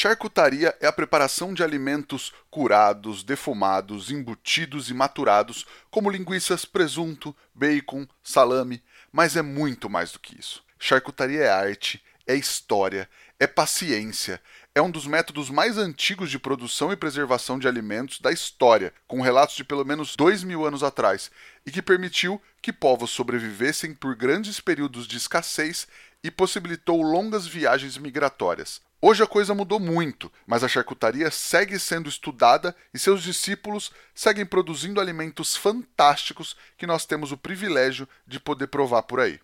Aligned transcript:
Charcutaria 0.00 0.76
é 0.80 0.86
a 0.86 0.92
preparação 0.92 1.52
de 1.52 1.60
alimentos 1.60 2.32
curados, 2.52 3.24
defumados, 3.24 4.12
embutidos 4.12 4.90
e 4.90 4.94
maturados, 4.94 5.66
como 5.90 6.08
linguiças, 6.08 6.64
presunto, 6.64 7.34
bacon, 7.52 8.06
salame, 8.22 8.80
mas 9.10 9.34
é 9.34 9.42
muito 9.42 9.90
mais 9.90 10.12
do 10.12 10.20
que 10.20 10.38
isso. 10.38 10.62
Charcutaria 10.78 11.40
é 11.40 11.50
arte, 11.50 12.00
é 12.28 12.36
história, 12.36 13.10
é 13.40 13.46
paciência, 13.48 14.40
é 14.72 14.80
um 14.80 14.88
dos 14.88 15.04
métodos 15.04 15.50
mais 15.50 15.76
antigos 15.76 16.30
de 16.30 16.38
produção 16.38 16.92
e 16.92 16.96
preservação 16.96 17.58
de 17.58 17.66
alimentos 17.66 18.20
da 18.20 18.30
história, 18.30 18.94
com 19.08 19.20
relatos 19.20 19.56
de 19.56 19.64
pelo 19.64 19.84
menos 19.84 20.14
dois 20.14 20.44
mil 20.44 20.64
anos 20.64 20.84
atrás, 20.84 21.28
e 21.66 21.72
que 21.72 21.82
permitiu 21.82 22.40
que 22.62 22.72
povos 22.72 23.10
sobrevivessem 23.10 23.92
por 23.92 24.14
grandes 24.14 24.60
períodos 24.60 25.08
de 25.08 25.16
escassez 25.16 25.88
e 26.22 26.30
possibilitou 26.30 27.02
longas 27.02 27.48
viagens 27.48 27.98
migratórias. 27.98 28.80
Hoje 29.00 29.22
a 29.22 29.28
coisa 29.28 29.54
mudou 29.54 29.78
muito, 29.78 30.30
mas 30.44 30.64
a 30.64 30.68
charcutaria 30.68 31.30
segue 31.30 31.78
sendo 31.78 32.08
estudada 32.08 32.74
e 32.92 32.98
seus 32.98 33.22
discípulos 33.22 33.92
seguem 34.12 34.44
produzindo 34.44 35.00
alimentos 35.00 35.56
fantásticos 35.56 36.56
que 36.76 36.84
nós 36.84 37.06
temos 37.06 37.30
o 37.30 37.36
privilégio 37.36 38.08
de 38.26 38.40
poder 38.40 38.66
provar 38.66 39.02
por 39.02 39.20
aí. 39.20 39.38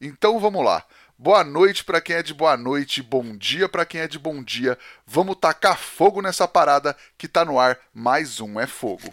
Então 0.00 0.40
vamos 0.40 0.64
lá. 0.64 0.82
Boa 1.18 1.44
noite 1.44 1.84
para 1.84 2.00
quem 2.00 2.16
é 2.16 2.22
de 2.22 2.32
boa 2.32 2.56
noite, 2.56 3.02
bom 3.02 3.36
dia 3.36 3.68
para 3.68 3.84
quem 3.84 4.00
é 4.00 4.08
de 4.08 4.18
bom 4.18 4.42
dia. 4.42 4.78
Vamos 5.06 5.36
tacar 5.36 5.78
fogo 5.78 6.22
nessa 6.22 6.48
parada 6.48 6.96
que 7.18 7.28
tá 7.28 7.44
no 7.44 7.60
ar. 7.60 7.78
Mais 7.92 8.40
um 8.40 8.58
é 8.58 8.66
fogo. 8.66 9.12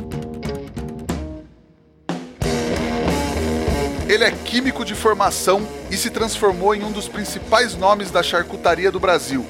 Ele 4.11 4.25
é 4.25 4.31
químico 4.31 4.83
de 4.83 4.93
formação 4.93 5.65
e 5.89 5.95
se 5.95 6.09
transformou 6.09 6.75
em 6.75 6.83
um 6.83 6.91
dos 6.91 7.07
principais 7.07 7.77
nomes 7.77 8.11
da 8.11 8.21
charcutaria 8.21 8.91
do 8.91 8.99
Brasil. 8.99 9.45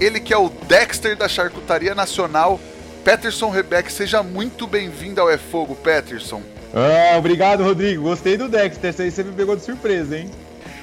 Ele 0.00 0.18
que 0.18 0.32
é 0.32 0.38
o 0.38 0.48
Dexter 0.48 1.14
da 1.14 1.28
charcutaria 1.28 1.94
nacional, 1.94 2.58
Peterson 3.04 3.50
Rebeck. 3.50 3.92
Seja 3.92 4.22
muito 4.22 4.66
bem-vindo 4.66 5.20
ao 5.20 5.28
É 5.28 5.36
Fogo, 5.36 5.74
Peterson. 5.74 6.40
Ah, 6.72 7.18
obrigado, 7.18 7.62
Rodrigo. 7.62 8.04
Gostei 8.04 8.38
do 8.38 8.48
Dexter. 8.48 8.88
Esse 8.88 9.02
aí 9.02 9.10
você 9.10 9.22
me 9.22 9.32
pegou 9.32 9.54
de 9.54 9.62
surpresa, 9.62 10.16
hein? 10.16 10.30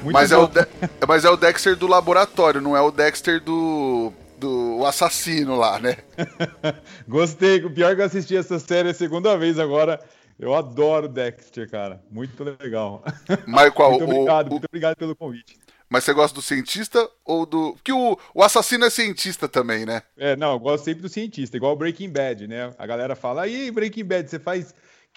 Muito 0.04 0.14
mas, 0.14 0.32
é 0.32 0.38
o 0.38 0.46
de... 0.46 0.68
mas 1.08 1.26
é 1.26 1.30
o 1.32 1.36
Dexter 1.36 1.76
do 1.76 1.88
laboratório, 1.88 2.62
não 2.62 2.78
é 2.78 2.82
o 2.82 2.92
Dexter 2.92 3.42
do, 3.42 4.14
do 4.38 4.86
assassino 4.86 5.56
lá, 5.56 5.80
né? 5.80 5.98
Gostei. 7.10 7.66
O 7.66 7.72
pior 7.72 7.94
é 7.94 7.96
que 7.96 8.02
eu 8.02 8.06
assisti 8.06 8.38
essa 8.38 8.60
série 8.60 8.90
a 8.90 8.94
segunda 8.94 9.36
vez 9.36 9.58
agora. 9.58 10.00
Eu 10.44 10.54
adoro 10.54 11.08
Dexter, 11.08 11.70
cara. 11.70 12.04
Muito 12.12 12.44
legal. 12.44 13.02
Qual? 13.74 13.92
muito 13.92 14.04
obrigado, 14.04 14.48
o, 14.48 14.52
muito 14.52 14.66
obrigado 14.66 14.98
pelo 14.98 15.16
convite. 15.16 15.58
Mas 15.90 16.04
você 16.04 16.14
gosta 16.14 16.36
do 16.36 16.42
cientista 16.42 17.10
ou 17.24 17.46
do. 17.46 17.78
Que 17.82 17.94
o, 17.94 18.18
o 18.34 18.44
assassino 18.44 18.84
é 18.84 18.90
cientista 18.90 19.48
também, 19.48 19.86
né? 19.86 20.02
É, 20.18 20.36
não, 20.36 20.52
eu 20.52 20.60
gosto 20.60 20.84
sempre 20.84 21.02
do 21.02 21.08
cientista, 21.08 21.56
igual 21.56 21.72
o 21.72 21.78
Breaking 21.78 22.10
Bad, 22.10 22.46
né? 22.46 22.74
A 22.78 22.86
galera 22.86 23.16
fala, 23.16 23.44
aí, 23.44 23.72
Breaking 23.72 24.04
Bad, 24.04 24.30
você 24.30 24.38
faz, 24.38 24.76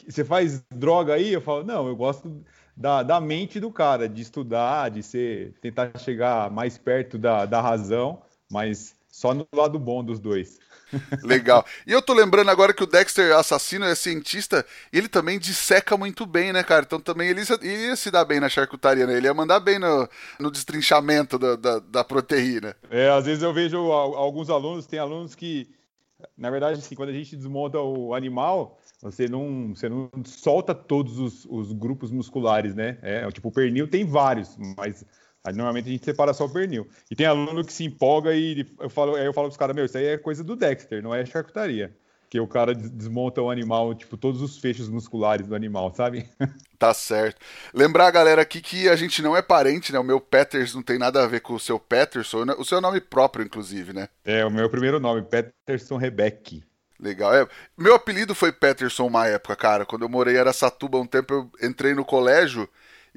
você 0.08 0.24
faz 0.24 0.62
droga 0.70 1.14
aí? 1.14 1.32
Eu 1.32 1.40
falo, 1.40 1.64
não, 1.64 1.88
eu 1.88 1.96
gosto 1.96 2.44
da, 2.76 3.02
da 3.02 3.20
mente 3.20 3.58
do 3.58 3.72
cara, 3.72 4.08
de 4.08 4.22
estudar, 4.22 4.90
de 4.90 5.02
ser, 5.02 5.54
tentar 5.60 5.90
chegar 5.98 6.52
mais 6.52 6.78
perto 6.78 7.18
da, 7.18 7.46
da 7.46 7.60
razão, 7.60 8.22
mas 8.48 8.94
só 9.08 9.34
no 9.34 9.48
lado 9.52 9.76
bom 9.78 10.04
dos 10.04 10.20
dois. 10.20 10.60
Legal. 11.22 11.64
E 11.86 11.92
eu 11.92 12.02
tô 12.02 12.12
lembrando 12.12 12.50
agora 12.50 12.72
que 12.72 12.82
o 12.82 12.86
Dexter 12.86 13.34
assassino 13.36 13.84
é 13.84 13.94
cientista 13.94 14.64
ele 14.92 15.08
também 15.08 15.38
disseca 15.38 15.96
muito 15.96 16.26
bem, 16.26 16.52
né, 16.52 16.62
cara? 16.62 16.84
Então 16.86 17.00
também 17.00 17.28
ele 17.28 17.40
ia, 17.40 17.88
ia 17.88 17.96
se 17.96 18.10
dar 18.10 18.24
bem 18.24 18.40
na 18.40 18.48
charcutaria, 18.48 19.06
né? 19.06 19.16
Ele 19.16 19.26
ia 19.26 19.34
mandar 19.34 19.60
bem 19.60 19.78
no, 19.78 20.08
no 20.38 20.50
destrinchamento 20.50 21.38
da, 21.38 21.56
da, 21.56 21.78
da, 21.78 22.04
proteína. 22.04 22.76
É, 22.90 23.08
às 23.08 23.26
vezes 23.26 23.42
eu 23.42 23.52
vejo 23.52 23.76
alguns 23.90 24.50
alunos, 24.50 24.86
tem 24.86 24.98
alunos 24.98 25.34
que, 25.34 25.68
na 26.36 26.50
verdade, 26.50 26.78
assim, 26.78 26.94
quando 26.94 27.10
a 27.10 27.12
gente 27.12 27.36
desmonta 27.36 27.78
o 27.78 28.14
animal, 28.14 28.78
você 29.02 29.28
não, 29.28 29.74
você 29.74 29.88
não 29.88 30.10
solta 30.24 30.74
todos 30.74 31.18
os, 31.18 31.44
os 31.46 31.72
grupos 31.72 32.10
musculares, 32.10 32.74
né? 32.74 32.98
É, 33.02 33.28
tipo, 33.30 33.48
o 33.48 33.52
pernil 33.52 33.88
tem 33.88 34.04
vários, 34.04 34.56
mas 34.76 35.04
Aí, 35.46 35.54
normalmente 35.54 35.88
a 35.88 35.92
gente 35.92 36.04
separa 36.04 36.34
só 36.34 36.44
o 36.44 36.52
pernil. 36.52 36.88
E 37.08 37.14
tem 37.14 37.24
aluno 37.24 37.64
que 37.64 37.72
se 37.72 37.84
empolga 37.84 38.34
e 38.34 38.66
eu 38.80 38.90
falo, 38.90 39.14
aí 39.14 39.24
eu 39.24 39.32
falo 39.32 39.46
pros 39.46 39.56
caras, 39.56 39.76
meu, 39.76 39.84
isso 39.84 39.96
aí 39.96 40.06
é 40.06 40.18
coisa 40.18 40.42
do 40.42 40.56
Dexter, 40.56 41.00
não 41.00 41.14
é 41.14 41.24
charcutaria. 41.24 41.94
Que 42.28 42.40
o 42.40 42.48
cara 42.48 42.74
desmonta 42.74 43.40
o 43.40 43.48
animal, 43.48 43.94
tipo, 43.94 44.16
todos 44.16 44.42
os 44.42 44.58
fechos 44.58 44.88
musculares 44.88 45.46
do 45.46 45.54
animal, 45.54 45.94
sabe? 45.94 46.28
Tá 46.78 46.92
certo. 46.92 47.40
Lembrar 47.72 48.06
a 48.06 48.10
galera 48.10 48.42
aqui 48.42 48.60
que 48.60 48.86
a 48.86 48.96
gente 48.96 49.22
não 49.22 49.34
é 49.34 49.40
parente, 49.40 49.94
né? 49.94 49.98
O 49.98 50.04
meu 50.04 50.20
Peters 50.20 50.74
não 50.74 50.82
tem 50.82 50.98
nada 50.98 51.24
a 51.24 51.26
ver 51.26 51.40
com 51.40 51.54
o 51.54 51.58
seu 51.58 51.80
Peterson, 51.80 52.44
né? 52.44 52.54
o 52.58 52.66
seu 52.66 52.82
nome 52.82 53.00
próprio, 53.00 53.42
inclusive, 53.42 53.94
né? 53.94 54.10
É, 54.22 54.44
o 54.44 54.50
meu 54.50 54.68
primeiro 54.68 55.00
nome, 55.00 55.22
Peterson 55.22 55.96
Rebeck. 55.96 56.62
Legal. 57.00 57.34
É, 57.34 57.48
meu 57.78 57.94
apelido 57.94 58.34
foi 58.34 58.52
Peterson 58.52 59.06
uma 59.06 59.26
época, 59.26 59.56
cara. 59.56 59.86
Quando 59.86 60.02
eu 60.02 60.08
morei 60.10 60.36
em 60.36 60.38
Aracatuba 60.38 60.98
um 60.98 61.06
tempo, 61.06 61.32
eu 61.32 61.50
entrei 61.66 61.94
no 61.94 62.04
colégio 62.04 62.68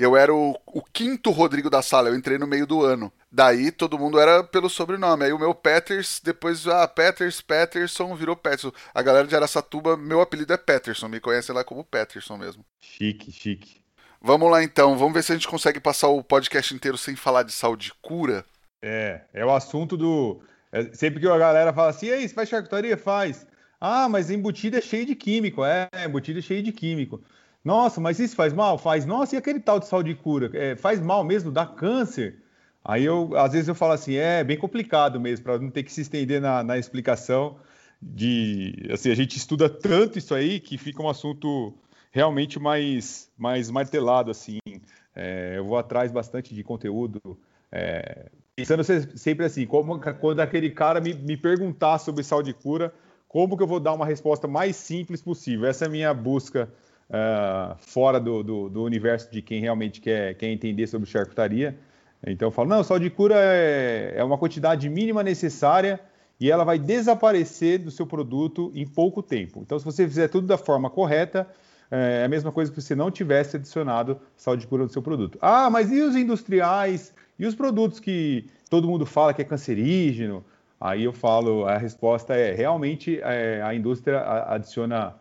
eu 0.01 0.15
era 0.15 0.33
o, 0.33 0.57
o, 0.65 0.81
quinto 0.81 1.29
Rodrigo 1.29 1.69
da 1.69 1.81
sala, 1.81 2.07
eu 2.07 2.15
entrei 2.15 2.37
no 2.37 2.47
meio 2.47 2.65
do 2.65 2.81
ano. 2.83 3.11
Daí 3.29 3.69
todo 3.69 3.99
mundo 3.99 4.17
era 4.17 4.41
pelo 4.41 4.69
sobrenome. 4.69 5.25
Aí 5.25 5.33
o 5.33 5.37
meu 5.37 5.53
Peters, 5.53 6.21
depois, 6.23 6.65
ah, 6.67 6.87
Peters, 6.87 7.41
Peterson, 7.41 8.15
virou 8.15 8.35
Peterson. 8.35 8.71
A 8.95 9.01
galera 9.01 9.27
de 9.27 9.35
Aracatuba, 9.35 9.97
meu 9.97 10.21
apelido 10.21 10.53
é 10.53 10.57
Peterson, 10.57 11.09
me 11.09 11.19
conhece 11.19 11.51
lá 11.51 11.65
como 11.65 11.83
Peterson 11.83 12.37
mesmo. 12.37 12.65
Chique, 12.79 13.29
chique. 13.29 13.81
Vamos 14.21 14.49
lá 14.49 14.63
então, 14.63 14.97
vamos 14.97 15.13
ver 15.13 15.23
se 15.23 15.33
a 15.33 15.35
gente 15.35 15.47
consegue 15.47 15.81
passar 15.81 16.07
o 16.07 16.23
podcast 16.23 16.73
inteiro 16.73 16.97
sem 16.97 17.17
falar 17.17 17.43
de 17.43 17.51
saúde 17.51 17.91
cura. 18.01 18.45
É, 18.81 19.21
é 19.33 19.45
o 19.45 19.53
assunto 19.53 19.97
do. 19.97 20.41
É, 20.71 20.93
sempre 20.93 21.19
que 21.19 21.27
a 21.27 21.37
galera 21.37 21.73
fala 21.73 21.89
assim, 21.89 22.09
aí, 22.09 22.27
você 22.27 22.33
faz 22.33 22.47
charcutaria? 22.47 22.97
Faz. 22.97 23.45
Ah, 23.81 24.07
mas 24.07 24.29
embutido 24.29 24.77
é 24.77 24.81
cheio 24.81 25.05
de 25.05 25.15
químico. 25.15 25.63
É, 25.63 25.89
embutido 26.05 26.39
é 26.39 26.41
cheio 26.41 26.63
de 26.63 26.71
químico. 26.71 27.21
Nossa, 27.63 27.99
mas 27.99 28.19
isso 28.19 28.35
faz 28.35 28.53
mal? 28.53 28.77
Faz. 28.77 29.05
Nossa, 29.05 29.35
e 29.35 29.37
aquele 29.37 29.59
tal 29.59 29.79
de 29.79 29.87
sal 29.87 30.01
de 30.01 30.15
cura? 30.15 30.49
É, 30.53 30.75
faz 30.75 30.99
mal 30.99 31.23
mesmo? 31.23 31.51
Dá 31.51 31.65
câncer? 31.65 32.37
Aí 32.83 33.03
eu, 33.03 33.35
às 33.35 33.51
vezes 33.51 33.67
eu 33.67 33.75
falo 33.75 33.93
assim, 33.93 34.15
é 34.15 34.43
bem 34.43 34.57
complicado 34.57 35.19
mesmo, 35.19 35.43
para 35.43 35.59
não 35.59 35.69
ter 35.69 35.83
que 35.83 35.91
se 35.91 36.01
estender 36.01 36.41
na, 36.41 36.63
na, 36.63 36.77
explicação 36.77 37.57
de, 38.01 38.87
assim, 38.91 39.11
a 39.11 39.15
gente 39.15 39.37
estuda 39.37 39.69
tanto 39.69 40.17
isso 40.17 40.33
aí 40.33 40.59
que 40.59 40.77
fica 40.77 41.03
um 41.03 41.09
assunto 41.09 41.73
realmente 42.11 42.57
mais, 42.57 43.29
mais 43.37 43.69
martelado, 43.69 44.31
assim. 44.31 44.59
É, 45.13 45.55
eu 45.57 45.65
vou 45.65 45.77
atrás 45.77 46.11
bastante 46.11 46.55
de 46.55 46.63
conteúdo, 46.63 47.19
é, 47.71 48.31
pensando 48.55 48.83
sempre 48.83 49.45
assim, 49.45 49.65
como 49.65 49.99
quando 50.19 50.39
aquele 50.39 50.69
cara 50.69 51.01
me, 51.01 51.13
me 51.13 51.35
perguntar 51.35 51.99
sobre 51.99 52.23
sal 52.23 52.41
de 52.41 52.53
cura, 52.53 52.93
como 53.27 53.57
que 53.57 53.63
eu 53.63 53.67
vou 53.67 53.79
dar 53.79 53.93
uma 53.93 54.05
resposta 54.05 54.47
mais 54.47 54.75
simples 54.75 55.21
possível? 55.21 55.67
Essa 55.67 55.85
é 55.85 55.87
a 55.87 55.91
minha 55.91 56.13
busca 56.13 56.71
uh, 57.09 57.75
fora 57.79 58.19
do, 58.19 58.43
do, 58.43 58.69
do, 58.69 58.83
universo 58.83 59.31
de 59.31 59.41
quem 59.41 59.61
realmente 59.61 59.99
quer, 59.99 60.35
quer 60.35 60.47
entender 60.47 60.87
sobre 60.87 61.09
charcutaria. 61.09 61.77
Então 62.25 62.47
eu 62.47 62.51
falo, 62.51 62.69
não, 62.69 62.83
sal 62.83 62.99
de 62.99 63.09
cura 63.09 63.35
é, 63.37 64.13
é 64.17 64.23
uma 64.23 64.37
quantidade 64.37 64.89
mínima 64.89 65.23
necessária 65.23 65.99
e 66.39 66.49
ela 66.49 66.63
vai 66.63 66.79
desaparecer 66.79 67.79
do 67.79 67.91
seu 67.91 68.05
produto 68.05 68.71
em 68.73 68.87
pouco 68.87 69.21
tempo. 69.21 69.61
Então, 69.61 69.77
se 69.77 69.83
você 69.83 70.07
fizer 70.07 70.29
tudo 70.29 70.47
da 70.47 70.57
forma 70.57 70.89
correta, 70.89 71.47
é 71.91 72.23
a 72.23 72.29
mesma 72.29 72.51
coisa 72.51 72.71
que 72.71 72.81
você 72.81 72.95
não 72.95 73.11
tivesse 73.11 73.57
adicionado 73.57 74.19
sal 74.37 74.55
de 74.55 74.65
cura 74.65 74.83
no 74.83 74.89
seu 74.89 75.01
produto. 75.01 75.37
Ah, 75.41 75.69
mas 75.69 75.91
e 75.91 76.01
os 76.01 76.15
industriais? 76.15 77.13
E 77.37 77.45
os 77.45 77.55
produtos 77.55 77.99
que 77.99 78.45
todo 78.69 78.87
mundo 78.87 79.05
fala 79.05 79.33
que 79.33 79.41
é 79.41 79.45
cancerígeno? 79.45 80.45
Aí 80.79 81.03
eu 81.03 81.11
falo, 81.11 81.65
a 81.65 81.77
resposta 81.77 82.35
é 82.35 82.53
realmente 82.53 83.19
é, 83.21 83.61
a 83.61 83.73
indústria 83.73 84.21
adiciona 84.47 85.15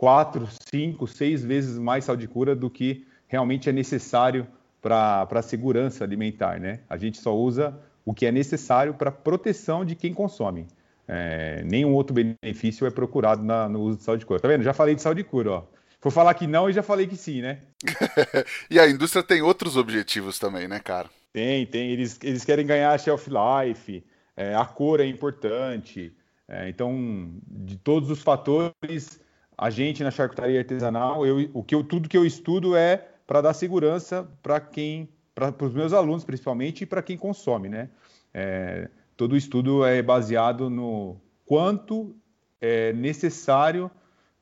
quatro, 0.00 0.48
cinco, 0.72 1.06
seis 1.06 1.44
vezes 1.44 1.76
mais 1.76 2.06
sal 2.06 2.16
de 2.16 2.26
cura 2.26 2.56
do 2.56 2.70
que 2.70 3.06
realmente 3.28 3.68
é 3.68 3.72
necessário 3.72 4.46
para 4.80 5.28
a 5.30 5.42
segurança 5.42 6.02
alimentar, 6.02 6.58
né? 6.58 6.80
A 6.88 6.96
gente 6.96 7.18
só 7.18 7.36
usa 7.36 7.78
o 8.02 8.14
que 8.14 8.24
é 8.24 8.32
necessário 8.32 8.94
para 8.94 9.12
proteção 9.12 9.84
de 9.84 9.94
quem 9.94 10.14
consome. 10.14 10.66
É, 11.06 11.62
nenhum 11.66 11.92
outro 11.92 12.14
benefício 12.14 12.86
é 12.86 12.90
procurado 12.90 13.42
na, 13.42 13.68
no 13.68 13.82
uso 13.82 13.98
de 13.98 14.04
sal 14.04 14.16
de 14.16 14.24
cura. 14.24 14.40
Tá 14.40 14.48
vendo? 14.48 14.62
Já 14.62 14.72
falei 14.72 14.94
de 14.94 15.02
sal 15.02 15.12
de 15.12 15.22
cura, 15.22 15.50
ó. 15.50 15.64
Vou 16.00 16.10
falar 16.10 16.32
que 16.32 16.46
não 16.46 16.70
e 16.70 16.72
já 16.72 16.82
falei 16.82 17.06
que 17.06 17.16
sim, 17.16 17.42
né? 17.42 17.58
e 18.70 18.80
a 18.80 18.88
indústria 18.88 19.22
tem 19.22 19.42
outros 19.42 19.76
objetivos 19.76 20.38
também, 20.38 20.66
né, 20.66 20.80
cara? 20.80 21.10
Tem, 21.30 21.66
tem. 21.66 21.90
Eles, 21.90 22.18
eles 22.22 22.42
querem 22.42 22.64
ganhar 22.64 22.98
shelf 22.98 23.28
life, 23.28 24.02
é, 24.34 24.54
a 24.54 24.64
cor 24.64 24.98
é 24.98 25.04
importante, 25.04 26.10
É, 26.48 26.70
então, 26.70 27.30
de 27.46 27.76
todos 27.76 28.10
os 28.10 28.22
fatores, 28.22 29.20
a 29.60 29.68
gente 29.68 30.02
na 30.02 30.10
charcutaria 30.10 30.58
artesanal, 30.58 31.26
eu, 31.26 31.50
o 31.52 31.62
que 31.62 31.74
eu, 31.74 31.84
tudo 31.84 32.08
que 32.08 32.16
eu 32.16 32.24
estudo 32.24 32.74
é 32.74 33.08
para 33.26 33.42
dar 33.42 33.52
segurança 33.52 34.26
para 34.42 34.58
quem, 34.58 35.06
para 35.34 35.54
os 35.60 35.74
meus 35.74 35.92
alunos 35.92 36.24
principalmente 36.24 36.84
e 36.84 36.86
para 36.86 37.02
quem 37.02 37.18
consome, 37.18 37.68
né? 37.68 37.90
É, 38.32 38.88
todo 39.18 39.36
estudo 39.36 39.84
é 39.84 40.00
baseado 40.00 40.70
no 40.70 41.20
quanto 41.44 42.16
é 42.58 42.94
necessário 42.94 43.90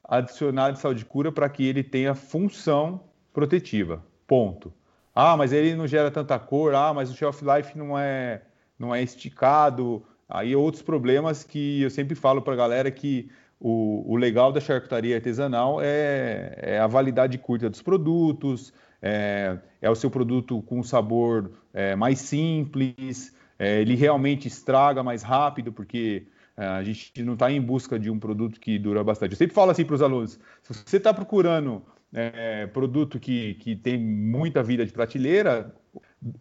adicionar 0.05 0.71
de 0.71 0.79
sal 0.79 0.95
de 0.95 1.05
cura 1.05 1.33
para 1.33 1.49
que 1.49 1.67
ele 1.67 1.83
tenha 1.83 2.15
função 2.15 3.01
protetiva. 3.33 4.01
Ponto. 4.25 4.73
Ah, 5.13 5.37
mas 5.37 5.53
ele 5.53 5.75
não 5.75 5.89
gera 5.89 6.13
tanta 6.13 6.39
cor. 6.39 6.77
Ah, 6.77 6.95
mas 6.95 7.11
o 7.11 7.15
shelf 7.17 7.43
life 7.43 7.77
não 7.77 7.99
é 7.99 8.43
não 8.79 8.95
é 8.95 9.03
esticado. 9.03 10.05
Aí 10.29 10.55
outros 10.55 10.81
problemas 10.81 11.43
que 11.43 11.83
eu 11.83 11.91
sempre 11.91 12.15
falo 12.15 12.41
para 12.41 12.53
a 12.53 12.57
galera 12.57 12.89
que 12.89 13.29
o, 13.61 14.05
o, 14.13 14.17
legal 14.17 14.53
da 14.53 14.61
charcutaria 14.61 15.17
artesanal 15.17 15.81
é, 15.81 16.55
é, 16.59 16.79
a 16.79 16.87
validade 16.87 17.37
curta 17.39 17.69
dos 17.69 17.83
produtos, 17.83 18.73
é, 19.03 19.59
é 19.81 19.91
o 19.91 19.95
seu 19.95 20.11
produto 20.11 20.63
com 20.63 20.83
sabor 20.83 21.51
é, 21.73 21.97
mais 21.97 22.21
simples, 22.21 23.35
é, 23.59 23.81
ele 23.81 23.95
realmente 23.95 24.47
estraga 24.47 25.03
mais 25.03 25.23
rápido, 25.23 25.73
porque 25.73 26.27
é, 26.57 26.65
a 26.67 26.83
gente 26.83 27.23
não 27.23 27.35
está 27.35 27.51
em 27.51 27.61
busca 27.61 27.99
de 27.99 28.11
um 28.11 28.19
produto 28.19 28.61
que 28.61 28.79
dura 28.79 29.03
bastante. 29.03 29.33
Eu 29.33 29.39
sempre 29.39 29.55
falo 29.55 29.71
assim 29.71 29.85
para 29.85 29.95
os 29.95 30.03
alunos: 30.03 30.39
se 30.63 30.73
você 30.73 30.97
está 30.97 31.13
procurando 31.13 31.83
é, 32.13 32.67
produto 32.69 33.19
que, 33.19 33.55
que 33.55 33.75
tem 33.75 33.99
muita 33.99 34.63
vida 34.63 34.87
de 34.87 34.93
prateleira, 34.93 35.75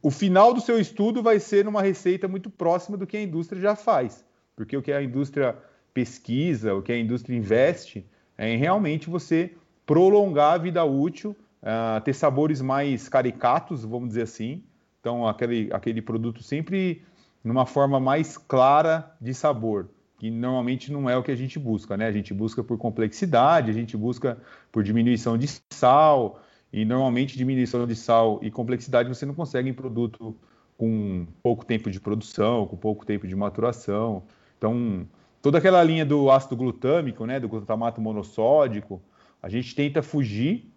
o 0.01 0.11
final 0.11 0.53
do 0.53 0.61
seu 0.61 0.79
estudo 0.79 1.21
vai 1.21 1.39
ser 1.39 1.65
numa 1.65 1.81
receita 1.81 2.27
muito 2.27 2.49
próxima 2.49 2.97
do 2.97 3.07
que 3.07 3.17
a 3.17 3.21
indústria 3.21 3.61
já 3.61 3.75
faz. 3.75 4.25
Porque 4.55 4.75
o 4.75 4.81
que 4.81 4.91
a 4.91 5.03
indústria 5.03 5.55
pesquisa, 5.97 6.75
o 6.75 6.81
que 6.83 6.91
a 6.91 6.99
indústria 6.99 7.35
investe, 7.35 8.05
é 8.37 8.47
em 8.47 8.57
realmente 8.59 9.09
você 9.09 9.55
prolongar 9.83 10.53
a 10.53 10.57
vida 10.59 10.85
útil, 10.85 11.35
uh, 11.63 11.99
ter 12.01 12.13
sabores 12.13 12.61
mais 12.61 13.09
caricatos, 13.09 13.83
vamos 13.83 14.09
dizer 14.09 14.21
assim. 14.21 14.61
Então, 14.99 15.27
aquele, 15.27 15.69
aquele 15.73 15.99
produto 15.99 16.43
sempre 16.43 17.01
numa 17.43 17.65
forma 17.65 17.99
mais 17.99 18.37
clara 18.37 19.11
de 19.19 19.33
sabor, 19.33 19.89
que 20.19 20.29
normalmente 20.29 20.91
não 20.91 21.09
é 21.09 21.17
o 21.17 21.23
que 21.23 21.31
a 21.31 21.35
gente 21.35 21.57
busca, 21.57 21.97
né? 21.97 22.05
A 22.05 22.11
gente 22.11 22.31
busca 22.31 22.63
por 22.63 22.77
complexidade, 22.77 23.71
a 23.71 23.73
gente 23.73 23.97
busca 23.97 24.37
por 24.71 24.83
diminuição 24.83 25.35
de 25.35 25.47
sal, 25.73 26.39
e 26.71 26.85
normalmente 26.85 27.35
diminuição 27.35 27.87
de 27.87 27.95
sal 27.95 28.39
e 28.43 28.51
complexidade 28.51 29.09
você 29.09 29.25
não 29.25 29.33
consegue 29.33 29.67
em 29.67 29.73
produto 29.73 30.35
com 30.77 31.25
pouco 31.41 31.65
tempo 31.65 31.89
de 31.89 31.99
produção, 31.99 32.67
com 32.67 32.77
pouco 32.77 33.03
tempo 33.03 33.27
de 33.27 33.35
maturação. 33.35 34.21
Então, 34.59 35.07
toda 35.47 35.59
aquela 35.59 35.81
linha 35.81 36.05
do 36.05 36.29
ácido 36.29 36.57
glutâmico, 36.57 37.25
né, 37.25 37.39
do 37.39 37.47
glutamato 37.47 38.01
monossódico, 38.01 39.01
a 39.41 39.47
gente 39.47 39.73
tenta 39.73 40.03
fugir, 40.03 40.69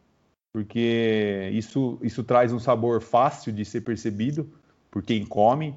porque 0.52 1.50
isso, 1.52 1.98
isso 2.02 2.22
traz 2.22 2.52
um 2.52 2.58
sabor 2.60 3.02
fácil 3.02 3.52
de 3.52 3.64
ser 3.64 3.80
percebido 3.80 4.48
por 4.88 5.02
quem 5.02 5.26
come. 5.26 5.76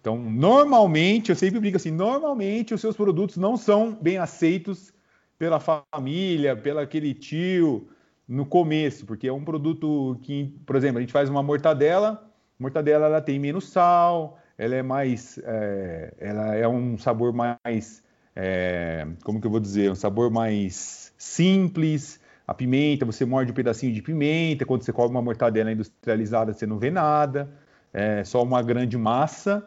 Então, 0.00 0.16
normalmente, 0.16 1.28
eu 1.28 1.36
sempre 1.36 1.60
digo 1.60 1.76
assim, 1.76 1.90
normalmente 1.90 2.72
os 2.72 2.80
seus 2.80 2.96
produtos 2.96 3.36
não 3.36 3.58
são 3.58 3.92
bem 3.92 4.16
aceitos 4.16 4.90
pela 5.38 5.60
família, 5.60 6.56
pelo 6.56 6.78
aquele 6.78 7.12
tio, 7.12 7.86
no 8.26 8.46
começo, 8.46 9.04
porque 9.04 9.28
é 9.28 9.32
um 9.34 9.44
produto 9.44 10.18
que, 10.22 10.46
por 10.64 10.76
exemplo, 10.76 10.96
a 10.96 11.00
gente 11.02 11.12
faz 11.12 11.28
uma 11.28 11.42
mortadela, 11.42 12.26
mortadela 12.58 13.04
ela 13.04 13.20
tem 13.20 13.38
menos 13.38 13.68
sal, 13.68 14.38
ela 14.56 14.76
é 14.76 14.82
mais, 14.82 15.36
é, 15.44 16.14
ela 16.16 16.54
é 16.54 16.66
um 16.66 16.96
sabor 16.96 17.34
mais, 17.34 18.02
é, 18.36 19.06
como 19.22 19.40
que 19.40 19.46
eu 19.46 19.50
vou 19.50 19.60
dizer, 19.60 19.90
um 19.90 19.94
sabor 19.94 20.30
mais 20.30 21.12
simples. 21.16 22.20
A 22.46 22.52
pimenta, 22.52 23.06
você 23.06 23.24
morde 23.24 23.52
um 23.52 23.54
pedacinho 23.54 23.92
de 23.92 24.02
pimenta, 24.02 24.66
quando 24.66 24.82
você 24.82 24.92
come 24.92 25.10
uma 25.10 25.22
mortadela 25.22 25.72
industrializada, 25.72 26.52
você 26.52 26.66
não 26.66 26.78
vê 26.78 26.90
nada, 26.90 27.50
é 27.92 28.22
só 28.22 28.42
uma 28.42 28.62
grande 28.62 28.98
massa 28.98 29.66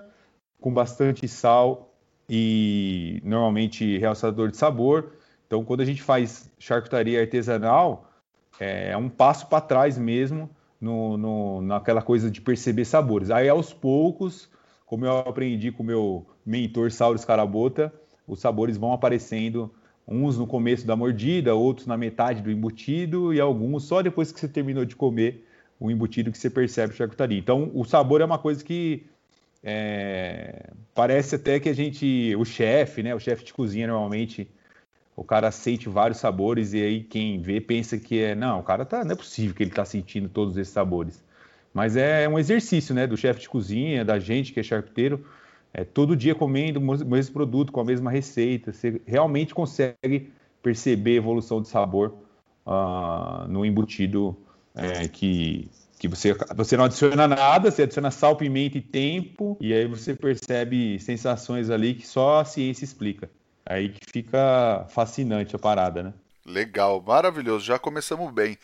com 0.61 0.71
bastante 0.71 1.27
sal 1.27 1.95
e 2.29 3.19
normalmente 3.23 3.97
realçador 3.97 4.51
de 4.51 4.57
sabor. 4.57 5.13
Então, 5.47 5.63
quando 5.63 5.81
a 5.81 5.85
gente 5.85 6.03
faz 6.03 6.51
charcutaria 6.59 7.21
artesanal, 7.21 8.11
é, 8.59 8.91
é 8.91 8.97
um 8.97 9.09
passo 9.09 9.47
para 9.47 9.61
trás 9.61 9.97
mesmo 9.97 10.49
no, 10.79 11.17
no, 11.17 11.61
naquela 11.61 12.01
coisa 12.01 12.29
de 12.29 12.41
perceber 12.41 12.85
sabores. 12.85 13.31
Aí, 13.31 13.49
aos 13.49 13.73
poucos, 13.73 14.49
como 14.85 15.05
eu 15.05 15.17
aprendi 15.19 15.71
com 15.71 15.83
meu 15.83 16.27
mentor 16.45 16.91
Saulo 16.91 17.19
Carabota, 17.25 17.93
os 18.27 18.39
sabores 18.39 18.77
vão 18.77 18.91
aparecendo, 18.91 19.71
uns 20.07 20.37
no 20.37 20.45
começo 20.45 20.85
da 20.85 20.95
mordida, 20.95 21.55
outros 21.55 21.87
na 21.87 21.97
metade 21.97 22.41
do 22.41 22.51
embutido 22.51 23.33
e 23.33 23.39
alguns 23.39 23.83
só 23.83 24.01
depois 24.01 24.31
que 24.31 24.39
você 24.39 24.47
terminou 24.47 24.85
de 24.85 24.95
comer 24.95 25.45
o 25.79 25.91
embutido 25.91 26.31
que 26.31 26.37
você 26.37 26.49
percebe 26.49 26.93
charcutaria. 26.93 27.37
Então, 27.37 27.71
o 27.73 27.83
sabor 27.83 28.21
é 28.21 28.25
uma 28.25 28.37
coisa 28.37 28.63
que 28.63 29.05
é, 29.63 30.71
parece 30.93 31.35
até 31.35 31.59
que 31.59 31.69
a 31.69 31.73
gente, 31.73 32.35
o 32.35 32.45
chefe, 32.45 33.03
né, 33.03 33.13
o 33.13 33.19
chefe 33.19 33.43
de 33.43 33.53
cozinha 33.53 33.87
normalmente 33.87 34.47
o 35.15 35.23
cara 35.23 35.51
sente 35.51 35.89
vários 35.89 36.19
sabores 36.19 36.73
e 36.73 36.81
aí 36.81 37.03
quem 37.03 37.41
vê 37.41 37.59
pensa 37.59 37.97
que 37.97 38.21
é, 38.21 38.35
não, 38.35 38.59
o 38.59 38.63
cara 38.63 38.85
tá, 38.85 39.03
não 39.03 39.13
é 39.13 39.15
possível 39.15 39.55
que 39.55 39.63
ele 39.63 39.71
tá 39.71 39.83
sentindo 39.83 40.29
todos 40.29 40.55
esses 40.57 40.71
sabores. 40.71 41.23
Mas 41.73 41.95
é 41.95 42.29
um 42.29 42.37
exercício, 42.37 42.93
né, 42.93 43.07
do 43.07 43.17
chefe 43.17 43.41
de 43.41 43.49
cozinha, 43.49 44.05
da 44.05 44.19
gente 44.19 44.53
que 44.53 44.59
é 44.59 44.63
charcuteiro, 44.63 45.25
é 45.77 45.85
todo 45.85 46.15
dia 46.15 46.33
comendo 46.33 46.79
o 46.79 47.05
mesmo 47.05 47.33
produto 47.33 47.71
com 47.71 47.79
a 47.79 47.85
mesma 47.85 48.09
receita, 48.09 48.73
você 48.73 48.99
realmente 49.05 49.53
consegue 49.53 50.33
perceber 50.61 51.15
evolução 51.15 51.61
de 51.61 51.67
sabor 51.67 52.15
uh, 52.65 53.47
no 53.47 53.63
embutido 53.63 54.35
é, 54.75 55.07
que 55.07 55.69
que 55.99 56.07
você, 56.07 56.35
você 56.55 56.77
não 56.77 56.83
adiciona 56.83 57.27
nada, 57.27 57.71
você 57.71 57.81
adiciona 57.81 58.11
sal, 58.11 58.35
pimenta 58.35 58.77
e 58.77 58.81
tempo, 58.81 59.57
e 59.59 59.73
aí 59.73 59.87
você 59.87 60.13
percebe 60.13 60.99
sensações 60.99 61.71
ali 61.71 61.95
que 61.95 62.05
só 62.05 62.41
a 62.41 62.45
ciência 62.45 62.85
explica. 62.85 63.27
Aí 63.65 63.89
que 63.89 63.99
fica 64.11 64.85
fascinante 64.89 65.55
a 65.55 65.59
parada, 65.59 66.03
né? 66.03 66.13
Legal, 66.45 67.03
maravilhoso, 67.05 67.65
já 67.65 67.79
começamos 67.79 68.31
bem. 68.31 68.59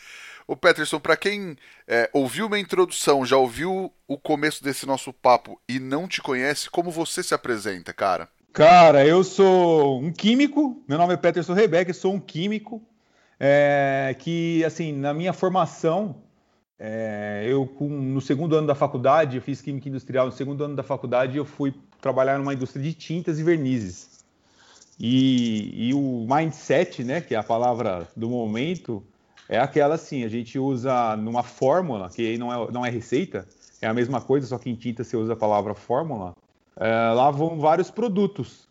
O 0.48 0.56
Peterson, 0.56 1.00
para 1.00 1.18
quem 1.18 1.56
é, 1.88 2.10
ouviu 2.14 2.48
uma 2.48 2.60
introdução, 2.60 3.26
já 3.26 3.38
ouviu 3.38 3.92
o 4.08 4.18
começo 4.18 4.64
desse 4.64 4.86
nosso 4.86 5.14
papo 5.14 5.60
e 5.68 5.80
não 5.80 6.08
te 6.08 6.22
conhece, 6.22 6.70
como 6.70 6.92
você 6.92 7.24
se 7.24 7.34
apresenta, 7.34 7.94
cara? 7.94 8.30
Cara, 8.52 9.06
eu 9.06 9.24
sou 9.24 10.00
um 10.00 10.12
químico, 10.12 10.84
meu 10.88 10.98
nome 10.98 11.14
é 11.14 11.18
Peterson 11.18 11.54
Rebeck, 11.54 11.94
sou 11.94 12.14
um 12.14 12.20
químico 12.20 12.82
é, 13.40 14.16
que, 14.20 14.64
assim, 14.64 14.94
na 14.94 15.14
minha 15.14 15.34
formação, 15.34 16.16
é, 16.80 17.46
eu 17.48 17.66
com, 17.66 17.88
no 17.88 18.22
segundo 18.22 18.56
ano 18.56 18.68
da 18.68 18.76
faculdade, 18.76 19.38
eu 19.38 19.42
fiz 19.42 19.62
Química 19.62 19.90
Industrial, 19.90 20.28
no 20.28 20.32
segundo 20.32 20.64
ano 20.64 20.76
da 20.76 20.84
faculdade 20.84 21.38
eu 21.38 21.46
fui 21.46 21.74
trabalhar 22.00 22.38
numa 22.38 22.54
indústria 22.54 22.84
de 22.84 22.94
tintas 22.94 23.40
e 23.40 23.44
vernizes. 23.44 24.24
E, 25.00 25.90
e, 25.90 25.94
o 25.94 26.26
mindset, 26.30 27.04
né, 27.04 27.20
que 27.22 27.34
é 27.34 27.38
a 27.38 27.44
palavra 27.44 28.08
do 28.16 28.30
momento, 28.30 29.04
é 29.50 29.60
aquela 29.60 29.96
assim, 29.96 30.24
a 30.24 30.30
gente 30.30 30.58
usa 30.58 31.16
numa 31.18 31.44
fórmula, 31.44 32.10
que 32.10 32.38
não 32.38 32.52
é, 32.52 32.72
não 32.72 32.86
é 32.86 32.90
receita, 32.90 33.48
é 33.82 33.88
a 33.88 33.94
mesma 33.94 34.22
coisa, 34.22 34.48
só 34.48 34.58
que 34.58 34.70
em 34.70 34.76
tinta 34.76 35.04
você 35.04 35.18
usa 35.18 35.34
a 35.34 35.36
palavra 35.36 35.74
fórmula. 35.74 36.34
É, 36.76 37.14
lá 37.14 37.30
vão 37.30 37.60
vários 37.60 37.92
produtos. 37.92 38.68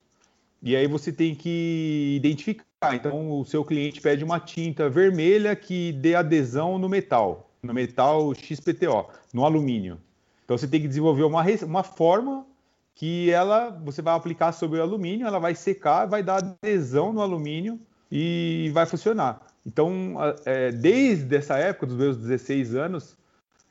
E 0.63 0.75
aí 0.77 0.87
você 0.87 1.13
tem 1.13 1.35
que 1.35 2.15
identificar. 2.17 2.95
Então, 2.95 3.41
o 3.41 3.45
seu 3.45 3.65
cliente 3.65 4.01
pede 4.01 4.25
uma 4.25 4.41
tinta 4.41 4.89
vermelha 4.89 5.55
que 5.55 5.93
dê 5.93 6.15
adesão 6.15 6.79
no 6.79 6.89
metal, 6.89 7.51
no 7.63 7.75
metal 7.75 8.33
XPTO, 8.35 9.09
no 9.33 9.45
alumínio. 9.45 9.99
Então, 10.45 10.57
você 10.57 10.67
tem 10.67 10.81
que 10.81 10.89
desenvolver 10.89 11.25
uma, 11.25 11.45
uma 11.65 11.83
forma 11.83 12.47
que 12.95 13.31
ela 13.31 13.71
você 13.71 14.03
vai 14.03 14.15
aplicar 14.15 14.53
sobre 14.53 14.79
o 14.79 14.83
alumínio, 14.83 15.27
ela 15.27 15.39
vai 15.39 15.55
secar, 15.55 16.07
vai 16.07 16.23
dar 16.23 16.39
adesão 16.39 17.13
no 17.13 17.21
alumínio 17.21 17.81
e 18.11 18.71
vai 18.73 18.87
funcionar. 18.87 19.41
Então, 19.65 20.17
é, 20.45 20.73
desde 20.73 21.37
essa 21.37 21.57
época, 21.57 21.87
dos 21.87 21.97
meus 21.97 22.17
16 22.17 22.75
anos, 22.75 23.17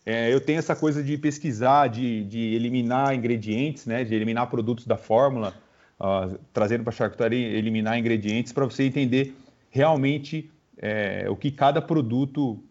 é, 0.05 0.33
eu 0.33 0.41
tenho 0.41 0.59
essa 0.59 0.75
coisa 0.75 1.03
de 1.03 1.17
pesquisar, 1.17 1.87
de, 1.87 2.23
de, 2.23 2.55
eliminar 2.55 3.13
ingredientes, 3.13 3.85
né, 3.85 4.03
de 4.03 4.15
eliminar 4.15 4.49
produtos 4.49 4.87
da 4.87 4.97
fórmula, 4.97 5.53
uh, 5.99 6.39
trazendo 6.51 6.83
para 6.83 6.91
a 6.91 6.95
charcutaria, 6.95 7.47
eliminar 7.47 7.99
ingredientes 7.99 8.51
para 8.51 8.65
você 8.65 8.83
entender 8.83 9.35
realmente 9.69 10.49
é, 10.77 11.27
o 11.29 11.35
que 11.35 11.51
cada 11.51 11.81
produto, 11.81 12.63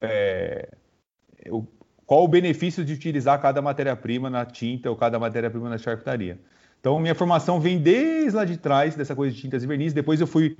é, 0.00 0.68
o, 1.48 1.64
qual 2.04 2.24
o 2.24 2.28
benefício 2.28 2.84
de 2.84 2.92
utilizar 2.92 3.40
cada 3.40 3.62
matéria-prima 3.62 4.28
na 4.28 4.44
tinta 4.44 4.90
ou 4.90 4.96
cada 4.96 5.18
matéria-prima 5.18 5.70
na 5.70 5.78
charcutaria. 5.78 6.38
Então, 6.78 7.00
minha 7.00 7.14
formação 7.14 7.58
vem 7.58 7.78
desde 7.78 8.36
lá 8.36 8.44
de 8.44 8.58
trás, 8.58 8.94
dessa 8.94 9.16
coisa 9.16 9.34
de 9.34 9.40
tintas 9.40 9.62
e 9.62 9.66
vernizes. 9.66 9.94
Depois 9.94 10.20
eu 10.20 10.26
fui 10.26 10.54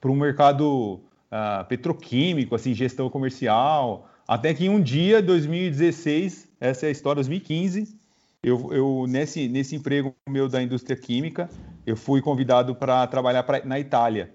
para 0.00 0.10
um 0.10 0.16
mercado 0.16 1.00
uh, 1.30 1.64
petroquímico, 1.66 2.54
assim, 2.54 2.74
gestão 2.74 3.08
comercial. 3.08 4.08
Até 4.26 4.54
que 4.54 4.68
um 4.68 4.80
dia, 4.80 5.22
2016, 5.22 6.48
essa 6.60 6.86
é 6.86 6.88
a 6.88 6.92
história, 6.92 7.16
2015, 7.16 7.98
eu, 8.42 8.72
eu 8.72 9.06
nesse, 9.08 9.48
nesse 9.48 9.76
emprego 9.76 10.14
meu 10.28 10.48
da 10.48 10.62
indústria 10.62 10.96
química, 10.96 11.48
eu 11.86 11.96
fui 11.96 12.22
convidado 12.22 12.74
para 12.74 13.06
trabalhar 13.06 13.42
pra, 13.42 13.64
na 13.64 13.78
Itália. 13.78 14.34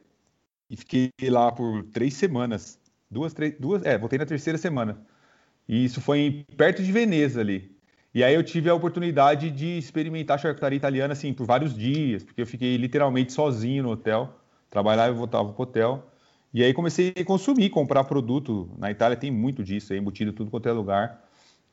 E 0.70 0.76
fiquei 0.76 1.12
lá 1.24 1.52
por 1.52 1.84
três 1.86 2.14
semanas. 2.16 2.80
Duas, 3.10 3.34
três, 3.34 3.56
duas, 3.60 3.84
é, 3.84 3.98
voltei 3.98 4.20
na 4.20 4.26
terceira 4.26 4.58
semana. 4.58 5.00
E 5.68 5.86
isso 5.86 6.02
foi 6.02 6.20
em, 6.20 6.44
perto 6.56 6.84
de 6.84 6.92
Veneza 6.92 7.40
ali. 7.40 7.76
E 8.14 8.24
aí 8.24 8.34
eu 8.34 8.44
tive 8.44 8.70
a 8.70 8.74
oportunidade 8.74 9.52
de 9.52 9.78
experimentar 9.78 10.40
charcutaria 10.40 10.78
italiana, 10.78 11.14
assim, 11.14 11.34
por 11.34 11.46
vários 11.46 11.76
dias, 11.76 12.24
porque 12.24 12.42
eu 12.42 12.48
fiquei 12.48 12.78
literalmente 12.78 13.34
sozinho 13.34 13.84
no 13.84 13.92
hotel. 13.92 14.34
Trabalhava 14.70 15.14
e 15.14 15.18
voltava 15.18 15.52
pro 15.52 15.64
hotel. 15.64 16.12
E 16.56 16.64
aí 16.64 16.74
comecei 16.74 17.14
a 17.20 17.26
consumir, 17.26 17.70
comprar 17.70 18.06
produto. 18.06 18.72
Na 18.78 18.90
Itália 18.90 19.18
tem 19.18 19.30
muito 19.30 19.62
disso, 19.62 19.92
é 19.92 19.98
embutido 19.98 20.32
tudo 20.32 20.50
quanto 20.50 20.70
é 20.70 20.72
lugar. 20.72 21.22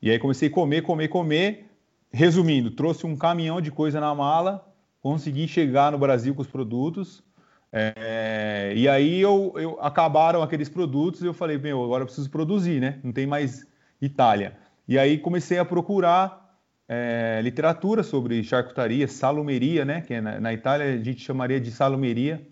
E 0.01 0.11
aí 0.11 0.19
comecei 0.19 0.49
a 0.49 0.51
comer, 0.51 0.81
comer, 0.81 1.07
comer. 1.07 1.67
Resumindo, 2.11 2.69
trouxe 2.69 3.05
um 3.05 3.15
caminhão 3.15 3.61
de 3.61 3.71
coisa 3.71 4.01
na 4.01 4.13
mala, 4.13 4.67
consegui 4.99 5.47
chegar 5.47 5.93
no 5.93 5.97
Brasil 5.97 6.35
com 6.35 6.41
os 6.41 6.49
produtos. 6.49 7.23
É, 7.71 8.73
e 8.75 8.89
aí 8.89 9.21
eu, 9.21 9.53
eu, 9.55 9.79
acabaram 9.79 10.43
aqueles 10.43 10.67
produtos 10.67 11.21
e 11.21 11.27
eu 11.27 11.33
falei, 11.33 11.57
meu, 11.57 11.81
agora 11.81 12.01
eu 12.01 12.05
preciso 12.05 12.29
produzir, 12.29 12.81
né? 12.81 12.99
Não 13.01 13.13
tem 13.13 13.25
mais 13.25 13.65
Itália. 14.01 14.57
E 14.85 14.99
aí 14.99 15.17
comecei 15.17 15.59
a 15.59 15.63
procurar 15.63 16.59
é, 16.89 17.39
literatura 17.41 18.03
sobre 18.03 18.43
charcutaria, 18.43 19.07
salumeria, 19.07 19.85
né? 19.85 20.01
Que 20.01 20.15
é 20.15 20.19
na, 20.19 20.41
na, 20.41 20.53
Itália 20.53 20.87
a 20.87 20.97
gente 21.01 21.23
chamaria 21.23 21.61
de 21.61 21.71
salumeria. 21.71 22.45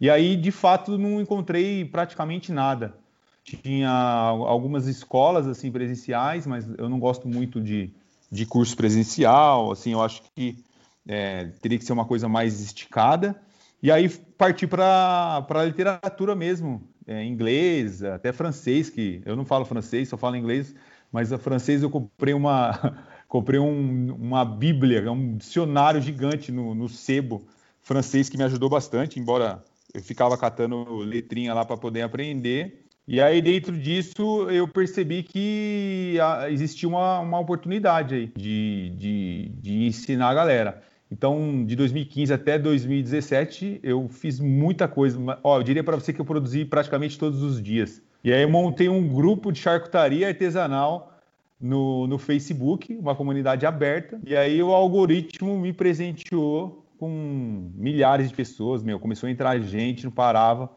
E 0.00 0.10
aí, 0.10 0.36
de 0.36 0.50
fato, 0.50 0.98
não 0.98 1.20
encontrei 1.20 1.84
praticamente 1.84 2.52
nada. 2.52 2.94
Tinha 3.42 3.90
algumas 3.90 4.86
escolas 4.86 5.46
assim 5.46 5.70
presenciais, 5.70 6.46
mas 6.46 6.66
eu 6.76 6.88
não 6.88 6.98
gosto 6.98 7.28
muito 7.28 7.60
de, 7.60 7.92
de 8.30 8.44
curso 8.44 8.76
presencial. 8.76 9.70
Assim, 9.70 9.92
eu 9.92 10.02
acho 10.02 10.22
que 10.34 10.58
é, 11.06 11.46
teria 11.60 11.78
que 11.78 11.84
ser 11.84 11.92
uma 11.92 12.04
coisa 12.04 12.28
mais 12.28 12.60
esticada. 12.60 13.40
E 13.82 13.90
aí 13.90 14.08
parti 14.08 14.66
para 14.66 15.46
a 15.48 15.64
literatura 15.64 16.34
mesmo, 16.34 16.82
é, 17.06 17.24
inglês, 17.24 18.02
até 18.02 18.32
francês, 18.32 18.90
que 18.90 19.22
eu 19.24 19.36
não 19.36 19.44
falo 19.44 19.64
francês, 19.64 20.08
só 20.08 20.16
falo 20.16 20.36
inglês, 20.36 20.74
mas 21.12 21.32
a 21.32 21.38
francês 21.38 21.82
eu 21.82 21.90
comprei 21.90 22.34
uma 22.34 22.96
comprei 23.28 23.60
um, 23.60 24.14
uma 24.14 24.44
bíblia, 24.44 25.10
um 25.10 25.36
dicionário 25.36 26.00
gigante 26.00 26.50
no, 26.50 26.74
no 26.74 26.88
sebo 26.88 27.46
francês 27.80 28.28
que 28.28 28.36
me 28.36 28.44
ajudou 28.44 28.68
bastante, 28.68 29.20
embora 29.20 29.62
eu 29.96 30.02
ficava 30.02 30.36
catando 30.36 30.98
letrinha 30.98 31.54
lá 31.54 31.64
para 31.64 31.76
poder 31.76 32.02
aprender. 32.02 32.84
E 33.08 33.20
aí, 33.20 33.40
dentro 33.40 33.72
disso, 33.76 34.50
eu 34.50 34.68
percebi 34.68 35.22
que 35.22 36.16
existia 36.50 36.88
uma, 36.88 37.20
uma 37.20 37.38
oportunidade 37.38 38.14
aí 38.14 38.32
de, 38.36 38.92
de, 38.96 39.52
de 39.60 39.86
ensinar 39.86 40.28
a 40.28 40.34
galera. 40.34 40.82
Então, 41.10 41.64
de 41.64 41.74
2015 41.76 42.32
até 42.32 42.58
2017, 42.58 43.80
eu 43.82 44.08
fiz 44.08 44.38
muita 44.40 44.86
coisa. 44.88 45.18
Ó, 45.42 45.58
eu 45.58 45.62
diria 45.62 45.84
para 45.84 45.94
você 45.94 46.12
que 46.12 46.20
eu 46.20 46.24
produzi 46.24 46.64
praticamente 46.64 47.18
todos 47.18 47.42
os 47.42 47.62
dias. 47.62 48.02
E 48.24 48.32
aí 48.32 48.42
eu 48.42 48.50
montei 48.50 48.88
um 48.88 49.08
grupo 49.08 49.52
de 49.52 49.60
charcutaria 49.60 50.28
artesanal 50.28 51.16
no, 51.60 52.08
no 52.08 52.18
Facebook, 52.18 52.94
uma 52.96 53.14
comunidade 53.14 53.64
aberta. 53.64 54.20
E 54.26 54.36
aí 54.36 54.60
o 54.60 54.72
algoritmo 54.72 55.58
me 55.58 55.72
presenteou 55.72 56.85
com 56.98 57.70
milhares 57.74 58.28
de 58.28 58.34
pessoas, 58.34 58.82
meu, 58.82 58.98
começou 58.98 59.28
a 59.28 59.30
entrar 59.30 59.58
gente, 59.60 60.04
não 60.04 60.10
parava. 60.10 60.70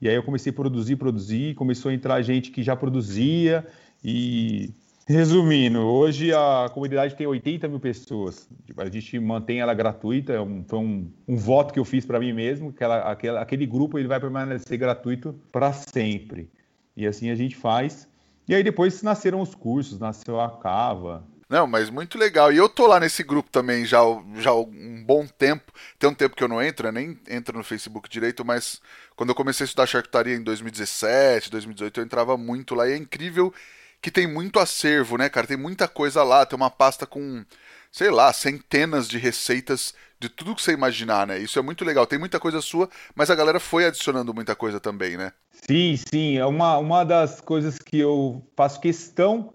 E 0.00 0.08
aí 0.08 0.14
eu 0.14 0.22
comecei 0.22 0.50
a 0.50 0.54
produzir, 0.54 0.96
produzir, 0.96 1.54
começou 1.54 1.90
a 1.90 1.94
entrar 1.94 2.20
gente 2.22 2.50
que 2.50 2.62
já 2.62 2.76
produzia 2.76 3.66
e 4.02 4.74
Resumindo, 5.06 5.80
hoje 5.80 6.32
a 6.32 6.70
comunidade 6.72 7.14
tem 7.14 7.26
80 7.26 7.68
mil 7.68 7.78
pessoas. 7.78 8.48
A 8.74 8.88
gente 8.88 9.18
mantém 9.18 9.60
ela 9.60 9.74
gratuita, 9.74 10.32
é 10.32 10.40
um, 10.40 10.64
foi 10.66 10.78
um, 10.78 11.12
um, 11.28 11.36
voto 11.36 11.74
que 11.74 11.78
eu 11.78 11.84
fiz 11.84 12.06
para 12.06 12.18
mim 12.18 12.32
mesmo, 12.32 12.72
que 12.72 12.82
ela, 12.82 13.10
aquela, 13.10 13.42
aquele 13.42 13.66
grupo 13.66 13.98
ele 13.98 14.08
vai 14.08 14.18
permanecer 14.18 14.78
gratuito 14.78 15.38
para 15.52 15.74
sempre. 15.74 16.50
E 16.96 17.06
assim 17.06 17.28
a 17.28 17.34
gente 17.34 17.54
faz. 17.54 18.08
E 18.48 18.54
aí 18.54 18.62
depois 18.62 19.02
nasceram 19.02 19.42
os 19.42 19.54
cursos, 19.54 20.00
nasceu 20.00 20.40
a 20.40 20.48
Cava. 20.48 21.22
Não, 21.48 21.66
mas 21.66 21.90
muito 21.90 22.18
legal. 22.18 22.52
E 22.52 22.56
eu 22.56 22.68
tô 22.68 22.86
lá 22.86 22.98
nesse 22.98 23.22
grupo 23.22 23.50
também 23.50 23.84
já, 23.84 23.98
já 24.36 24.52
um 24.52 25.04
bom 25.04 25.26
tempo. 25.26 25.72
Tem 25.98 26.08
um 26.08 26.14
tempo 26.14 26.34
que 26.34 26.42
eu 26.42 26.48
não 26.48 26.62
entro, 26.62 26.88
eu 26.88 26.92
nem 26.92 27.18
entro 27.28 27.56
no 27.56 27.64
Facebook 27.64 28.08
direito, 28.08 28.44
mas 28.44 28.80
quando 29.14 29.30
eu 29.30 29.34
comecei 29.34 29.64
a 29.64 29.66
estudar 29.66 29.86
charcutaria 29.86 30.34
em 30.34 30.42
2017, 30.42 31.50
2018, 31.50 32.00
eu 32.00 32.04
entrava 32.04 32.36
muito 32.36 32.74
lá 32.74 32.88
e 32.88 32.92
é 32.92 32.96
incrível 32.96 33.52
que 34.00 34.10
tem 34.10 34.26
muito 34.26 34.58
acervo, 34.58 35.16
né, 35.16 35.28
cara? 35.28 35.46
Tem 35.46 35.56
muita 35.56 35.88
coisa 35.88 36.22
lá, 36.22 36.44
tem 36.44 36.56
uma 36.56 36.70
pasta 36.70 37.06
com, 37.06 37.42
sei 37.90 38.10
lá, 38.10 38.32
centenas 38.32 39.08
de 39.08 39.16
receitas 39.16 39.94
de 40.20 40.28
tudo 40.28 40.54
que 40.54 40.62
você 40.62 40.72
imaginar, 40.72 41.26
né? 41.26 41.38
Isso 41.38 41.58
é 41.58 41.62
muito 41.62 41.84
legal. 41.84 42.06
Tem 42.06 42.18
muita 42.18 42.38
coisa 42.38 42.60
sua, 42.60 42.88
mas 43.14 43.30
a 43.30 43.34
galera 43.34 43.58
foi 43.58 43.86
adicionando 43.86 44.34
muita 44.34 44.54
coisa 44.54 44.78
também, 44.78 45.16
né? 45.16 45.32
Sim, 45.66 45.96
sim. 45.96 46.36
É 46.36 46.44
uma, 46.44 46.76
uma 46.78 47.04
das 47.04 47.40
coisas 47.40 47.78
que 47.78 47.98
eu 47.98 48.42
faço 48.54 48.80
questão 48.80 49.54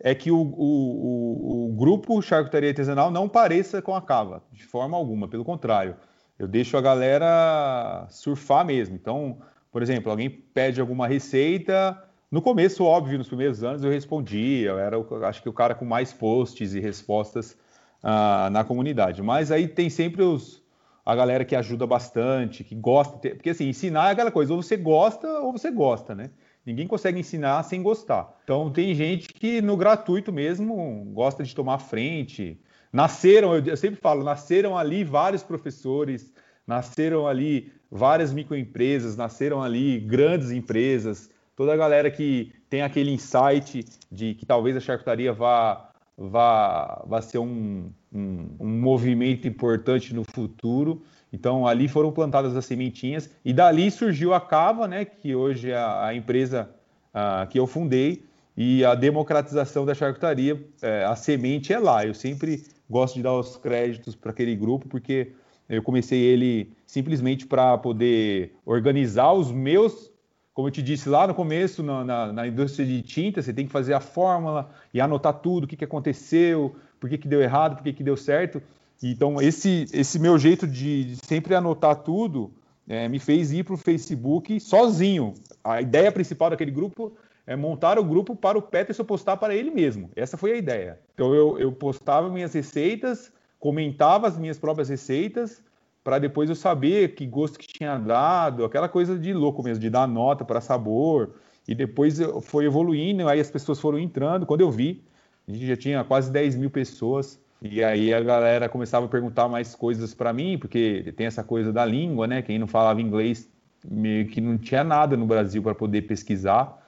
é 0.00 0.14
que 0.14 0.30
o, 0.30 0.40
o, 0.40 0.46
o, 0.46 1.70
o 1.70 1.72
grupo 1.74 2.20
Charcutaria 2.22 2.70
Artesanal 2.70 3.10
não 3.10 3.28
pareça 3.28 3.82
com 3.82 3.94
a 3.94 4.00
Cava, 4.00 4.42
de 4.50 4.64
forma 4.64 4.96
alguma. 4.96 5.28
Pelo 5.28 5.44
contrário, 5.44 5.96
eu 6.38 6.48
deixo 6.48 6.76
a 6.76 6.80
galera 6.80 8.06
surfar 8.08 8.64
mesmo. 8.64 8.96
Então, 8.96 9.38
por 9.70 9.82
exemplo, 9.82 10.10
alguém 10.10 10.30
pede 10.30 10.80
alguma 10.80 11.06
receita 11.06 12.02
no 12.30 12.40
começo, 12.40 12.84
óbvio, 12.84 13.18
nos 13.18 13.26
primeiros 13.26 13.64
anos 13.64 13.82
eu 13.82 13.90
respondia, 13.90 14.70
eu 14.70 14.78
era, 14.78 14.96
acho 15.26 15.42
que 15.42 15.48
o 15.48 15.52
cara 15.52 15.74
com 15.74 15.84
mais 15.84 16.12
posts 16.12 16.74
e 16.74 16.80
respostas 16.80 17.58
uh, 18.04 18.48
na 18.50 18.62
comunidade. 18.62 19.20
Mas 19.20 19.50
aí 19.50 19.66
tem 19.66 19.90
sempre 19.90 20.22
os, 20.22 20.62
a 21.04 21.14
galera 21.16 21.44
que 21.44 21.56
ajuda 21.56 21.88
bastante, 21.88 22.62
que 22.62 22.76
gosta, 22.76 23.18
porque 23.30 23.50
assim, 23.50 23.68
ensinar 23.68 24.10
é 24.10 24.12
aquela 24.12 24.30
coisa, 24.30 24.54
ou 24.54 24.62
você 24.62 24.76
gosta 24.76 25.28
ou 25.40 25.50
você 25.50 25.72
gosta, 25.72 26.14
né? 26.14 26.30
Ninguém 26.70 26.86
consegue 26.86 27.18
ensinar 27.18 27.64
sem 27.64 27.82
gostar. 27.82 28.38
Então 28.44 28.70
tem 28.70 28.94
gente 28.94 29.26
que 29.26 29.60
no 29.60 29.76
gratuito 29.76 30.32
mesmo 30.32 31.04
gosta 31.12 31.42
de 31.42 31.52
tomar 31.52 31.78
frente. 31.78 32.60
Nasceram, 32.92 33.56
eu 33.56 33.76
sempre 33.76 34.00
falo, 34.00 34.22
nasceram 34.22 34.78
ali 34.78 35.02
vários 35.02 35.42
professores, 35.42 36.32
nasceram 36.64 37.26
ali 37.26 37.72
várias 37.90 38.32
microempresas, 38.32 39.16
nasceram 39.16 39.60
ali 39.60 39.98
grandes 39.98 40.52
empresas, 40.52 41.28
toda 41.56 41.74
a 41.74 41.76
galera 41.76 42.08
que 42.08 42.52
tem 42.68 42.82
aquele 42.82 43.10
insight 43.10 43.84
de 44.10 44.34
que 44.34 44.46
talvez 44.46 44.76
a 44.76 44.80
charcutaria 44.80 45.32
vá, 45.32 45.90
vá, 46.16 47.02
vá 47.04 47.20
ser 47.20 47.38
um, 47.38 47.90
um, 48.12 48.46
um 48.60 48.68
movimento 48.80 49.48
importante 49.48 50.14
no 50.14 50.22
futuro. 50.22 51.02
Então, 51.32 51.66
ali 51.66 51.88
foram 51.88 52.10
plantadas 52.10 52.56
as 52.56 52.64
sementinhas 52.64 53.30
e 53.44 53.52
dali 53.52 53.90
surgiu 53.90 54.34
a 54.34 54.40
Cava, 54.40 54.88
né, 54.88 55.04
que 55.04 55.34
hoje 55.34 55.70
é 55.70 55.76
a, 55.76 56.12
empresa 56.14 56.68
uh, 57.14 57.46
que 57.48 57.58
eu 57.58 57.66
fundei, 57.66 58.24
e 58.56 58.84
a 58.84 58.94
democratização 58.94 59.86
da 59.86 59.94
charcutaria, 59.94 60.62
é, 60.82 61.04
a 61.04 61.16
semente 61.16 61.72
é 61.72 61.78
lá. 61.78 62.04
Eu 62.04 62.12
sempre 62.12 62.64
gosto 62.90 63.14
de 63.14 63.22
dar 63.22 63.32
os 63.32 63.56
créditos 63.56 64.14
para 64.14 64.32
aquele 64.32 64.54
grupo, 64.54 64.86
porque 64.88 65.32
eu 65.68 65.82
comecei 65.82 66.20
ele 66.20 66.70
simplesmente 66.84 67.46
para 67.46 67.78
poder 67.78 68.54
organizar 68.66 69.32
os 69.32 69.50
meus 69.50 70.10
como 70.52 70.68
eu 70.68 70.72
te 70.72 70.82
disse 70.82 71.08
lá 71.08 71.26
no 71.26 71.34
começo, 71.34 71.82
na, 71.82 72.04
na, 72.04 72.32
na, 72.32 72.46
indústria 72.46 72.84
de 72.84 73.00
tinta, 73.00 73.40
você 73.40 73.50
tem 73.50 73.64
que 73.64 73.72
fazer 73.72 73.94
a 73.94 74.00
fórmula 74.00 74.68
e 74.92 75.00
anotar 75.00 75.32
tudo, 75.34 75.64
o 75.64 75.66
que, 75.66 75.76
que 75.76 75.84
aconteceu, 75.84 76.76
por 76.98 77.08
que, 77.08 77.16
que 77.16 77.28
deu 77.28 77.40
errado, 77.40 77.76
por 77.76 77.82
que, 77.82 77.94
que 77.94 78.02
deu 78.02 78.16
certo. 78.16 78.60
Então, 79.02 79.40
esse, 79.40 79.86
esse 79.92 80.18
meu 80.18 80.38
jeito 80.38 80.66
de 80.66 81.16
sempre 81.24 81.54
anotar 81.54 81.96
tudo 81.96 82.52
é, 82.88 83.08
me 83.08 83.18
fez 83.18 83.52
ir 83.52 83.64
para 83.64 83.74
o 83.74 83.78
Facebook 83.78 84.60
sozinho. 84.60 85.34
A 85.64 85.80
ideia 85.80 86.12
principal 86.12 86.50
daquele 86.50 86.70
grupo 86.70 87.12
é 87.46 87.56
montar 87.56 87.98
o 87.98 88.04
grupo 88.04 88.36
para 88.36 88.58
o 88.58 88.62
Peterson 88.62 89.04
postar 89.04 89.36
para 89.38 89.54
ele 89.54 89.70
mesmo. 89.70 90.10
Essa 90.14 90.36
foi 90.36 90.52
a 90.52 90.56
ideia. 90.56 90.98
Então, 91.14 91.34
eu, 91.34 91.58
eu 91.58 91.72
postava 91.72 92.28
minhas 92.28 92.52
receitas, 92.52 93.32
comentava 93.58 94.28
as 94.28 94.38
minhas 94.38 94.58
próprias 94.58 94.88
receitas, 94.88 95.62
para 96.02 96.18
depois 96.18 96.48
eu 96.48 96.56
saber 96.56 97.14
que 97.14 97.26
gosto 97.26 97.58
que 97.58 97.66
tinha 97.66 97.98
dado, 97.98 98.64
aquela 98.64 98.88
coisa 98.88 99.18
de 99.18 99.32
louco 99.32 99.62
mesmo, 99.62 99.80
de 99.80 99.90
dar 99.90 100.06
nota 100.06 100.44
para 100.44 100.60
sabor. 100.60 101.34
E 101.68 101.74
depois 101.74 102.18
foi 102.42 102.64
evoluindo, 102.64 103.28
aí 103.28 103.38
as 103.38 103.50
pessoas 103.50 103.78
foram 103.78 103.98
entrando. 103.98 104.46
Quando 104.46 104.62
eu 104.62 104.70
vi, 104.70 105.04
a 105.46 105.52
gente 105.52 105.66
já 105.66 105.76
tinha 105.76 106.04
quase 106.04 106.30
10 106.30 106.56
mil 106.56 106.70
pessoas. 106.70 107.38
E 107.62 107.84
aí 107.84 108.12
a 108.14 108.20
galera 108.20 108.68
começava 108.68 109.06
a 109.06 109.08
perguntar 109.08 109.46
mais 109.48 109.74
coisas 109.74 110.14
para 110.14 110.32
mim, 110.32 110.56
porque 110.58 111.12
tem 111.16 111.26
essa 111.26 111.44
coisa 111.44 111.72
da 111.72 111.84
língua, 111.84 112.26
né? 112.26 112.40
Quem 112.40 112.58
não 112.58 112.66
falava 112.66 113.00
inglês 113.00 113.50
meio 113.88 114.26
que 114.28 114.40
não 114.40 114.56
tinha 114.56 114.82
nada 114.82 115.16
no 115.16 115.26
Brasil 115.26 115.62
para 115.62 115.74
poder 115.74 116.02
pesquisar. 116.02 116.78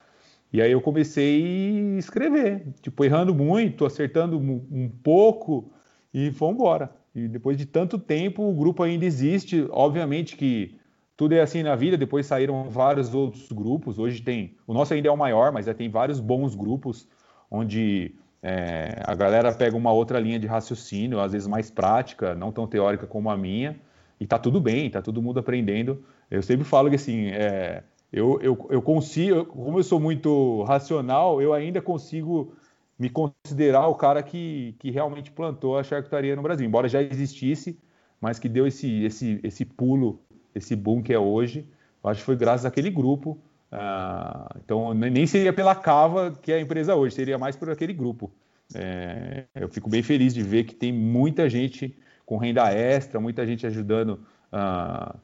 E 0.52 0.60
aí 0.60 0.72
eu 0.72 0.80
comecei 0.80 1.94
a 1.96 1.98
escrever, 1.98 2.66
tipo, 2.82 3.04
errando 3.04 3.34
muito, 3.34 3.84
acertando 3.84 4.38
um 4.38 4.90
pouco 5.02 5.70
e 6.12 6.30
fomos 6.30 6.56
embora. 6.56 6.90
E 7.14 7.28
depois 7.28 7.56
de 7.56 7.66
tanto 7.66 7.98
tempo, 7.98 8.42
o 8.42 8.54
grupo 8.54 8.82
ainda 8.82 9.04
existe. 9.04 9.66
Obviamente 9.70 10.36
que 10.36 10.76
tudo 11.16 11.34
é 11.34 11.40
assim 11.40 11.62
na 11.62 11.74
vida. 11.74 11.96
Depois 11.96 12.26
saíram 12.26 12.68
vários 12.68 13.14
outros 13.14 13.50
grupos. 13.52 13.98
Hoje 13.98 14.22
tem. 14.22 14.54
O 14.66 14.74
nosso 14.74 14.92
ainda 14.92 15.08
é 15.08 15.10
o 15.10 15.16
maior, 15.16 15.52
mas 15.52 15.66
já 15.66 15.74
tem 15.74 15.88
vários 15.90 16.20
bons 16.20 16.54
grupos 16.54 17.06
onde 17.50 18.14
é, 18.42 19.00
a 19.04 19.14
galera 19.14 19.54
pega 19.54 19.76
uma 19.76 19.92
outra 19.92 20.18
linha 20.18 20.38
de 20.38 20.46
raciocínio, 20.46 21.20
às 21.20 21.32
vezes 21.32 21.46
mais 21.46 21.70
prática, 21.70 22.34
não 22.34 22.50
tão 22.50 22.66
teórica 22.66 23.06
como 23.06 23.30
a 23.30 23.36
minha, 23.36 23.78
e 24.18 24.26
tá 24.26 24.38
tudo 24.38 24.60
bem, 24.60 24.90
tá 24.90 25.00
todo 25.00 25.22
mundo 25.22 25.38
aprendendo. 25.38 26.04
Eu 26.30 26.42
sempre 26.42 26.64
falo 26.64 26.90
que 26.90 26.96
assim, 26.96 27.28
é, 27.28 27.84
eu, 28.12 28.40
eu, 28.42 28.66
eu 28.70 28.82
consigo, 28.82 29.44
como 29.44 29.78
eu 29.78 29.82
sou 29.84 30.00
muito 30.00 30.62
racional, 30.64 31.40
eu 31.40 31.52
ainda 31.54 31.80
consigo 31.80 32.54
me 32.98 33.08
considerar 33.08 33.86
o 33.86 33.94
cara 33.94 34.22
que, 34.22 34.74
que 34.78 34.90
realmente 34.90 35.30
plantou 35.30 35.78
a 35.78 35.84
charcutaria 35.84 36.36
no 36.36 36.42
Brasil, 36.42 36.66
embora 36.66 36.88
já 36.88 37.00
existisse, 37.00 37.78
mas 38.20 38.38
que 38.38 38.48
deu 38.48 38.66
esse, 38.66 39.04
esse, 39.04 39.40
esse 39.42 39.64
pulo, 39.64 40.20
esse 40.54 40.76
boom 40.76 41.02
que 41.02 41.12
é 41.12 41.18
hoje. 41.18 41.66
Eu 42.02 42.10
acho 42.10 42.20
que 42.20 42.26
foi 42.26 42.36
graças 42.36 42.66
àquele 42.66 42.90
grupo. 42.90 43.38
Ah, 43.72 44.54
então, 44.62 44.92
nem 44.92 45.26
seria 45.26 45.52
pela 45.52 45.74
Cava 45.74 46.38
que 46.42 46.52
é 46.52 46.56
a 46.56 46.60
empresa 46.60 46.94
hoje, 46.94 47.14
seria 47.14 47.38
mais 47.38 47.56
por 47.56 47.70
aquele 47.70 47.94
grupo. 47.94 48.30
É, 48.74 49.44
eu 49.54 49.68
fico 49.68 49.88
bem 49.88 50.02
feliz 50.02 50.34
de 50.34 50.42
ver 50.42 50.64
que 50.64 50.74
tem 50.74 50.92
muita 50.92 51.48
gente 51.48 51.96
com 52.26 52.36
renda 52.36 52.70
extra, 52.70 53.18
muita 53.18 53.46
gente 53.46 53.66
ajudando 53.66 54.20
a, 54.52 55.16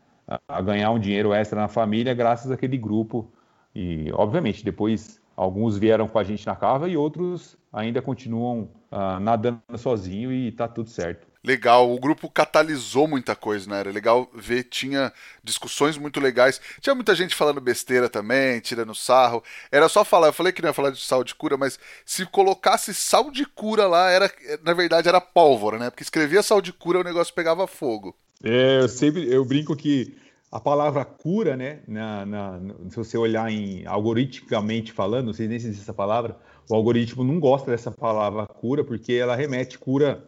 a 0.49 0.63
ganhar 0.63 0.91
um 0.91 0.99
dinheiro 0.99 1.33
extra 1.33 1.61
na 1.61 1.69
família 1.69 2.15
graças 2.15 2.51
àquele 2.51 2.79
grupo. 2.79 3.31
E, 3.75 4.11
obviamente, 4.15 4.65
depois 4.65 5.21
alguns 5.37 5.77
vieram 5.77 6.09
com 6.09 6.19
a 6.19 6.25
gente 6.25 6.47
na 6.47 6.57
cava 6.57 6.89
e 6.89 6.97
outros 6.97 7.57
ainda 7.71 8.01
continuam 8.01 8.71
uh, 8.91 9.21
nadando 9.21 9.61
sozinho 9.77 10.33
e 10.33 10.51
tá 10.53 10.67
tudo 10.67 10.89
certo. 10.89 11.28
Legal, 11.45 11.93
o 11.93 12.01
grupo 12.01 12.29
catalisou 12.29 13.07
muita 13.07 13.37
coisa, 13.37 13.71
né? 13.71 13.81
Era 13.81 13.91
legal 13.93 14.29
ver, 14.35 14.65
tinha 14.65 15.13
discussões 15.43 15.97
muito 15.97 16.19
legais. 16.19 16.61
Tinha 16.81 16.95
muita 16.95 17.15
gente 17.15 17.35
falando 17.35 17.61
besteira 17.61 18.09
também, 18.09 18.61
tirando 18.61 18.95
sarro. 18.95 19.43
Era 19.71 19.89
só 19.89 20.05
falar, 20.05 20.29
eu 20.29 20.33
falei 20.33 20.53
que 20.53 20.61
não 20.61 20.69
ia 20.69 20.75
falar 20.75 20.91
de 20.91 21.01
sal 21.01 21.23
de 21.23 21.35
cura, 21.35 21.57
mas 21.57 21.79
se 22.05 22.27
colocasse 22.27 22.93
sal 22.93 23.31
de 23.31 23.45
cura 23.47 23.87
lá, 23.87 24.11
era 24.11 24.31
na 24.65 24.75
verdade 24.75 25.09
era 25.09 25.21
pólvora, 25.21 25.79
né? 25.79 25.91
Porque 25.91 26.03
escrevia 26.03 26.43
sal 26.43 26.61
de 26.61 26.73
cura, 26.73 27.01
o 27.01 27.05
negócio 27.05 27.33
pegava 27.33 27.67
fogo. 27.67 28.17
É, 28.43 28.81
eu 28.81 28.89
sempre 28.89 29.33
eu 29.33 29.45
brinco 29.45 29.77
que 29.77 30.17
a 30.51 30.59
palavra 30.59 31.05
cura, 31.05 31.57
né? 31.57 31.81
Na, 31.87 32.27
na, 32.27 32.61
se 32.89 32.97
você 32.97 33.17
olhar 33.17 33.51
em 33.51 33.87
algoritmicamente 33.87 34.93
falando, 34.93 35.27
não 35.27 35.33
sei 35.33 35.47
nem 35.47 35.59
se 35.59 35.67
existe 35.67 35.83
essa 35.83 35.95
palavra, 35.95 36.37
o 36.69 36.75
algoritmo 36.75 37.23
não 37.23 37.39
gosta 37.39 37.71
dessa 37.71 37.91
palavra 37.91 38.47
cura 38.47 38.83
porque 38.83 39.13
ela 39.13 39.37
remete 39.37 39.79
cura 39.79 40.25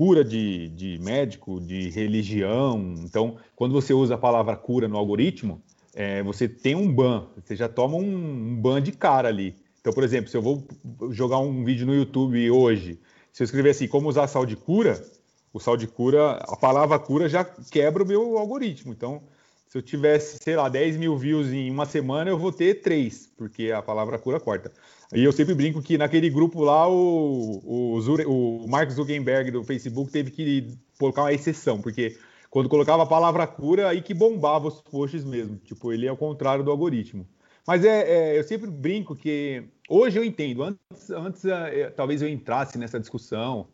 cura 0.00 0.24
de, 0.24 0.68
de 0.68 0.98
médico, 0.98 1.60
de 1.60 1.90
religião. 1.90 2.94
Então, 3.04 3.36
quando 3.54 3.72
você 3.72 3.92
usa 3.92 4.14
a 4.14 4.18
palavra 4.18 4.56
cura 4.56 4.88
no 4.88 4.96
algoritmo, 4.96 5.60
é, 5.94 6.22
você 6.22 6.48
tem 6.48 6.74
um 6.74 6.90
ban, 6.90 7.26
você 7.36 7.54
já 7.54 7.68
toma 7.68 7.98
um, 7.98 8.16
um 8.16 8.56
ban 8.56 8.80
de 8.80 8.92
cara 8.92 9.28
ali. 9.28 9.54
Então, 9.78 9.92
por 9.92 10.02
exemplo, 10.02 10.30
se 10.30 10.36
eu 10.38 10.40
vou 10.40 10.66
jogar 11.10 11.38
um 11.40 11.62
vídeo 11.66 11.86
no 11.86 11.94
YouTube 11.94 12.50
hoje, 12.50 12.98
se 13.30 13.42
eu 13.42 13.44
escrever 13.44 13.72
assim, 13.72 13.86
como 13.86 14.08
usar 14.08 14.26
sal 14.26 14.46
de 14.46 14.56
cura, 14.56 15.04
o 15.52 15.60
sal 15.60 15.76
de 15.76 15.86
cura, 15.86 16.30
a 16.48 16.56
palavra 16.56 16.98
cura 16.98 17.28
já 17.28 17.44
quebra 17.44 18.02
o 18.02 18.06
meu 18.06 18.38
algoritmo. 18.38 18.92
Então, 18.92 19.20
se 19.70 19.78
eu 19.78 19.82
tivesse, 19.82 20.36
sei 20.42 20.56
lá, 20.56 20.68
10 20.68 20.96
mil 20.96 21.16
views 21.16 21.46
em 21.52 21.70
uma 21.70 21.86
semana, 21.86 22.28
eu 22.28 22.36
vou 22.36 22.50
ter 22.50 22.82
três, 22.82 23.32
porque 23.36 23.70
a 23.70 23.80
palavra 23.80 24.18
cura 24.18 24.40
corta. 24.40 24.72
E 25.14 25.22
eu 25.22 25.30
sempre 25.30 25.54
brinco 25.54 25.80
que 25.80 25.96
naquele 25.96 26.28
grupo 26.28 26.64
lá, 26.64 26.88
o, 26.88 27.62
o, 27.94 28.00
Zure, 28.00 28.24
o 28.26 28.66
Mark 28.68 28.90
Zuckerberg 28.90 29.52
do 29.52 29.62
Facebook 29.62 30.10
teve 30.10 30.32
que 30.32 30.76
colocar 30.98 31.22
uma 31.22 31.32
exceção, 31.32 31.80
porque 31.80 32.18
quando 32.50 32.68
colocava 32.68 33.04
a 33.04 33.06
palavra 33.06 33.46
cura, 33.46 33.88
aí 33.88 34.02
que 34.02 34.12
bombava 34.12 34.66
os 34.66 34.82
posts 34.82 35.24
mesmo. 35.24 35.56
Tipo, 35.58 35.92
ele 35.92 36.04
é 36.04 36.10
o 36.10 36.16
contrário 36.16 36.64
do 36.64 36.70
algoritmo. 36.72 37.24
Mas 37.64 37.84
é, 37.84 38.34
é 38.34 38.38
eu 38.40 38.42
sempre 38.42 38.68
brinco 38.68 39.14
que 39.14 39.62
hoje 39.88 40.18
eu 40.18 40.24
entendo. 40.24 40.64
Antes, 40.64 41.10
antes 41.10 41.44
é, 41.44 41.90
talvez 41.90 42.20
eu 42.22 42.28
entrasse 42.28 42.76
nessa 42.76 42.98
discussão. 42.98 43.68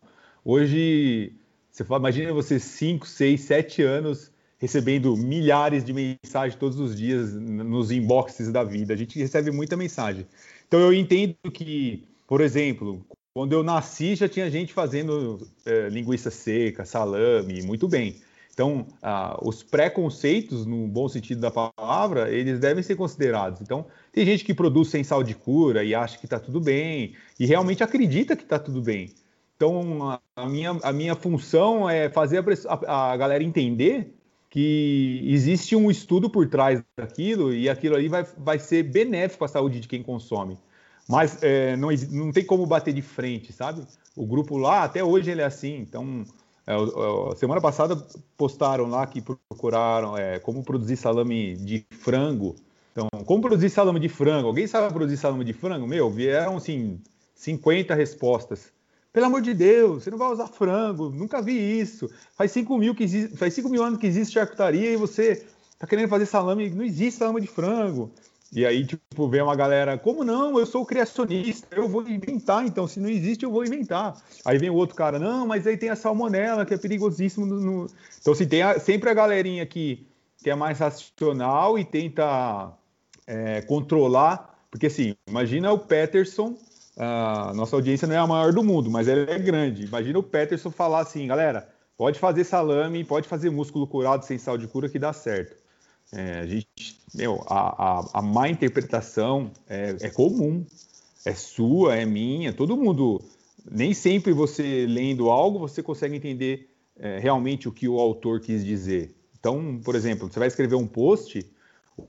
Hoje, 0.44 1.32
você 1.72 1.84
fala, 1.84 2.00
imagina 2.00 2.34
você 2.34 2.60
5, 2.60 3.06
6, 3.06 3.40
7 3.40 3.82
anos 3.82 4.35
recebendo 4.58 5.16
milhares 5.16 5.84
de 5.84 5.92
mensagens 5.92 6.54
todos 6.58 6.78
os 6.78 6.96
dias 6.96 7.32
nos 7.34 7.90
inboxes 7.90 8.50
da 8.50 8.64
vida. 8.64 8.94
A 8.94 8.96
gente 8.96 9.18
recebe 9.18 9.50
muita 9.50 9.76
mensagem. 9.76 10.26
Então 10.66 10.80
eu 10.80 10.92
entendo 10.92 11.36
que, 11.52 12.04
por 12.26 12.40
exemplo, 12.40 13.04
quando 13.34 13.52
eu 13.52 13.62
nasci 13.62 14.16
já 14.16 14.28
tinha 14.28 14.50
gente 14.50 14.73
fazendo 14.73 15.47
é, 15.64 15.88
linguiça 15.88 16.30
seca, 16.30 16.84
salame, 16.84 17.62
muito 17.62 17.86
bem. 17.86 18.16
Então, 18.56 18.86
ah, 19.02 19.38
os 19.42 19.62
preconceitos, 19.62 20.64
no 20.64 20.88
bom 20.88 21.06
sentido 21.10 21.42
da 21.42 21.50
palavra, 21.50 22.32
eles 22.32 22.58
devem 22.58 22.82
ser 22.82 22.97
considerados. 22.97 23.60
Então, 23.60 23.84
tem 24.10 24.25
gente 24.25 24.42
que 24.42 24.54
produz 24.54 24.88
sem 24.88 25.04
sal 25.04 25.23
de 25.23 25.34
cura 25.34 25.84
e 25.84 25.95
acha 25.95 26.16
que 26.16 26.25
está 26.25 26.40
tudo 26.40 26.58
bem, 26.58 27.14
e 27.38 27.45
realmente 27.45 27.84
acredita 27.84 28.34
que 28.34 28.45
está 28.45 28.58
tudo 28.58 28.80
bem. 28.80 29.12
Então, 29.54 30.19
a 30.34 30.49
minha, 30.49 30.71
a 30.82 30.90
minha 30.90 31.14
função 31.14 31.88
é 31.88 32.08
fazer 32.08 32.42
a, 32.66 33.12
a 33.12 33.16
galera 33.19 33.45
entender 33.45 34.15
que 34.56 35.21
existe 35.26 35.76
um 35.76 35.90
estudo 35.90 36.30
por 36.30 36.49
trás 36.49 36.82
daquilo 36.97 37.52
e 37.52 37.69
aquilo 37.69 37.95
ali 37.95 38.08
vai, 38.08 38.26
vai 38.38 38.58
ser 38.58 38.84
benéfico 38.84 39.45
à 39.45 39.49
saúde 39.49 39.80
de 39.80 39.86
quem 39.86 40.02
consome. 40.02 40.56
Mas 41.06 41.42
é, 41.42 41.76
não, 41.76 41.90
não 42.10 42.32
tem 42.32 42.42
como 42.42 42.64
bater 42.64 42.95
de 42.95 43.02
frente, 43.02 43.52
sabe? 43.52 43.86
O 44.16 44.25
grupo 44.25 44.56
lá, 44.56 44.84
até 44.84 45.04
hoje 45.04 45.30
ele 45.30 45.42
é 45.42 45.45
assim. 45.45 45.76
Então, 45.76 46.25
é, 46.66 46.75
é, 46.75 47.36
semana 47.36 47.60
passada 47.60 48.02
postaram 48.34 48.86
lá 48.86 49.06
que 49.06 49.21
procuraram 49.21 50.16
é, 50.16 50.38
como 50.38 50.64
produzir 50.64 50.97
salame 50.97 51.54
de 51.56 51.84
frango. 51.90 52.56
Então, 52.92 53.08
como 53.26 53.42
produzir 53.42 53.69
salame 53.69 54.00
de 54.00 54.08
frango? 54.08 54.49
Alguém 54.49 54.66
sabe 54.66 54.90
produzir 54.90 55.19
salame 55.19 55.45
de 55.45 55.52
frango? 55.52 55.86
Meu, 55.86 56.08
vieram 56.08 56.56
assim 56.56 56.99
50 57.34 57.95
respostas. 57.95 58.73
Pelo 59.16 59.28
amor 59.28 59.40
de 59.40 59.54
Deus, 59.54 60.04
você 60.04 60.10
não 60.10 60.18
vai 60.18 60.28
usar 60.28 60.46
frango, 60.46 61.08
nunca 61.08 61.40
vi 61.40 61.80
isso. 61.80 62.06
Faz 62.36 62.50
5 62.50 62.76
mil, 62.76 62.94
que 62.94 63.02
existe, 63.02 63.34
faz 63.34 63.54
5 63.54 63.66
mil 63.70 63.82
anos 63.82 63.98
que 63.98 64.06
existe 64.06 64.34
charcutaria 64.34 64.92
e 64.92 64.96
você 64.96 65.42
tá 65.78 65.86
querendo 65.86 66.10
fazer 66.10 66.26
salame, 66.26 66.68
não 66.68 66.84
existe 66.84 67.20
salame 67.20 67.40
de 67.40 67.46
frango. 67.46 68.10
E 68.52 68.66
aí, 68.66 68.84
tipo, 68.84 69.26
vem 69.26 69.40
uma 69.40 69.56
galera, 69.56 69.96
como 69.96 70.22
não? 70.22 70.58
Eu 70.58 70.66
sou 70.66 70.84
criacionista, 70.84 71.66
eu 71.74 71.88
vou 71.88 72.06
inventar, 72.06 72.66
então, 72.66 72.86
se 72.86 73.00
não 73.00 73.08
existe, 73.08 73.42
eu 73.42 73.50
vou 73.50 73.64
inventar. 73.64 74.22
Aí 74.44 74.58
vem 74.58 74.68
o 74.68 74.74
outro 74.74 74.94
cara, 74.94 75.18
não, 75.18 75.46
mas 75.46 75.66
aí 75.66 75.78
tem 75.78 75.88
a 75.88 75.96
salmonela, 75.96 76.66
que 76.66 76.74
é 76.74 76.76
perigosíssimo. 76.76 77.46
No. 77.46 77.86
Então, 78.20 78.34
assim, 78.34 78.46
tem 78.46 78.60
a, 78.60 78.78
sempre 78.78 79.08
a 79.08 79.14
galerinha 79.14 79.64
que, 79.64 80.06
que 80.42 80.50
é 80.50 80.54
mais 80.54 80.78
racional 80.78 81.78
e 81.78 81.86
tenta 81.86 82.70
é, 83.26 83.62
controlar, 83.62 84.60
porque 84.70 84.88
assim, 84.88 85.14
imagina 85.26 85.72
o 85.72 85.78
Peterson 85.78 86.54
a 86.97 87.52
nossa 87.54 87.76
audiência 87.76 88.09
não 88.09 88.15
é 88.15 88.19
a 88.19 88.26
maior 88.26 88.52
do 88.52 88.65
mundo, 88.65 88.91
mas 88.91 89.06
ela 89.06 89.30
é 89.30 89.39
grande. 89.39 89.85
Imagina 89.85 90.19
o 90.19 90.23
Peterson 90.23 90.71
falar 90.71 91.00
assim, 91.00 91.26
galera, 91.26 91.69
pode 91.97 92.19
fazer 92.19 92.45
salame, 92.45 93.04
pode 93.04 93.28
fazer 93.28 93.50
músculo 93.50 93.87
curado 93.87 94.25
sem 94.25 94.39
sal 94.39 94.56
de 94.56 94.67
cura 94.67 94.89
que 94.89 94.99
dá 94.99 95.13
certo. 95.13 95.56
É, 96.13 96.41
a 96.41 96.47
gente, 96.47 96.99
meu, 97.15 97.43
a, 97.49 97.99
a, 97.99 98.11
a 98.15 98.23
má 98.23 98.49
interpretação 98.49 99.50
é, 99.69 99.97
é, 100.00 100.11
comum, 100.11 100.65
é 101.25 101.35
sua, 101.35 101.97
é 101.97 102.06
minha, 102.06 102.52
todo 102.52 102.76
mundo. 102.76 103.21
Nem 103.69 103.93
sempre 103.93 104.32
você 104.32 104.87
lendo 104.87 105.28
algo 105.28 105.59
você 105.59 105.82
consegue 105.82 106.15
entender 106.15 106.71
é, 106.99 107.19
realmente 107.19 107.69
o 107.69 107.73
que 107.73 107.89
o 107.89 107.99
autor 107.99 108.41
quis 108.41 108.65
dizer. 108.65 109.15
Então, 109.39 109.80
por 109.85 109.95
exemplo, 109.95 110.32
você 110.32 110.39
vai 110.39 110.49
escrever 110.49 110.76
um 110.76 110.87
post, 110.87 111.45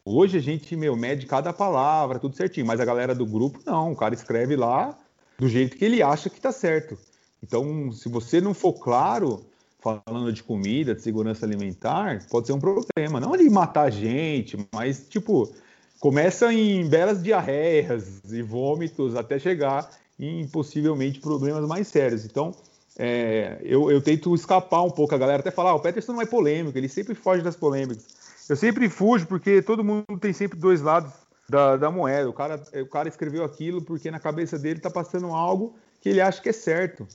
Hoje 0.03 0.37
a 0.37 0.41
gente, 0.41 0.75
meu, 0.75 0.95
mede 0.95 1.25
cada 1.25 1.53
palavra, 1.53 2.19
tudo 2.19 2.35
certinho, 2.35 2.65
mas 2.65 2.79
a 2.79 2.85
galera 2.85 3.15
do 3.15 3.25
grupo 3.25 3.59
não, 3.65 3.91
o 3.91 3.95
cara 3.95 4.13
escreve 4.13 4.55
lá 4.55 4.97
do 5.37 5.47
jeito 5.47 5.77
que 5.77 5.85
ele 5.85 6.01
acha 6.01 6.29
que 6.29 6.41
tá 6.41 6.51
certo. 6.51 6.97
Então, 7.41 7.91
se 7.91 8.09
você 8.09 8.41
não 8.41 8.53
for 8.53 8.73
claro, 8.73 9.45
falando 9.79 10.33
de 10.33 10.43
comida, 10.43 10.95
de 10.95 11.01
segurança 11.01 11.45
alimentar, 11.45 12.25
pode 12.29 12.47
ser 12.47 12.53
um 12.53 12.59
problema. 12.59 13.19
Não 13.19 13.37
de 13.37 13.49
matar 13.49 13.83
a 13.83 13.89
gente, 13.89 14.57
mas, 14.73 15.07
tipo, 15.07 15.53
começa 15.99 16.51
em 16.51 16.87
belas 16.89 17.21
diarreias 17.21 18.21
e 18.31 18.41
vômitos 18.41 19.15
até 19.15 19.39
chegar 19.39 19.89
em 20.19 20.47
possivelmente 20.47 21.19
problemas 21.19 21.65
mais 21.67 21.87
sérios. 21.87 22.25
Então, 22.25 22.53
é, 22.97 23.59
eu, 23.63 23.91
eu, 23.91 24.01
tento 24.01 24.33
escapar 24.33 24.81
um 24.81 24.89
pouco. 24.89 25.13
A 25.13 25.17
galera 25.17 25.39
até 25.39 25.51
fala, 25.51 25.69
ah, 25.69 25.75
o 25.75 25.79
Peterson 25.79 26.13
não 26.13 26.21
é 26.21 26.25
polêmico, 26.25 26.77
ele 26.77 26.89
sempre 26.89 27.13
foge 27.13 27.43
das 27.43 27.55
polêmicas. 27.55 28.16
Eu 28.49 28.55
sempre 28.55 28.89
fujo 28.89 29.27
porque 29.27 29.61
todo 29.61 29.83
mundo 29.83 30.17
tem 30.19 30.31
sempre 30.31 30.57
dois 30.57 30.81
lados 30.81 31.11
da, 31.49 31.77
da 31.77 31.91
moeda. 31.91 32.29
O 32.29 32.33
cara, 32.33 32.61
o 32.81 32.87
cara 32.87 33.09
escreveu 33.09 33.43
aquilo 33.43 33.81
porque 33.81 34.09
na 34.09 34.19
cabeça 34.19 34.57
dele 34.57 34.79
está 34.79 34.89
passando 34.89 35.27
algo 35.27 35.75
que 36.01 36.09
ele 36.09 36.21
acha 36.21 36.41
que 36.41 36.49
é 36.49 36.53
certo. 36.53 37.07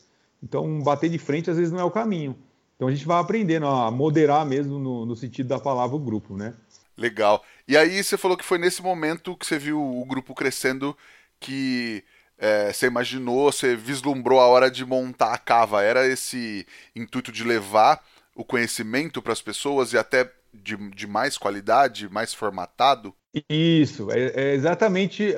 Então, 0.43 0.81
bater 0.83 1.09
de 1.09 1.19
frente 1.19 1.51
às 1.51 1.57
vezes 1.57 1.73
não 1.73 1.81
é 1.81 1.85
o 1.85 1.91
caminho. 1.91 2.37
Então, 2.77 2.89
a 2.89 2.91
gente 2.91 3.07
vai 3.07 3.21
aprendendo 3.21 3.67
a 3.67 3.91
moderar 3.91 4.45
mesmo 4.45 4.79
no, 4.79 5.07
no 5.07 5.17
sentido 5.17 5.49
da 5.49 5.59
palavra 5.59 5.97
o 5.97 6.01
grupo, 6.01 6.37
né? 6.37 6.55
Legal. 6.97 7.43
E 7.67 7.77
aí 7.77 8.03
você 8.03 8.19
falou 8.19 8.37
que 8.37 8.45
foi 8.45 8.59
nesse 8.59 8.83
momento 8.83 9.37
que 9.37 9.47
você 9.47 9.59
viu 9.59 9.81
o 9.81 10.05
grupo 10.05 10.35
crescendo 10.35 10.97
que 11.39 12.05
é, 12.37 12.73
você 12.73 12.87
imaginou, 12.87 13.51
você 13.51 13.77
vislumbrou 13.77 14.41
a 14.41 14.47
hora 14.47 14.71
de 14.71 14.85
montar 14.85 15.33
a 15.33 15.39
cava. 15.39 15.83
Era 15.83 16.07
esse 16.07 16.67
intuito 16.95 17.33
de 17.33 17.45
levar 17.45 18.05
o 18.35 18.45
conhecimento 18.45 19.23
para 19.23 19.33
as 19.33 19.41
pessoas 19.41 19.93
e 19.93 19.99
até 19.99 20.31
de, 20.53 20.77
de 20.91 21.07
mais 21.07 21.39
qualidade, 21.39 22.09
mais 22.09 22.35
formatado? 22.35 23.15
Isso, 23.49 24.11
é, 24.11 24.33
é, 24.35 24.55
exatamente. 24.55 25.37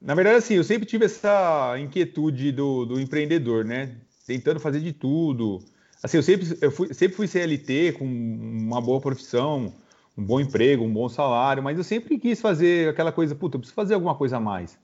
Na 0.00 0.14
verdade, 0.14 0.36
assim, 0.36 0.54
eu 0.54 0.64
sempre 0.64 0.86
tive 0.86 1.06
essa 1.06 1.76
inquietude 1.78 2.52
do, 2.52 2.84
do 2.84 3.00
empreendedor, 3.00 3.64
né? 3.64 3.96
Tentando 4.26 4.60
fazer 4.60 4.80
de 4.80 4.92
tudo. 4.92 5.60
Assim, 6.02 6.16
eu 6.16 6.22
sempre, 6.22 6.58
eu 6.60 6.70
fui, 6.70 6.92
sempre 6.92 7.16
fui 7.16 7.26
CLT 7.28 7.92
com 7.92 8.04
uma 8.04 8.80
boa 8.80 9.00
profissão, 9.00 9.72
um 10.16 10.24
bom 10.24 10.40
emprego, 10.40 10.84
um 10.84 10.92
bom 10.92 11.08
salário, 11.08 11.62
mas 11.62 11.78
eu 11.78 11.84
sempre 11.84 12.18
quis 12.18 12.40
fazer 12.40 12.88
aquela 12.88 13.12
coisa, 13.12 13.34
puta, 13.34 13.56
eu 13.56 13.60
preciso 13.60 13.74
fazer 13.74 13.94
alguma 13.94 14.14
coisa 14.14 14.36
a 14.36 14.40
mais. 14.40 14.76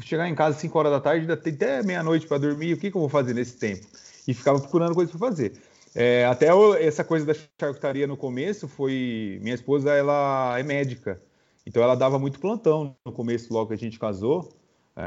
Chegar 0.00 0.28
em 0.28 0.34
casa 0.34 0.56
às 0.56 0.60
5 0.60 0.78
horas 0.78 0.92
da 0.92 1.00
tarde, 1.00 1.30
até 1.30 1.82
meia-noite 1.82 2.26
para 2.26 2.38
dormir, 2.38 2.72
o 2.72 2.76
que, 2.78 2.90
que 2.90 2.96
eu 2.96 3.00
vou 3.00 3.10
fazer 3.10 3.34
nesse 3.34 3.58
tempo? 3.58 3.86
E 4.26 4.32
ficava 4.32 4.58
procurando 4.58 4.94
coisa 4.94 5.10
para 5.10 5.18
fazer. 5.18 5.52
É, 5.94 6.24
até 6.24 6.48
essa 6.80 7.04
coisa 7.04 7.26
da 7.26 7.34
charcutaria 7.60 8.06
no 8.06 8.16
começo 8.16 8.66
foi. 8.66 9.38
Minha 9.42 9.54
esposa, 9.54 9.92
ela 9.92 10.58
é 10.58 10.62
médica. 10.62 11.20
Então 11.66 11.82
ela 11.82 11.94
dava 11.94 12.18
muito 12.18 12.40
plantão 12.40 12.96
no 13.04 13.12
começo, 13.12 13.52
logo 13.52 13.68
que 13.68 13.74
a 13.74 13.78
gente 13.78 13.98
casou, 13.98 14.52
é, 14.96 15.02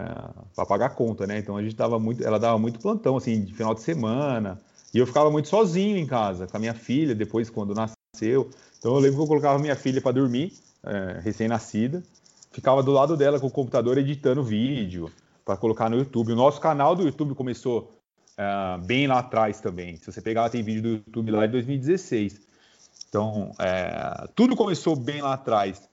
para 0.56 0.66
pagar 0.66 0.90
conta, 0.90 1.28
né? 1.28 1.38
Então 1.38 1.58
a 1.58 1.64
gente 1.64 1.76
dava 1.76 2.00
muito, 2.00 2.24
ela 2.24 2.40
dava 2.40 2.58
muito 2.58 2.80
plantão, 2.80 3.18
assim, 3.18 3.44
de 3.44 3.54
final 3.54 3.74
de 3.74 3.82
semana. 3.82 4.60
E 4.94 4.98
eu 4.98 5.06
ficava 5.06 5.30
muito 5.30 5.50
sozinho 5.50 5.98
em 5.98 6.06
casa, 6.06 6.48
com 6.48 6.56
a 6.56 6.60
minha 6.60 6.74
filha, 6.74 7.14
depois 7.14 7.50
quando 7.50 7.74
nasceu. 7.74 8.50
Então 8.80 8.94
eu 8.94 9.00
lembro 9.00 9.18
que 9.18 9.24
eu 9.24 9.28
colocava 9.28 9.60
minha 9.60 9.76
filha 9.76 10.00
para 10.00 10.14
dormir, 10.14 10.54
é, 10.84 11.20
recém-nascida, 11.22 12.02
ficava 12.52 12.82
do 12.82 12.92
lado 12.92 13.18
dela 13.18 13.40
com 13.40 13.48
o 13.48 13.52
computador 13.52 13.98
editando 13.98 14.44
vídeo 14.44 15.12
para 15.44 15.58
colocar 15.58 15.90
no 15.90 15.98
YouTube. 15.98 16.32
O 16.32 16.36
nosso 16.36 16.62
canal 16.62 16.96
do 16.96 17.04
YouTube 17.04 17.36
começou 17.36 17.92
é, 18.38 18.78
bem 18.86 19.08
lá 19.08 19.20
atrás 19.20 19.60
também. 19.60 19.96
Se 19.98 20.12
você 20.12 20.22
pegar, 20.22 20.50
tem 20.50 20.64
vídeo 20.64 20.82
do 20.82 20.90
YouTube 20.90 21.32
lá 21.32 21.46
de 21.46 21.54
2016. 21.54 22.42
Então, 23.10 23.52
é, 23.60 24.28
tudo 24.36 24.56
começou 24.56 24.96
bem 24.96 25.22
lá 25.22 25.34
atrás. 25.34 25.90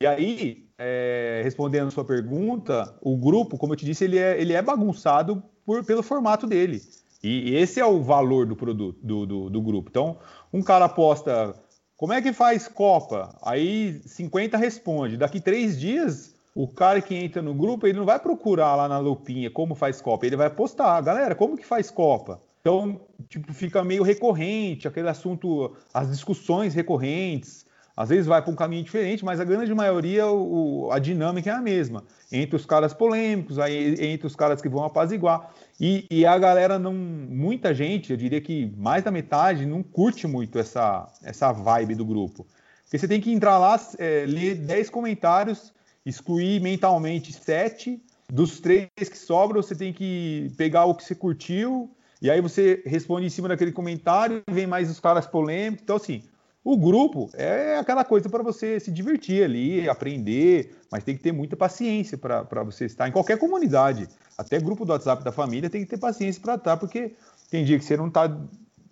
E 0.00 0.06
aí, 0.06 0.66
é, 0.78 1.40
respondendo 1.44 1.88
a 1.88 1.90
sua 1.90 2.04
pergunta, 2.04 2.94
o 3.00 3.16
grupo, 3.16 3.56
como 3.56 3.72
eu 3.72 3.76
te 3.76 3.84
disse, 3.84 4.04
ele 4.04 4.18
é, 4.18 4.40
ele 4.40 4.52
é 4.52 4.60
bagunçado 4.60 5.42
por, 5.64 5.84
pelo 5.84 6.02
formato 6.02 6.46
dele. 6.46 6.82
E, 7.22 7.54
esse 7.56 7.80
é 7.80 7.84
o 7.84 8.02
valor 8.02 8.46
do 8.46 8.54
produto, 8.54 8.98
do, 9.02 9.26
do, 9.26 9.50
do, 9.50 9.62
grupo. 9.62 9.88
Então, 9.90 10.18
um 10.52 10.62
cara 10.62 10.88
posta, 10.88 11.54
como 11.96 12.12
é 12.12 12.20
que 12.20 12.32
faz 12.32 12.68
Copa? 12.68 13.36
Aí 13.42 14.00
50 14.04 14.56
responde. 14.56 15.16
Daqui 15.16 15.40
três 15.40 15.78
dias, 15.78 16.35
o 16.56 16.66
cara 16.66 17.02
que 17.02 17.14
entra 17.14 17.42
no 17.42 17.52
grupo, 17.52 17.86
ele 17.86 17.98
não 17.98 18.06
vai 18.06 18.18
procurar 18.18 18.74
lá 18.74 18.88
na 18.88 18.98
lupinha 18.98 19.50
como 19.50 19.74
faz 19.74 20.00
Copa, 20.00 20.24
ele 20.24 20.36
vai 20.36 20.48
postar, 20.48 20.98
galera, 21.02 21.34
como 21.34 21.54
que 21.54 21.66
faz 21.66 21.90
Copa? 21.90 22.40
Então, 22.62 22.98
tipo, 23.28 23.52
fica 23.52 23.84
meio 23.84 24.02
recorrente, 24.02 24.88
aquele 24.88 25.10
assunto, 25.10 25.76
as 25.92 26.10
discussões 26.10 26.72
recorrentes, 26.72 27.66
às 27.94 28.08
vezes 28.08 28.26
vai 28.26 28.40
para 28.40 28.50
um 28.50 28.56
caminho 28.56 28.82
diferente, 28.82 29.22
mas 29.22 29.38
a 29.38 29.44
grande 29.44 29.74
maioria, 29.74 30.26
o, 30.26 30.90
a 30.90 30.98
dinâmica 30.98 31.50
é 31.50 31.52
a 31.52 31.60
mesma. 31.60 32.04
Entre 32.32 32.56
os 32.56 32.64
caras 32.64 32.94
polêmicos, 32.94 33.58
aí, 33.58 33.94
entre 34.12 34.26
os 34.26 34.34
caras 34.34 34.62
que 34.62 34.68
vão 34.68 34.82
apaziguar. 34.82 35.50
E, 35.78 36.06
e, 36.10 36.24
a 36.24 36.38
galera 36.38 36.78
não. 36.78 36.92
Muita 36.92 37.74
gente, 37.74 38.10
eu 38.10 38.16
diria 38.16 38.40
que 38.40 38.72
mais 38.76 39.04
da 39.04 39.10
metade, 39.10 39.64
não 39.64 39.82
curte 39.82 40.26
muito 40.26 40.58
essa, 40.58 41.06
essa 41.22 41.52
vibe 41.52 41.94
do 41.94 42.04
grupo. 42.04 42.46
Porque 42.84 42.98
você 42.98 43.08
tem 43.08 43.20
que 43.20 43.32
entrar 43.32 43.58
lá, 43.58 43.80
é, 43.98 44.24
ler 44.26 44.56
10 44.56 44.90
comentários, 44.90 45.72
excluir 46.06 46.60
mentalmente 46.60 47.32
7. 47.32 48.00
Dos 48.32 48.60
três 48.60 48.88
que 48.96 49.18
sobram, 49.18 49.62
você 49.62 49.74
tem 49.74 49.92
que 49.92 50.50
pegar 50.56 50.86
o 50.86 50.94
que 50.94 51.04
você 51.04 51.14
curtiu, 51.14 51.90
e 52.20 52.30
aí 52.30 52.40
você 52.40 52.82
responde 52.86 53.26
em 53.26 53.30
cima 53.30 53.48
daquele 53.48 53.70
comentário, 53.70 54.42
vem 54.48 54.66
mais 54.66 54.90
os 54.90 54.98
caras 54.98 55.26
polêmicos. 55.26 55.82
Então, 55.82 55.96
assim, 55.96 56.22
o 56.64 56.76
grupo 56.76 57.30
é 57.34 57.78
aquela 57.78 58.04
coisa 58.04 58.28
para 58.28 58.42
você 58.42 58.80
se 58.80 58.90
divertir 58.90 59.44
ali, 59.44 59.88
aprender, 59.88 60.76
mas 60.90 61.04
tem 61.04 61.16
que 61.16 61.22
ter 61.22 61.30
muita 61.30 61.56
paciência 61.56 62.18
para 62.18 62.62
você 62.64 62.86
estar 62.86 63.08
em 63.08 63.12
qualquer 63.12 63.38
comunidade. 63.38 64.08
Até 64.36 64.58
grupo 64.58 64.84
do 64.84 64.90
WhatsApp 64.90 65.22
da 65.22 65.30
família 65.30 65.70
tem 65.70 65.82
que 65.82 65.90
ter 65.90 65.98
paciência 65.98 66.42
para 66.42 66.56
estar, 66.56 66.76
porque 66.76 67.12
tem 67.48 67.64
dia 67.64 67.78
que 67.78 67.84
você 67.84 67.96
não 67.96 68.08
está 68.08 68.28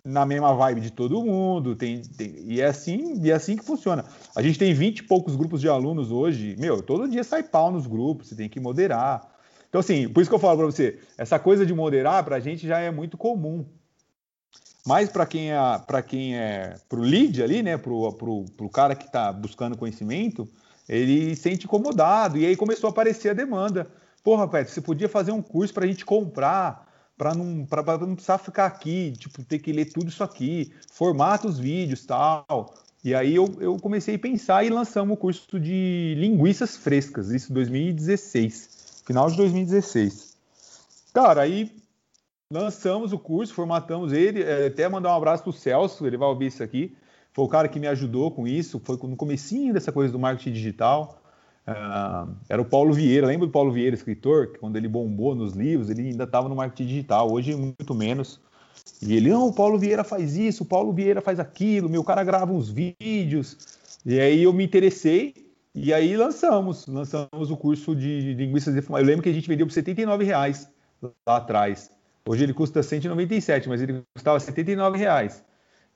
na 0.05 0.25
mesma 0.25 0.53
vibe 0.53 0.81
de 0.81 0.91
todo 0.91 1.23
mundo, 1.23 1.75
tem, 1.75 2.01
tem, 2.01 2.35
e, 2.45 2.61
é 2.61 2.65
assim, 2.65 3.19
e 3.21 3.31
é 3.31 3.33
assim 3.33 3.57
que 3.57 3.65
funciona. 3.65 4.05
A 4.35 4.41
gente 4.41 4.59
tem 4.59 4.73
20 4.73 4.99
e 4.99 5.03
poucos 5.03 5.35
grupos 5.35 5.59
de 5.59 5.67
alunos 5.67 6.11
hoje, 6.11 6.55
meu, 6.59 6.83
todo 6.83 7.09
dia 7.09 7.23
sai 7.23 7.41
pau 7.41 7.71
nos 7.71 7.87
grupos, 7.87 8.27
você 8.27 8.35
tem 8.35 8.47
que 8.47 8.59
moderar. 8.59 9.27
Então, 9.67 9.79
assim, 9.79 10.07
por 10.07 10.21
isso 10.21 10.29
que 10.29 10.35
eu 10.35 10.39
falo 10.39 10.57
para 10.57 10.67
você, 10.67 10.99
essa 11.17 11.39
coisa 11.39 11.65
de 11.65 11.73
moderar 11.73 12.23
para 12.23 12.35
a 12.35 12.39
gente 12.39 12.67
já 12.67 12.79
é 12.79 12.91
muito 12.91 13.17
comum. 13.17 13.65
Mas 14.85 15.09
para 15.09 15.25
quem 15.25 15.51
é 15.51 15.57
para 15.87 16.03
quem 16.03 16.37
é 16.37 16.75
pro 16.87 17.01
lead 17.01 17.41
ali, 17.41 17.63
né, 17.63 17.75
pro, 17.75 18.13
pro, 18.13 18.45
pro 18.55 18.69
cara 18.69 18.95
que 18.95 19.07
está 19.07 19.33
buscando 19.33 19.75
conhecimento, 19.75 20.47
ele 20.87 21.35
se 21.35 21.41
sente 21.41 21.65
incomodado 21.65 22.37
e 22.37 22.45
aí 22.45 22.55
começou 22.55 22.87
a 22.87 22.91
aparecer 22.91 23.29
a 23.29 23.33
demanda. 23.33 23.87
Porra, 24.23 24.47
Pet, 24.47 24.69
você 24.69 24.81
podia 24.81 25.09
fazer 25.09 25.31
um 25.31 25.41
curso 25.41 25.73
para 25.73 25.85
a 25.85 25.87
gente 25.87 26.05
comprar, 26.05 26.84
para 27.17 27.33
não, 27.33 27.45
não 27.45 28.15
precisar 28.15 28.37
ficar 28.37 28.65
aqui, 28.65 29.13
tipo, 29.17 29.43
ter 29.43 29.59
que 29.59 29.71
ler 29.71 29.85
tudo 29.85 30.09
isso 30.09 30.23
aqui, 30.23 30.73
formata 30.91 31.47
os 31.47 31.57
vídeos 31.57 32.05
tal. 32.05 32.73
E 33.03 33.13
aí 33.13 33.35
eu, 33.35 33.55
eu 33.59 33.77
comecei 33.77 34.15
a 34.15 34.19
pensar 34.19 34.63
e 34.65 34.69
lançamos 34.69 35.13
o 35.13 35.17
curso 35.17 35.59
de 35.59 36.15
linguiças 36.17 36.75
frescas, 36.75 37.29
isso 37.29 37.51
em 37.51 37.53
2016, 37.53 39.03
final 39.05 39.29
de 39.29 39.37
2016. 39.37 40.35
Cara, 41.13 41.41
aí 41.41 41.71
lançamos 42.51 43.13
o 43.13 43.19
curso, 43.19 43.53
formatamos 43.53 44.11
ele, 44.11 44.43
é, 44.43 44.67
até 44.67 44.87
mandar 44.89 45.09
um 45.11 45.17
abraço 45.17 45.43
para 45.43 45.49
o 45.51 45.53
Celso, 45.53 46.05
ele 46.05 46.17
vai 46.17 46.27
ouvir 46.27 46.47
isso 46.47 46.63
aqui. 46.63 46.95
Foi 47.31 47.45
o 47.45 47.49
cara 47.49 47.67
que 47.67 47.79
me 47.79 47.87
ajudou 47.87 48.31
com 48.31 48.47
isso, 48.47 48.79
foi 48.83 48.97
no 49.03 49.15
comecinho 49.15 49.73
dessa 49.73 49.91
coisa 49.91 50.11
do 50.11 50.19
marketing 50.19 50.53
digital. 50.53 51.21
Uh, 51.67 52.35
era 52.47 52.61
o 52.61 52.65
Paulo 52.65 52.93
Vieira, 52.93 53.25
lembra 53.25 53.47
do 53.47 53.51
Paulo 53.51 53.71
Vieira, 53.71 53.95
escritor, 53.95 54.51
que 54.51 54.59
quando 54.59 54.75
ele 54.75 54.87
bombou 54.87 55.33
nos 55.33 55.53
livros, 55.53 55.89
ele 55.89 56.09
ainda 56.09 56.25
estava 56.25 56.47
no 56.47 56.55
marketing 56.55 56.85
digital, 56.85 57.31
hoje 57.31 57.55
muito 57.55 57.95
menos. 57.95 58.39
E 59.01 59.15
ele, 59.15 59.29
não, 59.29 59.47
o 59.47 59.53
Paulo 59.53 59.79
Vieira 59.79 60.03
faz 60.03 60.35
isso, 60.35 60.63
o 60.63 60.65
Paulo 60.65 60.93
Vieira 60.93 61.21
faz 61.21 61.39
aquilo, 61.39 61.89
meu 61.89 62.03
cara 62.03 62.23
grava 62.23 62.51
uns 62.53 62.69
vídeos. 62.69 63.57
E 64.05 64.19
aí 64.19 64.43
eu 64.43 64.53
me 64.53 64.63
interessei 64.63 65.33
e 65.73 65.93
aí 65.93 66.15
lançamos, 66.15 66.85
lançamos 66.87 67.51
o 67.51 67.57
curso 67.57 67.95
de 67.95 68.33
linguiças 68.35 68.73
defumadas. 68.73 69.03
Eu 69.03 69.09
lembro 69.09 69.23
que 69.23 69.29
a 69.29 69.33
gente 69.33 69.47
vendeu 69.47 69.65
por 69.65 69.73
79 69.73 70.23
reais 70.23 70.69
lá 71.27 71.37
atrás. 71.37 71.91
Hoje 72.27 72.43
ele 72.43 72.53
custa 72.53 72.81
197, 72.81 73.67
mas 73.67 73.81
ele 73.81 74.03
custava 74.13 74.39
79 74.39 74.97
reais. 74.97 75.43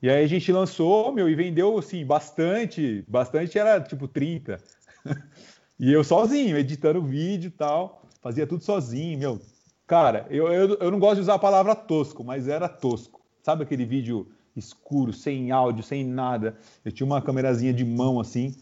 E 0.02 0.08
aí 0.10 0.24
a 0.24 0.26
gente 0.26 0.50
lançou, 0.52 1.12
meu, 1.12 1.28
e 1.28 1.34
vendeu, 1.34 1.78
assim, 1.78 2.04
bastante. 2.04 3.04
Bastante 3.08 3.58
era, 3.58 3.80
tipo, 3.80 4.08
30. 4.08 4.58
e 5.80 5.90
eu 5.90 6.04
sozinho, 6.04 6.58
editando 6.58 7.02
vídeo 7.02 7.48
e 7.48 7.50
tal. 7.50 8.02
Fazia 8.20 8.46
tudo 8.46 8.62
sozinho, 8.62 9.18
meu. 9.18 9.40
Cara, 9.86 10.26
eu, 10.28 10.46
eu, 10.52 10.74
eu 10.74 10.90
não 10.90 11.00
gosto 11.00 11.16
de 11.16 11.22
usar 11.22 11.34
a 11.34 11.38
palavra 11.38 11.74
tosco, 11.74 12.22
mas 12.22 12.46
era 12.46 12.68
tosco. 12.68 13.20
Sabe 13.42 13.62
aquele 13.62 13.86
vídeo 13.86 14.30
escuro, 14.54 15.12
sem 15.12 15.50
áudio, 15.50 15.82
sem 15.82 16.04
nada? 16.04 16.54
Eu 16.84 16.92
tinha 16.92 17.06
uma 17.06 17.22
câmerazinha 17.22 17.72
de 17.72 17.84
mão, 17.84 18.20
assim. 18.20 18.54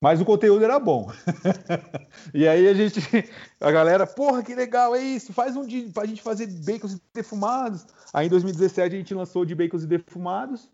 Mas 0.00 0.20
o 0.20 0.24
conteúdo 0.24 0.64
era 0.64 0.78
bom. 0.78 1.10
e 2.32 2.48
aí 2.48 2.66
a 2.66 2.74
gente, 2.74 3.00
a 3.60 3.70
galera, 3.70 4.06
porra, 4.06 4.42
que 4.42 4.54
legal, 4.54 4.94
é 4.94 5.02
isso, 5.02 5.32
faz 5.32 5.56
um 5.56 5.66
dia 5.66 5.88
pra 5.92 6.06
gente 6.06 6.22
fazer 6.22 6.46
bacons 6.46 6.98
defumados. 7.12 7.86
Aí 8.12 8.26
em 8.26 8.30
2017 8.30 8.94
a 8.94 8.98
gente 8.98 9.14
lançou 9.14 9.44
de 9.44 9.54
bacons 9.54 9.84
e 9.84 9.86
defumados. 9.86 10.68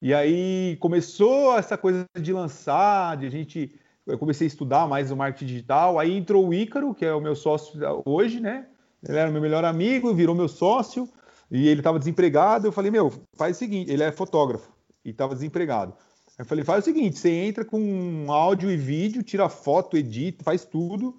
E 0.00 0.12
aí 0.12 0.76
começou 0.80 1.56
essa 1.56 1.78
coisa 1.78 2.06
de 2.14 2.32
lançar, 2.32 3.16
de 3.16 3.26
a 3.26 3.30
gente. 3.30 3.74
Eu 4.06 4.18
comecei 4.18 4.46
a 4.46 4.48
estudar 4.48 4.86
mais 4.86 5.10
o 5.10 5.16
marketing 5.16 5.46
digital. 5.46 5.98
Aí 5.98 6.16
entrou 6.16 6.46
o 6.46 6.54
Ícaro, 6.54 6.94
que 6.94 7.04
é 7.04 7.14
o 7.14 7.20
meu 7.20 7.34
sócio 7.34 7.78
hoje, 8.04 8.40
né? 8.40 8.66
Ele 9.06 9.18
era 9.18 9.30
meu 9.30 9.40
melhor 9.40 9.64
amigo, 9.64 10.14
virou 10.14 10.34
meu 10.34 10.48
sócio. 10.48 11.08
E 11.50 11.68
ele 11.68 11.80
estava 11.80 11.98
desempregado. 11.98 12.66
Eu 12.66 12.72
falei, 12.72 12.90
meu, 12.90 13.12
faz 13.34 13.56
o 13.56 13.58
seguinte: 13.58 13.90
ele 13.90 14.02
é 14.02 14.12
fotógrafo 14.12 14.70
e 15.04 15.10
estava 15.10 15.34
desempregado. 15.34 15.94
Eu 16.38 16.44
falei, 16.44 16.64
faz 16.64 16.82
o 16.82 16.84
seguinte, 16.84 17.18
você 17.18 17.30
entra 17.30 17.64
com 17.64 18.26
áudio 18.28 18.70
e 18.70 18.76
vídeo, 18.76 19.22
tira 19.22 19.48
foto, 19.48 19.96
edita, 19.96 20.42
faz 20.42 20.64
tudo. 20.64 21.14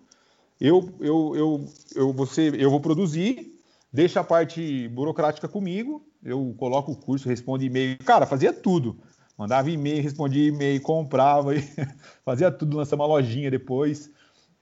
Eu, 0.59 0.89
eu, 0.99 1.35
eu, 1.35 1.65
eu, 1.95 2.13
você, 2.13 2.51
eu 2.57 2.69
vou 2.69 2.81
produzir, 2.81 3.57
deixa 3.91 4.19
a 4.19 4.23
parte 4.23 4.89
burocrática 4.89 5.47
comigo, 5.47 6.05
eu 6.23 6.53
coloco 6.57 6.91
o 6.91 6.97
curso, 6.97 7.29
respondo 7.29 7.63
e-mail. 7.63 7.97
Cara, 7.99 8.25
fazia 8.25 8.51
tudo. 8.51 8.97
Mandava 9.37 9.69
e-mail, 9.69 10.01
respondia 10.01 10.47
e-mail, 10.47 10.81
comprava, 10.81 11.51
fazia 12.23 12.49
tudo, 12.51 12.77
lançava 12.77 13.03
uma 13.03 13.07
lojinha 13.07 13.51
depois. 13.51 14.09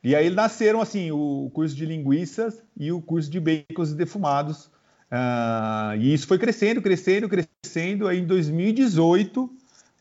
E 0.04 0.16
aí 0.16 0.30
nasceram 0.30 0.82
assim 0.82 1.12
o 1.12 1.50
curso 1.54 1.76
de 1.76 1.86
linguiças 1.86 2.62
e 2.78 2.92
o 2.92 3.02
curso 3.02 3.30
de 3.30 3.40
bacons 3.40 3.94
defumados. 3.94 4.66
Uh, 5.12 5.96
e 6.00 6.14
isso 6.14 6.28
foi 6.28 6.40
crescendo, 6.40 6.82
crescendo, 6.82 7.30
crescendo. 7.30 8.08
Aí 8.08 8.20
em 8.20 8.26
2018 8.26 9.50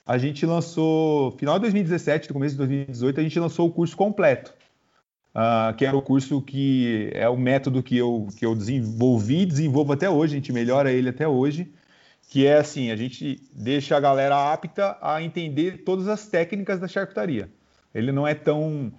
a 0.04 0.18
gente 0.18 0.44
lançou, 0.44 1.32
final 1.32 1.54
de 1.56 1.62
2017, 1.62 2.28
no 2.28 2.34
começo 2.34 2.54
de 2.54 2.58
2018, 2.58 3.20
a 3.20 3.22
gente 3.22 3.38
lançou 3.38 3.68
o 3.68 3.72
curso 3.72 3.96
completo, 3.96 4.52
uh, 5.34 5.74
que 5.76 5.84
era 5.84 5.96
o 5.96 6.02
curso 6.02 6.42
que 6.42 7.10
é 7.14 7.28
o 7.28 7.36
método 7.36 7.82
que 7.82 7.96
eu, 7.96 8.26
que 8.36 8.44
eu 8.44 8.54
desenvolvi, 8.54 9.46
desenvolvo 9.46 9.92
até 9.92 10.10
hoje, 10.10 10.34
a 10.34 10.36
gente 10.36 10.52
melhora 10.52 10.90
ele 10.90 11.08
até 11.08 11.28
hoje, 11.28 11.72
que 12.32 12.46
é 12.46 12.56
assim, 12.56 12.90
a 12.90 12.96
gente 12.96 13.42
deixa 13.52 13.94
a 13.94 14.00
galera 14.00 14.54
apta 14.54 14.96
a 15.02 15.22
entender 15.22 15.84
todas 15.84 16.08
as 16.08 16.26
técnicas 16.26 16.80
da 16.80 16.88
charcutaria. 16.88 17.50
Ele 17.94 18.10
não 18.10 18.26
é 18.26 18.34
tão 18.34 18.90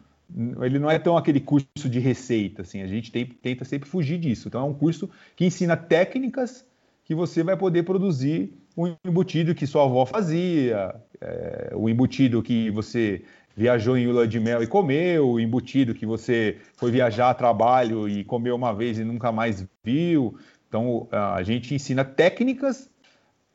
ele 0.62 0.78
não 0.78 0.90
é 0.90 1.00
tão 1.00 1.18
aquele 1.18 1.40
curso 1.40 1.90
de 1.90 1.98
receita, 1.98 2.62
assim, 2.62 2.84
a 2.84 2.88
gente 2.88 3.12
tem, 3.12 3.26
tenta 3.26 3.66
sempre 3.66 3.90
fugir 3.90 4.20
disso. 4.20 4.50
Então 4.50 4.62
é 4.62 4.64
um 4.64 4.74
curso 4.74 5.10
que 5.36 5.46
ensina 5.46 5.76
técnicas 5.76 6.64
que 7.06 7.16
você 7.16 7.42
vai 7.42 7.58
poder 7.58 7.82
produzir 7.82 8.54
o 8.76 8.88
embutido 9.04 9.56
que 9.56 9.66
sua 9.66 9.86
avó 9.86 10.06
fazia, 10.06 10.94
é, 11.20 11.72
o 11.74 11.90
embutido 11.90 12.44
que 12.44 12.70
você 12.70 13.24
viajou 13.58 13.98
em 13.98 14.06
lua 14.06 14.28
de 14.28 14.40
mel 14.40 14.62
e 14.62 14.68
comeu, 14.68 15.28
o 15.28 15.40
embutido 15.40 15.96
que 15.96 16.06
você 16.06 16.60
foi 16.76 16.92
viajar 16.92 17.32
a 17.32 17.34
trabalho 17.34 18.08
e 18.08 18.24
comeu 18.24 18.56
uma 18.56 18.76
vez 18.76 19.00
e 19.00 19.04
nunca 19.04 19.32
mais 19.32 19.66
viu. 19.84 20.38
Então, 20.70 21.08
a 21.12 21.42
gente 21.42 21.74
ensina 21.74 22.06
técnicas 22.06 22.93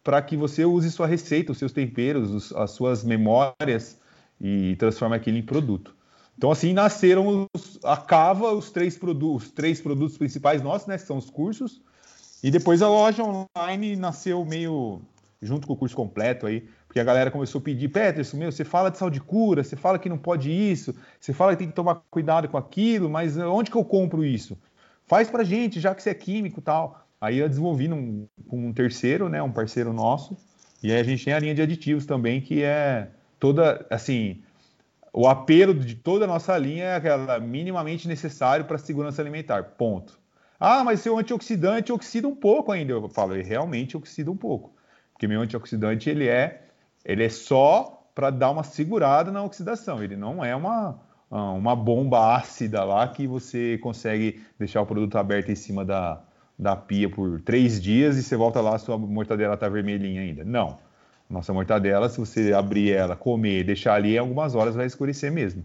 para 0.02 0.22
que 0.22 0.36
você 0.36 0.64
use 0.64 0.90
sua 0.90 1.06
receita, 1.06 1.52
os 1.52 1.58
seus 1.58 1.72
temperos, 1.72 2.52
as 2.52 2.70
suas 2.70 3.04
memórias 3.04 3.98
e 4.40 4.76
transforme 4.76 5.16
aquilo 5.16 5.38
em 5.38 5.42
produto. 5.42 5.94
Então, 6.36 6.50
assim, 6.52 6.72
nasceram 6.72 7.48
os, 7.52 7.78
a 7.82 7.96
Cava, 7.96 8.52
os 8.52 8.70
três, 8.70 8.96
produ 8.96 9.34
os 9.34 9.50
três 9.50 9.80
produtos 9.80 10.16
principais 10.16 10.62
nossos, 10.62 10.86
né? 10.86 10.96
Que 10.96 11.04
são 11.04 11.18
os 11.18 11.28
cursos. 11.28 11.82
E 12.42 12.50
depois 12.50 12.80
a 12.80 12.88
loja 12.88 13.24
online 13.24 13.96
nasceu 13.96 14.44
meio 14.44 15.02
junto 15.42 15.66
com 15.66 15.72
o 15.72 15.76
curso 15.76 15.94
completo 15.94 16.46
aí, 16.46 16.68
porque 16.86 16.98
a 16.98 17.04
galera 17.04 17.30
começou 17.30 17.60
a 17.60 17.62
pedir, 17.62 17.88
Peterson, 17.88 18.36
meu, 18.36 18.50
você 18.50 18.64
fala 18.64 18.90
de 18.90 18.98
saúde 18.98 19.20
cura, 19.20 19.62
você 19.62 19.76
fala 19.76 19.98
que 19.98 20.08
não 20.08 20.18
pode 20.18 20.50
isso, 20.50 20.94
você 21.20 21.32
fala 21.32 21.52
que 21.52 21.58
tem 21.58 21.68
que 21.68 21.74
tomar 21.74 22.02
cuidado 22.10 22.48
com 22.48 22.56
aquilo, 22.56 23.08
mas 23.08 23.36
onde 23.36 23.70
que 23.70 23.76
eu 23.76 23.84
compro 23.84 24.24
isso? 24.24 24.58
Faz 25.06 25.30
pra 25.30 25.44
gente, 25.44 25.80
já 25.80 25.94
que 25.94 26.02
você 26.02 26.10
é 26.10 26.14
químico 26.14 26.60
e 26.60 26.62
tal. 26.62 27.07
Aí 27.20 27.38
eu 27.38 27.48
desenvolvi 27.48 27.88
num, 27.88 28.28
com 28.46 28.68
um 28.68 28.72
terceiro, 28.72 29.28
né, 29.28 29.42
um 29.42 29.52
parceiro 29.52 29.92
nosso, 29.92 30.36
e 30.82 30.92
aí 30.92 31.00
a 31.00 31.02
gente 31.02 31.24
tem 31.24 31.34
a 31.34 31.38
linha 31.38 31.54
de 31.54 31.62
aditivos 31.62 32.06
também, 32.06 32.40
que 32.40 32.62
é 32.62 33.10
toda, 33.38 33.84
assim, 33.90 34.42
o 35.12 35.26
apelo 35.26 35.74
de 35.74 35.96
toda 35.96 36.24
a 36.24 36.28
nossa 36.28 36.56
linha 36.56 36.84
é 36.84 36.94
aquela 36.96 37.40
minimamente 37.40 38.06
necessário 38.06 38.64
para 38.64 38.76
a 38.76 38.78
segurança 38.78 39.20
alimentar, 39.20 39.62
ponto. 39.76 40.18
Ah, 40.60 40.82
mas 40.84 41.00
seu 41.00 41.16
antioxidante 41.18 41.92
oxida 41.92 42.26
um 42.26 42.34
pouco 42.34 42.72
ainda. 42.72 42.92
Eu 42.92 43.08
falo, 43.08 43.34
ele 43.34 43.44
realmente 43.44 43.96
oxida 43.96 44.30
um 44.30 44.36
pouco. 44.36 44.74
Porque 45.12 45.26
meu 45.26 45.40
antioxidante, 45.40 46.10
ele 46.10 46.28
é, 46.28 46.68
ele 47.04 47.24
é 47.24 47.28
só 47.28 48.08
para 48.14 48.30
dar 48.30 48.50
uma 48.50 48.64
segurada 48.64 49.30
na 49.30 49.42
oxidação. 49.42 50.02
Ele 50.02 50.16
não 50.16 50.44
é 50.44 50.54
uma, 50.54 51.00
uma 51.30 51.76
bomba 51.76 52.36
ácida 52.36 52.84
lá 52.84 53.06
que 53.06 53.26
você 53.26 53.78
consegue 53.78 54.44
deixar 54.58 54.82
o 54.82 54.86
produto 54.86 55.16
aberto 55.16 55.50
em 55.50 55.54
cima 55.54 55.84
da, 55.84 56.22
da 56.58 56.74
pia 56.74 57.08
por 57.08 57.40
três 57.40 57.80
dias 57.80 58.16
e 58.16 58.22
você 58.22 58.36
volta 58.36 58.60
lá, 58.60 58.74
a 58.74 58.78
sua 58.78 58.98
mortadela 58.98 59.54
está 59.54 59.68
vermelhinha 59.68 60.22
ainda. 60.22 60.44
Não. 60.44 60.78
Nossa 61.30 61.52
mortadela, 61.52 62.08
se 62.08 62.18
você 62.18 62.52
abrir 62.52 62.90
ela, 62.90 63.14
comer, 63.14 63.62
deixar 63.62 63.94
ali, 63.94 64.14
em 64.14 64.18
algumas 64.18 64.54
horas 64.54 64.74
vai 64.74 64.86
escurecer 64.86 65.30
mesmo. 65.30 65.64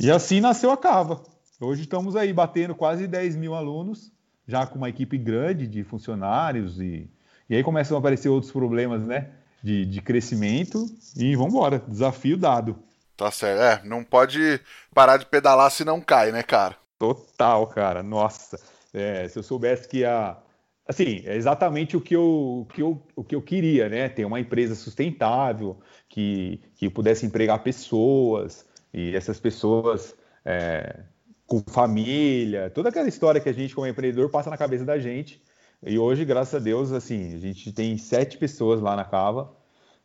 E 0.00 0.10
assim 0.10 0.40
nasceu 0.40 0.70
a 0.70 0.76
Cava. 0.76 1.22
Hoje 1.60 1.82
estamos 1.82 2.16
aí 2.16 2.32
batendo 2.32 2.74
quase 2.74 3.06
10 3.06 3.36
mil 3.36 3.54
alunos, 3.54 4.12
já 4.46 4.66
com 4.66 4.76
uma 4.76 4.88
equipe 4.88 5.16
grande 5.16 5.66
de 5.66 5.84
funcionários, 5.84 6.80
e, 6.80 7.08
e 7.48 7.56
aí 7.56 7.62
começam 7.62 7.96
a 7.96 8.00
aparecer 8.00 8.28
outros 8.28 8.52
problemas, 8.52 9.02
né? 9.02 9.28
De, 9.62 9.84
de 9.84 10.00
crescimento, 10.00 10.86
e 11.16 11.34
vamos 11.34 11.52
embora, 11.52 11.82
desafio 11.88 12.36
dado. 12.36 12.76
Tá 13.16 13.30
certo. 13.30 13.60
É, 13.60 13.82
não 13.84 14.04
pode 14.04 14.60
parar 14.94 15.16
de 15.16 15.26
pedalar 15.26 15.70
se 15.72 15.84
não 15.84 16.00
cai, 16.00 16.30
né, 16.30 16.44
cara? 16.44 16.76
Total, 16.96 17.66
cara. 17.66 18.02
Nossa. 18.02 18.58
É, 18.92 19.28
se 19.28 19.38
eu 19.38 19.42
soubesse 19.42 19.88
que 19.88 20.04
a. 20.04 20.38
Assim, 20.86 21.22
é 21.26 21.36
exatamente 21.36 21.96
o 21.96 22.00
que 22.00 22.16
eu, 22.16 22.66
que 22.72 22.80
eu, 22.80 23.02
o 23.14 23.22
que 23.22 23.34
eu 23.34 23.42
queria, 23.42 23.88
né? 23.90 24.08
Ter 24.08 24.24
uma 24.24 24.40
empresa 24.40 24.74
sustentável, 24.74 25.78
que, 26.08 26.62
que 26.74 26.88
pudesse 26.88 27.26
empregar 27.26 27.62
pessoas, 27.62 28.66
e 28.92 29.14
essas 29.14 29.38
pessoas 29.38 30.16
é, 30.44 31.00
com 31.46 31.62
família, 31.66 32.70
toda 32.70 32.88
aquela 32.88 33.08
história 33.08 33.40
que 33.40 33.48
a 33.48 33.52
gente, 33.52 33.74
como 33.74 33.86
empreendedor, 33.86 34.30
passa 34.30 34.48
na 34.50 34.56
cabeça 34.56 34.84
da 34.84 34.98
gente. 34.98 35.42
E 35.84 35.98
hoje, 35.98 36.24
graças 36.24 36.54
a 36.54 36.58
Deus, 36.58 36.90
assim, 36.90 37.34
a 37.34 37.38
gente 37.38 37.72
tem 37.72 37.96
sete 37.96 38.36
pessoas 38.36 38.80
lá 38.80 38.96
na 38.96 39.04
Cava. 39.04 39.54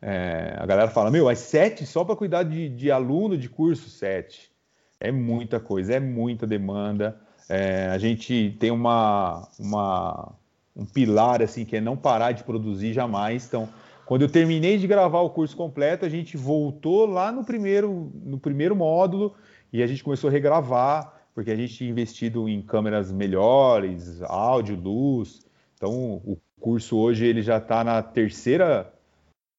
É, 0.01 0.55
a 0.57 0.65
galera 0.65 0.89
fala, 0.89 1.09
meu, 1.09 1.25
mas 1.25 1.39
sete 1.39 1.85
só 1.85 2.03
para 2.03 2.15
cuidar 2.15 2.43
de, 2.43 2.69
de 2.69 2.91
aluno 2.91 3.37
de 3.37 3.49
curso? 3.49 3.89
Sete. 3.89 4.51
É 4.99 5.11
muita 5.11 5.59
coisa, 5.59 5.95
é 5.95 5.99
muita 5.99 6.45
demanda. 6.45 7.19
É, 7.49 7.87
a 7.87 7.97
gente 7.97 8.55
tem 8.59 8.71
uma, 8.71 9.47
uma, 9.59 10.33
um 10.75 10.85
pilar 10.85 11.41
assim 11.41 11.65
que 11.65 11.75
é 11.75 11.81
não 11.81 11.97
parar 11.97 12.31
de 12.31 12.43
produzir 12.43 12.93
jamais. 12.93 13.45
Então, 13.45 13.69
quando 14.05 14.23
eu 14.23 14.29
terminei 14.29 14.77
de 14.77 14.87
gravar 14.87 15.21
o 15.21 15.29
curso 15.29 15.55
completo, 15.55 16.05
a 16.05 16.09
gente 16.09 16.37
voltou 16.37 17.05
lá 17.05 17.31
no 17.31 17.43
primeiro, 17.43 18.11
no 18.23 18.39
primeiro 18.39 18.75
módulo 18.75 19.33
e 19.71 19.81
a 19.81 19.87
gente 19.87 20.03
começou 20.03 20.29
a 20.29 20.31
regravar, 20.31 21.13
porque 21.33 21.51
a 21.51 21.55
gente 21.55 21.73
tinha 21.73 21.89
investido 21.89 22.47
em 22.47 22.61
câmeras 22.61 23.11
melhores, 23.11 24.21
áudio, 24.23 24.75
luz. 24.75 25.41
Então, 25.75 26.21
o 26.25 26.37
curso 26.59 26.97
hoje 26.97 27.25
ele 27.25 27.41
já 27.41 27.57
está 27.57 27.83
na 27.83 28.01
terceira 28.01 28.91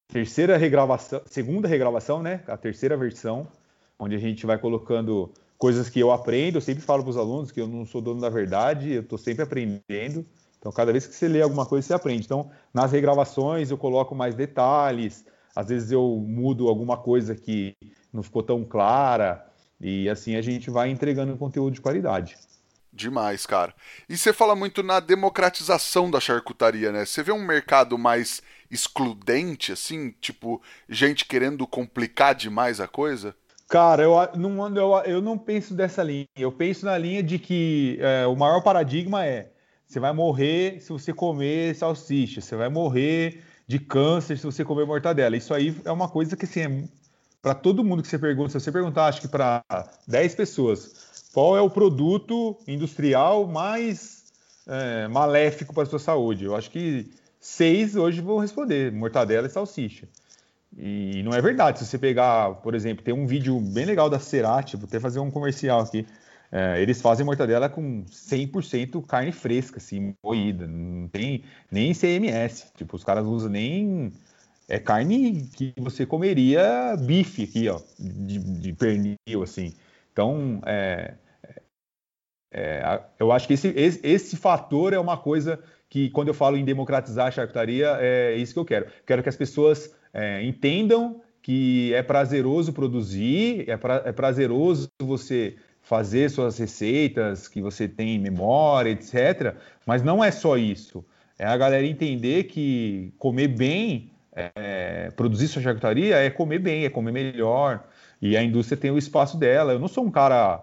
terceira 0.07 0.55
regravação, 0.55 1.21
segunda 1.25 1.67
regravação, 1.67 2.21
né? 2.21 2.43
A 2.47 2.55
terceira 2.55 2.95
versão, 2.95 3.47
onde 3.97 4.15
a 4.15 4.19
gente 4.19 4.45
vai 4.45 4.57
colocando 4.57 5.31
coisas 5.57 5.89
que 5.89 5.99
eu 5.99 6.11
aprendo. 6.11 6.57
Eu 6.57 6.61
sempre 6.61 6.83
falo 6.83 7.03
para 7.03 7.09
os 7.11 7.17
alunos 7.17 7.51
que 7.51 7.61
eu 7.61 7.67
não 7.67 7.85
sou 7.85 8.01
dono 8.01 8.21
da 8.21 8.29
verdade, 8.29 8.93
eu 8.93 9.01
estou 9.01 9.17
sempre 9.17 9.43
aprendendo. 9.43 10.25
Então, 10.59 10.71
cada 10.71 10.91
vez 10.91 11.05
que 11.05 11.13
você 11.13 11.27
lê 11.27 11.41
alguma 11.41 11.65
coisa, 11.65 11.85
você 11.87 11.93
aprende. 11.93 12.25
Então, 12.25 12.49
nas 12.73 12.91
regravações, 12.91 13.69
eu 13.69 13.77
coloco 13.77 14.15
mais 14.15 14.33
detalhes. 14.33 15.25
Às 15.55 15.67
vezes, 15.67 15.91
eu 15.91 16.23
mudo 16.27 16.67
alguma 16.67 16.97
coisa 16.97 17.35
que 17.35 17.75
não 18.11 18.23
ficou 18.23 18.41
tão 18.41 18.63
clara. 18.63 19.45
E 19.79 20.09
assim 20.09 20.35
a 20.35 20.41
gente 20.41 20.69
vai 20.69 20.89
entregando 20.89 21.37
conteúdo 21.37 21.73
de 21.73 21.81
qualidade. 21.81 22.37
Demais, 22.91 23.45
cara. 23.45 23.75
E 24.07 24.17
você 24.17 24.31
fala 24.31 24.55
muito 24.55 24.81
na 24.81 25.01
democratização 25.01 26.09
da 26.09 26.19
charcutaria, 26.19 26.93
né? 26.93 27.05
Você 27.05 27.21
vê 27.21 27.31
um 27.31 27.45
mercado 27.45 27.97
mais 27.97 28.41
excludente, 28.71 29.73
assim, 29.73 30.11
tipo, 30.21 30.61
gente 30.87 31.25
querendo 31.25 31.67
complicar 31.67 32.33
demais 32.33 32.79
a 32.79 32.87
coisa? 32.87 33.35
Cara, 33.67 34.03
eu 34.03 34.15
não, 34.37 34.75
eu, 34.75 34.93
eu 35.05 35.21
não 35.21 35.37
penso 35.37 35.73
dessa 35.73 36.03
linha. 36.03 36.27
Eu 36.35 36.51
penso 36.51 36.85
na 36.85 36.97
linha 36.97 37.23
de 37.23 37.39
que 37.39 37.97
é, 37.99 38.27
o 38.27 38.35
maior 38.35 38.61
paradigma 38.61 39.25
é 39.25 39.51
você 39.87 39.99
vai 39.99 40.13
morrer 40.13 40.79
se 40.81 40.89
você 40.89 41.13
comer 41.13 41.75
salsicha, 41.75 42.41
você 42.41 42.55
vai 42.55 42.69
morrer 42.69 43.43
de 43.67 43.79
câncer 43.79 44.37
se 44.37 44.45
você 44.45 44.63
comer 44.63 44.85
mortadela. 44.85 45.35
Isso 45.37 45.53
aí 45.53 45.75
é 45.83 45.91
uma 45.91 46.09
coisa 46.09 46.35
que 46.35 46.45
assim, 46.45 46.61
é 46.61 46.83
para 47.41 47.53
todo 47.53 47.83
mundo 47.83 48.01
que 48.01 48.07
você 48.07 48.17
pergunta, 48.17 48.49
se 48.49 48.59
você 48.59 48.71
perguntar, 48.71 49.05
acho 49.05 49.21
que 49.21 49.27
para 49.27 49.63
10 50.07 50.33
pessoas, 50.35 51.29
qual 51.33 51.55
é 51.55 51.61
o 51.61 51.69
produto 51.69 52.57
industrial 52.67 53.47
mais 53.47 54.25
é, 54.67 55.07
maléfico 55.07 55.73
para 55.73 55.83
a 55.83 55.85
sua 55.85 55.99
saúde? 55.99 56.45
Eu 56.45 56.55
acho 56.55 56.71
que 56.71 57.11
seis 57.39 57.95
hoje 57.95 58.21
vão 58.21 58.39
responder: 58.39 58.91
mortadela 58.91 59.47
e 59.47 59.49
salsicha. 59.49 60.07
E 60.77 61.23
não 61.23 61.31
é 61.31 61.41
verdade. 61.41 61.79
Se 61.79 61.85
você 61.85 61.97
pegar, 61.97 62.55
por 62.55 62.75
exemplo, 62.75 63.03
tem 63.03 63.13
um 63.13 63.25
vídeo 63.25 63.59
bem 63.59 63.85
legal 63.85 64.09
da 64.09 64.19
Cerati, 64.19 64.75
vou 64.75 64.87
até 64.87 64.99
fazer 64.99 65.19
um 65.19 65.31
comercial 65.31 65.79
aqui. 65.81 66.05
É, 66.51 66.81
eles 66.81 67.01
fazem 67.01 67.25
mortadela 67.25 67.69
com 67.69 68.03
100% 68.05 69.05
carne 69.05 69.31
fresca, 69.31 69.77
assim, 69.77 70.13
moída. 70.23 70.67
Não 70.67 71.07
tem 71.07 71.43
nem 71.71 71.93
CMS. 71.93 72.71
Tipo, 72.75 72.95
os 72.95 73.03
caras 73.03 73.25
usam 73.25 73.49
nem. 73.49 74.11
É 74.67 74.79
carne 74.79 75.47
que 75.55 75.73
você 75.77 76.05
comeria 76.05 76.95
bife 76.97 77.43
aqui, 77.43 77.69
ó, 77.69 77.79
de, 77.99 78.39
de 78.39 78.73
pernil, 78.73 79.43
assim. 79.43 79.73
Então, 80.11 80.59
é, 80.65 81.13
é, 82.51 83.01
eu 83.19 83.31
acho 83.31 83.47
que 83.47 83.53
esse, 83.53 83.67
esse, 83.75 83.99
esse 84.01 84.37
fator 84.37 84.93
é 84.93 84.97
uma 84.97 85.17
coisa 85.17 85.61
que, 85.95 86.09
quando 86.09 86.27
eu 86.27 86.33
falo 86.33 86.57
em 86.57 86.65
democratizar 86.65 87.27
a 87.27 87.31
charcutaria, 87.31 87.97
é 88.01 88.35
isso 88.35 88.53
que 88.53 88.59
eu 88.59 88.65
quero. 88.65 88.87
Quero 89.05 89.23
que 89.23 89.29
as 89.29 89.37
pessoas 89.37 89.95
é, 90.13 90.43
entendam 90.43 91.21
que 91.41 91.93
é 91.93 92.03
prazeroso 92.03 92.73
produzir, 92.73 93.63
é, 93.69 93.77
pra, 93.77 94.01
é 94.03 94.11
prazeroso 94.11 94.89
você 95.01 95.55
fazer 95.81 96.29
suas 96.29 96.57
receitas, 96.57 97.47
que 97.47 97.61
você 97.61 97.87
tem 97.87 98.19
memória, 98.19 98.89
etc. 98.89 99.55
Mas 99.85 100.03
não 100.03 100.21
é 100.21 100.31
só 100.31 100.57
isso. 100.57 101.05
É 101.39 101.45
a 101.45 101.55
galera 101.55 101.85
entender 101.87 102.43
que 102.43 103.13
comer 103.17 103.47
bem, 103.47 104.11
é, 104.35 105.11
produzir 105.15 105.47
sua 105.47 105.61
charcutaria 105.61 106.17
é 106.17 106.29
comer 106.29 106.59
bem, 106.59 106.83
é 106.83 106.89
comer 106.89 107.13
melhor. 107.13 107.87
E 108.21 108.35
a 108.35 108.43
indústria 108.43 108.75
tem 108.75 108.91
o 108.91 108.97
espaço 108.97 109.37
dela. 109.37 109.71
Eu 109.71 109.79
não 109.79 109.87
sou 109.87 110.03
um 110.03 110.11
cara. 110.11 110.61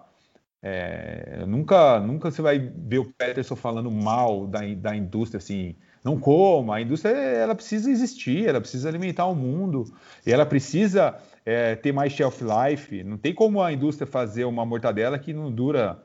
É, 0.65 1.43
nunca, 1.45 1.99
nunca 1.99 2.31
você 2.31 2.41
vai 2.41 2.57
ver 2.57 2.99
o 2.99 3.05
Peterson 3.05 3.55
falando 3.55 3.91
mal 3.91 4.47
da, 4.47 4.61
da 4.75 4.95
indústria 4.95 5.37
assim 5.37 5.75
não 6.03 6.19
coma. 6.19 6.75
A 6.75 6.81
indústria 6.81 7.13
ela 7.13 7.55
precisa 7.55 7.89
existir, 7.89 8.47
ela 8.47 8.59
precisa 8.59 8.89
alimentar 8.89 9.25
o 9.25 9.35
mundo 9.35 9.85
e 10.25 10.31
ela 10.31 10.45
precisa 10.45 11.17
é, 11.45 11.75
ter 11.75 11.91
mais 11.91 12.11
shelf 12.11 12.41
life. 12.41 13.03
Não 13.03 13.17
tem 13.17 13.33
como 13.33 13.61
a 13.61 13.71
indústria 13.71 14.05
fazer 14.05 14.45
uma 14.45 14.65
mortadela 14.65 15.17
que 15.17 15.33
não 15.33 15.51
dura 15.51 16.03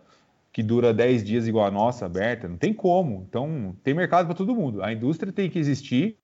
que 0.50 0.62
dura 0.62 0.94
10 0.94 1.22
dias 1.24 1.46
igual 1.46 1.66
a 1.66 1.70
nossa 1.70 2.06
aberta, 2.06 2.48
não 2.48 2.56
tem 2.56 2.72
como. 2.72 3.24
Então, 3.28 3.76
tem 3.84 3.94
mercado 3.94 4.26
para 4.26 4.34
todo 4.34 4.54
mundo. 4.54 4.82
A 4.82 4.92
indústria 4.92 5.30
tem 5.30 5.48
que 5.48 5.58
existir, 5.58 6.16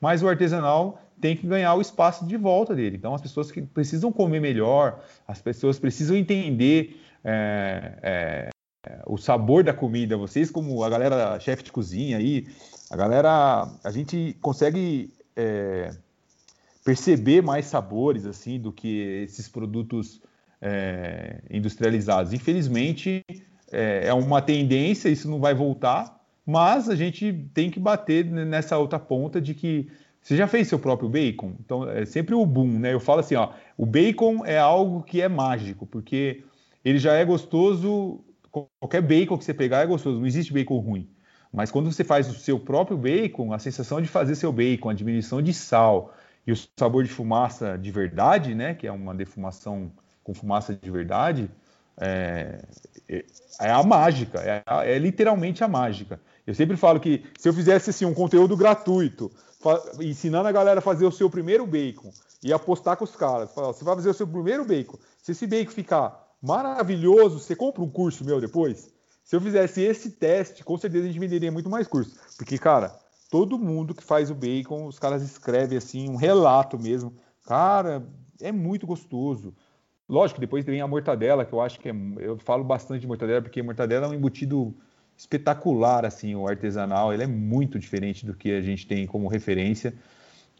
mas 0.00 0.22
o 0.22 0.28
artesanal 0.28 1.00
tem 1.20 1.34
que 1.34 1.46
ganhar 1.46 1.74
o 1.74 1.80
espaço 1.80 2.24
de 2.26 2.36
volta 2.36 2.76
dele. 2.76 2.96
Então, 2.96 3.14
as 3.14 3.22
pessoas 3.22 3.50
que 3.50 3.62
precisam 3.62 4.12
comer 4.12 4.40
melhor, 4.40 5.02
as 5.26 5.40
pessoas 5.40 5.80
precisam 5.80 6.14
entender 6.14 7.00
é, 7.24 7.98
é, 8.02 8.50
o 9.06 9.16
sabor 9.16 9.62
da 9.62 9.72
comida. 9.72 10.16
Vocês, 10.16 10.50
como 10.50 10.82
a 10.82 10.88
galera 10.88 11.38
chefe 11.40 11.62
de 11.62 11.72
cozinha 11.72 12.18
aí, 12.18 12.46
a 12.90 12.96
galera, 12.96 13.68
a 13.82 13.90
gente 13.90 14.36
consegue 14.40 15.12
é, 15.36 15.90
perceber 16.84 17.42
mais 17.42 17.66
sabores 17.66 18.26
assim 18.26 18.58
do 18.58 18.72
que 18.72 19.24
esses 19.24 19.48
produtos 19.48 20.20
é, 20.60 21.40
industrializados. 21.50 22.32
Infelizmente, 22.32 23.24
é, 23.70 24.08
é 24.08 24.14
uma 24.14 24.42
tendência, 24.42 25.08
isso 25.08 25.28
não 25.28 25.40
vai 25.40 25.54
voltar, 25.54 26.20
mas 26.44 26.88
a 26.88 26.94
gente 26.94 27.32
tem 27.54 27.70
que 27.70 27.80
bater 27.80 28.24
nessa 28.24 28.76
outra 28.78 28.98
ponta 28.98 29.40
de 29.40 29.54
que 29.54 29.88
você 30.20 30.36
já 30.36 30.46
fez 30.46 30.68
seu 30.68 30.78
próprio 30.78 31.08
bacon? 31.08 31.52
Então, 31.58 31.88
é 31.88 32.04
sempre 32.04 32.34
o 32.34 32.46
boom, 32.46 32.78
né? 32.78 32.92
Eu 32.92 33.00
falo 33.00 33.20
assim, 33.20 33.34
ó, 33.34 33.50
o 33.76 33.84
bacon 33.84 34.44
é 34.46 34.56
algo 34.56 35.02
que 35.02 35.20
é 35.20 35.28
mágico, 35.28 35.84
porque 35.84 36.44
ele 36.84 36.98
já 36.98 37.14
é 37.14 37.24
gostoso, 37.24 38.24
qualquer 38.50 39.02
bacon 39.02 39.38
que 39.38 39.44
você 39.44 39.54
pegar 39.54 39.80
é 39.80 39.86
gostoso, 39.86 40.18
não 40.18 40.26
existe 40.26 40.52
bacon 40.52 40.78
ruim. 40.78 41.08
Mas 41.52 41.70
quando 41.70 41.92
você 41.92 42.02
faz 42.02 42.28
o 42.30 42.34
seu 42.34 42.58
próprio 42.58 42.96
bacon, 42.96 43.52
a 43.52 43.58
sensação 43.58 44.00
de 44.00 44.08
fazer 44.08 44.34
seu 44.34 44.52
bacon, 44.52 44.88
a 44.88 44.94
diminuição 44.94 45.42
de 45.42 45.52
sal 45.52 46.14
e 46.46 46.52
o 46.52 46.56
sabor 46.78 47.04
de 47.04 47.10
fumaça 47.10 47.76
de 47.76 47.90
verdade, 47.90 48.54
né, 48.54 48.74
que 48.74 48.86
é 48.86 48.92
uma 48.92 49.14
defumação 49.14 49.92
com 50.24 50.32
fumaça 50.32 50.74
de 50.74 50.90
verdade, 50.90 51.50
é, 52.00 52.62
é, 53.08 53.24
é 53.60 53.70
a 53.70 53.82
mágica, 53.82 54.40
é, 54.40 54.62
é, 54.94 54.98
literalmente 54.98 55.62
a 55.62 55.68
mágica. 55.68 56.20
Eu 56.46 56.54
sempre 56.54 56.76
falo 56.76 56.98
que 56.98 57.24
se 57.38 57.48
eu 57.48 57.52
fizesse 57.52 57.90
assim, 57.90 58.04
um 58.04 58.14
conteúdo 58.14 58.56
gratuito, 58.56 59.30
ensinando 60.00 60.48
a 60.48 60.52
galera 60.52 60.78
a 60.78 60.82
fazer 60.82 61.04
o 61.04 61.12
seu 61.12 61.28
primeiro 61.30 61.66
bacon 61.66 62.10
e 62.42 62.52
apostar 62.52 62.96
com 62.96 63.04
os 63.04 63.14
caras, 63.14 63.50
você 63.54 63.84
vai 63.84 63.94
fazer 63.94 64.10
o 64.10 64.14
seu 64.14 64.26
primeiro 64.26 64.64
bacon, 64.64 64.98
se 65.22 65.32
esse 65.32 65.46
bacon 65.46 65.70
ficar 65.70 66.21
maravilhoso, 66.42 67.38
você 67.38 67.54
compra 67.54 67.82
um 67.82 67.88
curso 67.88 68.24
meu 68.24 68.40
depois? 68.40 68.90
Se 69.24 69.36
eu 69.36 69.40
fizesse 69.40 69.80
esse 69.80 70.10
teste, 70.10 70.64
com 70.64 70.76
certeza 70.76 71.04
a 71.04 71.06
gente 71.06 71.20
venderia 71.20 71.52
muito 71.52 71.70
mais 71.70 71.86
curso. 71.86 72.16
Porque, 72.36 72.58
cara, 72.58 72.98
todo 73.30 73.58
mundo 73.58 73.94
que 73.94 74.02
faz 74.02 74.30
o 74.30 74.34
bacon, 74.34 74.86
os 74.86 74.98
caras 74.98 75.22
escrevem 75.22 75.78
assim, 75.78 76.10
um 76.10 76.16
relato 76.16 76.78
mesmo. 76.78 77.14
Cara, 77.46 78.06
é 78.40 78.50
muito 78.50 78.86
gostoso. 78.86 79.54
Lógico, 80.08 80.40
depois 80.40 80.64
vem 80.64 80.80
a 80.80 80.86
mortadela, 80.86 81.44
que 81.44 81.52
eu 81.52 81.60
acho 81.60 81.80
que 81.80 81.88
é. 81.88 81.94
Eu 82.18 82.36
falo 82.38 82.64
bastante 82.64 83.00
de 83.00 83.06
mortadela, 83.06 83.40
porque 83.40 83.60
a 83.60 83.64
mortadela 83.64 84.06
é 84.06 84.08
um 84.10 84.14
embutido 84.14 84.74
espetacular, 85.16 86.04
assim, 86.04 86.34
o 86.34 86.46
artesanal. 86.46 87.14
Ele 87.14 87.22
é 87.22 87.26
muito 87.26 87.78
diferente 87.78 88.26
do 88.26 88.34
que 88.34 88.50
a 88.50 88.60
gente 88.60 88.86
tem 88.86 89.06
como 89.06 89.28
referência. 89.28 89.94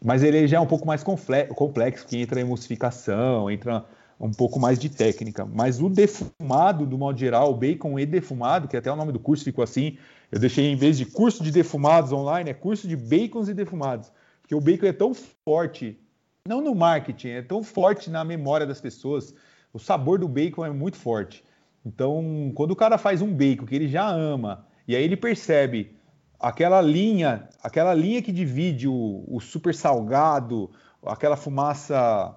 Mas 0.03 0.23
ele 0.23 0.47
já 0.47 0.57
é 0.57 0.59
um 0.59 0.65
pouco 0.65 0.87
mais 0.87 1.03
complexo, 1.03 2.07
que 2.07 2.17
entra 2.17 2.41
emulsificação, 2.41 3.51
entra 3.51 3.85
um 4.23 4.31
pouco 4.31 4.59
mais 4.59 4.79
de 4.79 4.89
técnica. 4.89 5.45
Mas 5.45 5.81
o 5.81 5.89
defumado, 5.89 6.85
do 6.85 6.97
modo 6.97 7.19
geral, 7.19 7.51
o 7.51 7.55
bacon 7.55 7.99
e 7.99 8.05
defumado, 8.05 8.67
que 8.67 8.77
até 8.77 8.91
o 8.91 8.95
nome 8.95 9.11
do 9.11 9.19
curso 9.19 9.43
ficou 9.43 9.63
assim, 9.63 9.97
eu 10.31 10.39
deixei 10.39 10.65
em 10.71 10.75
vez 10.75 10.97
de 10.97 11.05
curso 11.05 11.43
de 11.43 11.51
defumados 11.51 12.11
online, 12.13 12.49
é 12.49 12.53
curso 12.53 12.87
de 12.87 12.95
bacons 12.95 13.49
e 13.49 13.53
defumados. 13.53 14.11
Porque 14.41 14.55
o 14.55 14.61
bacon 14.61 14.85
é 14.85 14.93
tão 14.93 15.13
forte 15.13 15.99
não 16.47 16.61
no 16.61 16.73
marketing, 16.73 17.29
é 17.29 17.41
tão 17.41 17.63
forte 17.63 18.09
na 18.09 18.23
memória 18.23 18.65
das 18.65 18.79
pessoas. 18.79 19.33
O 19.73 19.79
sabor 19.79 20.19
do 20.19 20.27
bacon 20.27 20.65
é 20.65 20.69
muito 20.69 20.97
forte. 20.97 21.43
Então, 21.85 22.51
quando 22.55 22.71
o 22.71 22.75
cara 22.75 22.97
faz 22.97 23.21
um 23.21 23.33
bacon 23.33 23.65
que 23.65 23.75
ele 23.75 23.89
já 23.89 24.07
ama, 24.09 24.65
e 24.87 24.95
aí 24.95 25.03
ele 25.03 25.17
percebe 25.17 25.97
aquela 26.39 26.81
linha, 26.81 27.49
aquela 27.61 27.93
linha 27.93 28.21
que 28.21 28.31
divide 28.31 28.87
o, 28.87 29.23
o 29.27 29.39
super 29.41 29.75
salgado, 29.75 30.71
aquela 31.05 31.35
fumaça 31.35 32.35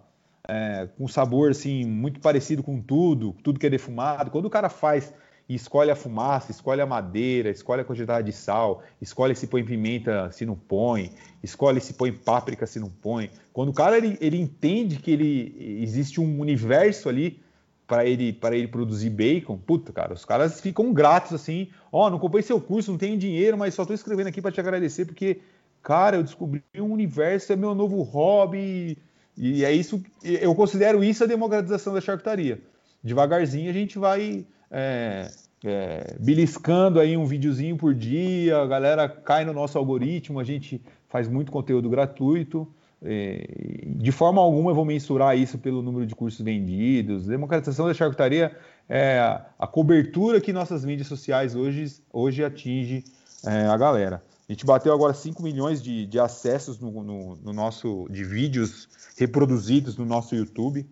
é, 0.49 0.89
com 0.97 1.09
sabor 1.09 1.51
assim 1.51 1.85
muito 1.85 2.21
parecido 2.21 2.63
com 2.63 2.81
tudo, 2.81 3.35
tudo 3.43 3.59
que 3.59 3.67
é 3.67 3.71
defumado. 3.71 4.31
Quando 4.31 4.47
o 4.47 4.51
cara 4.51 4.69
faz 4.69 5.13
e 5.49 5.55
escolhe 5.55 5.91
a 5.91 5.97
fumaça, 5.97 6.51
escolhe 6.51 6.81
a 6.81 6.87
madeira, 6.87 7.51
escolhe 7.51 7.81
a 7.81 7.85
quantidade 7.85 8.27
de 8.27 8.33
sal, 8.33 8.83
escolhe 9.01 9.35
se 9.35 9.47
põe 9.47 9.65
pimenta 9.65 10.31
se 10.33 10.45
não 10.45 10.57
põe, 10.57 11.13
escolhe 11.43 11.81
se 11.81 11.95
põe 11.95 12.13
páprica 12.13 12.67
se 12.67 12.81
não 12.81 12.91
põe. 12.91 13.31
Quando 13.53 13.69
o 13.71 13.75
cara 13.75 13.97
ele, 13.97 14.19
ele 14.21 14.39
entende 14.39 14.97
que 14.97 15.11
ele 15.11 15.81
existe 15.83 16.21
um 16.21 16.41
universo 16.41 17.09
ali 17.09 17.41
para 17.87 18.05
ele 18.05 18.33
para 18.33 18.57
ele 18.57 18.67
produzir 18.67 19.11
bacon, 19.11 19.57
puta, 19.57 19.93
cara, 19.93 20.13
os 20.13 20.25
caras 20.25 20.61
ficam 20.61 20.93
gratos 20.93 21.33
assim, 21.33 21.69
ó, 21.93 22.07
oh, 22.07 22.11
não 22.11 22.19
comprei 22.19 22.43
seu 22.43 22.61
curso, 22.61 22.91
não 22.91 22.99
tenho 22.99 23.17
dinheiro, 23.17 23.57
mas 23.57 23.75
só 23.75 23.83
estou 23.83 23.95
escrevendo 23.95 24.27
aqui 24.27 24.43
para 24.43 24.51
te 24.51 24.59
agradecer 24.59 25.05
porque 25.05 25.41
cara, 25.87 26.17
eu 26.17 26.25
descobri 26.25 26.65
um 26.77 26.91
universo, 26.91 27.53
é 27.53 27.57
meu 27.57 27.73
novo 27.73 28.03
hobby, 28.03 28.99
e 29.37 29.65
é 29.65 29.73
isso, 29.73 30.03
eu 30.23 30.55
considero 30.55 31.05
isso 31.05 31.25
a 31.25 31.27
democratização 31.27 31.93
da 31.93 32.01
charcutaria. 32.01 32.61
Devagarzinho 33.03 33.71
a 33.71 33.73
gente 33.73 33.99
vai 33.99 34.47
é, 34.71 35.31
é, 35.65 36.17
beliscando 36.19 36.99
aí 36.99 37.17
um 37.17 37.27
videozinho 37.27 37.77
por 37.77 37.95
dia, 37.95 38.59
a 38.59 38.67
galera 38.67 39.09
cai 39.09 39.45
no 39.45 39.53
nosso 39.53 39.77
algoritmo, 39.77 40.41
a 40.41 40.45
gente 40.45 40.81
faz 41.09 41.29
muito 41.29 41.53
conteúdo 41.53 41.89
gratuito. 41.89 42.67
É, 43.03 43.47
de 43.87 44.11
forma 44.11 44.41
alguma 44.41 44.71
eu 44.71 44.75
vou 44.75 44.85
mensurar 44.85 45.37
isso 45.37 45.59
pelo 45.59 45.83
número 45.83 46.07
de 46.07 46.15
cursos 46.15 46.41
vendidos. 46.41 47.27
Democratização 47.27 47.87
da 47.87 47.95
charcutaria 47.95 48.57
é 48.89 49.19
a 49.59 49.67
cobertura 49.67 50.41
que 50.41 50.53
nossas 50.53 50.85
mídias 50.85 51.07
sociais 51.09 51.55
hoje, 51.55 52.01
hoje 52.13 52.43
atinge 52.43 53.05
é, 53.45 53.67
a 53.67 53.77
galera. 53.77 54.23
A 54.49 54.53
gente 54.53 54.65
bateu 54.65 54.93
agora 54.93 55.13
5 55.13 55.43
milhões 55.43 55.83
de, 55.83 56.07
de 56.07 56.21
acessos 56.21 56.79
no, 56.79 57.03
no, 57.03 57.37
no, 57.37 57.53
nosso 57.53 58.07
de 58.09 58.23
vídeos 58.25 58.89
reproduzidos 59.19 59.97
no 59.97 60.05
nosso 60.05 60.37
YouTube. 60.37 60.87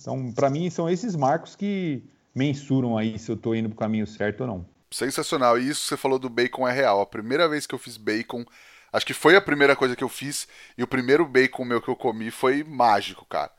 Então, 0.00 0.32
para 0.32 0.48
mim, 0.48 0.70
são 0.70 0.88
esses 0.88 1.14
marcos 1.14 1.54
que 1.54 2.02
mensuram 2.34 2.96
aí 2.96 3.18
se 3.18 3.30
eu 3.30 3.36
estou 3.36 3.54
indo 3.54 3.68
para 3.68 3.76
o 3.76 3.78
caminho 3.78 4.06
certo 4.06 4.40
ou 4.40 4.46
não. 4.46 4.66
Sensacional. 4.90 5.58
E 5.58 5.68
isso 5.68 5.82
que 5.82 5.88
você 5.88 5.96
falou 5.98 6.18
do 6.18 6.30
bacon 6.30 6.66
é 6.66 6.72
real. 6.72 7.02
A 7.02 7.06
primeira 7.06 7.46
vez 7.46 7.66
que 7.66 7.74
eu 7.74 7.78
fiz 7.78 7.98
bacon, 7.98 8.42
acho 8.90 9.04
que 9.04 9.12
foi 9.12 9.36
a 9.36 9.40
primeira 9.40 9.76
coisa 9.76 9.94
que 9.94 10.04
eu 10.04 10.08
fiz, 10.08 10.48
e 10.78 10.82
o 10.82 10.86
primeiro 10.86 11.26
bacon 11.26 11.64
meu 11.64 11.82
que 11.82 11.88
eu 11.88 11.96
comi 11.96 12.30
foi 12.30 12.64
mágico, 12.64 13.26
cara. 13.26 13.50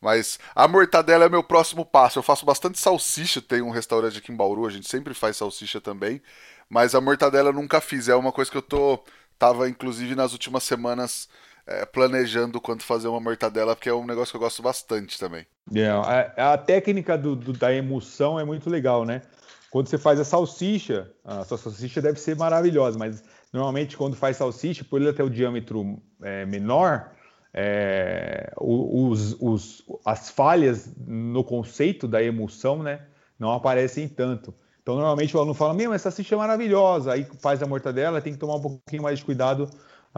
Mas 0.00 0.38
a 0.54 0.68
mortadela 0.68 1.24
é 1.24 1.28
meu 1.28 1.42
próximo 1.42 1.84
passo. 1.84 2.18
Eu 2.18 2.22
faço 2.22 2.44
bastante 2.44 2.78
salsicha, 2.78 3.40
tem 3.40 3.62
um 3.62 3.70
restaurante 3.70 4.18
aqui 4.18 4.32
em 4.32 4.36
Bauru, 4.36 4.66
a 4.66 4.70
gente 4.70 4.88
sempre 4.88 5.14
faz 5.14 5.36
salsicha 5.36 5.80
também. 5.80 6.20
Mas 6.68 6.94
a 6.94 7.00
mortadela 7.00 7.50
eu 7.50 7.54
nunca 7.54 7.80
fiz. 7.80 8.08
É 8.08 8.14
uma 8.14 8.32
coisa 8.32 8.50
que 8.50 8.56
eu 8.56 8.62
tô. 8.62 9.02
Tava, 9.38 9.68
inclusive, 9.68 10.14
nas 10.14 10.32
últimas 10.32 10.64
semanas 10.64 11.28
é, 11.66 11.84
planejando 11.84 12.60
quanto 12.60 12.84
fazer 12.84 13.08
uma 13.08 13.20
mortadela, 13.20 13.74
porque 13.74 13.88
é 13.88 13.94
um 13.94 14.06
negócio 14.06 14.30
que 14.30 14.36
eu 14.36 14.40
gosto 14.40 14.62
bastante 14.62 15.18
também. 15.18 15.44
É, 15.74 15.88
a, 15.88 16.52
a 16.52 16.58
técnica 16.58 17.18
do, 17.18 17.34
do, 17.34 17.52
da 17.52 17.74
emulsão 17.74 18.38
é 18.38 18.44
muito 18.44 18.70
legal, 18.70 19.04
né? 19.04 19.22
Quando 19.68 19.88
você 19.88 19.98
faz 19.98 20.20
a 20.20 20.24
salsicha, 20.24 21.10
a 21.24 21.44
sua 21.44 21.58
salsicha 21.58 22.00
deve 22.00 22.20
ser 22.20 22.36
maravilhosa, 22.36 22.98
mas 22.98 23.22
normalmente 23.52 23.96
quando 23.96 24.16
faz 24.16 24.36
salsicha, 24.36 24.84
por 24.84 25.02
ele 25.02 25.12
ter 25.12 25.24
o 25.24 25.28
diâmetro 25.28 26.00
é, 26.22 26.46
menor, 26.46 27.12
é, 27.56 28.52
os, 28.60 29.36
os, 29.40 29.82
as 30.04 30.28
falhas 30.28 30.92
no 31.06 31.42
conceito 31.42 32.06
da 32.06 32.22
emulsão, 32.22 32.82
né, 32.82 33.00
não 33.38 33.50
aparecem 33.50 34.06
tanto. 34.06 34.54
Então, 34.82 34.94
normalmente 34.94 35.34
o 35.36 35.40
aluno 35.40 35.54
fala: 35.54 35.74
Meu, 35.74 35.92
essa 35.92 36.10
salsicha 36.10 36.34
é 36.34 36.38
maravilhosa. 36.38 37.12
Aí 37.12 37.26
faz 37.40 37.62
a 37.62 37.66
mortadela, 37.66 38.20
tem 38.20 38.34
que 38.34 38.38
tomar 38.38 38.56
um 38.56 38.60
pouquinho 38.60 39.02
mais 39.02 39.18
de 39.18 39.24
cuidado 39.24 39.68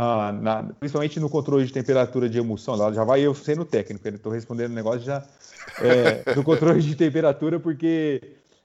ah, 0.01 0.31
na, 0.31 0.63
principalmente 0.63 1.19
no 1.19 1.29
controle 1.29 1.67
de 1.67 1.73
temperatura 1.73 2.29
de 2.29 2.39
emulsão, 2.39 2.77
lá 2.77 2.93
já 2.93 3.03
vai 3.03 3.21
eu 3.21 3.35
sendo 3.35 3.65
técnico, 3.65 4.07
estou 4.07 4.31
respondendo 4.31 4.71
o 4.71 4.75
negócio 4.77 5.01
já 5.01 5.27
é, 5.81 6.23
no 6.37 6.45
controle 6.45 6.81
de 6.81 6.95
temperatura, 6.95 7.59
porque 7.59 8.23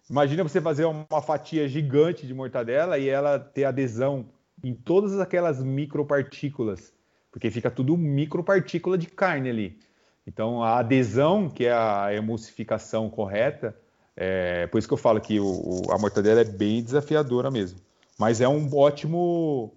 imagina 0.08 0.44
você 0.44 0.62
fazer 0.62 0.86
uma 0.86 1.24
fatia 1.24 1.68
gigante 1.68 2.28
de 2.28 2.36
mortadela 2.36 3.00
e 3.00 3.10
ela 3.10 3.40
ter 3.40 3.66
adesão 3.66 4.28
em 4.64 4.76
todas 4.76 5.20
aquelas 5.20 5.60
micropartículas, 5.64 6.93
porque 7.34 7.50
fica 7.50 7.72
tudo 7.72 7.98
micropartícula 7.98 8.96
de 8.96 9.08
carne 9.08 9.50
ali. 9.50 9.80
Então 10.26 10.64
a 10.64 10.78
adesão, 10.78 11.50
que 11.50 11.66
é 11.66 11.74
a 11.74 12.14
emulsificação 12.14 13.10
correta, 13.10 13.76
é 14.16 14.68
por 14.68 14.78
isso 14.78 14.88
que 14.88 14.94
eu 14.94 14.98
falo 14.98 15.20
que 15.20 15.40
o, 15.40 15.82
a 15.90 15.98
mortadela 15.98 16.42
é 16.42 16.46
bem 16.46 16.82
desafiadora 16.82 17.50
mesmo. 17.50 17.80
Mas 18.20 18.40
é 18.40 18.48
um 18.48 18.70
ótimo 18.78 19.74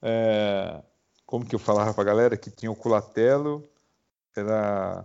é, 0.00 0.80
como 1.26 1.44
que 1.44 1.54
eu 1.54 1.58
falava 1.58 1.92
pra 1.92 2.04
galera 2.04 2.36
que 2.36 2.48
tinha 2.48 2.70
o 2.70 2.76
culatelo, 2.76 3.68
era 4.36 5.04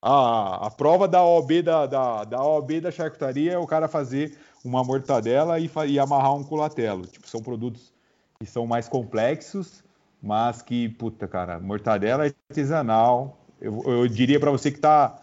ah, 0.00 0.66
a 0.66 0.70
prova 0.70 1.08
da 1.08 1.24
OB 1.24 1.62
da, 1.62 1.86
da, 1.86 2.24
da 2.24 2.40
OB 2.40 2.80
da 2.80 2.92
charcutaria 2.92 3.54
é 3.54 3.58
o 3.58 3.66
cara 3.66 3.88
fazer 3.88 4.38
uma 4.64 4.84
mortadela 4.84 5.58
e, 5.58 5.68
e 5.88 5.98
amarrar 5.98 6.34
um 6.34 6.44
culatelo. 6.44 7.04
Tipo, 7.06 7.28
são 7.28 7.42
produtos 7.42 7.92
que 8.38 8.46
são 8.46 8.64
mais 8.64 8.88
complexos, 8.88 9.82
mas 10.26 10.60
que, 10.60 10.88
puta, 10.88 11.28
cara, 11.28 11.60
mortadela 11.60 12.24
artesanal. 12.24 13.38
Eu, 13.60 13.80
eu 13.86 14.08
diria 14.08 14.40
para 14.40 14.50
você 14.50 14.72
que 14.72 14.80
tá 14.80 15.22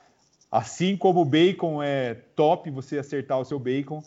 assim 0.50 0.96
como 0.96 1.22
o 1.22 1.26
bacon 1.26 1.84
é 1.84 2.14
top 2.14 2.72
você 2.72 2.98
acertar 2.98 3.38
o 3.38 3.44
seu 3.44 3.60
bacon, 3.60 4.02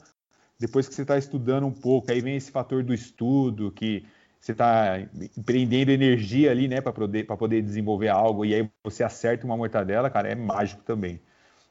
depois 0.59 0.89
que 0.89 0.95
você 0.95 1.03
está 1.03 1.19
estudando 1.19 1.67
um 1.67 1.73
pouco, 1.73 2.11
aí 2.11 2.23
vem 2.23 2.37
esse 2.37 2.51
fator 2.51 2.83
do 2.83 2.95
estudo, 2.95 3.71
que 3.71 4.07
você 4.41 4.53
está 4.53 4.99
empreendendo 5.37 5.91
energia 5.91 6.51
ali, 6.51 6.67
né, 6.67 6.81
para 6.81 6.93
poder, 6.93 7.25
poder 7.25 7.61
desenvolver 7.61 8.09
algo, 8.09 8.45
e 8.45 8.55
aí 8.55 8.71
você 8.83 9.05
acerta 9.05 9.45
uma 9.45 9.57
mortadela, 9.57 10.09
cara, 10.09 10.31
é 10.31 10.35
mágico 10.35 10.83
também. 10.83 11.21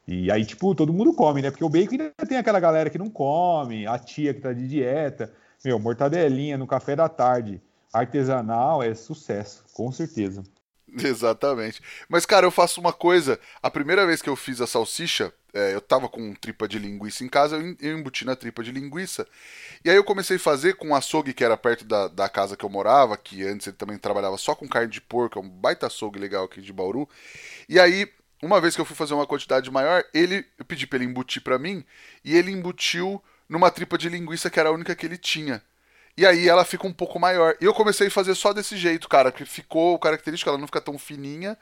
E 0.06 0.30
aí, 0.30 0.44
tipo, 0.44 0.72
todo 0.72 0.92
mundo 0.92 1.12
come, 1.14 1.42
né? 1.42 1.50
Porque 1.50 1.64
o 1.64 1.68
bacon 1.68 1.92
ainda 1.92 2.12
tem 2.28 2.38
aquela 2.38 2.60
galera 2.60 2.88
que 2.88 2.98
não 2.98 3.10
come, 3.10 3.88
a 3.88 3.98
tia 3.98 4.32
que 4.32 4.40
tá 4.40 4.52
de 4.52 4.68
dieta. 4.68 5.32
Meu, 5.64 5.80
mortadelinha 5.80 6.56
no 6.56 6.66
café 6.66 6.94
da 6.94 7.08
tarde, 7.08 7.60
artesanal, 7.98 8.82
é 8.82 8.94
sucesso, 8.94 9.64
com 9.72 9.90
certeza. 9.92 10.42
Exatamente. 11.04 11.82
Mas, 12.08 12.24
cara, 12.24 12.46
eu 12.46 12.50
faço 12.50 12.80
uma 12.80 12.92
coisa. 12.92 13.38
A 13.62 13.70
primeira 13.70 14.06
vez 14.06 14.22
que 14.22 14.28
eu 14.28 14.36
fiz 14.36 14.60
a 14.60 14.66
salsicha, 14.66 15.32
é, 15.52 15.74
eu 15.74 15.80
tava 15.80 16.08
com 16.08 16.34
tripa 16.34 16.68
de 16.68 16.78
linguiça 16.78 17.24
em 17.24 17.28
casa, 17.28 17.56
eu 17.80 17.98
embuti 17.98 18.24
na 18.24 18.36
tripa 18.36 18.62
de 18.62 18.70
linguiça. 18.72 19.26
E 19.84 19.90
aí 19.90 19.96
eu 19.96 20.04
comecei 20.04 20.36
a 20.36 20.40
fazer 20.40 20.74
com 20.76 20.90
o 20.90 20.94
açougue 20.94 21.34
que 21.34 21.44
era 21.44 21.56
perto 21.56 21.84
da, 21.84 22.08
da 22.08 22.28
casa 22.28 22.56
que 22.56 22.64
eu 22.64 22.70
morava, 22.70 23.16
que 23.16 23.42
antes 23.42 23.66
ele 23.66 23.76
também 23.76 23.98
trabalhava 23.98 24.38
só 24.38 24.54
com 24.54 24.68
carne 24.68 24.90
de 24.90 25.00
porco, 25.00 25.38
é 25.38 25.42
um 25.42 25.48
baita 25.48 25.86
açougue 25.86 26.18
legal 26.18 26.44
aqui 26.44 26.60
de 26.60 26.72
Bauru. 26.72 27.08
E 27.68 27.80
aí, 27.80 28.10
uma 28.42 28.60
vez 28.60 28.74
que 28.74 28.80
eu 28.80 28.84
fui 28.84 28.96
fazer 28.96 29.14
uma 29.14 29.26
quantidade 29.26 29.70
maior, 29.70 30.04
ele, 30.14 30.46
eu 30.58 30.64
pedi 30.64 30.86
pra 30.86 30.98
ele 30.98 31.06
embutir 31.06 31.42
pra 31.42 31.58
mim, 31.58 31.84
e 32.24 32.34
ele 32.36 32.50
embutiu 32.52 33.22
numa 33.48 33.70
tripa 33.70 33.98
de 33.98 34.08
linguiça 34.08 34.50
que 34.50 34.60
era 34.60 34.68
a 34.68 34.72
única 34.72 34.94
que 34.94 35.06
ele 35.06 35.18
tinha. 35.18 35.62
E 36.18 36.24
aí 36.24 36.48
ela 36.48 36.64
fica 36.64 36.86
um 36.86 36.92
pouco 36.92 37.18
maior. 37.18 37.54
E 37.60 37.64
eu 37.64 37.74
comecei 37.74 38.06
a 38.06 38.10
fazer 38.10 38.34
só 38.34 38.52
desse 38.52 38.76
jeito, 38.76 39.08
cara, 39.08 39.30
que 39.30 39.44
ficou 39.44 39.98
característica, 39.98 40.50
ela 40.50 40.58
não 40.58 40.66
fica 40.66 40.80
tão 40.80 40.98
fininha, 40.98 41.58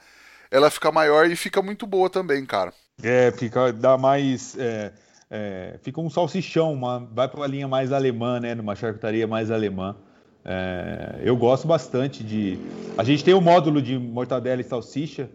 ela 0.51 0.71
fica 0.71 0.93
maior 0.93 1.29
e 1.29 1.35
fica 1.35 1.61
muito 1.61 1.87
boa 1.87 2.09
também, 2.09 2.47
cara. 2.47 2.73
É, 3.03 3.33
fica, 3.33 3.73
dá 3.73 3.99
mais. 3.99 4.57
É, 4.57 4.93
é, 5.29 5.79
fica 5.83 6.01
um 6.01 6.09
salsichão, 6.09 6.73
uma, 6.73 7.01
vai 7.13 7.27
para 7.27 7.41
uma 7.41 7.47
linha 7.47 7.67
mais 7.67 7.93
alemã, 7.93 8.39
né? 8.39 8.55
Numa 8.55 8.77
charcutaria 8.77 9.27
mais 9.27 9.51
alemã. 9.51 9.97
É, 10.45 11.21
eu 11.25 11.37
gosto 11.37 11.67
bastante 11.67 12.23
de. 12.23 12.57
A 12.97 13.03
gente 13.03 13.25
tem 13.25 13.35
o 13.35 13.39
um 13.39 13.41
módulo 13.41 13.83
de 13.83 13.99
mortadela 13.99 14.61
e 14.61 14.65
salsicha, 14.65 15.29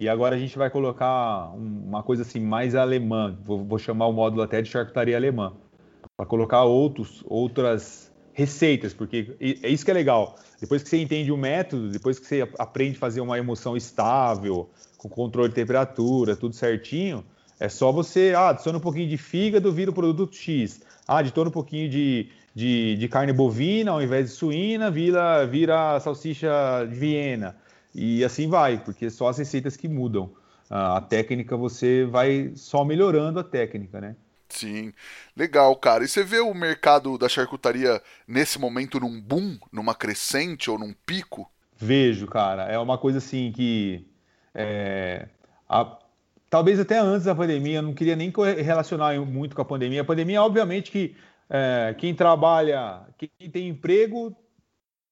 e 0.00 0.08
agora 0.08 0.36
a 0.36 0.38
gente 0.38 0.56
vai 0.56 0.70
colocar 0.70 1.50
uma 1.54 2.02
coisa 2.02 2.22
assim 2.22 2.40
mais 2.40 2.74
alemã. 2.74 3.36
Vou, 3.42 3.62
vou 3.62 3.78
chamar 3.78 4.06
o 4.06 4.12
módulo 4.12 4.40
até 4.40 4.62
de 4.62 4.70
charcutaria 4.70 5.16
alemã. 5.16 5.52
Para 6.16 6.26
colocar 6.26 6.62
outros, 6.62 7.22
outras 7.26 8.13
receitas, 8.34 8.92
porque 8.92 9.36
é 9.40 9.68
isso 9.68 9.84
que 9.84 9.90
é 9.90 9.94
legal. 9.94 10.36
Depois 10.60 10.82
que 10.82 10.88
você 10.88 11.00
entende 11.00 11.32
o 11.32 11.36
método, 11.36 11.88
depois 11.88 12.18
que 12.18 12.26
você 12.26 12.46
aprende 12.58 12.96
a 12.96 13.00
fazer 13.00 13.20
uma 13.20 13.38
emoção 13.38 13.76
estável, 13.76 14.68
com 14.98 15.08
controle 15.08 15.48
de 15.48 15.54
temperatura, 15.54 16.34
tudo 16.34 16.54
certinho, 16.54 17.24
é 17.60 17.68
só 17.68 17.92
você, 17.92 18.34
ah, 18.36 18.48
adiciona 18.48 18.78
um 18.78 18.80
pouquinho 18.80 19.08
de 19.08 19.16
fígado, 19.16 19.72
vira 19.72 19.90
o 19.90 19.94
produto 19.94 20.34
X. 20.34 20.82
Ah, 21.06 21.18
adiciona 21.18 21.48
um 21.48 21.52
pouquinho 21.52 21.88
de, 21.88 22.28
de, 22.54 22.96
de, 22.96 23.08
carne 23.08 23.32
bovina 23.32 23.92
ao 23.92 24.02
invés 24.02 24.30
de 24.30 24.36
suína, 24.36 24.90
vira, 24.90 25.46
vira 25.46 26.00
salsicha 26.00 26.50
de 26.88 26.94
Viena. 26.96 27.56
E 27.94 28.24
assim 28.24 28.48
vai, 28.48 28.82
porque 28.82 29.08
só 29.08 29.28
as 29.28 29.38
receitas 29.38 29.76
que 29.76 29.86
mudam. 29.86 30.32
A 30.68 31.00
técnica 31.00 31.56
você 31.56 32.04
vai 32.04 32.52
só 32.56 32.84
melhorando 32.84 33.38
a 33.38 33.44
técnica, 33.44 34.00
né? 34.00 34.16
Sim, 34.54 34.92
legal, 35.36 35.74
cara. 35.74 36.04
E 36.04 36.08
você 36.08 36.22
vê 36.22 36.38
o 36.38 36.54
mercado 36.54 37.18
da 37.18 37.28
charcutaria 37.28 38.00
nesse 38.26 38.56
momento 38.58 39.00
num 39.00 39.20
boom, 39.20 39.58
numa 39.72 39.94
crescente 39.94 40.70
ou 40.70 40.78
num 40.78 40.94
pico? 41.04 41.50
Vejo, 41.76 42.28
cara. 42.28 42.62
É 42.64 42.78
uma 42.78 42.96
coisa 42.96 43.18
assim 43.18 43.50
que. 43.50 44.06
É, 44.54 45.26
a, 45.68 45.98
talvez 46.48 46.78
até 46.78 46.98
antes 46.98 47.24
da 47.24 47.34
pandemia, 47.34 47.78
eu 47.78 47.82
não 47.82 47.94
queria 47.94 48.14
nem 48.14 48.32
relacionar 48.64 49.18
muito 49.20 49.56
com 49.56 49.62
a 49.62 49.64
pandemia. 49.64 50.02
A 50.02 50.04
pandemia, 50.04 50.40
obviamente, 50.40 50.92
que 50.92 51.16
é, 51.50 51.92
quem 51.98 52.14
trabalha, 52.14 53.02
quem 53.18 53.50
tem 53.50 53.68
emprego, 53.68 54.36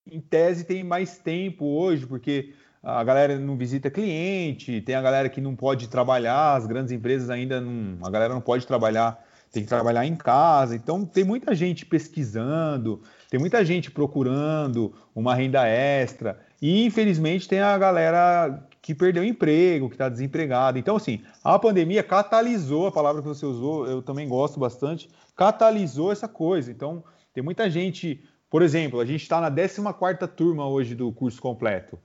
em 0.09 0.21
tese 0.21 0.63
tem 0.63 0.85
mais 0.85 1.17
tempo 1.17 1.65
hoje, 1.65 2.07
porque 2.07 2.53
a 2.81 3.03
galera 3.03 3.39
não 3.39 3.57
visita 3.57 3.89
cliente, 3.89 4.81
tem 4.81 4.95
a 4.95 5.01
galera 5.01 5.29
que 5.29 5.39
não 5.39 5.55
pode 5.55 5.87
trabalhar, 5.87 6.55
as 6.55 6.65
grandes 6.65 6.91
empresas 6.91 7.29
ainda 7.29 7.61
não. 7.61 8.05
A 8.05 8.09
galera 8.09 8.33
não 8.33 8.41
pode 8.41 8.67
trabalhar 8.67 9.23
tem 9.53 9.61
que 9.61 9.69
trabalhar 9.69 10.03
em 10.03 10.15
casa. 10.15 10.75
Então, 10.75 11.05
tem 11.05 11.23
muita 11.23 11.53
gente 11.53 11.85
pesquisando, 11.85 13.03
tem 13.29 13.39
muita 13.39 13.63
gente 13.63 13.91
procurando 13.91 14.91
uma 15.15 15.35
renda 15.35 15.67
extra. 15.67 16.39
E, 16.59 16.83
infelizmente, 16.83 17.47
tem 17.47 17.59
a 17.59 17.77
galera 17.77 18.67
que 18.81 18.95
perdeu 18.95 19.23
emprego, 19.23 19.89
que 19.89 19.93
está 19.93 20.09
desempregada. 20.09 20.79
Então, 20.79 20.95
assim, 20.95 21.21
a 21.43 21.57
pandemia 21.59 22.01
catalisou 22.01 22.87
a 22.87 22.91
palavra 22.91 23.21
que 23.21 23.27
você 23.27 23.45
usou, 23.45 23.85
eu 23.85 24.01
também 24.01 24.27
gosto 24.27 24.59
bastante, 24.59 25.07
catalisou 25.35 26.11
essa 26.11 26.27
coisa. 26.27 26.71
Então, 26.71 27.03
tem 27.31 27.43
muita 27.43 27.69
gente. 27.69 28.23
Por 28.49 28.63
exemplo, 28.63 28.99
a 28.99 29.05
gente 29.05 29.21
está 29.21 29.39
na 29.39 29.51
14 29.51 30.27
turma 30.35 30.67
hoje 30.67 30.95
do 30.95 31.11
curso 31.11 31.39
completo. 31.39 31.99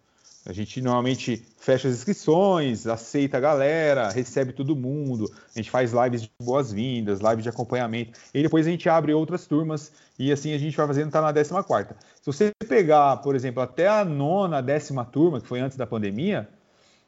A 0.47 0.53
gente 0.53 0.81
normalmente 0.81 1.45
fecha 1.59 1.89
as 1.89 1.95
inscrições, 1.95 2.87
aceita 2.87 3.37
a 3.37 3.41
galera, 3.41 4.09
recebe 4.11 4.53
todo 4.53 4.75
mundo, 4.75 5.31
a 5.55 5.59
gente 5.59 5.71
faz 5.71 5.93
lives 5.93 6.23
de 6.23 6.31
boas-vindas, 6.41 7.21
lives 7.21 7.43
de 7.43 7.49
acompanhamento, 7.49 8.19
e 8.33 8.43
depois 8.43 8.67
a 8.67 8.71
gente 8.71 8.89
abre 8.89 9.13
outras 9.13 9.47
turmas 9.47 9.93
e 10.19 10.33
assim 10.33 10.55
a 10.55 10.59
gente 10.59 10.77
vai 10.77 10.87
fazendo, 10.87 11.11
tá 11.11 11.21
na 11.21 11.33
14 11.33 11.95
Se 12.21 12.27
você 12.27 12.53
pegar, 12.67 13.19
por 13.19 13.35
exemplo, 13.35 13.63
até 13.63 13.89
a 13.89 14.05
nona, 14.05 14.63
décima 14.63 15.05
turma, 15.05 15.41
que 15.41 15.47
foi 15.47 15.61
antes 15.61 15.77
da 15.77 15.87
pandemia, 15.87 16.49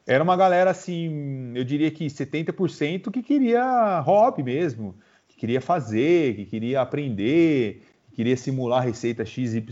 era 0.05 0.23
uma 0.23 0.35
galera 0.35 0.71
assim, 0.71 1.51
eu 1.55 1.63
diria 1.63 1.89
que 1.89 2.05
70% 2.07 3.11
que 3.11 3.23
queria 3.23 3.99
hobby 4.01 4.43
mesmo, 4.43 4.95
que 5.27 5.37
queria 5.37 5.61
fazer, 5.61 6.35
que 6.35 6.45
queria 6.45 6.81
aprender, 6.81 7.83
queria 8.11 8.37
simular 8.37 8.81
a 8.81 8.85
receita 8.85 9.25
XYZ, 9.25 9.63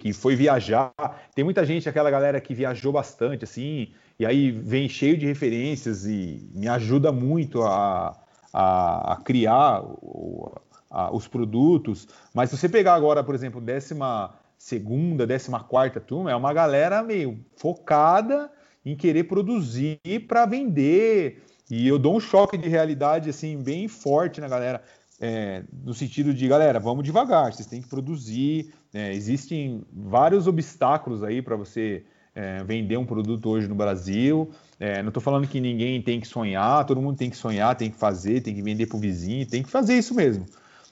que 0.00 0.12
foi 0.12 0.36
viajar. 0.36 0.92
Tem 1.34 1.44
muita 1.44 1.64
gente, 1.64 1.88
aquela 1.88 2.10
galera 2.10 2.40
que 2.40 2.54
viajou 2.54 2.92
bastante, 2.92 3.44
assim, 3.44 3.88
e 4.18 4.24
aí 4.24 4.50
vem 4.50 4.88
cheio 4.88 5.16
de 5.16 5.26
referências 5.26 6.06
e 6.06 6.48
me 6.54 6.68
ajuda 6.68 7.12
muito 7.12 7.62
a, 7.62 8.16
a, 8.52 9.12
a 9.12 9.16
criar 9.16 9.82
o, 9.84 10.52
a, 10.90 11.14
os 11.14 11.28
produtos. 11.28 12.08
Mas 12.34 12.50
se 12.50 12.56
você 12.56 12.68
pegar 12.68 12.94
agora, 12.94 13.22
por 13.22 13.34
exemplo, 13.34 13.60
décima 13.60 14.34
segunda, 14.58 15.26
décima 15.26 15.60
quarta 15.60 16.00
turma, 16.00 16.30
é 16.30 16.36
uma 16.36 16.52
galera 16.52 17.02
meio 17.02 17.38
focada 17.56 18.50
em 18.84 18.96
querer 18.96 19.24
produzir 19.24 19.98
para 20.26 20.46
vender. 20.46 21.42
E 21.70 21.86
eu 21.86 21.98
dou 21.98 22.16
um 22.16 22.20
choque 22.20 22.56
de 22.56 22.68
realidade 22.68 23.28
assim 23.28 23.60
bem 23.60 23.88
forte 23.88 24.40
na 24.40 24.48
galera 24.48 24.82
é, 25.20 25.62
no 25.84 25.94
sentido 25.94 26.34
de, 26.34 26.46
galera, 26.46 26.78
vamos 26.78 27.04
devagar, 27.04 27.52
vocês 27.52 27.66
têm 27.66 27.80
que 27.80 27.88
produzir. 27.88 28.72
Né? 28.92 29.14
Existem 29.14 29.82
vários 29.92 30.46
obstáculos 30.46 31.22
aí 31.22 31.40
para 31.40 31.56
você 31.56 32.04
é, 32.34 32.62
vender 32.64 32.98
um 32.98 33.06
produto 33.06 33.48
hoje 33.48 33.66
no 33.66 33.74
Brasil. 33.74 34.50
É, 34.78 35.02
não 35.02 35.08
estou 35.08 35.22
falando 35.22 35.48
que 35.48 35.58
ninguém 35.58 36.02
tem 36.02 36.20
que 36.20 36.28
sonhar, 36.28 36.84
todo 36.84 37.00
mundo 37.00 37.16
tem 37.16 37.30
que 37.30 37.36
sonhar, 37.36 37.74
tem 37.74 37.90
que 37.90 37.96
fazer, 37.96 38.42
tem 38.42 38.54
que 38.54 38.62
vender 38.62 38.86
para 38.86 38.96
o 38.96 39.00
vizinho, 39.00 39.46
tem 39.46 39.62
que 39.62 39.70
fazer 39.70 39.96
isso 39.96 40.14
mesmo. 40.14 40.44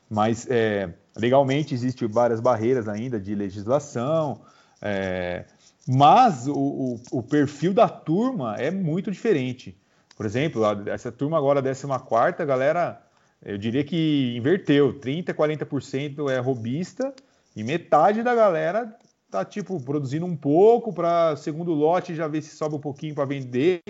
Mas 0.09 0.47
é, 0.49 0.95
legalmente 1.16 1.75
existem 1.75 2.09
várias 2.09 2.41
barreiras 2.41 2.89
ainda 2.89 3.20
de 3.20 3.35
legislação. 3.35 4.41
É, 4.81 5.45
mas 5.87 6.49
o, 6.49 6.55
o, 6.55 7.01
o 7.18 7.22
perfil 7.22 7.75
da 7.75 7.89
turma 7.89 8.57
é 8.57 8.70
muito 8.70 9.11
diferente. 9.11 9.77
Por 10.16 10.25
exemplo, 10.25 10.62
essa 10.89 11.12
turma 11.12 11.37
agora, 11.37 11.61
14, 11.62 12.41
a 12.41 12.45
galera 12.45 13.03
eu 13.45 13.59
diria 13.59 13.84
que 13.84 14.34
inverteu, 14.36 14.95
30%, 14.95 15.34
40% 15.34 16.30
é 16.30 16.38
robista 16.38 17.14
e 17.55 17.62
metade 17.62 18.22
da 18.22 18.34
galera 18.34 18.97
tá 19.30 19.45
tipo 19.45 19.80
produzindo 19.82 20.24
um 20.24 20.36
pouco 20.36 20.92
para 20.92 21.34
segundo 21.36 21.72
lote 21.72 22.14
já 22.14 22.28
ver 22.28 22.40
se 22.40 22.55
sobe 22.55 22.76
um 22.76 22.80
pouquinho 22.80 23.14
para 23.14 23.24
vender. 23.24 23.82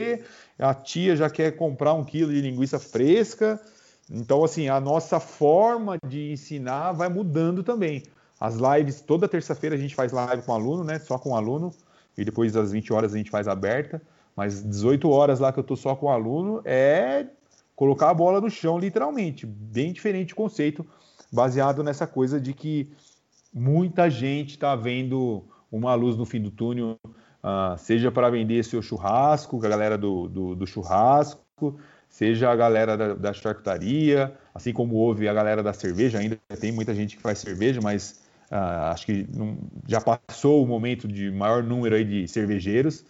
A 0.58 0.72
tia 0.72 1.14
já 1.14 1.28
quer 1.28 1.52
comprar 1.52 1.92
um 1.92 2.02
quilo 2.02 2.32
de 2.32 2.40
linguiça 2.40 2.78
fresca. 2.78 3.60
Então, 4.10 4.42
assim, 4.42 4.68
a 4.68 4.80
nossa 4.80 5.20
forma 5.20 5.98
de 6.06 6.32
ensinar 6.32 6.92
vai 6.92 7.08
mudando 7.08 7.62
também. 7.62 8.02
As 8.40 8.56
lives, 8.56 9.02
toda 9.02 9.28
terça-feira 9.28 9.76
a 9.76 9.78
gente 9.78 9.94
faz 9.94 10.12
live 10.12 10.42
com 10.42 10.52
aluno, 10.52 10.82
né? 10.82 10.98
Só 10.98 11.18
com 11.18 11.36
aluno. 11.36 11.72
E 12.16 12.24
depois 12.24 12.52
das 12.52 12.72
20 12.72 12.92
horas 12.92 13.14
a 13.14 13.16
gente 13.18 13.30
faz 13.30 13.46
aberta. 13.46 14.00
Mas 14.34 14.62
18 14.62 15.08
horas 15.10 15.40
lá 15.40 15.52
que 15.52 15.60
eu 15.60 15.64
tô 15.64 15.76
só 15.76 15.94
com 15.94 16.10
aluno 16.10 16.62
é 16.64 17.26
colocar 17.74 18.10
a 18.10 18.14
bola 18.14 18.40
no 18.40 18.50
chão, 18.50 18.78
literalmente. 18.78 19.46
Bem 19.46 19.92
diferente 19.92 20.32
o 20.32 20.36
conceito, 20.36 20.86
baseado 21.32 21.82
nessa 21.82 22.06
coisa 22.06 22.40
de 22.40 22.52
que 22.52 22.90
muita 23.52 24.08
gente 24.10 24.50
está 24.50 24.74
vendo 24.74 25.44
uma 25.70 25.94
luz 25.94 26.16
no 26.16 26.24
fim 26.24 26.40
do 26.40 26.50
túnel, 26.50 26.98
uh, 27.04 27.76
seja 27.78 28.10
para 28.10 28.30
vender 28.30 28.64
seu 28.64 28.80
churrasco, 28.80 29.64
a 29.64 29.68
galera 29.68 29.98
do, 29.98 30.28
do, 30.28 30.54
do 30.54 30.66
churrasco, 30.66 31.78
seja 32.08 32.50
a 32.50 32.56
galera 32.56 32.96
da, 32.96 33.14
da, 33.14 33.32
charcutaria, 33.32 34.32
assim 34.54 34.72
como 34.72 34.94
houve 34.94 35.28
a 35.28 35.34
galera 35.34 35.62
da 35.62 35.72
cerveja, 35.72 36.18
ainda 36.18 36.38
tem 36.60 36.70
muita 36.70 36.94
gente 36.94 37.16
que 37.16 37.22
faz 37.22 37.38
cerveja, 37.38 37.80
mas 37.82 38.24
uh, 38.52 38.92
acho 38.92 39.06
que 39.06 39.26
não, 39.34 39.58
já 39.88 40.00
passou 40.00 40.62
o 40.62 40.66
momento 40.66 41.08
de 41.08 41.30
maior 41.32 41.62
número 41.64 41.96
aí 41.96 42.04
de 42.04 42.28
cervejeiros, 42.28 43.00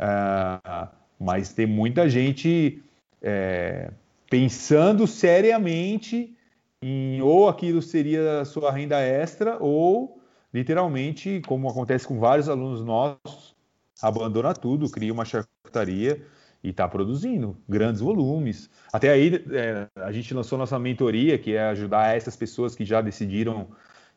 uh, 0.00 0.88
mas 1.20 1.52
tem 1.52 1.66
muita 1.66 2.08
gente 2.08 2.82
é, 3.20 3.90
pensando 4.34 5.06
seriamente 5.06 6.36
em 6.82 7.22
ou 7.22 7.48
aquilo 7.48 7.80
seria 7.80 8.40
a 8.40 8.44
sua 8.44 8.72
renda 8.72 8.98
extra 8.98 9.58
ou 9.60 10.20
literalmente, 10.52 11.40
como 11.46 11.70
acontece 11.70 12.04
com 12.04 12.18
vários 12.18 12.48
alunos 12.48 12.84
nossos, 12.84 13.54
abandona 14.02 14.52
tudo, 14.52 14.90
cria 14.90 15.12
uma 15.12 15.24
charcutaria 15.24 16.20
e 16.64 16.70
está 16.70 16.88
produzindo 16.88 17.56
grandes 17.68 18.00
volumes. 18.00 18.68
Até 18.92 19.10
aí 19.10 19.40
é, 19.52 19.86
a 20.02 20.10
gente 20.10 20.34
lançou 20.34 20.58
nossa 20.58 20.80
mentoria, 20.80 21.38
que 21.38 21.54
é 21.54 21.66
ajudar 21.66 22.16
essas 22.16 22.34
pessoas 22.34 22.74
que 22.74 22.84
já 22.84 23.00
decidiram 23.00 23.68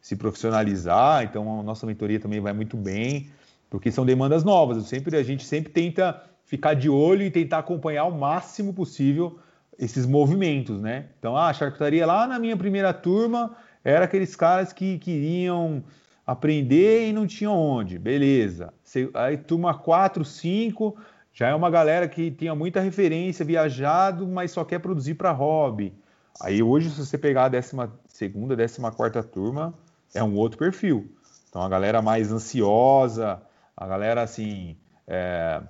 se 0.01 0.15
profissionalizar. 0.15 1.25
Então 1.25 1.59
a 1.59 1.61
nossa 1.61 1.85
mentoria 1.85 2.19
também 2.19 2.39
vai 2.39 2.53
muito 2.53 2.75
bem, 2.75 3.29
porque 3.69 3.91
são 3.91 4.03
demandas 4.03 4.43
novas. 4.43 4.77
Eu 4.77 4.83
sempre 4.83 5.15
a 5.15 5.21
gente 5.21 5.45
sempre 5.45 5.71
tenta 5.71 6.23
ficar 6.43 6.73
de 6.73 6.89
olho 6.89 7.21
e 7.21 7.29
tentar 7.29 7.59
acompanhar 7.59 8.05
o 8.05 8.17
máximo 8.17 8.73
possível 8.73 9.37
esses 9.79 10.05
movimentos, 10.05 10.81
né? 10.81 11.05
Então 11.19 11.35
ah, 11.35 11.49
a 11.49 11.53
charcutaria 11.53 12.05
lá 12.05 12.25
na 12.27 12.39
minha 12.39 12.57
primeira 12.57 12.93
turma 12.93 13.55
era 13.83 14.05
aqueles 14.05 14.35
caras 14.35 14.73
que 14.73 14.97
queriam 14.97 15.83
aprender 16.25 17.07
e 17.07 17.13
não 17.13 17.25
tinham 17.25 17.53
onde, 17.53 17.97
beleza. 17.97 18.73
Aí 19.13 19.37
turma 19.37 19.73
4, 19.73 20.25
5 20.25 20.97
já 21.31 21.49
é 21.49 21.55
uma 21.55 21.69
galera 21.69 22.07
que 22.07 22.31
tinha 22.31 22.55
muita 22.55 22.81
referência, 22.81 23.45
viajado, 23.45 24.27
mas 24.27 24.51
só 24.51 24.65
quer 24.65 24.79
produzir 24.79 25.13
para 25.13 25.31
hobby. 25.31 25.93
Aí 26.41 26.63
hoje, 26.63 26.89
se 26.89 27.05
você 27.05 27.17
pegar 27.17 27.45
a 27.45 27.49
12 27.49 27.71
segunda, 28.07 28.55
14 28.55 28.95
quarta 28.95 29.21
turma, 29.21 29.73
é 30.13 30.23
um 30.23 30.35
outro 30.35 30.57
perfil. 30.57 31.11
Então 31.47 31.61
a 31.61 31.69
galera 31.69 32.01
mais 32.01 32.31
ansiosa, 32.31 33.39
a 33.75 33.87
galera 33.87 34.23
assim 34.23 34.75
é, 35.07 35.61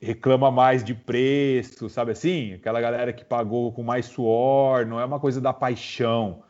reclama 0.00 0.50
mais 0.50 0.82
de 0.82 0.94
preço, 0.94 1.88
sabe 1.88 2.12
assim? 2.12 2.54
Aquela 2.54 2.80
galera 2.80 3.12
que 3.12 3.24
pagou 3.24 3.72
com 3.72 3.82
mais 3.82 4.06
suor, 4.06 4.86
não 4.86 4.98
é 4.98 5.04
uma 5.04 5.20
coisa 5.20 5.40
da 5.40 5.52
paixão. 5.52 6.42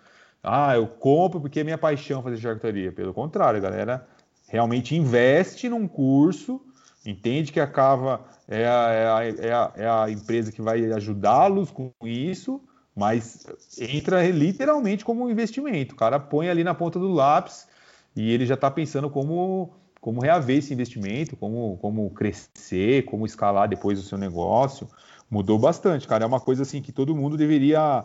Ah, 0.42 0.74
eu 0.76 0.86
compro 0.86 1.40
porque 1.40 1.60
é 1.60 1.64
minha 1.64 1.78
paixão 1.78 2.22
fazer 2.22 2.38
charcutaria. 2.38 2.92
Pelo 2.92 3.12
contrário, 3.12 3.58
a 3.58 3.62
galera 3.62 4.06
realmente 4.48 4.96
investe 4.96 5.68
num 5.68 5.86
curso 5.86 6.60
entende 7.04 7.52
que 7.52 7.60
a 7.60 7.66
Cava 7.66 8.20
é 8.46 8.66
a, 8.66 8.90
é 8.90 9.06
a, 9.06 9.24
é 9.24 9.52
a, 9.52 9.72
é 9.76 9.88
a 9.88 10.10
empresa 10.10 10.52
que 10.52 10.60
vai 10.60 10.92
ajudá-los 10.92 11.70
com 11.70 11.92
isso, 12.02 12.60
mas 12.94 13.46
entra 13.78 14.28
literalmente 14.28 15.04
como 15.04 15.24
um 15.24 15.30
investimento. 15.30 15.94
O 15.94 15.98
cara 15.98 16.18
põe 16.18 16.48
ali 16.48 16.64
na 16.64 16.74
ponta 16.74 16.98
do 16.98 17.10
lápis 17.10 17.66
e 18.14 18.30
ele 18.32 18.44
já 18.44 18.54
está 18.54 18.70
pensando 18.70 19.08
como, 19.08 19.72
como 20.00 20.20
reaver 20.20 20.58
esse 20.58 20.72
investimento, 20.72 21.36
como, 21.36 21.76
como 21.78 22.08
crescer, 22.10 23.04
como 23.04 23.26
escalar 23.26 23.68
depois 23.68 23.98
o 23.98 24.02
seu 24.02 24.16
negócio. 24.16 24.88
Mudou 25.30 25.58
bastante, 25.58 26.08
cara. 26.08 26.24
É 26.24 26.26
uma 26.26 26.40
coisa 26.40 26.62
assim 26.62 26.80
que 26.80 26.92
todo 26.92 27.14
mundo 27.14 27.36
deveria 27.36 28.04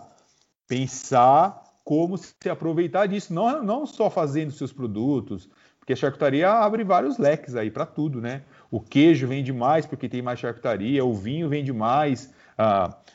pensar 0.67 1.63
como 1.83 2.17
se 2.17 2.49
aproveitar 2.49 3.07
disso, 3.07 3.33
não, 3.33 3.63
não 3.63 3.85
só 3.85 4.09
fazendo 4.09 4.51
seus 4.51 4.73
produtos, 4.73 5.47
porque 5.79 5.93
a 5.93 5.95
charcutaria 5.95 6.49
abre 6.49 6.83
vários 6.83 7.19
leques 7.19 7.55
aí 7.55 7.69
para 7.69 7.85
tudo, 7.85 8.19
né? 8.19 8.41
o 8.75 8.81
queijo 8.81 9.25
vende 9.25 9.53
mais 9.53 9.85
porque 9.85 10.09
tem 10.09 10.21
mais 10.21 10.37
charcutaria, 10.37 11.05
o 11.05 11.13
vinho 11.13 11.47
vende 11.47 11.71
mais, 11.71 12.33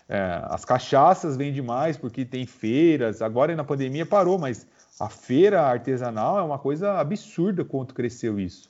é, 0.09 0.43
as 0.45 0.65
cachaças 0.65 1.37
vendem 1.37 1.61
mais 1.61 1.99
porque 1.99 2.25
tem 2.25 2.47
feiras. 2.47 3.21
Agora 3.21 3.55
na 3.55 3.63
pandemia 3.63 4.07
parou, 4.07 4.39
mas 4.39 4.67
a 4.99 5.11
feira 5.11 5.61
artesanal 5.61 6.39
é 6.39 6.43
uma 6.43 6.59
coisa 6.59 6.99
absurda 6.99 7.63
quanto 7.63 7.93
cresceu 7.93 8.41
isso. 8.41 8.70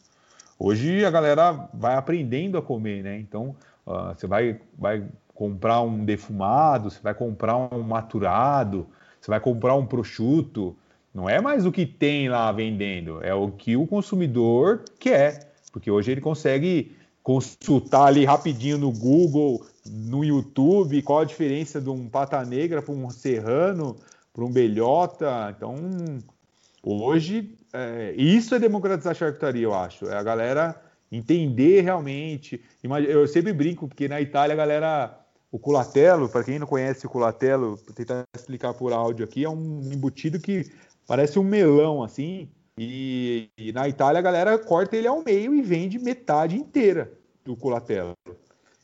Hoje 0.63 1.07
a 1.07 1.11
galera 1.11 1.71
vai 1.73 1.95
aprendendo 1.95 2.59
a 2.59 2.63
comer, 2.63 3.03
né? 3.03 3.19
Então 3.19 3.57
uh, 3.87 4.15
você 4.15 4.27
vai, 4.27 4.61
vai 4.79 5.03
comprar 5.35 5.81
um 5.81 6.05
defumado, 6.05 6.91
você 6.91 7.01
vai 7.01 7.15
comprar 7.15 7.57
um 7.57 7.83
maturado, 7.83 8.87
você 9.19 9.31
vai 9.31 9.41
comprar 9.41 9.75
um 9.75 9.87
prosciutto. 9.87 10.77
Não 11.15 11.27
é 11.27 11.41
mais 11.41 11.65
o 11.65 11.73
que 11.73 11.87
tem 11.87 12.29
lá 12.29 12.53
vendendo, 12.53 13.25
é 13.25 13.33
o 13.33 13.51
que 13.51 13.75
o 13.75 13.87
consumidor 13.87 14.85
quer. 14.99 15.51
Porque 15.73 15.91
hoje 15.91 16.13
ele 16.13 16.21
consegue 16.21 16.95
consultar 17.23 18.09
ali 18.09 18.27
rapidinho 18.27 18.77
no 18.77 18.93
Google, 18.93 19.65
no 19.87 20.23
YouTube, 20.23 21.01
qual 21.01 21.21
a 21.21 21.25
diferença 21.25 21.81
de 21.81 21.89
um 21.89 22.07
pata 22.07 22.45
negra 22.45 22.83
para 22.83 22.93
um 22.93 23.09
serrano, 23.09 23.97
para 24.31 24.45
um 24.45 24.53
belhota. 24.53 25.55
Então, 25.57 25.75
hoje, 26.83 27.57
é, 27.73 28.15
isso 28.17 28.55
é 28.55 28.59
democratizar 28.59 29.13
a 29.13 29.15
charcutaria, 29.15 29.63
eu 29.63 29.75
acho. 29.75 30.07
É 30.07 30.17
a 30.17 30.23
galera 30.23 30.81
entender 31.11 31.81
realmente. 31.83 32.63
Eu 33.09 33.27
sempre 33.27 33.53
brinco, 33.53 33.89
porque 33.89 34.09
na 34.09 34.21
Itália 34.21 34.55
a 34.55 34.57
galera. 34.57 35.17
O 35.53 35.59
culatelo, 35.59 36.29
para 36.29 36.45
quem 36.45 36.61
não 36.61 36.67
conhece 36.67 37.05
o 37.05 37.11
culatelo, 37.11 37.75
vou 37.85 37.93
tentar 37.93 38.23
explicar 38.37 38.73
por 38.73 38.93
áudio 38.93 39.25
aqui, 39.25 39.45
é 39.45 39.51
um 39.51 39.81
embutido 39.93 40.39
que 40.39 40.71
parece 41.09 41.41
um 41.41 41.43
melão 41.43 42.05
assim, 42.05 42.49
e, 42.79 43.51
e, 43.59 43.73
na 43.73 43.89
Itália 43.89 44.21
a 44.21 44.23
galera 44.23 44.57
corta 44.59 44.97
ele 44.97 45.09
ao 45.09 45.25
meio 45.25 45.53
e 45.53 45.61
vende 45.61 45.99
metade 45.99 46.57
inteira 46.57 47.13
do 47.45 47.57
colatello. 47.57 48.15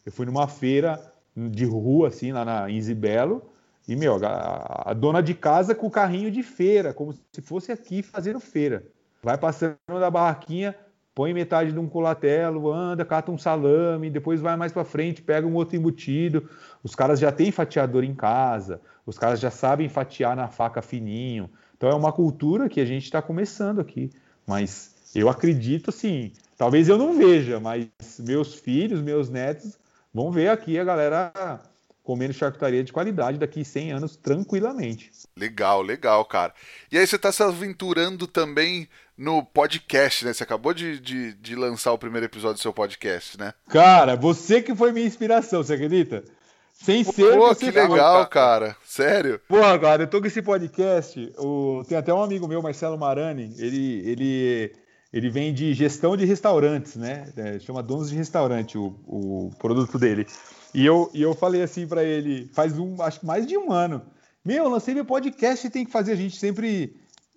Eu 0.05 0.11
fui 0.11 0.27
numa 0.27 0.49
feira 0.49 1.01
de 1.37 1.65
rua, 1.65 2.09
assim, 2.09 2.33
lá 2.33 2.45
na, 2.45 2.71
em 2.71 2.81
Zibelo, 2.81 3.43
e, 3.89 3.95
meu, 3.95 4.19
a, 4.25 4.91
a, 4.91 4.93
dona 4.93 5.23
de 5.23 5.33
casa 5.33 5.75
com 5.75 5.87
o 5.87 5.91
carrinho 5.91 6.31
de 6.31 6.43
feira, 6.43 6.93
como 6.93 7.15
se 7.33 7.41
fosse 7.41 7.71
aqui 7.71 8.03
fazendo 8.03 8.41
feira. 8.41 8.85
Vai 9.23 9.39
passando 9.39 9.77
da 9.87 10.11
barraquinha, 10.11 10.75
põe 11.15 11.33
metade 11.33 11.73
de 11.73 11.79
um 11.79 11.89
colatello, 11.89 12.73
anda, 12.73 13.05
cata 13.05 13.31
um 13.31 13.39
salame, 13.39 14.11
depois 14.11 14.41
vai 14.41 14.57
mais 14.57 14.73
para 14.73 14.85
frente, 14.85 15.23
pega 15.23 15.47
um 15.47 15.55
outro 15.55 15.77
embutido. 15.77 16.49
Os 16.83 16.95
caras 16.95 17.21
já 17.21 17.31
têm 17.31 17.53
fatiador 17.53 18.03
em 18.03 18.15
casa, 18.15 18.81
os 19.07 19.17
caras 19.17 19.39
já 19.39 19.51
sabem 19.51 19.89
fatiar 19.89 20.35
na 20.35 20.49
faca 20.49 20.83
fininho. 20.83 21.49
Então 21.77 21.89
é 21.89 21.95
uma 21.95 22.13
cultura 22.13 22.69
que 22.69 22.81
a 22.81 22.85
gente 22.85 23.05
está 23.05 23.23
começando 23.23 23.81
aqui. 23.81 24.11
Mas 24.45 24.95
eu 25.15 25.29
acredito 25.29 25.91
assim, 25.91 26.33
talvez 26.57 26.89
eu 26.89 26.99
não 26.99 27.17
veja, 27.17 27.61
mas 27.61 27.89
meus 28.19 28.55
filhos, 28.55 29.01
meus 29.01 29.31
netos 29.31 29.79
vão 30.13 30.31
ver 30.31 30.49
aqui 30.49 30.79
a 30.79 30.85
galera 30.85 31.33
comendo 32.07 32.33
charcutaria 32.33 32.85
de 32.85 32.93
qualidade 32.93 33.37
daqui 33.37 33.65
100 33.65 33.93
anos 33.93 34.17
tranquilamente. 34.17 35.11
Legal, 35.37 35.83
legal, 35.83 36.25
cara. 36.25 36.55
E 36.91 36.97
aí 36.97 37.05
você 37.05 37.17
está 37.17 37.33
se 37.33 37.43
aventurando 37.43 38.29
também 38.29 38.89
no 39.19 39.45
podcast, 39.45 40.25
né? 40.25 40.33
Você 40.33 40.45
acabou 40.45 40.73
de, 40.73 41.01
de, 41.01 41.33
de, 41.35 41.57
lançar 41.57 41.93
o 41.93 41.99
primeiro 41.99 42.27
episódio 42.27 42.59
do 42.59 42.63
seu 42.63 42.73
podcast, 42.73 43.37
né? 43.37 43.53
Cara, 43.69 44.15
você 44.15 44.63
que 44.63 44.73
foi 44.73 44.93
minha 44.93 45.05
inspiração, 45.05 45.65
você 45.65 45.75
acredita? 45.75 46.23
Sem 46.73 47.03
ser. 47.03 47.37
Pô, 47.37 47.53
que 47.57 47.73
legal, 47.73 48.27
cara. 48.27 48.27
cara. 48.29 48.77
Sério? 48.85 49.41
Pô, 49.49 49.57
cara, 49.81 50.05
eu 50.05 50.07
tô 50.07 50.21
com 50.21 50.29
esse 50.29 50.43
podcast. 50.43 51.33
O... 51.39 51.83
Tem 51.89 51.99
até 51.99 52.15
um 52.15 52.23
amigo 52.23 52.47
meu, 52.47 52.63
Marcelo 52.63 52.97
Marani, 52.97 53.53
ele, 53.59 54.09
ele, 54.09 54.73
ele 55.13 55.29
vem 55.29 55.53
de 55.53 55.75
gestão 55.75 56.17
de 56.17 56.25
restaurantes, 56.25 56.95
né? 56.95 57.33
É, 57.37 57.59
chama 57.59 57.83
Donos 57.83 58.11
de 58.11 58.17
Restaurante 58.17 58.79
o, 58.79 58.95
o 59.09 59.51
produto 59.59 59.99
dele. 59.99 60.25
E 60.77 60.85
eu, 60.85 61.11
e 61.15 61.23
eu 61.23 61.35
falei 61.35 61.63
assim 61.63 61.87
para 61.87 62.05
ele, 62.05 62.51
faz 62.53 62.79
um, 62.79 63.01
acho 63.01 63.21
que 63.21 63.25
mais 63.25 63.47
de 63.47 63.57
um 63.57 63.73
ano. 63.73 64.03
Meu, 64.45 64.65
eu 64.65 64.69
lancei 64.69 64.93
meu 64.93 65.07
podcast 65.07 65.67
e 65.67 65.71
tem 65.71 65.87
que 65.87 65.91
fazer. 65.91 66.13
A 66.13 66.17
gente 66.17 66.37
sempre, 66.37 66.95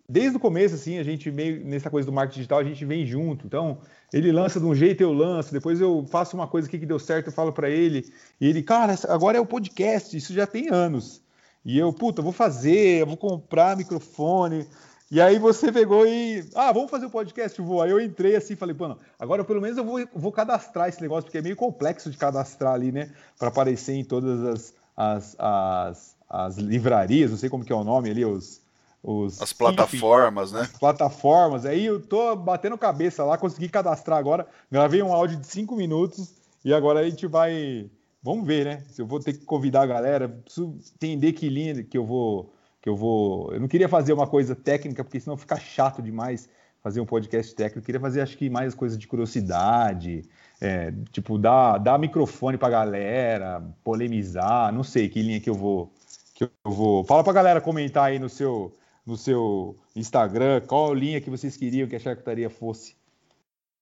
desde 0.10 0.36
o 0.36 0.40
começo, 0.42 0.76
assim, 0.76 0.98
a 0.98 1.04
gente 1.04 1.32
meio 1.32 1.66
nessa 1.66 1.90
coisa 1.90 2.06
do 2.06 2.12
marketing 2.12 2.40
digital, 2.40 2.60
a 2.60 2.66
gente 2.66 2.84
vem 2.84 3.06
junto. 3.06 3.48
Então, 3.48 3.78
ele 4.12 4.30
lança 4.30 4.60
de 4.60 4.66
um 4.66 4.76
jeito, 4.76 5.02
eu 5.02 5.14
lanço, 5.14 5.54
depois 5.54 5.80
eu 5.80 6.06
faço 6.12 6.36
uma 6.36 6.50
coisa 6.50 6.68
aqui 6.68 6.78
que 6.78 6.86
deu 6.86 7.00
certo, 7.00 7.28
eu 7.28 7.32
falo 7.32 7.54
para 7.54 7.70
ele, 7.70 8.12
e 8.42 8.48
ele, 8.48 8.62
cara, 8.62 8.94
agora 9.08 9.38
é 9.38 9.40
o 9.40 9.46
podcast, 9.46 10.18
isso 10.18 10.34
já 10.34 10.46
tem 10.46 10.68
anos. 10.70 11.22
E 11.64 11.80
eu, 11.80 11.94
puta, 11.94 12.22
vou 12.22 12.34
fazer, 12.34 13.06
vou 13.06 13.16
comprar 13.16 13.78
microfone. 13.78 14.68
E 15.12 15.20
aí 15.20 15.39
você 15.39 15.72
pegou 15.72 16.05
e, 16.05 16.47
ah, 16.53 16.72
vamos 16.72 16.91
fazer 16.91 17.07
o 17.07 17.10
podcast, 17.10 17.60
vou. 17.62 17.82
Aí 17.82 17.89
eu 17.89 17.99
entrei 17.99 18.36
assim, 18.36 18.55
falei, 18.55 18.76
pô, 18.76 18.95
agora 19.18 19.43
pelo 19.43 19.60
menos 19.60 19.78
eu 19.78 19.84
vou, 19.84 19.99
vou 20.14 20.32
cadastrar 20.32 20.88
esse 20.88 21.01
negócio, 21.01 21.24
porque 21.24 21.39
é 21.39 21.41
meio 21.41 21.55
complexo 21.55 22.12
de 22.12 22.18
cadastrar 22.18 22.74
ali, 22.74 22.91
né, 22.91 23.12
para 23.38 23.47
aparecer 23.47 23.93
em 23.93 24.03
todas 24.03 24.43
as, 24.43 24.74
as, 24.95 25.36
as, 25.39 26.16
as 26.30 26.57
livrarias, 26.57 27.32
não 27.32 27.38
sei 27.38 27.49
como 27.49 27.66
que 27.66 27.74
é 27.74 27.76
o 27.76 27.84
nome 27.84 28.12
ali, 28.12 28.24
os, 28.24 28.62
os 29.03 29.41
as 29.41 29.53
plataformas, 29.53 30.51
né? 30.51 30.62
As 30.62 30.78
plataformas. 30.78 31.66
Aí 31.66 31.86
eu 31.86 31.99
tô 31.99 32.36
batendo 32.36 32.78
cabeça 32.78 33.24
lá, 33.24 33.38
consegui 33.38 33.70
cadastrar 33.70 34.20
agora. 34.20 34.45
Gravei 34.72 35.01
um 35.01 35.14
áudio 35.14 35.38
de 35.38 35.47
cinco 35.47 35.76
minutos 35.76 36.34
e 36.64 36.74
agora 36.74 36.99
a 36.99 37.10
gente 37.10 37.26
vai. 37.26 37.89
Vamos 38.22 38.45
ver, 38.45 38.66
né? 38.66 38.84
Se 38.89 39.01
eu 39.01 39.07
vou 39.07 39.20
ter 39.20 39.34
que 39.34 39.45
convidar 39.45 39.84
a 39.84 39.88
galera, 39.88 40.28
preciso 40.28 40.78
entender 40.95 41.32
que 41.34 41.47
linha 41.47 41.84
que 41.84 41.97
eu 41.97 42.05
vou. 42.05 42.53
Que 42.82 42.89
eu 42.89 42.95
vou. 42.95 43.51
Eu 43.53 43.59
não 43.59 43.67
queria 43.67 43.89
fazer 43.89 44.13
uma 44.13 44.27
coisa 44.27 44.55
técnica, 44.55 45.03
porque 45.03 45.19
senão 45.19 45.38
fica 45.38 45.57
chato 45.57 46.01
demais 46.01 46.49
fazer 46.82 47.01
um 47.01 47.05
podcast 47.05 47.53
técnico. 47.53 47.80
Eu 47.80 47.84
queria 47.84 47.99
fazer, 47.99 48.21
acho 48.21 48.38
que, 48.38 48.49
mais 48.49 48.73
coisas 48.73 48.97
de 48.97 49.07
curiosidade. 49.07 50.23
É, 50.61 50.93
tipo, 51.11 51.38
dar, 51.38 51.77
dar 51.77 51.99
microfone 51.99 52.57
pra 52.57 52.69
galera, 52.69 53.61
polemizar, 53.84 54.71
não 54.73 54.84
sei 54.84 55.09
que 55.09 55.21
linha 55.21 55.39
que 55.39 55.49
eu 55.49 55.55
vou. 55.55 55.91
Que 56.34 56.45
eu 56.45 56.71
vou. 56.71 57.03
Fala 57.03 57.23
pra 57.23 57.34
galera 57.34 57.61
comentar 57.61 58.05
aí 58.05 58.19
no 58.19 58.30
seu 58.30 58.73
no 59.05 59.17
seu 59.17 59.75
Instagram 59.95 60.61
qual 60.61 60.93
linha 60.93 61.19
que 61.19 61.32
vocês 61.32 61.57
queriam 61.57 61.88
que 61.88 61.95
a 61.95 61.99
charcutaria 61.99 62.49
fosse. 62.49 62.95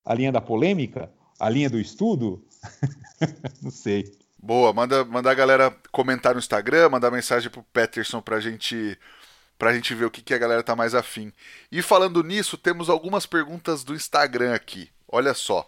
A 0.05 0.13
linha 0.13 0.31
da 0.31 0.39
polêmica? 0.39 1.11
A 1.37 1.49
linha 1.49 1.69
do 1.69 1.79
estudo? 1.79 2.43
Não 3.61 3.69
sei. 3.69 4.17
Boa, 4.39 4.71
manda, 4.71 5.03
manda 5.03 5.31
a 5.31 5.33
galera 5.33 5.75
comentar 5.91 6.33
no 6.33 6.39
Instagram, 6.39 6.89
mandar 6.89 7.11
mensagem 7.11 7.49
pro 7.49 7.63
Peterson 7.73 8.21
pra 8.21 8.39
gente 8.39 8.97
pra 9.57 9.73
gente 9.73 9.95
ver 9.95 10.05
o 10.05 10.11
que, 10.11 10.21
que 10.21 10.33
a 10.33 10.37
galera 10.37 10.61
tá 10.61 10.75
mais 10.75 10.93
afim. 10.93 11.33
E 11.71 11.81
falando 11.81 12.23
nisso, 12.23 12.57
temos 12.57 12.89
algumas 12.89 13.25
perguntas 13.25 13.83
do 13.83 13.95
Instagram 13.95 14.53
aqui. 14.53 14.91
Olha 15.07 15.33
só. 15.33 15.65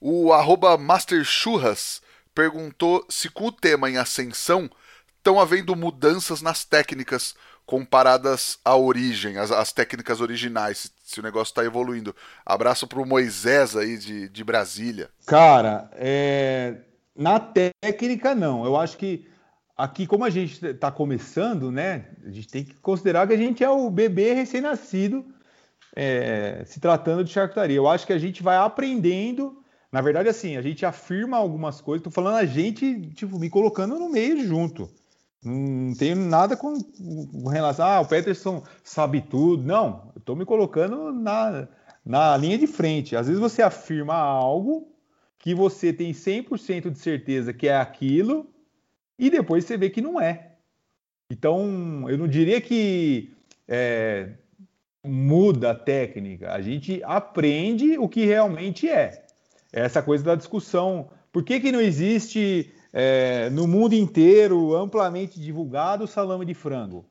O 0.00 0.32
arroba 0.32 0.78
Master 0.78 1.24
Churras 1.24 2.00
perguntou 2.32 3.04
se 3.08 3.28
com 3.28 3.46
o 3.46 3.52
tema 3.52 3.90
em 3.90 3.96
ascensão 3.96 4.70
estão 5.16 5.40
havendo 5.40 5.74
mudanças 5.74 6.42
nas 6.42 6.64
técnicas 6.64 7.34
comparadas 7.66 8.58
à 8.64 8.76
origem, 8.76 9.38
as, 9.38 9.50
as 9.50 9.72
técnicas 9.72 10.20
originais, 10.20 10.78
se, 10.78 10.90
se 11.02 11.20
o 11.20 11.22
negócio 11.22 11.50
está 11.50 11.64
evoluindo. 11.64 12.14
Abraço 12.44 12.86
para 12.86 13.00
o 13.00 13.06
Moisés 13.06 13.74
aí 13.74 13.96
de, 13.96 14.28
de 14.28 14.44
Brasília. 14.44 15.10
Cara, 15.26 15.90
é... 15.94 16.76
na 17.16 17.38
técnica 17.38 18.34
não. 18.34 18.64
Eu 18.64 18.76
acho 18.76 18.96
que 18.96 19.26
aqui, 19.76 20.06
como 20.06 20.24
a 20.24 20.30
gente 20.30 20.64
está 20.64 20.90
começando, 20.90 21.70
né, 21.70 22.06
a 22.24 22.30
gente 22.30 22.48
tem 22.48 22.64
que 22.64 22.74
considerar 22.76 23.26
que 23.26 23.34
a 23.34 23.38
gente 23.38 23.62
é 23.62 23.70
o 23.70 23.90
bebê 23.90 24.32
recém-nascido 24.32 25.24
é, 25.94 26.62
se 26.66 26.80
tratando 26.80 27.24
de 27.24 27.30
charcutaria. 27.30 27.76
Eu 27.76 27.88
acho 27.88 28.06
que 28.06 28.12
a 28.12 28.18
gente 28.18 28.42
vai 28.42 28.56
aprendendo. 28.56 29.62
Na 29.92 30.00
verdade, 30.00 30.28
assim, 30.28 30.56
a 30.56 30.62
gente 30.62 30.84
afirma 30.84 31.36
algumas 31.36 31.80
coisas. 31.80 32.00
Estou 32.00 32.12
falando 32.12 32.36
a 32.36 32.46
gente, 32.46 33.00
tipo, 33.12 33.38
me 33.38 33.48
colocando 33.48 33.98
no 33.98 34.08
meio 34.08 34.44
junto. 34.44 34.90
Não 35.42 35.94
tenho 35.94 36.16
nada 36.16 36.56
com, 36.56 36.80
com 36.82 37.48
relação. 37.48 37.86
Ah, 37.86 38.00
o 38.00 38.06
Peterson 38.06 38.64
sabe 38.82 39.20
tudo. 39.20 39.62
Não, 39.62 40.10
estou 40.16 40.34
me 40.34 40.44
colocando 40.44 41.12
na, 41.12 41.68
na 42.04 42.36
linha 42.36 42.58
de 42.58 42.66
frente. 42.66 43.14
Às 43.14 43.26
vezes 43.26 43.40
você 43.40 43.62
afirma 43.62 44.14
algo 44.14 44.93
que 45.44 45.54
você 45.54 45.92
tem 45.92 46.12
100% 46.12 46.90
de 46.90 46.98
certeza 46.98 47.52
que 47.52 47.68
é 47.68 47.76
aquilo 47.76 48.48
e 49.18 49.28
depois 49.28 49.66
você 49.66 49.76
vê 49.76 49.90
que 49.90 50.00
não 50.00 50.18
é. 50.18 50.52
Então, 51.30 52.08
eu 52.08 52.16
não 52.16 52.26
diria 52.26 52.62
que 52.62 53.30
é, 53.68 54.30
muda 55.04 55.72
a 55.72 55.74
técnica, 55.74 56.50
a 56.50 56.62
gente 56.62 57.02
aprende 57.04 57.98
o 57.98 58.08
que 58.08 58.24
realmente 58.24 58.88
é. 58.88 59.26
Essa 59.70 60.02
coisa 60.02 60.24
da 60.24 60.34
discussão. 60.34 61.10
Por 61.30 61.44
que, 61.44 61.60
que 61.60 61.70
não 61.70 61.80
existe 61.80 62.72
é, 62.90 63.50
no 63.50 63.68
mundo 63.68 63.92
inteiro 63.92 64.74
amplamente 64.74 65.38
divulgado 65.38 66.06
salame 66.06 66.46
de 66.46 66.54
frango? 66.54 67.04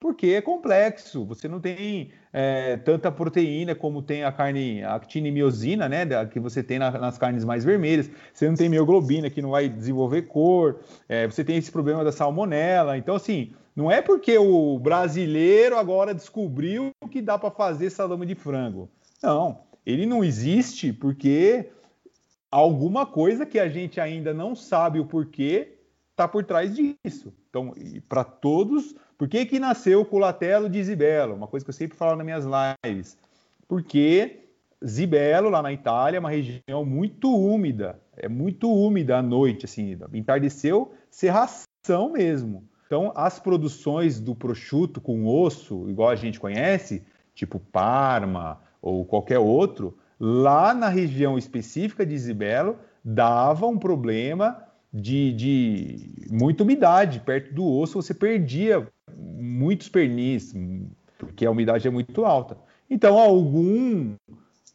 Porque 0.00 0.28
é 0.28 0.40
complexo, 0.40 1.24
você 1.24 1.48
não 1.48 1.60
tem 1.60 2.12
é, 2.32 2.76
tanta 2.76 3.10
proteína 3.10 3.74
como 3.74 4.00
tem 4.00 4.22
a 4.22 4.30
carne, 4.30 4.82
a 4.84 4.94
actinimiosina, 4.94 5.88
né, 5.88 6.06
que 6.26 6.38
você 6.38 6.62
tem 6.62 6.78
na, 6.78 6.90
nas 6.92 7.18
carnes 7.18 7.44
mais 7.44 7.64
vermelhas, 7.64 8.08
você 8.32 8.48
não 8.48 8.54
tem 8.54 8.68
mioglobina 8.68 9.28
que 9.28 9.42
não 9.42 9.50
vai 9.50 9.68
desenvolver 9.68 10.22
cor, 10.22 10.78
é, 11.08 11.26
você 11.26 11.42
tem 11.42 11.56
esse 11.56 11.72
problema 11.72 12.04
da 12.04 12.12
salmonela, 12.12 12.96
então 12.96 13.16
assim, 13.16 13.52
não 13.74 13.90
é 13.90 14.00
porque 14.00 14.38
o 14.38 14.78
brasileiro 14.78 15.76
agora 15.76 16.14
descobriu 16.14 16.92
que 17.10 17.20
dá 17.20 17.36
para 17.36 17.50
fazer 17.50 17.90
salame 17.90 18.24
de 18.24 18.36
frango. 18.36 18.88
Não, 19.20 19.60
ele 19.84 20.06
não 20.06 20.22
existe 20.22 20.92
porque 20.92 21.70
alguma 22.50 23.04
coisa 23.04 23.44
que 23.44 23.58
a 23.58 23.68
gente 23.68 24.00
ainda 24.00 24.32
não 24.32 24.54
sabe 24.54 25.00
o 25.00 25.06
porquê 25.06 25.78
está 26.10 26.26
por 26.26 26.44
trás 26.44 26.74
disso. 26.74 27.32
Então, 27.48 27.72
para 28.08 28.24
todos, 28.24 28.94
por 29.18 29.28
que, 29.28 29.44
que 29.44 29.58
nasceu 29.58 30.00
o 30.00 30.04
culatelo 30.04 30.70
de 30.70 30.82
Zibelo? 30.82 31.34
Uma 31.34 31.48
coisa 31.48 31.66
que 31.66 31.70
eu 31.70 31.74
sempre 31.74 31.98
falo 31.98 32.16
nas 32.16 32.24
minhas 32.24 32.44
lives. 32.84 33.18
Porque 33.66 34.44
Zibelo, 34.86 35.50
lá 35.50 35.60
na 35.60 35.72
Itália, 35.72 36.18
é 36.18 36.20
uma 36.20 36.30
região 36.30 36.84
muito 36.84 37.34
úmida. 37.34 37.98
É 38.16 38.28
muito 38.28 38.72
úmida 38.72 39.18
à 39.18 39.22
noite, 39.22 39.64
assim, 39.64 39.98
entardeceu 40.14 40.92
serração 41.10 42.12
mesmo. 42.12 42.64
Então, 42.86 43.12
as 43.14 43.40
produções 43.40 44.20
do 44.20 44.36
prosciutto 44.36 45.00
com 45.00 45.26
osso, 45.26 45.90
igual 45.90 46.10
a 46.10 46.16
gente 46.16 46.38
conhece, 46.38 47.02
tipo 47.34 47.58
Parma 47.58 48.60
ou 48.80 49.04
qualquer 49.04 49.40
outro, 49.40 49.98
lá 50.18 50.72
na 50.72 50.88
região 50.88 51.36
específica 51.36 52.06
de 52.06 52.14
Isabelo, 52.14 52.78
dava 53.04 53.66
um 53.66 53.76
problema 53.76 54.62
de, 54.92 55.32
de 55.32 56.26
muita 56.30 56.62
umidade 56.62 57.20
perto 57.20 57.52
do 57.52 57.66
osso, 57.66 58.00
você 58.00 58.14
perdia 58.14 58.86
muitos 59.16 59.88
pernis, 59.88 60.54
porque 61.18 61.46
a 61.46 61.50
umidade 61.50 61.86
é 61.86 61.90
muito 61.90 62.24
alta. 62.24 62.56
Então, 62.90 63.18
algum 63.18 64.14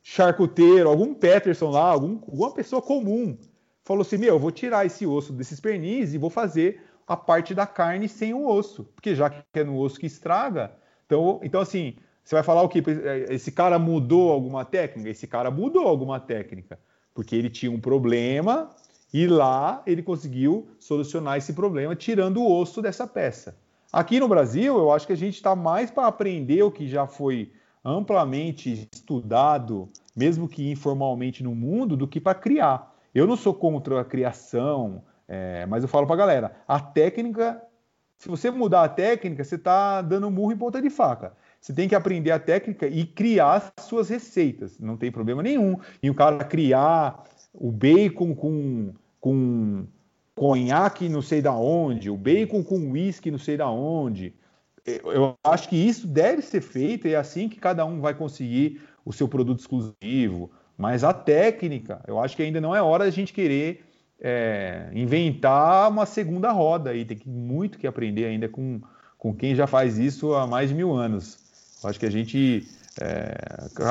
charcuteiro, 0.02 0.90
algum 0.90 1.14
Peterson 1.14 1.70
lá, 1.70 1.86
algum, 1.86 2.16
alguma 2.16 2.52
pessoa 2.54 2.82
comum 2.82 3.38
falou 3.84 4.02
assim: 4.02 4.18
Meu, 4.18 4.36
eu 4.36 4.40
vou 4.40 4.52
tirar 4.52 4.86
esse 4.86 5.06
osso 5.06 5.34
desses 5.34 5.60
pernis 5.60 6.14
e 6.14 6.18
vou 6.18 6.30
fazer 6.30 6.82
a 7.08 7.18
parte 7.18 7.54
da 7.54 7.68
carne 7.68 8.08
sem 8.08 8.34
o 8.34 8.48
osso, 8.48 8.86
porque 8.96 9.14
já 9.14 9.30
que 9.30 9.44
é 9.54 9.64
no 9.64 9.78
osso 9.78 10.00
que 10.00 10.06
estraga, 10.06 10.72
então, 11.06 11.40
então 11.44 11.62
assim, 11.62 11.96
você 12.24 12.36
vai 12.36 12.44
falar 12.44 12.62
o 12.62 12.70
que? 12.70 12.82
Esse 13.30 13.52
cara 13.52 13.78
mudou 13.78 14.32
alguma 14.32 14.64
técnica? 14.64 15.10
Esse 15.10 15.28
cara 15.28 15.52
mudou 15.52 15.88
alguma 15.88 16.20
técnica, 16.20 16.80
porque 17.14 17.36
ele 17.36 17.50
tinha 17.50 17.72
um 17.72 17.80
problema 17.80 18.70
e 19.14 19.28
lá 19.28 19.84
ele 19.86 20.02
conseguiu 20.02 20.68
solucionar 20.80 21.38
esse 21.38 21.54
problema 21.54 21.96
tirando 21.96 22.42
o 22.42 22.60
osso 22.60 22.82
dessa 22.82 23.06
peça. 23.06 23.56
Aqui 23.94 24.20
no 24.20 24.28
Brasil, 24.28 24.76
eu 24.76 24.92
acho 24.92 25.06
que 25.06 25.14
a 25.14 25.18
gente 25.18 25.36
está 25.36 25.56
mais 25.56 25.92
para 25.92 26.08
aprender 26.08 26.64
o 26.64 26.72
que 26.72 26.88
já 26.88 27.06
foi 27.06 27.52
amplamente 27.86 28.90
estudado, 28.92 29.88
mesmo 30.16 30.48
que 30.48 30.72
informalmente 30.72 31.44
no 31.44 31.54
mundo, 31.54 31.96
do 31.96 32.08
que 32.08 32.20
para 32.20 32.34
criar. 32.34 32.92
Eu 33.14 33.28
não 33.28 33.36
sou 33.36 33.54
contra 33.54 34.02
a 34.02 34.04
criação, 34.04 35.04
é, 35.28 35.68
mas 35.68 35.84
eu 35.84 35.88
falo 35.88 36.08
para 36.08 36.16
a 36.16 36.18
galera, 36.18 36.56
a 36.68 36.80
técnica, 36.80 37.62
se 38.18 38.28
você 38.28 38.50
mudar 38.50 38.84
a 38.84 38.90
técnica, 38.90 39.44
você 39.44 39.54
está 39.54 40.02
dando 40.02 40.32
murro 40.32 40.52
em 40.52 40.58
ponta 40.58 40.82
de 40.82 40.90
faca. 40.90 41.34
Você 41.62 41.72
tem 41.72 41.88
que 41.88 41.94
aprender 41.94 42.32
a 42.32 42.40
técnica 42.40 42.88
e 42.88 43.06
criar 43.06 43.74
suas 43.80 44.10
receitas, 44.10 44.80
não 44.80 44.98
tem 44.98 45.12
problema 45.12 45.44
nenhum. 45.44 45.78
E 46.02 46.10
o 46.10 46.16
cara 46.16 46.44
criar 46.44 47.24
o 47.54 47.72
bacon 47.72 48.34
com, 48.34 48.92
com 49.22 49.86
conhaque 50.36 51.10
não 51.10 51.22
sei 51.22 51.42
da 51.42 51.54
onde, 51.54 52.10
o 52.10 52.18
bacon 52.18 52.64
com 52.64 52.92
uísque 52.92 53.32
não 53.32 53.38
sei 53.38 53.58
da 53.58 53.70
onde. 53.70 54.34
Eu 54.86 55.36
acho 55.44 55.70
que 55.70 55.78
isso 55.78 56.06
deve 56.06 56.42
ser 56.42 56.62
feito 56.62 57.08
e 57.08 57.14
é 57.14 57.16
assim 57.16 57.48
que 57.48 57.60
cada 57.60 57.86
um 57.86 58.02
vai 58.02 58.14
conseguir 58.14 58.82
o 59.06 59.14
seu 59.14 59.28
produto 59.28 59.60
exclusivo. 59.60 60.52
Mas 60.78 61.04
a 61.04 61.14
técnica, 61.14 62.02
eu 62.08 62.20
acho 62.20 62.36
que 62.36 62.44
ainda 62.44 62.60
não 62.60 62.76
é 62.76 62.82
hora 62.82 63.06
a 63.06 63.10
gente 63.10 63.32
querer 63.32 63.86
é, 64.20 64.90
inventar 64.94 65.90
uma 65.90 66.06
segunda 66.06 66.52
roda 66.52 66.90
aí. 66.90 67.06
Tem 67.06 67.18
que, 67.18 67.30
muito 67.30 67.78
que 67.78 67.88
aprender 67.88 68.26
ainda 68.26 68.50
com, 68.50 68.82
com 69.18 69.34
quem 69.34 69.56
já 69.56 69.68
faz 69.68 69.98
isso 69.98 70.34
há 70.34 70.48
mais 70.48 70.70
de 70.70 70.76
mil 70.76 70.94
anos. 70.94 71.38
Eu 71.84 71.90
acho 71.90 72.00
que 72.00 72.06
a 72.06 72.12
gente. 72.12 72.68
É, 73.00 73.36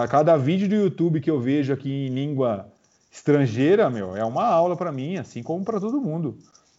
cada 0.08 0.36
vídeo 0.36 0.68
do 0.68 0.74
YouTube 0.74 1.20
que 1.20 1.30
eu 1.30 1.40
vejo 1.40 1.72
aqui 1.72 1.90
em 2.06 2.08
língua 2.08 2.70
estrangeira, 3.12 3.90
meu, 3.90 4.16
é 4.16 4.24
uma 4.24 4.46
aula 4.46 4.74
para 4.74 4.90
mim, 4.90 5.18
assim 5.18 5.42
como 5.42 5.62
para 5.62 5.78
todo 5.78 6.00
mundo. 6.00 6.38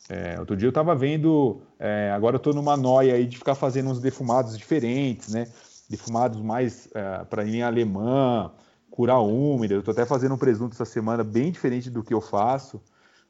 É, 0.09 0.37
outro 0.39 0.57
dia 0.57 0.65
eu 0.65 0.71
estava 0.71 0.95
vendo, 0.95 1.61
é, 1.79 2.11
agora 2.13 2.35
eu 2.35 2.37
estou 2.37 2.53
numa 2.53 2.75
noia 2.75 3.13
aí 3.13 3.25
de 3.25 3.37
ficar 3.37 3.55
fazendo 3.55 3.89
uns 3.91 3.99
defumados 3.99 4.57
diferentes, 4.57 5.31
né? 5.31 5.47
Defumados 5.87 6.41
mais 6.41 6.89
é, 6.93 7.23
para 7.25 7.43
linha 7.43 7.67
alemã, 7.67 8.51
cura 8.89 9.17
úmida. 9.19 9.75
Eu 9.75 9.79
estou 9.79 9.91
até 9.91 10.05
fazendo 10.05 10.33
um 10.33 10.37
presunto 10.37 10.73
essa 10.73 10.85
semana 10.85 11.23
bem 11.23 11.51
diferente 11.51 11.89
do 11.89 12.03
que 12.03 12.13
eu 12.13 12.19
faço. 12.19 12.81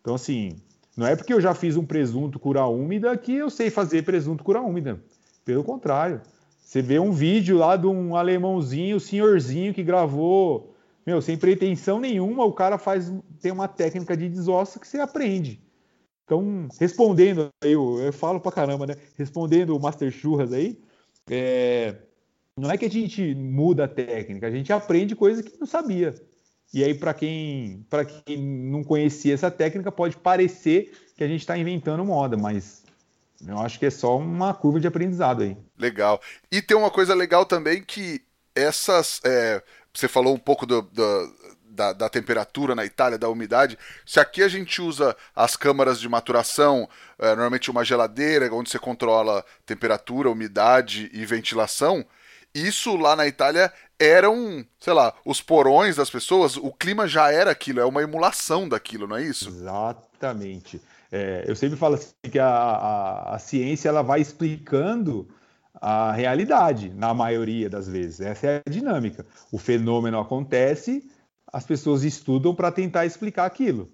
Então, 0.01 0.16
assim, 0.16 0.56
não 0.95 1.06
é 1.06 1.16
porque 1.16 1.34
eu 1.34 1.41
já 1.41 1.54
fiz 1.54 1.76
um 1.76 1.86
presunto 1.86 2.39
cura 2.39 2.66
úmida 2.66 3.16
que 3.18 3.36
eu 3.36 3.49
sei 3.49 3.70
fazer 3.70 4.04
presunto 4.04 4.43
cura 4.43 4.62
úmida. 4.62 4.99
Pelo 5.43 5.64
contrário. 5.64 6.22
Você 6.64 6.82
vê 6.82 6.97
um 6.97 7.12
vídeo 7.12 7.58
lá 7.58 7.76
de 7.76 7.86
um 7.86 8.16
alemãozinho, 8.16 8.99
senhorzinho, 8.99 9.74
que 9.74 9.84
gravou, 9.84 10.72
meu, 11.06 11.22
sem 11.22 11.38
pretensão 11.38 11.99
nenhuma, 11.99 12.45
o 12.45 12.54
cara 12.54 12.78
faz, 12.78 13.12
tem 13.41 13.51
uma 13.51 13.68
técnica 13.68 14.16
de 14.16 14.30
desossa 14.30 14.80
que 14.80 14.88
você 14.88 14.99
aprende. 14.99 15.62
Então, 16.26 16.68
respondendo, 16.80 17.49
eu, 17.62 17.99
eu 17.99 18.14
falo 18.14 18.39
pra 18.39 18.51
caramba, 18.51 18.88
né? 18.88 18.95
Respondendo 19.18 19.76
o 19.76 19.80
Master 19.80 20.10
Churras 20.12 20.54
aí, 20.54 20.80
é, 21.30 21.95
não 22.58 22.72
é 22.72 22.78
que 22.78 22.86
a 22.86 22.89
gente 22.89 23.36
muda 23.36 23.86
a 23.86 23.88
técnica, 23.88 24.47
a 24.47 24.51
gente 24.51 24.72
aprende 24.72 25.16
coisas 25.16 25.43
que 25.43 25.60
não 25.60 25.68
sabia. 25.68 26.16
E 26.74 26.84
aí, 26.84 26.93
para 26.93 27.14
quem, 27.14 27.86
quem 28.26 28.38
não 28.41 28.84
conhecia 28.84 29.34
essa 29.34 29.51
técnica, 29.51 29.91
pode 29.91 30.18
parecer 30.18 30.91
que 31.16 31.24
a 31.24 31.28
gente 31.28 31.41
está 31.41 31.58
inventando 31.58 32.04
moda, 32.04 32.36
mas 32.36 32.84
eu 33.47 33.60
acho 33.60 33.78
que 33.78 33.86
é 33.86 33.89
só 33.91 34.18
uma 34.18 34.54
curva 34.54 34.80
de 34.80 34.88
aprendizado 34.88 35.43
aí. 35.43 35.58
Legal. 35.78 36.20
E 36.51 36.62
tem 36.62 36.76
uma 36.76 36.89
coisa 36.89 37.14
legal 37.14 37.45
também 37.45 37.84
que 37.84 38.22
essas. 38.56 39.22
É, 39.24 39.62
você 39.93 40.07
falou 40.07 40.33
um 40.33 40.39
pouco 40.39 40.65
do, 40.65 40.81
do, 40.81 41.35
da, 41.65 41.93
da, 41.93 42.09
temperatura 42.09 42.75
na 42.75 42.85
Itália, 42.85 43.17
da 43.17 43.29
umidade. 43.29 43.77
Se 44.05 44.19
aqui 44.19 44.41
a 44.43 44.47
gente 44.47 44.81
usa 44.81 45.15
as 45.35 45.55
câmaras 45.55 45.99
de 45.99 46.07
maturação, 46.07 46.87
é, 47.17 47.27
normalmente 47.27 47.71
uma 47.71 47.83
geladeira, 47.83 48.53
onde 48.53 48.69
você 48.69 48.79
controla 48.79 49.43
temperatura, 49.65 50.29
umidade 50.29 51.09
e 51.13 51.25
ventilação, 51.25 52.05
isso 52.53 52.95
lá 52.95 53.15
na 53.15 53.27
Itália 53.27 53.73
eram, 53.99 54.65
sei 54.79 54.93
lá, 54.93 55.13
os 55.25 55.41
porões 55.41 55.95
das 55.95 56.09
pessoas, 56.09 56.55
o 56.57 56.71
clima 56.71 57.07
já 57.07 57.31
era 57.31 57.51
aquilo, 57.51 57.79
é 57.79 57.85
uma 57.85 58.03
emulação 58.03 58.69
daquilo, 58.69 59.07
não 59.07 59.17
é 59.17 59.23
isso? 59.23 59.49
Exatamente. 59.49 60.81
É, 61.11 61.45
eu 61.47 61.55
sempre 61.55 61.77
falo 61.77 61.95
assim 61.95 62.13
que 62.31 62.39
a, 62.39 62.47
a, 62.47 63.35
a, 63.35 63.39
ciência 63.39 63.87
ela 63.87 64.01
vai 64.01 64.19
explicando 64.19 65.27
a 65.86 66.13
realidade, 66.13 66.93
na 66.95 67.13
maioria 67.13 67.69
das 67.69 67.89
vezes. 67.89 68.21
Essa 68.21 68.47
é 68.47 68.63
a 68.65 68.69
dinâmica. 68.69 69.25
O 69.51 69.57
fenômeno 69.57 70.17
acontece, 70.17 71.05
as 71.51 71.65
pessoas 71.65 72.05
estudam 72.05 72.55
para 72.55 72.71
tentar 72.71 73.05
explicar 73.05 73.45
aquilo. 73.45 73.91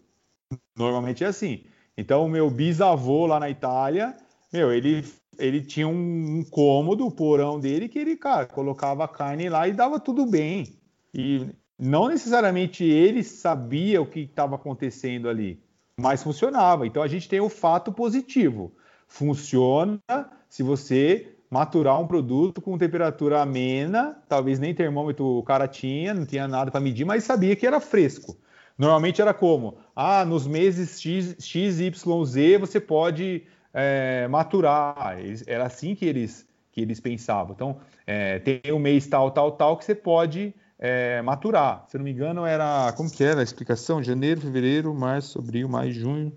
Normalmente 0.78 1.24
é 1.24 1.28
assim. 1.28 1.64
Então, 1.98 2.24
o 2.24 2.30
meu 2.30 2.48
bisavô 2.52 3.26
lá 3.26 3.40
na 3.40 3.50
Itália, 3.50 4.16
meu, 4.54 4.72
ele, 4.72 5.04
ele 5.40 5.62
tinha 5.62 5.88
um, 5.88 6.40
um 6.40 6.44
cômodo, 6.44 7.08
o 7.08 7.12
porão 7.12 7.60
dele, 7.60 7.90
que 7.90 7.98
ele, 7.98 8.16
cara, 8.16 8.46
colocava 8.46 9.06
a 9.06 9.08
carne 9.08 9.50
lá 9.50 9.68
e 9.68 9.74
dava 9.74 10.00
tudo 10.00 10.28
bem. 10.28 10.78
E 11.12 11.48
não 11.76 12.08
necessariamente 12.08 12.84
ele 12.84 13.24
sabia 13.24 14.00
o 14.00 14.06
que 14.06 14.20
estava 14.20 14.58
acontecendo 14.58 15.28
ali, 15.28 15.60
mas 16.00 16.22
funcionava. 16.22 16.86
Então, 16.86 17.02
a 17.02 17.08
gente 17.08 17.28
tem 17.28 17.40
o 17.40 17.50
fato 17.50 17.92
positivo. 17.92 18.76
Funciona 19.08 20.00
se 20.48 20.62
você 20.62 21.36
maturar 21.50 22.00
um 22.00 22.08
produto 22.08 22.62
com 22.62 22.78
temperatura 22.78 23.42
amena, 23.42 24.22
talvez 24.28 24.60
nem 24.60 24.74
termômetro 24.74 25.26
o 25.26 25.44
cara 25.44 25.68
tinha, 25.68 26.14
não 26.14 26.26
tinha 26.26 26.48
nada 26.48 26.70
para 26.70 26.80
medir, 26.80 27.06
mas 27.06 27.24
sabia 27.24 27.56
que 27.56 27.66
era 27.66 27.80
fresco. 27.80 28.38
Normalmente 28.78 29.22
era 29.22 29.34
como? 29.34 29.78
Ah, 29.96 30.24
nos 30.24 30.48
meses 30.48 31.02
X, 31.02 31.36
X 31.40 31.80
Y, 31.80 32.26
Z 32.26 32.58
você 32.60 32.80
pode 32.80 33.44
é, 33.74 34.28
maturar. 34.30 35.18
Era 35.46 35.66
assim 35.66 35.96
que 35.96 36.06
eles, 36.06 36.48
que 36.72 36.80
eles 36.80 37.00
pensavam. 37.00 37.54
Então, 37.54 37.78
é, 38.08 38.40
tem 38.40 38.72
o 38.72 38.80
mês 38.80 39.06
tal, 39.08 39.32
tal, 39.32 39.52
tal 39.52 39.78
que 39.78 39.84
você 39.84 39.94
pode 39.94 40.54
é, 40.78 41.22
maturar. 41.22 41.86
Se 41.90 41.98
não 41.98 42.06
me 42.06 42.12
engano, 42.12 42.46
era. 42.46 42.94
Como 42.94 43.12
que 43.12 43.22
era 43.22 43.42
a 43.42 43.44
explicação? 43.44 44.02
Janeiro, 44.02 44.40
fevereiro, 44.40 44.94
março, 44.94 45.40
abril, 45.40 45.68
maio, 45.68 45.92
junho, 45.92 46.32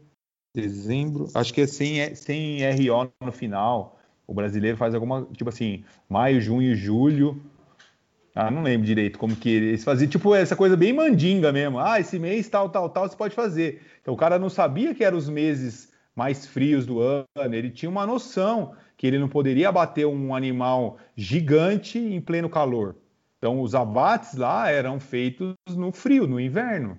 dezembro. 0.52 1.28
Acho 1.34 1.54
que 1.54 1.60
é 1.60 1.66
sem, 1.68 2.12
sem 2.16 2.58
RO 2.72 3.12
no 3.20 3.30
final. 3.30 4.00
O 4.32 4.34
brasileiro 4.34 4.78
faz 4.78 4.94
alguma. 4.94 5.28
Tipo 5.36 5.50
assim, 5.50 5.84
maio, 6.08 6.40
junho, 6.40 6.74
julho 6.74 7.38
ah, 8.34 8.50
não 8.50 8.62
lembro 8.62 8.86
direito 8.86 9.18
como 9.18 9.36
que 9.36 9.50
eles 9.50 9.84
faziam. 9.84 10.08
Tipo, 10.08 10.34
essa 10.34 10.56
coisa 10.56 10.74
bem 10.74 10.92
mandinga 10.92 11.52
mesmo. 11.52 11.78
Ah, 11.78 12.00
esse 12.00 12.18
mês 12.18 12.48
tal, 12.48 12.70
tal, 12.70 12.88
tal, 12.88 13.06
você 13.06 13.16
pode 13.16 13.34
fazer. 13.34 13.82
Então 14.00 14.14
o 14.14 14.16
cara 14.16 14.38
não 14.38 14.48
sabia 14.48 14.94
que 14.94 15.04
eram 15.04 15.18
os 15.18 15.28
meses 15.28 15.92
mais 16.16 16.46
frios 16.46 16.84
do 16.84 17.00
ano, 17.00 17.26
ele 17.52 17.70
tinha 17.70 17.88
uma 17.88 18.06
noção 18.06 18.74
que 18.98 19.06
ele 19.06 19.18
não 19.18 19.28
poderia 19.28 19.70
abater 19.70 20.06
um 20.06 20.34
animal 20.34 20.98
gigante 21.16 21.98
em 21.98 22.20
pleno 22.20 22.50
calor. 22.50 22.96
Então 23.38 23.60
os 23.60 23.74
abates 23.74 24.34
lá 24.34 24.70
eram 24.70 25.00
feitos 25.00 25.54
no 25.74 25.90
frio, 25.90 26.26
no 26.26 26.38
inverno. 26.38 26.98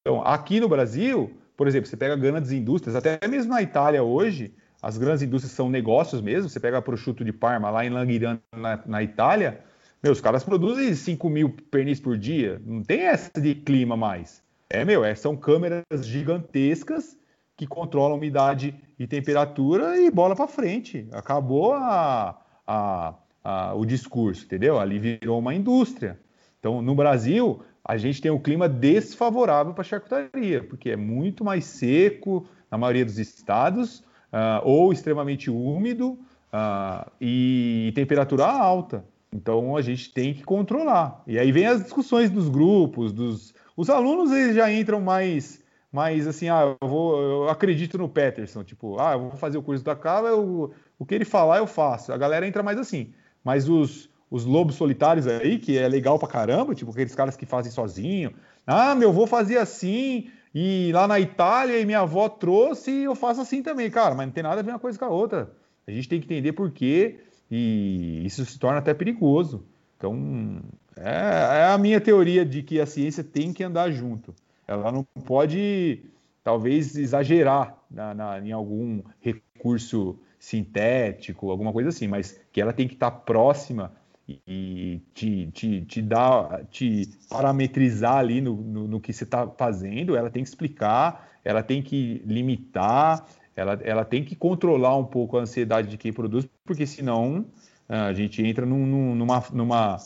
Então 0.00 0.22
aqui 0.22 0.60
no 0.60 0.68
Brasil, 0.68 1.36
por 1.56 1.66
exemplo, 1.66 1.88
você 1.88 1.96
pega 1.96 2.16
grandes 2.16 2.52
indústrias, 2.52 2.94
até 2.96 3.18
mesmo 3.26 3.52
na 3.52 3.62
Itália 3.62 4.02
hoje, 4.02 4.54
as 4.84 4.98
grandes 4.98 5.22
indústrias 5.22 5.52
são 5.52 5.70
negócios 5.70 6.20
mesmo. 6.20 6.48
Você 6.50 6.60
pega 6.60 6.80
prosciutto 6.82 7.24
de 7.24 7.32
Parma 7.32 7.70
lá 7.70 7.86
em 7.86 7.88
Languirano, 7.88 8.40
na, 8.54 8.78
na 8.84 9.02
Itália, 9.02 9.64
meu, 10.02 10.12
os 10.12 10.20
caras 10.20 10.44
produzem 10.44 10.94
5 10.94 11.30
mil 11.30 11.48
pernis 11.70 11.98
por 11.98 12.18
dia. 12.18 12.60
Não 12.66 12.82
tem 12.82 13.06
essa 13.06 13.40
de 13.40 13.54
clima 13.54 13.96
mais. 13.96 14.42
É, 14.68 14.84
meu, 14.84 15.02
é, 15.02 15.14
são 15.14 15.34
câmeras 15.34 15.82
gigantescas 16.02 17.16
que 17.56 17.66
controlam 17.66 18.18
umidade 18.18 18.74
e 18.98 19.06
temperatura 19.06 19.98
e 19.98 20.10
bola 20.10 20.36
para 20.36 20.46
frente. 20.46 21.08
Acabou 21.10 21.72
a, 21.72 22.38
a, 22.66 23.14
a, 23.42 23.74
o 23.74 23.86
discurso, 23.86 24.44
entendeu? 24.44 24.78
Ali 24.78 24.98
virou 24.98 25.38
uma 25.38 25.54
indústria. 25.54 26.20
Então, 26.60 26.82
no 26.82 26.94
Brasil, 26.94 27.62
a 27.82 27.96
gente 27.96 28.20
tem 28.20 28.30
um 28.30 28.38
clima 28.38 28.68
desfavorável 28.68 29.72
para 29.72 29.84
charcutaria, 29.84 30.62
porque 30.62 30.90
é 30.90 30.96
muito 30.96 31.42
mais 31.42 31.64
seco 31.64 32.46
na 32.70 32.76
maioria 32.76 33.06
dos 33.06 33.18
estados, 33.18 34.04
uh, 34.34 34.60
ou 34.64 34.92
extremamente 34.92 35.48
úmido 35.48 36.18
uh, 36.52 37.08
e 37.20 37.92
temperatura 37.94 38.44
alta. 38.44 39.04
Então 39.32 39.76
a 39.76 39.82
gente 39.82 40.12
tem 40.12 40.34
que 40.34 40.42
controlar. 40.42 41.22
E 41.26 41.38
aí 41.38 41.52
vem 41.52 41.66
as 41.66 41.82
discussões 41.82 42.30
dos 42.30 42.48
grupos, 42.48 43.12
dos 43.12 43.54
os 43.76 43.90
alunos 43.90 44.30
eles 44.30 44.54
já 44.54 44.72
entram 44.72 45.00
mais 45.00 45.62
mais 45.90 46.26
assim, 46.26 46.48
ah, 46.48 46.76
eu 46.80 46.88
vou 46.88 47.20
eu 47.20 47.48
acredito 47.48 47.96
no 47.96 48.08
Peterson, 48.08 48.64
tipo, 48.64 48.98
ah, 49.00 49.12
eu 49.12 49.20
vou 49.20 49.30
fazer 49.32 49.56
o 49.56 49.62
curso 49.62 49.84
da 49.84 49.94
Cava, 49.94 50.34
o 50.34 51.06
que 51.06 51.14
ele 51.14 51.24
falar 51.24 51.58
eu 51.58 51.66
faço. 51.66 52.12
A 52.12 52.16
galera 52.16 52.46
entra 52.46 52.62
mais 52.62 52.78
assim. 52.78 53.12
Mas 53.44 53.68
os 53.68 54.12
os 54.30 54.44
lobos 54.44 54.74
solitários 54.74 55.28
aí, 55.28 55.58
que 55.58 55.78
é 55.78 55.86
legal 55.86 56.18
pra 56.18 56.26
caramba, 56.26 56.74
tipo 56.74 56.90
aqueles 56.90 57.14
caras 57.14 57.36
que 57.36 57.46
fazem 57.46 57.70
sozinho. 57.70 58.32
Ah, 58.66 58.92
meu 58.94 59.10
avô 59.10 59.28
fazia 59.28 59.62
assim, 59.62 60.28
e 60.54 60.92
lá 60.92 61.08
na 61.08 61.18
Itália, 61.18 61.80
e 61.80 61.84
minha 61.84 62.00
avó 62.00 62.28
trouxe, 62.28 62.90
e 62.90 63.04
eu 63.04 63.16
faço 63.16 63.40
assim 63.40 63.62
também, 63.62 63.90
cara, 63.90 64.14
mas 64.14 64.26
não 64.26 64.32
tem 64.32 64.42
nada 64.42 64.60
a 64.60 64.62
ver 64.62 64.70
uma 64.70 64.78
coisa 64.78 64.96
com 64.96 65.04
a 65.04 65.08
outra. 65.08 65.50
A 65.86 65.90
gente 65.90 66.08
tem 66.08 66.20
que 66.20 66.26
entender 66.26 66.52
por 66.52 66.70
quê 66.70 67.18
e 67.50 68.22
isso 68.24 68.44
se 68.44 68.58
torna 68.58 68.78
até 68.78 68.94
perigoso. 68.94 69.64
Então, 69.96 70.62
é, 70.96 71.60
é, 71.60 71.64
a 71.64 71.78
minha 71.78 72.00
teoria 72.00 72.44
de 72.44 72.62
que 72.62 72.80
a 72.80 72.86
ciência 72.86 73.24
tem 73.24 73.52
que 73.52 73.64
andar 73.64 73.90
junto. 73.90 74.32
Ela 74.66 74.92
não 74.92 75.04
pode, 75.24 76.04
talvez, 76.42 76.96
exagerar 76.96 77.76
na, 77.90 78.14
na, 78.14 78.40
em 78.40 78.52
algum 78.52 79.02
recurso 79.20 80.18
sintético, 80.38 81.50
alguma 81.50 81.72
coisa 81.72 81.88
assim, 81.88 82.06
mas 82.06 82.40
que 82.52 82.60
ela 82.60 82.72
tem 82.72 82.86
que 82.86 82.94
estar 82.94 83.10
próxima 83.10 83.92
e 84.28 85.02
te, 85.12 85.50
te, 85.52 85.80
te 85.82 86.02
dar, 86.02 86.64
te 86.70 87.08
parametrizar 87.28 88.16
ali 88.16 88.40
no, 88.40 88.56
no, 88.56 88.88
no 88.88 89.00
que 89.00 89.12
você 89.12 89.24
está 89.24 89.46
fazendo, 89.46 90.16
ela 90.16 90.30
tem 90.30 90.42
que 90.42 90.48
explicar, 90.48 91.30
ela 91.44 91.62
tem 91.62 91.82
que 91.82 92.22
limitar, 92.24 93.26
ela, 93.54 93.78
ela 93.82 94.04
tem 94.04 94.24
que 94.24 94.34
controlar 94.34 94.96
um 94.96 95.04
pouco 95.04 95.36
a 95.36 95.42
ansiedade 95.42 95.88
de 95.88 95.98
quem 95.98 96.12
produz, 96.12 96.48
porque 96.64 96.86
senão 96.86 97.44
ah, 97.88 98.06
a 98.06 98.12
gente 98.14 98.42
entra 98.42 98.64
num, 98.64 99.14
numa, 99.14 99.44
numa, 99.52 99.96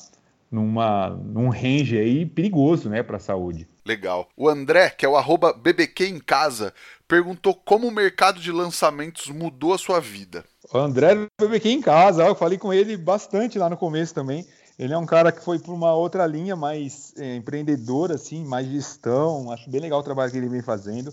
numa, 0.51 1.11
num 1.11 1.49
range 1.49 1.97
aí 1.97 2.27
perigoso 2.27 2.91
né, 2.91 3.03
para 3.03 3.17
a 3.17 3.21
saúde. 3.21 3.69
Legal. 3.87 4.29
O 4.37 4.49
André, 4.49 4.91
que 4.91 5.07
é 5.07 5.09
o 5.09 5.17
arroba 5.17 5.53
BBQ 5.53 6.09
em 6.09 6.19
casa, 6.19 6.75
perguntou 7.09 7.55
como 7.55 7.89
o 7.89 7.91
mercado 7.91 8.39
de 8.39 8.53
lançamentos 8.53 9.29
mudou 9.29 9.73
a 9.73 9.79
sua 9.79 9.99
vida. 9.99 10.45
O 10.73 10.79
André 10.79 11.15
do 11.15 11.27
BBQ 11.41 11.69
em 11.71 11.81
casa, 11.81 12.25
eu 12.25 12.35
falei 12.35 12.59
com 12.59 12.73
ele 12.73 12.97
bastante 12.97 13.59
lá 13.59 13.69
no 13.69 13.77
começo 13.77 14.15
também. 14.15 14.47
Ele 14.79 14.93
é 14.93 14.99
um 14.99 15.07
cara 15.07 15.33
que 15.33 15.43
foi 15.43 15.59
por 15.59 15.73
uma 15.75 15.93
outra 15.95 16.25
linha 16.27 16.55
mais 16.55 17.13
é, 17.17 17.35
empreendedora, 17.35 18.15
assim, 18.15 18.45
mais 18.45 18.69
gestão. 18.69 19.51
Acho 19.51 19.69
bem 19.69 19.81
legal 19.81 19.99
o 19.99 20.05
trabalho 20.05 20.31
que 20.31 20.37
ele 20.37 20.49
vem 20.49 20.63
fazendo. 20.63 21.13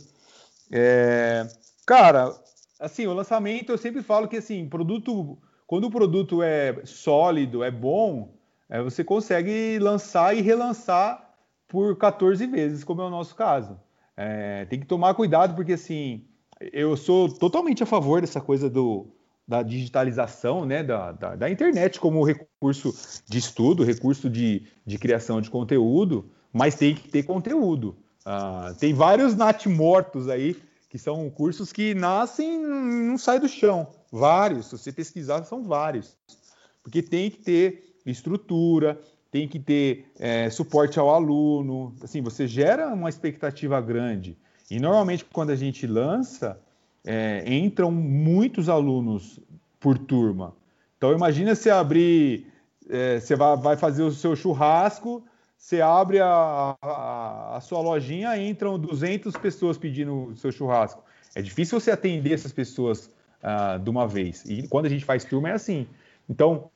É, 0.72 1.48
Cara, 1.86 2.36
assim, 2.80 3.06
o 3.06 3.14
lançamento 3.14 3.72
eu 3.72 3.78
sempre 3.78 4.02
falo 4.02 4.28
que 4.28 4.38
assim, 4.38 4.68
produto, 4.68 5.38
quando 5.68 5.86
o 5.86 5.92
produto 5.92 6.42
é 6.42 6.82
sólido, 6.84 7.64
é 7.64 7.70
bom, 7.70 8.34
é, 8.68 8.82
você 8.82 9.04
consegue 9.04 9.78
lançar 9.78 10.36
e 10.36 10.42
relançar 10.42 11.36
por 11.68 11.96
14 11.98 12.48
vezes, 12.48 12.84
como 12.84 13.02
é 13.02 13.06
o 13.06 13.10
nosso 13.12 13.36
caso. 13.36 13.80
É, 14.18 14.66
tem 14.66 14.80
que 14.80 14.86
tomar 14.86 15.14
cuidado, 15.14 15.56
porque 15.56 15.74
assim, 15.74 16.24
eu 16.72 16.96
sou 16.96 17.30
totalmente 17.30 17.84
a 17.84 17.86
favor 17.86 18.22
dessa 18.22 18.40
coisa 18.40 18.70
do, 18.70 19.08
da 19.48 19.62
digitalização 19.62 20.66
né, 20.66 20.84
da, 20.84 21.12
da, 21.12 21.36
da, 21.36 21.50
internet 21.50 22.00
como 22.00 22.24
recurso 22.24 22.94
de 23.28 23.38
estudo, 23.38 23.84
recurso 23.84 24.30
de, 24.30 24.64
de 24.86 24.98
criação 24.98 25.42
de 25.42 25.50
conteúdo, 25.50 26.30
mas 26.52 26.76
tem 26.76 26.96
que 26.96 27.10
ter 27.10 27.24
conteúdo. 27.24 27.98
Ah, 28.26 28.74
tem 28.80 28.94
vários 28.94 29.36
natimortos 29.36 30.30
aí 30.30 30.56
que 30.90 30.98
são 30.98 31.30
cursos 31.30 31.74
que 31.74 31.94
nascem 31.94 32.58
não 32.58 33.18
sai 33.18 33.40
do 33.40 33.48
chão. 33.48 33.88
Vários, 34.12 34.68
se 34.68 34.78
você 34.78 34.92
pesquisar, 34.92 35.44
são 35.44 35.64
vários. 35.64 36.18
Porque 36.82 37.02
tem 37.02 37.30
que 37.30 37.40
ter 37.40 37.96
estrutura, 38.06 39.00
tem 39.36 39.50
que 39.50 39.60
ter 39.60 40.06
é, 40.18 40.50
suporte 40.50 40.98
ao 40.98 41.10
aluno. 41.10 41.94
Assim, 42.02 42.22
você 42.22 42.48
gera 42.48 42.88
uma 42.94 43.10
expectativa 43.10 43.82
grande. 43.82 44.38
E 44.72 44.80
normalmente, 44.80 45.26
quando 45.26 45.50
a 45.50 45.58
gente 45.58 45.86
lança, 45.86 46.58
é, 47.06 47.44
entram 47.46 47.92
muitos 47.92 48.70
alunos 48.70 49.38
por 49.78 49.98
turma. 49.98 50.56
Então, 50.98 51.12
imagina 51.12 51.54
se 51.54 51.70
abrir, 51.70 52.48
é, 52.90 53.20
você 53.20 53.36
vai, 53.36 53.58
vai 53.58 53.76
fazer 53.76 54.04
o 54.04 54.12
seu 54.12 54.38
churrasco 54.38 55.22
você 55.58 55.82
abre 55.82 56.20
a, 56.20 56.78
a, 56.80 57.58
a, 57.58 57.62
sua 57.62 57.82
lojinha, 57.82 58.38
entram 58.38 58.78
200 58.78 59.36
pessoas 59.38 59.78
pedindo 59.80 60.28
o 60.28 60.38
seu 60.38 60.52
churrasco. 60.52 61.04
É 61.34 61.42
difícil 61.42 61.80
você 61.80 61.90
atender 61.90 62.34
essas 62.34 62.52
pessoas 62.52 63.10
uh, 63.42 63.80
de 63.80 63.90
uma 63.90 64.08
vez. 64.08 64.44
E 64.46 64.68
quando 64.68 64.86
a 64.86 64.90
gente 64.90 65.04
faz 65.04 65.26
turma 65.26 65.50
é 65.50 65.54
assim. 65.54 65.88
Então, 66.30 66.70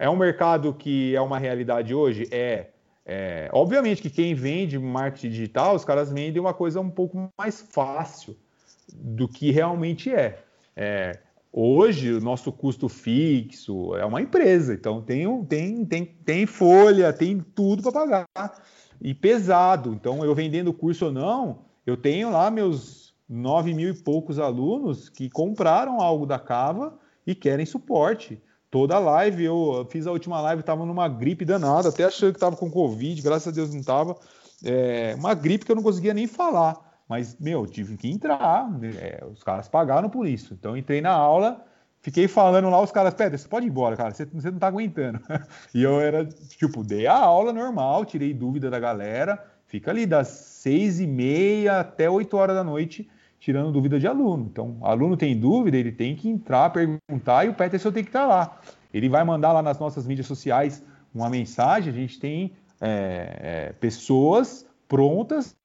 é 0.00 0.08
um 0.08 0.16
mercado 0.16 0.72
que 0.72 1.14
é 1.14 1.20
uma 1.20 1.38
realidade 1.38 1.94
hoje? 1.94 2.26
É. 2.32 2.70
é. 3.04 3.50
Obviamente 3.52 4.00
que 4.00 4.08
quem 4.08 4.34
vende 4.34 4.78
marketing 4.78 5.28
digital, 5.28 5.76
os 5.76 5.84
caras 5.84 6.10
vendem 6.10 6.40
uma 6.40 6.54
coisa 6.54 6.80
um 6.80 6.90
pouco 6.90 7.30
mais 7.38 7.60
fácil 7.60 8.34
do 8.92 9.28
que 9.28 9.50
realmente 9.50 10.12
é. 10.12 10.42
é 10.74 11.18
Hoje, 11.52 12.12
o 12.12 12.20
nosso 12.20 12.52
custo 12.52 12.88
fixo 12.88 13.96
é 13.96 14.04
uma 14.04 14.22
empresa, 14.22 14.72
então 14.72 15.02
tem, 15.02 15.44
tem, 15.46 15.84
tem, 15.84 16.06
tem 16.06 16.46
folha, 16.46 17.12
tem 17.12 17.40
tudo 17.40 17.82
para 17.82 17.90
pagar. 17.90 18.62
E 19.00 19.12
pesado. 19.12 19.92
Então, 19.92 20.24
eu 20.24 20.32
vendendo 20.32 20.72
curso 20.72 21.06
ou 21.06 21.12
não, 21.12 21.62
eu 21.84 21.96
tenho 21.96 22.30
lá 22.30 22.52
meus 22.52 23.12
nove 23.28 23.74
mil 23.74 23.90
e 23.90 23.94
poucos 23.94 24.38
alunos 24.38 25.08
que 25.08 25.28
compraram 25.28 26.00
algo 26.00 26.24
da 26.24 26.38
Cava 26.38 26.96
e 27.26 27.34
querem 27.34 27.66
suporte. 27.66 28.40
Toda 28.70 29.00
live, 29.00 29.44
eu 29.44 29.86
fiz 29.90 30.06
a 30.06 30.12
última 30.12 30.40
live, 30.40 30.60
estava 30.60 30.86
numa 30.86 31.08
gripe 31.08 31.44
danada, 31.44 31.88
até 31.88 32.04
achando 32.04 32.30
que 32.30 32.36
estava 32.36 32.56
com 32.56 32.70
Covid, 32.70 33.20
graças 33.20 33.48
a 33.48 33.50
Deus 33.50 33.72
não 33.72 33.80
estava. 33.80 34.16
É, 34.64 35.14
uma 35.18 35.34
gripe 35.34 35.64
que 35.64 35.72
eu 35.72 35.76
não 35.76 35.82
conseguia 35.82 36.12
nem 36.12 36.26
falar 36.26 36.76
Mas, 37.08 37.36
meu, 37.40 37.66
tive 37.66 37.96
que 37.96 38.08
entrar. 38.08 38.70
É, 38.98 39.24
os 39.26 39.42
caras 39.42 39.68
pagaram 39.68 40.08
por 40.08 40.26
isso. 40.26 40.54
Então, 40.54 40.76
entrei 40.76 41.00
na 41.00 41.10
aula, 41.10 41.64
fiquei 42.00 42.28
falando 42.28 42.70
lá, 42.70 42.80
os 42.80 42.92
caras, 42.92 43.12
Pedro, 43.14 43.36
você 43.36 43.48
pode 43.48 43.66
ir 43.66 43.70
embora, 43.70 43.96
cara, 43.96 44.14
você, 44.14 44.24
você 44.26 44.50
não 44.50 44.58
tá 44.60 44.68
aguentando. 44.68 45.18
e 45.74 45.82
eu 45.82 46.00
era, 46.00 46.24
tipo, 46.24 46.84
dei 46.84 47.08
a 47.08 47.16
aula 47.16 47.52
normal, 47.52 48.04
tirei 48.04 48.32
dúvida 48.32 48.70
da 48.70 48.78
galera, 48.78 49.44
fica 49.66 49.90
ali 49.90 50.06
das 50.06 50.28
seis 50.28 51.00
e 51.00 51.08
meia 51.08 51.80
até 51.80 52.08
oito 52.08 52.36
horas 52.36 52.54
da 52.54 52.62
noite, 52.62 53.10
tirando 53.40 53.72
dúvida 53.72 53.98
de 53.98 54.06
aluno. 54.06 54.46
Então, 54.52 54.76
aluno 54.82 55.16
tem 55.16 55.36
dúvida, 55.36 55.76
ele 55.76 55.90
tem 55.90 56.14
que 56.14 56.28
entrar, 56.28 56.70
perguntar, 56.70 57.46
e 57.46 57.48
o 57.48 57.54
Peterson 57.54 57.90
tem 57.90 58.04
que 58.04 58.10
estar 58.10 58.26
lá. 58.26 58.60
Ele 58.92 59.08
vai 59.08 59.24
mandar 59.24 59.52
lá 59.52 59.62
nas 59.62 59.78
nossas 59.78 60.06
mídias 60.06 60.26
sociais 60.26 60.84
uma 61.12 61.30
mensagem, 61.30 61.92
a 61.92 61.96
gente 61.96 62.20
tem 62.20 62.52
é, 62.80 63.38
é, 63.40 63.72
pessoas 63.72 64.66
prontas 64.86 65.56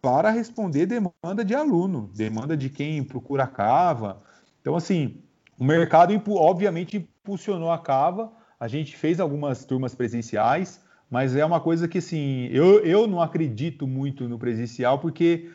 para 0.00 0.30
responder 0.30 0.86
demanda 0.86 1.44
de 1.44 1.54
aluno, 1.54 2.10
demanda 2.14 2.56
de 2.56 2.70
quem 2.70 3.02
procura 3.02 3.44
a 3.44 3.46
Cava. 3.46 4.22
Então, 4.60 4.76
assim, 4.76 5.16
o 5.58 5.64
mercado, 5.64 6.12
obviamente, 6.36 6.96
impulsionou 6.96 7.70
a 7.70 7.78
Cava. 7.78 8.30
A 8.60 8.68
gente 8.68 8.96
fez 8.96 9.18
algumas 9.18 9.64
turmas 9.64 9.94
presenciais, 9.94 10.80
mas 11.10 11.34
é 11.34 11.44
uma 11.44 11.60
coisa 11.60 11.88
que, 11.88 11.98
assim, 11.98 12.48
eu, 12.52 12.80
eu 12.84 13.06
não 13.06 13.20
acredito 13.20 13.86
muito 13.86 14.28
no 14.28 14.38
presencial, 14.38 14.98
porque 14.98 15.50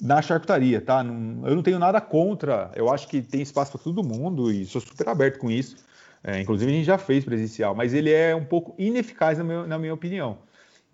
na 0.00 0.20
charcutaria, 0.20 0.80
tá? 0.80 1.02
Não, 1.02 1.46
eu 1.46 1.54
não 1.54 1.62
tenho 1.62 1.78
nada 1.78 2.00
contra. 2.00 2.70
Eu 2.74 2.92
acho 2.92 3.08
que 3.08 3.22
tem 3.22 3.40
espaço 3.40 3.72
para 3.72 3.80
todo 3.80 4.02
mundo 4.02 4.50
e 4.52 4.66
sou 4.66 4.80
super 4.80 5.08
aberto 5.08 5.38
com 5.38 5.50
isso. 5.50 5.76
É, 6.22 6.40
inclusive, 6.40 6.70
a 6.70 6.74
gente 6.74 6.84
já 6.84 6.98
fez 6.98 7.24
presencial, 7.24 7.74
mas 7.74 7.94
ele 7.94 8.12
é 8.12 8.36
um 8.36 8.44
pouco 8.44 8.74
ineficaz, 8.78 9.38
na, 9.38 9.44
meu, 9.44 9.66
na 9.66 9.78
minha 9.78 9.94
opinião. 9.94 10.38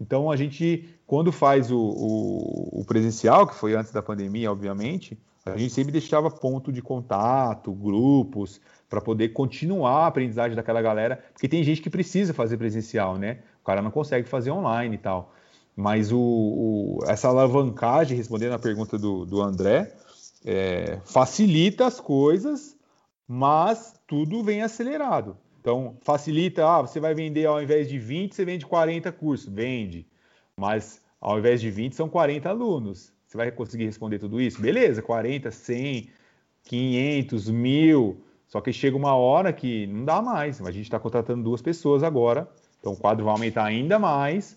Então, 0.01 0.30
a 0.30 0.37
gente, 0.37 0.89
quando 1.07 1.32
faz 1.32 1.70
o, 1.70 1.78
o, 1.78 2.80
o, 2.80 2.84
presencial, 2.84 3.47
que 3.47 3.55
foi 3.55 3.74
antes 3.74 3.91
da 3.91 4.03
pandemia, 4.03 4.53
obviamente, 4.53 5.18
a 5.45 5.57
gente 5.57 5.72
sempre 5.72 5.93
deixava 5.93 6.30
ponto 6.30 6.72
de 6.72 6.82
contato, 6.82 7.72
grupos, 7.72 8.61
para 8.89 9.01
poder 9.01 9.30
continuar 9.30 10.05
a 10.05 10.07
aprendizagem 10.09 10.57
daquela 10.57 10.82
galera, 10.82 11.24
porque 11.32 11.49
tem 11.49 11.62
gente 11.62 11.80
que 11.80 11.91
precisa 11.91 12.34
fazer 12.34 12.57
presencial, 12.57 13.16
né? 13.16 13.39
O 13.62 13.64
cara 13.64 13.80
não 13.80 13.91
consegue 13.91 14.28
fazer 14.28 14.51
online 14.51 14.97
e 14.97 14.99
tal. 14.99 15.32
Mas 15.76 16.10
o, 16.10 16.18
o 16.18 16.98
essa 17.06 17.28
alavancagem, 17.28 18.16
respondendo 18.16 18.54
a 18.54 18.58
pergunta 18.58 18.96
do, 18.96 19.26
do 19.26 19.42
André, 19.42 19.94
é, 20.44 20.98
facilita 21.04 21.86
as 21.86 22.00
coisas, 22.00 22.74
mas 23.28 23.94
tudo 24.06 24.42
vem 24.42 24.62
acelerado. 24.62 25.36
Então, 25.60 25.96
facilita, 26.00 26.64
ah, 26.66 26.80
você 26.80 26.98
vai 27.00 27.12
vender 27.12 27.44
ao 27.44 27.60
invés 27.60 27.88
de 27.88 27.98
20, 27.98 28.34
você 28.34 28.44
vende 28.44 28.64
40 28.64 29.10
cursos, 29.12 29.52
vende. 29.52 30.06
Mas 30.56 31.02
ao 31.20 31.38
invés 31.38 31.60
de 31.60 31.70
20, 31.70 31.94
são 31.94 32.08
40 32.08 32.48
alunos. 32.48 33.12
Você 33.26 33.36
vai 33.36 33.50
conseguir 33.50 33.84
responder 33.84 34.18
tudo 34.18 34.40
isso? 34.40 34.62
Beleza, 34.62 35.02
40, 35.02 35.50
100, 35.50 36.08
500, 36.62 37.50
1000. 37.50 38.20
Só 38.46 38.60
que 38.60 38.72
chega 38.72 38.96
uma 38.96 39.16
hora 39.16 39.52
que 39.52 39.86
não 39.88 40.04
dá 40.04 40.22
mais. 40.22 40.60
A 40.60 40.70
gente 40.70 40.84
está 40.84 41.00
contratando 41.00 41.42
duas 41.42 41.60
pessoas 41.60 42.02
agora, 42.02 42.48
então 42.78 42.92
o 42.92 42.96
quadro 42.96 43.24
vai 43.24 43.34
aumentar 43.34 43.64
ainda 43.64 43.98
mais, 43.98 44.56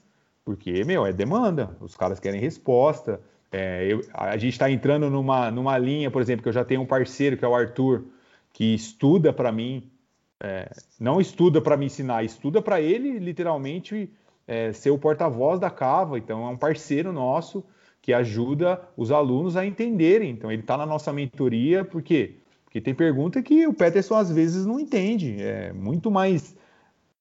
porque, 0.49 0.83
meu, 0.83 1.05
é 1.05 1.13
demanda. 1.13 1.77
Os 1.79 1.95
caras 1.95 2.19
querem 2.19 2.41
resposta. 2.41 3.21
É, 3.51 3.85
eu, 3.85 4.01
a 4.11 4.35
gente 4.35 4.53
está 4.53 4.67
entrando 4.67 5.07
numa, 5.07 5.51
numa 5.51 5.77
linha, 5.77 6.09
por 6.09 6.23
exemplo, 6.23 6.41
que 6.41 6.49
eu 6.49 6.53
já 6.53 6.65
tenho 6.65 6.81
um 6.81 6.87
parceiro, 6.87 7.37
que 7.37 7.45
é 7.45 7.47
o 7.47 7.53
Arthur, 7.53 8.05
que 8.51 8.73
estuda 8.73 9.31
para 9.31 9.51
mim, 9.51 9.91
é, 10.39 10.71
não 10.99 11.21
estuda 11.21 11.61
para 11.61 11.77
me 11.77 11.85
ensinar, 11.85 12.23
estuda 12.23 12.63
para 12.63 12.81
ele 12.81 13.19
literalmente 13.19 14.11
é, 14.47 14.73
ser 14.73 14.89
o 14.89 14.97
porta-voz 14.97 15.59
da 15.59 15.69
Cava. 15.69 16.17
Então 16.17 16.43
é 16.47 16.49
um 16.49 16.57
parceiro 16.57 17.13
nosso 17.13 17.63
que 18.01 18.11
ajuda 18.11 18.81
os 18.97 19.11
alunos 19.11 19.55
a 19.55 19.63
entenderem. 19.63 20.31
Então 20.31 20.51
ele 20.51 20.63
está 20.63 20.75
na 20.75 20.85
nossa 20.87 21.13
mentoria, 21.13 21.85
por 21.85 22.01
quê? 22.01 22.37
Porque 22.63 22.81
tem 22.81 22.95
pergunta 22.95 23.39
que 23.43 23.67
o 23.67 23.73
Peterson 23.73 24.15
às 24.15 24.31
vezes 24.31 24.65
não 24.65 24.79
entende. 24.79 25.39
É 25.43 25.71
muito 25.71 26.09
mais. 26.09 26.55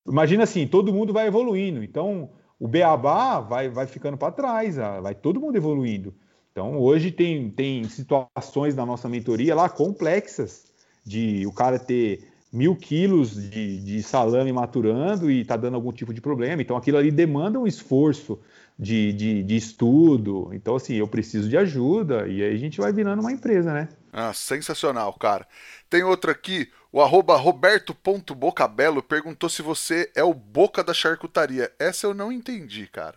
Imagina 0.06 0.44
assim, 0.44 0.66
todo 0.66 0.94
mundo 0.94 1.12
vai 1.12 1.26
evoluindo. 1.26 1.84
Então 1.84 2.30
o 2.58 2.66
Beabá 2.66 3.40
vai, 3.40 3.68
vai 3.68 3.86
ficando 3.86 4.16
para 4.16 4.32
trás, 4.32 4.76
vai 4.76 5.14
todo 5.14 5.40
mundo 5.40 5.56
evoluindo. 5.56 6.14
Então 6.50 6.78
hoje 6.78 7.10
tem, 7.10 7.50
tem 7.50 7.84
situações 7.84 8.74
na 8.74 8.84
nossa 8.84 9.08
mentoria 9.08 9.54
lá 9.54 9.68
complexas 9.68 10.64
de 11.04 11.46
o 11.46 11.52
cara 11.52 11.78
ter 11.78 12.28
mil 12.52 12.74
quilos 12.74 13.34
de, 13.50 13.78
de 13.80 14.02
salame 14.02 14.52
maturando 14.52 15.30
e 15.30 15.44
tá 15.44 15.56
dando 15.56 15.74
algum 15.74 15.92
tipo 15.92 16.12
de 16.12 16.20
problema. 16.20 16.60
Então 16.60 16.76
aquilo 16.76 16.98
ali 16.98 17.10
demanda 17.10 17.58
um 17.60 17.66
esforço 17.66 18.40
de, 18.78 19.12
de, 19.12 19.42
de, 19.42 19.56
estudo. 19.56 20.50
Então, 20.52 20.76
assim, 20.76 20.94
eu 20.94 21.08
preciso 21.08 21.48
de 21.48 21.56
ajuda 21.56 22.28
e 22.28 22.42
aí 22.42 22.54
a 22.54 22.58
gente 22.58 22.80
vai 22.80 22.92
virando 22.92 23.20
uma 23.20 23.32
empresa, 23.32 23.72
né? 23.72 23.88
Ah, 24.12 24.32
sensacional, 24.32 25.12
cara. 25.14 25.46
Tem 25.90 26.02
outra 26.02 26.32
aqui, 26.32 26.68
o 26.92 27.00
arroba 27.00 27.36
roberto.bocabelo 27.36 29.02
perguntou 29.02 29.48
se 29.48 29.62
você 29.62 30.10
é 30.14 30.22
o 30.22 30.32
Boca 30.32 30.82
da 30.82 30.94
charcutaria. 30.94 31.70
Essa 31.78 32.06
eu 32.06 32.14
não 32.14 32.32
entendi, 32.32 32.86
cara. 32.86 33.16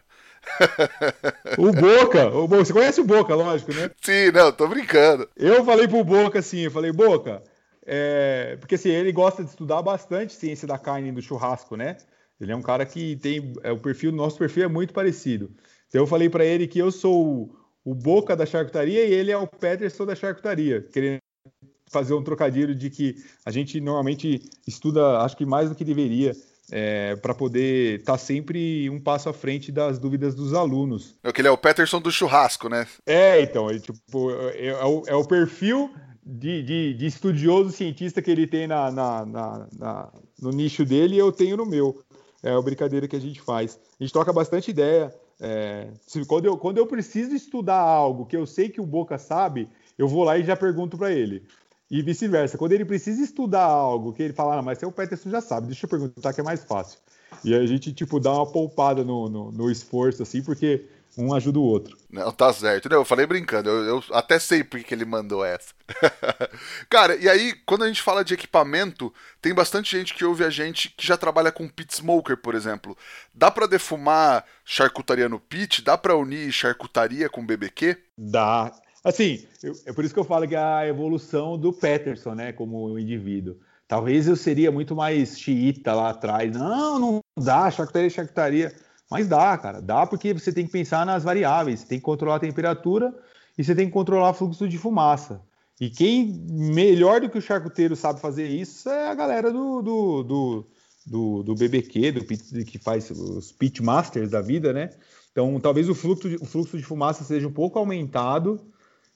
o 1.58 1.72
Boca, 1.72 2.28
o 2.30 2.48
Boca, 2.48 2.66
você 2.66 2.74
conhece 2.74 3.00
o 3.00 3.06
Boca, 3.06 3.36
lógico, 3.36 3.74
né? 3.74 3.92
Sim, 4.02 4.32
não, 4.32 4.52
tô 4.52 4.68
brincando. 4.68 5.30
Eu 5.36 5.64
falei 5.64 5.88
pro 5.88 6.04
Boca 6.04 6.40
assim, 6.40 6.62
eu 6.62 6.72
falei, 6.72 6.92
Boca, 6.92 7.44
é, 7.86 8.58
porque 8.60 8.76
assim, 8.76 8.90
ele 8.90 9.12
gosta 9.12 9.44
de 9.44 9.50
estudar 9.50 9.82
bastante 9.82 10.34
ciência 10.34 10.68
da 10.68 10.78
carne 10.78 11.10
e 11.10 11.12
do 11.12 11.22
churrasco, 11.22 11.76
né? 11.76 11.98
Ele 12.40 12.52
é 12.52 12.56
um 12.56 12.62
cara 12.62 12.86
que 12.86 13.16
tem. 13.18 13.54
É, 13.64 13.72
o 13.72 13.78
perfil, 13.78 14.12
nosso 14.12 14.38
perfil 14.38 14.64
é 14.64 14.68
muito 14.68 14.94
parecido. 14.94 15.52
Então 15.88 16.02
eu 16.02 16.08
falei 16.08 16.30
para 16.30 16.44
ele 16.44 16.68
que 16.68 16.80
eu 16.80 16.92
sou 16.92 17.26
o, 17.26 17.92
o, 17.92 17.94
Boca 17.94 18.36
da 18.36 18.46
charcutaria 18.46 19.06
e 19.06 19.14
ele 19.14 19.32
é 19.32 19.38
o 19.38 19.46
Peterson 19.46 20.06
da 20.06 20.16
charcutaria, 20.16 20.82
querendo 20.82 21.20
fazer 21.92 22.14
um 22.14 22.24
trocadilho 22.24 22.74
de 22.74 22.90
que 22.90 23.16
a 23.46 23.52
gente 23.52 23.80
normalmente 23.82 24.42
estuda, 24.68 25.20
acho 25.20 25.36
que 25.36 25.46
mais 25.46 25.70
do 25.70 25.76
que 25.76 25.84
deveria, 25.84 26.34
é, 26.72 27.18
para 27.18 27.34
poder 27.34 28.00
estar 28.00 28.14
tá 28.14 28.18
sempre 28.18 28.90
um 28.90 29.00
passo 29.00 29.28
à 29.28 29.34
frente 29.34 29.72
das 29.72 30.00
dúvidas 30.00 30.34
dos 30.34 30.54
alunos. 30.54 31.16
É 31.22 31.32
que 31.32 31.42
ele 31.42 31.50
é 31.50 31.52
o 31.52 31.58
Peterson 31.58 32.00
do 32.00 32.12
churrasco, 32.12 32.70
né? 32.70 32.88
É, 33.06 33.42
então, 33.42 33.70
ele, 33.70 33.82
tipo, 33.82 34.32
é, 34.32 34.68
é, 34.68 34.86
o, 34.86 35.04
é 35.06 35.16
o 35.16 35.26
perfil 35.26 35.92
de, 36.24 36.64
de, 36.64 36.94
de, 36.94 37.06
estudioso 37.06 37.72
cientista 37.72 38.22
que 38.22 38.32
ele 38.32 38.48
tem 38.48 38.68
na, 38.68 38.90
na, 38.90 39.26
na, 39.26 39.68
na, 39.78 40.10
no 40.42 40.52
nicho 40.52 40.86
dele 40.86 41.16
e 41.16 41.20
eu 41.20 41.32
tenho 41.32 41.58
no 41.58 41.66
meu. 41.66 42.02
É 42.42 42.52
a 42.52 42.62
brincadeira 42.62 43.08
que 43.08 43.16
a 43.16 43.22
gente 43.22 43.42
faz. 43.42 43.78
A 44.00 44.04
gente 44.04 44.14
troca 44.14 44.32
bastante 44.32 44.72
ideia. 44.72 45.14
É, 45.40 45.90
se, 46.08 46.24
quando, 46.26 46.46
eu, 46.46 46.58
quando 46.58 46.78
eu 46.78 46.88
preciso 46.88 47.36
estudar 47.36 47.80
algo 47.80 48.26
que 48.26 48.38
eu 48.38 48.46
sei 48.46 48.70
que 48.70 48.80
o 48.80 48.86
Boca 48.86 49.18
sabe, 49.18 49.68
eu 49.98 50.08
vou 50.08 50.24
lá 50.24 50.38
e 50.38 50.44
já 50.44 50.56
pergunto 50.56 50.98
para 50.98 51.12
ele. 51.12 51.44
E 51.92 52.02
vice-versa. 52.02 52.58
Quando 52.58 52.72
ele 52.72 52.86
precisa 52.86 53.22
estudar 53.22 53.66
algo 53.66 54.14
que 54.14 54.24
ele 54.24 54.34
fala, 54.34 54.58
ah, 54.58 54.62
mas 54.62 54.82
o 54.82 54.92
Peterson 54.94 55.30
já 55.30 55.42
sabe, 55.42 55.68
deixa 55.68 55.86
eu 55.86 55.90
perguntar 55.90 56.32
que 56.32 56.40
é 56.40 56.44
mais 56.44 56.64
fácil. 56.64 56.98
E 57.44 57.54
a 57.54 57.66
gente, 57.66 57.92
tipo, 57.92 58.18
dá 58.18 58.32
uma 58.32 58.50
poupada 58.50 59.04
no, 59.04 59.28
no, 59.28 59.52
no 59.52 59.70
esforço, 59.70 60.24
assim, 60.24 60.42
porque 60.42 60.86
um 61.18 61.34
ajuda 61.34 61.60
o 61.60 61.64
outro. 61.64 61.98
Não, 62.10 62.32
tá 62.32 62.54
certo. 62.54 62.88
Não, 62.88 62.98
eu 62.98 63.06
falei 63.06 63.26
brincando, 63.26 63.70
eu, 63.70 63.86
eu 63.86 64.04
até 64.12 64.40
sei 64.40 64.64
por 64.64 64.82
que 64.82 64.94
ele 64.94 65.04
mandou 65.04 65.44
essa. 65.44 65.74
Cara, 66.90 67.16
e 67.18 67.28
aí, 67.28 67.54
quando 67.66 67.84
a 67.84 67.88
gente 67.88 68.02
fala 68.02 68.24
de 68.24 68.34
equipamento, 68.34 69.14
tem 69.42 69.54
bastante 69.54 69.98
gente 69.98 70.14
que 70.14 70.24
ouve 70.24 70.46
a 70.46 70.50
gente 70.50 70.90
que 70.96 71.06
já 71.06 71.18
trabalha 71.18 71.52
com 71.52 71.68
pit 71.68 71.94
smoker, 71.94 72.38
por 72.38 72.56
exemplo. 72.56 72.98
Dá 73.34 73.52
para 73.52 73.68
defumar 73.68 74.46
charcutaria 74.64 75.28
no 75.28 75.40
pit? 75.40 75.82
Dá 75.82 75.98
para 75.98 76.16
unir 76.16 76.52
charcutaria 76.54 77.30
com 77.30 77.46
BBQ? 77.46 77.98
Dá. 78.18 78.72
Assim, 79.04 79.44
eu, 79.64 79.74
é 79.86 79.94
por 79.94 80.06
isso 80.06 80.14
que 80.14 80.20
eu 80.20 80.26
falo 80.26 80.48
que 80.48 80.56
é 80.56 80.60
a 80.60 80.88
evolução 80.88 81.58
do 81.58 81.74
Peterson, 81.74 82.36
né, 82.36 82.52
como 82.52 82.98
indivíduo. 83.00 83.58
Talvez 83.88 84.28
eu 84.28 84.36
seria 84.36 84.72
muito 84.72 84.96
mais 84.96 85.38
xiita 85.38 85.94
lá 85.94 86.12
atrás. 86.12 86.56
Não, 86.56 87.00
não 87.00 87.20
dá, 87.38 87.70
charcutaria, 87.70 88.10
charcutaria. 88.10 88.76
Mas 89.10 89.28
dá, 89.28 89.58
cara. 89.58 89.82
Dá 89.82 90.08
porque 90.08 90.34
você 90.34 90.54
tem 90.54 90.66
que 90.66 90.72
pensar 90.72 91.06
nas 91.06 91.24
variáveis. 91.24 91.82
Você 91.82 91.88
tem 91.88 92.00
que 92.00 92.06
controlar 92.06 92.38
a 92.38 92.40
temperatura 92.40 93.14
e 93.58 93.64
você 93.64 93.76
tem 93.76 93.88
que 93.88 93.92
controlar 93.92 94.30
o 94.30 94.34
fluxo 94.34 94.70
de 94.70 94.78
fumaça. 94.78 95.42
E 95.82 95.90
quem 95.90 96.32
melhor 96.50 97.20
do 97.20 97.30
que 97.30 97.38
o 97.38 97.42
charcuteiro 97.42 97.96
sabe 97.96 98.22
fazer 98.22 98.48
isso 98.48 98.88
é 98.88 99.10
a 99.10 99.16
galera 99.16 99.52
do, 99.52 99.82
do, 99.82 100.24
do, 100.24 100.68
do, 101.06 101.44
do 101.44 101.56
BBQ, 101.56 102.12
do 102.12 102.24
que 102.24 102.78
faz 102.78 103.10
os 103.12 103.52
pitmasters 103.52 104.30
da 104.30 104.42
vida, 104.42 104.72
né? 104.72 104.92
Então, 105.32 105.60
talvez 105.60 105.90
o 105.90 105.96
fluxo, 105.96 106.30
de, 106.30 106.36
o 106.36 106.46
fluxo 106.46 106.78
de 106.78 106.84
fumaça 106.84 107.24
seja 107.24 107.48
um 107.48 107.52
pouco 107.52 107.80
aumentado, 107.80 108.62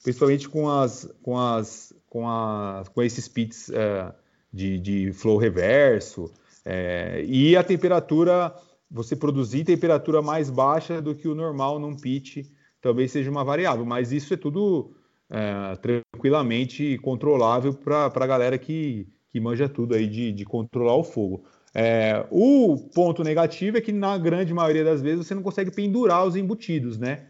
principalmente 0.06 0.47
com 0.47 0.70
as 0.70 1.12
com 1.24 1.36
as 1.36 1.91
com, 2.08 2.30
as, 2.30 2.88
com 2.89 3.01
esses 3.01 3.28
pits 3.28 3.72
é, 3.72 4.14
de, 4.53 4.78
de 4.78 5.12
flow 5.12 5.36
reverso 5.36 6.32
é, 6.64 7.26
e 7.28 7.58
a 7.58 7.64
temperatura 7.64 8.53
você 8.89 9.16
produzir 9.16 9.64
temperatura 9.64 10.22
mais 10.22 10.51
baixa 10.51 11.01
do 11.01 11.16
que 11.16 11.28
o 11.28 11.34
normal 11.34 11.80
num 11.80 11.95
pit 11.95 12.51
talvez 12.80 13.12
seja 13.12 13.32
uma 13.32 13.43
variável, 13.43 13.84
mas 13.84 14.12
isso 14.12 14.32
é 14.32 14.38
tudo 14.38 14.91
é, 15.28 15.76
tranquilamente 15.78 16.99
controlável 16.99 17.74
para 17.74 18.06
a 18.06 18.28
galera 18.28 18.60
que, 18.60 19.08
que 19.32 19.39
manja 19.39 19.68
tudo 19.68 19.95
aí 19.95 20.08
de, 20.08 20.32
de 20.32 20.45
controlar 20.45 20.95
o 20.95 21.03
fogo. 21.03 21.45
É, 21.74 22.26
o 22.30 22.78
ponto 22.93 23.24
negativo 23.24 23.78
é 23.78 23.82
que 23.82 23.91
na 23.91 24.20
grande 24.20 24.53
maioria 24.53 24.84
das 24.84 25.01
vezes 25.01 25.26
você 25.26 25.34
não 25.34 25.41
consegue 25.41 25.72
pendurar 25.72 26.28
os 26.28 26.36
embutidos, 26.36 26.99
né? 26.99 27.26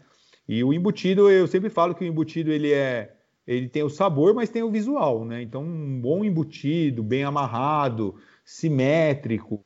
E 0.48 0.62
o 0.62 0.72
embutido, 0.72 1.30
eu 1.30 1.46
sempre 1.46 1.70
falo 1.70 1.94
que 1.94 2.04
o 2.04 2.06
embutido 2.06 2.50
ele 2.50 2.72
é 2.72 3.12
ele 3.46 3.68
tem 3.68 3.82
o 3.84 3.88
sabor, 3.88 4.34
mas 4.34 4.50
tem 4.50 4.62
o 4.62 4.70
visual, 4.70 5.24
né? 5.24 5.40
Então, 5.40 5.62
um 5.62 6.00
bom 6.00 6.24
embutido, 6.24 7.02
bem 7.02 7.22
amarrado, 7.22 8.16
simétrico, 8.44 9.64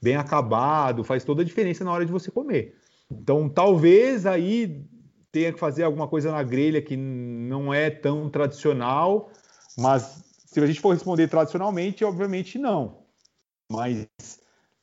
bem 0.00 0.16
acabado, 0.16 1.04
faz 1.04 1.24
toda 1.24 1.42
a 1.42 1.44
diferença 1.44 1.84
na 1.84 1.92
hora 1.92 2.06
de 2.06 2.12
você 2.12 2.30
comer. 2.30 2.76
Então, 3.10 3.48
talvez 3.48 4.24
aí 4.24 4.82
tenha 5.30 5.52
que 5.52 5.58
fazer 5.58 5.82
alguma 5.82 6.08
coisa 6.08 6.32
na 6.32 6.42
grelha 6.42 6.80
que 6.80 6.96
não 6.96 7.72
é 7.72 7.90
tão 7.90 8.30
tradicional, 8.30 9.30
mas 9.76 10.24
se 10.46 10.58
a 10.58 10.66
gente 10.66 10.80
for 10.80 10.94
responder 10.94 11.28
tradicionalmente, 11.28 12.04
obviamente 12.04 12.58
não. 12.58 13.02
Mas 13.70 14.08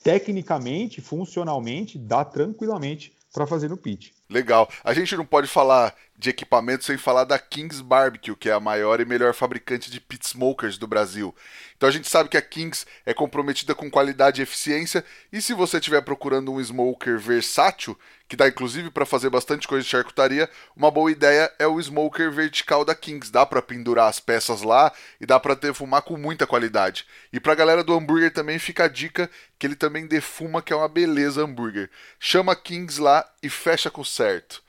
tecnicamente, 0.03 1.01
funcionalmente, 1.01 1.97
dá 1.97 2.23
tranquilamente 2.23 3.11
para 3.33 3.47
fazer 3.47 3.69
no 3.69 3.77
pit. 3.77 4.14
Legal. 4.29 4.69
A 4.83 4.93
gente 4.93 5.15
não 5.15 5.25
pode 5.25 5.47
falar 5.47 5.95
de 6.17 6.29
equipamento 6.29 6.83
sem 6.83 6.97
falar 6.97 7.25
da 7.25 7.37
Kings 7.37 7.83
Barbecue, 7.83 8.35
que 8.35 8.49
é 8.49 8.53
a 8.53 8.59
maior 8.59 8.99
e 8.99 9.05
melhor 9.05 9.33
fabricante 9.33 9.91
de 9.91 9.99
pit 9.99 10.25
smokers 10.25 10.77
do 10.77 10.87
Brasil. 10.87 11.35
Então 11.77 11.87
a 11.87 11.91
gente 11.91 12.09
sabe 12.09 12.29
que 12.29 12.37
a 12.37 12.41
Kings 12.41 12.85
é 13.05 13.13
comprometida 13.13 13.75
com 13.75 13.91
qualidade 13.91 14.41
e 14.41 14.43
eficiência, 14.43 15.05
e 15.31 15.41
se 15.41 15.53
você 15.53 15.77
estiver 15.77 16.01
procurando 16.01 16.51
um 16.51 16.59
smoker 16.59 17.19
versátil, 17.19 17.97
que 18.27 18.35
dá 18.35 18.47
inclusive 18.47 18.89
para 18.89 19.05
fazer 19.05 19.29
bastante 19.29 19.67
coisa 19.67 19.83
de 19.83 19.89
charcutaria, 19.89 20.49
uma 20.75 20.89
boa 20.89 21.11
ideia 21.11 21.51
é 21.59 21.67
o 21.67 21.79
smoker 21.79 22.31
vertical 22.31 22.83
da 22.83 22.95
Kings. 22.95 23.31
Dá 23.31 23.45
para 23.45 23.61
pendurar 23.61 24.09
as 24.09 24.19
peças 24.19 24.61
lá 24.61 24.91
e 25.21 25.25
dá 25.25 25.39
para 25.39 25.55
defumar 25.55 26.01
com 26.01 26.17
muita 26.17 26.47
qualidade. 26.47 27.05
E 27.31 27.39
para 27.39 27.53
a 27.53 27.55
galera 27.55 27.83
do 27.83 27.93
hambúrguer 27.93 28.33
também 28.33 28.57
fica 28.57 28.85
a 28.85 28.87
dica 28.87 29.29
que 29.59 29.67
ele 29.67 29.75
também 29.75 30.07
defuma, 30.07 30.61
que 30.61 30.73
é 30.73 30.75
uma 30.75 30.87
beleza 30.87 31.43
hambúrguer. 31.43 31.89
Chama 32.19 32.53
a 32.53 32.55
Kings 32.55 32.99
lá 32.99 33.25
e 33.43 33.49
fecha 33.49 33.91
com 33.91 34.03
certo. 34.03 34.63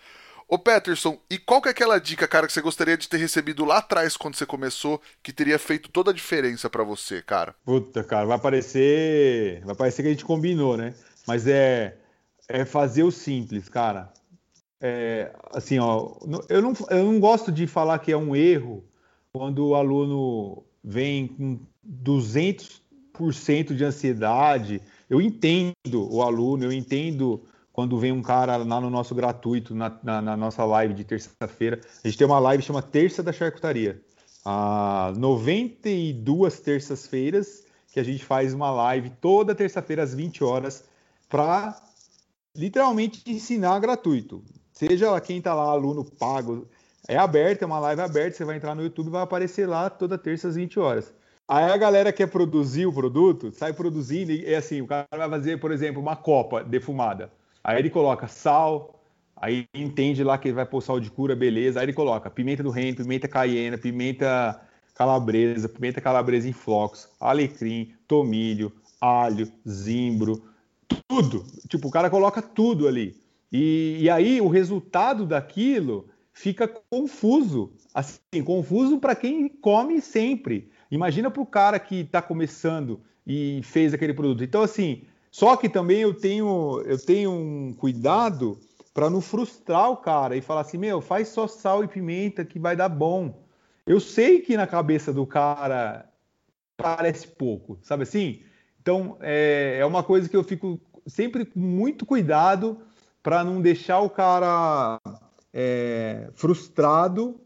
Ô 0.48 0.56
Peterson, 0.56 1.20
e 1.28 1.38
qual 1.38 1.60
que 1.60 1.66
é 1.68 1.72
aquela 1.72 1.98
dica, 1.98 2.28
cara, 2.28 2.46
que 2.46 2.52
você 2.52 2.60
gostaria 2.60 2.96
de 2.96 3.08
ter 3.08 3.16
recebido 3.16 3.64
lá 3.64 3.78
atrás 3.78 4.16
quando 4.16 4.36
você 4.36 4.46
começou, 4.46 5.02
que 5.20 5.32
teria 5.32 5.58
feito 5.58 5.88
toda 5.88 6.12
a 6.12 6.14
diferença 6.14 6.70
para 6.70 6.84
você, 6.84 7.20
cara? 7.20 7.52
Puta, 7.64 8.04
cara, 8.04 8.26
vai 8.26 8.38
parecer, 8.38 9.60
vai 9.64 9.74
parecer 9.74 10.02
que 10.02 10.08
a 10.08 10.12
gente 10.12 10.24
combinou, 10.24 10.76
né? 10.76 10.94
Mas 11.26 11.48
é 11.48 11.96
é 12.48 12.64
fazer 12.64 13.02
o 13.02 13.10
simples, 13.10 13.68
cara. 13.68 14.12
É, 14.80 15.34
assim, 15.52 15.78
ó, 15.78 16.16
eu 16.48 16.62
não, 16.62 16.72
eu 16.90 17.04
não 17.04 17.18
gosto 17.18 17.50
de 17.50 17.66
falar 17.66 17.98
que 17.98 18.12
é 18.12 18.16
um 18.16 18.36
erro 18.36 18.84
quando 19.32 19.66
o 19.66 19.74
aluno 19.74 20.64
vem 20.82 21.26
com 21.26 21.58
200% 21.86 23.74
de 23.74 23.84
ansiedade. 23.84 24.80
Eu 25.08 25.20
entendo 25.20 25.74
o 25.94 26.22
aluno, 26.22 26.64
eu 26.64 26.72
entendo 26.72 27.42
quando 27.72 27.98
vem 27.98 28.12
um 28.12 28.22
cara 28.22 28.56
lá 28.56 28.80
no 28.80 28.88
nosso 28.88 29.14
gratuito, 29.14 29.74
na, 29.74 29.98
na, 30.02 30.22
na 30.22 30.36
nossa 30.36 30.64
live 30.64 30.94
de 30.94 31.04
terça-feira. 31.04 31.80
A 32.02 32.08
gente 32.08 32.16
tem 32.16 32.26
uma 32.26 32.38
live 32.38 32.62
que 32.62 32.66
chama 32.66 32.82
Terça 32.82 33.22
da 33.22 33.32
Charcutaria. 33.32 34.00
Há 34.44 35.12
92 35.16 36.60
terças-feiras 36.60 37.64
que 37.92 38.00
a 38.00 38.02
gente 38.02 38.24
faz 38.24 38.54
uma 38.54 38.70
live 38.70 39.10
toda 39.20 39.54
terça-feira 39.54 40.02
às 40.02 40.14
20 40.14 40.44
horas 40.44 40.84
para 41.28 41.76
literalmente 42.56 43.22
ensinar 43.26 43.78
gratuito. 43.78 44.42
Seja 44.72 45.20
quem 45.20 45.38
está 45.38 45.54
lá, 45.54 45.64
aluno 45.70 46.04
pago, 46.04 46.66
é 47.08 47.16
aberto, 47.16 47.62
é 47.62 47.66
uma 47.66 47.78
live 47.78 48.02
aberta, 48.02 48.36
você 48.36 48.44
vai 48.44 48.56
entrar 48.56 48.74
no 48.74 48.82
YouTube 48.82 49.10
vai 49.10 49.22
aparecer 49.22 49.66
lá 49.66 49.88
toda 49.88 50.18
terça 50.18 50.48
às 50.48 50.56
20 50.56 50.78
horas. 50.78 51.14
Aí 51.48 51.70
a 51.70 51.76
galera 51.76 52.12
quer 52.12 52.26
produzir 52.26 52.86
o 52.86 52.92
produto, 52.92 53.52
sai 53.52 53.72
produzindo, 53.72 54.32
e 54.32 54.44
é 54.44 54.56
assim, 54.56 54.80
o 54.80 54.86
cara 54.86 55.06
vai 55.12 55.30
fazer, 55.30 55.60
por 55.60 55.70
exemplo, 55.70 56.02
uma 56.02 56.16
copa 56.16 56.64
defumada. 56.64 57.30
Aí 57.62 57.78
ele 57.78 57.90
coloca 57.90 58.26
sal, 58.26 59.00
aí 59.36 59.66
entende 59.72 60.24
lá 60.24 60.36
que 60.36 60.48
ele 60.48 60.56
vai 60.56 60.66
pôr 60.66 60.80
sal 60.80 60.98
de 60.98 61.08
cura, 61.08 61.36
beleza. 61.36 61.78
Aí 61.78 61.86
ele 61.86 61.92
coloca 61.92 62.28
pimenta 62.28 62.64
do 62.64 62.70
reino, 62.70 62.96
pimenta 62.96 63.28
caiena, 63.28 63.78
pimenta 63.78 64.60
calabresa, 64.94 65.68
pimenta 65.68 66.00
calabresa 66.00 66.48
em 66.48 66.52
flocos, 66.52 67.08
alecrim, 67.20 67.94
tomilho, 68.08 68.72
alho, 69.00 69.48
zimbro, 69.68 70.42
tudo. 71.08 71.44
Tipo, 71.68 71.88
o 71.88 71.90
cara 71.90 72.10
coloca 72.10 72.40
tudo 72.42 72.86
ali. 72.88 73.16
E, 73.52 73.98
e 74.00 74.10
aí 74.10 74.40
o 74.40 74.48
resultado 74.48 75.24
daquilo 75.24 76.08
fica 76.32 76.68
confuso. 76.90 77.72
Assim, 77.94 78.42
confuso 78.44 78.98
para 78.98 79.14
quem 79.14 79.48
come 79.48 80.00
sempre. 80.00 80.70
Imagina 80.90 81.30
para 81.30 81.42
o 81.42 81.46
cara 81.46 81.78
que 81.78 82.00
está 82.00 82.20
começando 82.20 83.00
e 83.26 83.60
fez 83.62 83.94
aquele 83.94 84.14
produto. 84.14 84.44
Então, 84.44 84.62
assim, 84.62 85.02
só 85.30 85.56
que 85.56 85.68
também 85.68 86.00
eu 86.00 86.14
tenho, 86.14 86.82
eu 86.86 86.98
tenho 86.98 87.30
um 87.30 87.72
cuidado 87.72 88.58
para 88.94 89.10
não 89.10 89.20
frustrar 89.20 89.90
o 89.90 89.96
cara 89.96 90.36
e 90.36 90.40
falar 90.40 90.62
assim: 90.62 90.78
meu, 90.78 91.00
faz 91.00 91.28
só 91.28 91.46
sal 91.46 91.84
e 91.84 91.88
pimenta 91.88 92.44
que 92.44 92.58
vai 92.58 92.76
dar 92.76 92.88
bom. 92.88 93.42
Eu 93.86 94.00
sei 94.00 94.40
que 94.40 94.56
na 94.56 94.66
cabeça 94.66 95.12
do 95.12 95.26
cara 95.26 96.08
parece 96.76 97.26
pouco, 97.26 97.78
sabe 97.82 98.02
assim? 98.02 98.40
Então 98.86 99.16
é, 99.20 99.78
é 99.80 99.84
uma 99.84 100.04
coisa 100.04 100.28
que 100.28 100.36
eu 100.36 100.44
fico 100.44 100.80
sempre 101.08 101.44
com 101.44 101.58
muito 101.58 102.06
cuidado 102.06 102.78
para 103.20 103.42
não 103.42 103.60
deixar 103.60 103.98
o 103.98 104.08
cara 104.08 105.00
é, 105.52 106.30
frustrado 106.36 107.40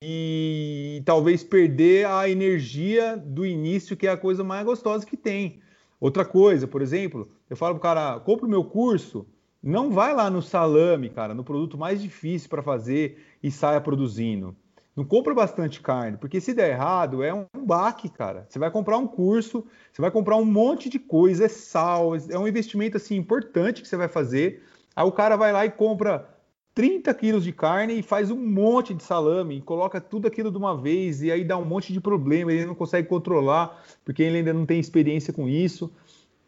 e, 0.00 1.02
talvez 1.04 1.42
perder 1.42 2.06
a 2.06 2.28
energia 2.30 3.16
do 3.16 3.44
início, 3.44 3.96
que 3.96 4.06
é 4.06 4.10
a 4.12 4.16
coisa 4.16 4.44
mais 4.44 4.64
gostosa 4.64 5.04
que 5.04 5.16
tem. 5.16 5.60
Outra 5.98 6.24
coisa, 6.24 6.68
por 6.68 6.80
exemplo, 6.80 7.28
eu 7.50 7.56
falo 7.56 7.74
pro 7.74 7.82
cara, 7.82 8.20
compra 8.20 8.46
o 8.46 8.48
meu 8.48 8.62
curso, 8.62 9.26
não 9.60 9.90
vai 9.90 10.14
lá 10.14 10.30
no 10.30 10.40
salame, 10.40 11.10
cara, 11.10 11.34
no 11.34 11.42
produto 11.42 11.76
mais 11.76 12.00
difícil 12.00 12.48
para 12.48 12.62
fazer 12.62 13.20
e 13.42 13.50
saia 13.50 13.80
produzindo. 13.80 14.54
Não 14.98 15.04
compra 15.04 15.32
bastante 15.32 15.80
carne, 15.80 16.16
porque 16.16 16.40
se 16.40 16.52
der 16.52 16.70
errado, 16.70 17.22
é 17.22 17.32
um 17.32 17.46
baque, 17.64 18.08
cara. 18.08 18.44
Você 18.48 18.58
vai 18.58 18.68
comprar 18.68 18.98
um 18.98 19.06
curso, 19.06 19.64
você 19.92 20.02
vai 20.02 20.10
comprar 20.10 20.34
um 20.34 20.44
monte 20.44 20.88
de 20.88 20.98
coisa, 20.98 21.44
é 21.44 21.48
sal, 21.48 22.16
é 22.16 22.36
um 22.36 22.48
investimento 22.48 22.96
assim 22.96 23.14
importante 23.14 23.80
que 23.80 23.86
você 23.86 23.96
vai 23.96 24.08
fazer. 24.08 24.60
Aí 24.96 25.06
o 25.06 25.12
cara 25.12 25.36
vai 25.36 25.52
lá 25.52 25.64
e 25.64 25.70
compra 25.70 26.28
30 26.74 27.14
quilos 27.14 27.44
de 27.44 27.52
carne 27.52 28.00
e 28.00 28.02
faz 28.02 28.32
um 28.32 28.44
monte 28.44 28.92
de 28.92 29.04
salame, 29.04 29.62
coloca 29.62 30.00
tudo 30.00 30.26
aquilo 30.26 30.50
de 30.50 30.58
uma 30.58 30.76
vez, 30.76 31.22
e 31.22 31.30
aí 31.30 31.44
dá 31.44 31.56
um 31.56 31.64
monte 31.64 31.92
de 31.92 32.00
problema, 32.00 32.52
ele 32.52 32.66
não 32.66 32.74
consegue 32.74 33.06
controlar, 33.06 33.80
porque 34.04 34.24
ele 34.24 34.38
ainda 34.38 34.52
não 34.52 34.66
tem 34.66 34.80
experiência 34.80 35.32
com 35.32 35.48
isso. 35.48 35.92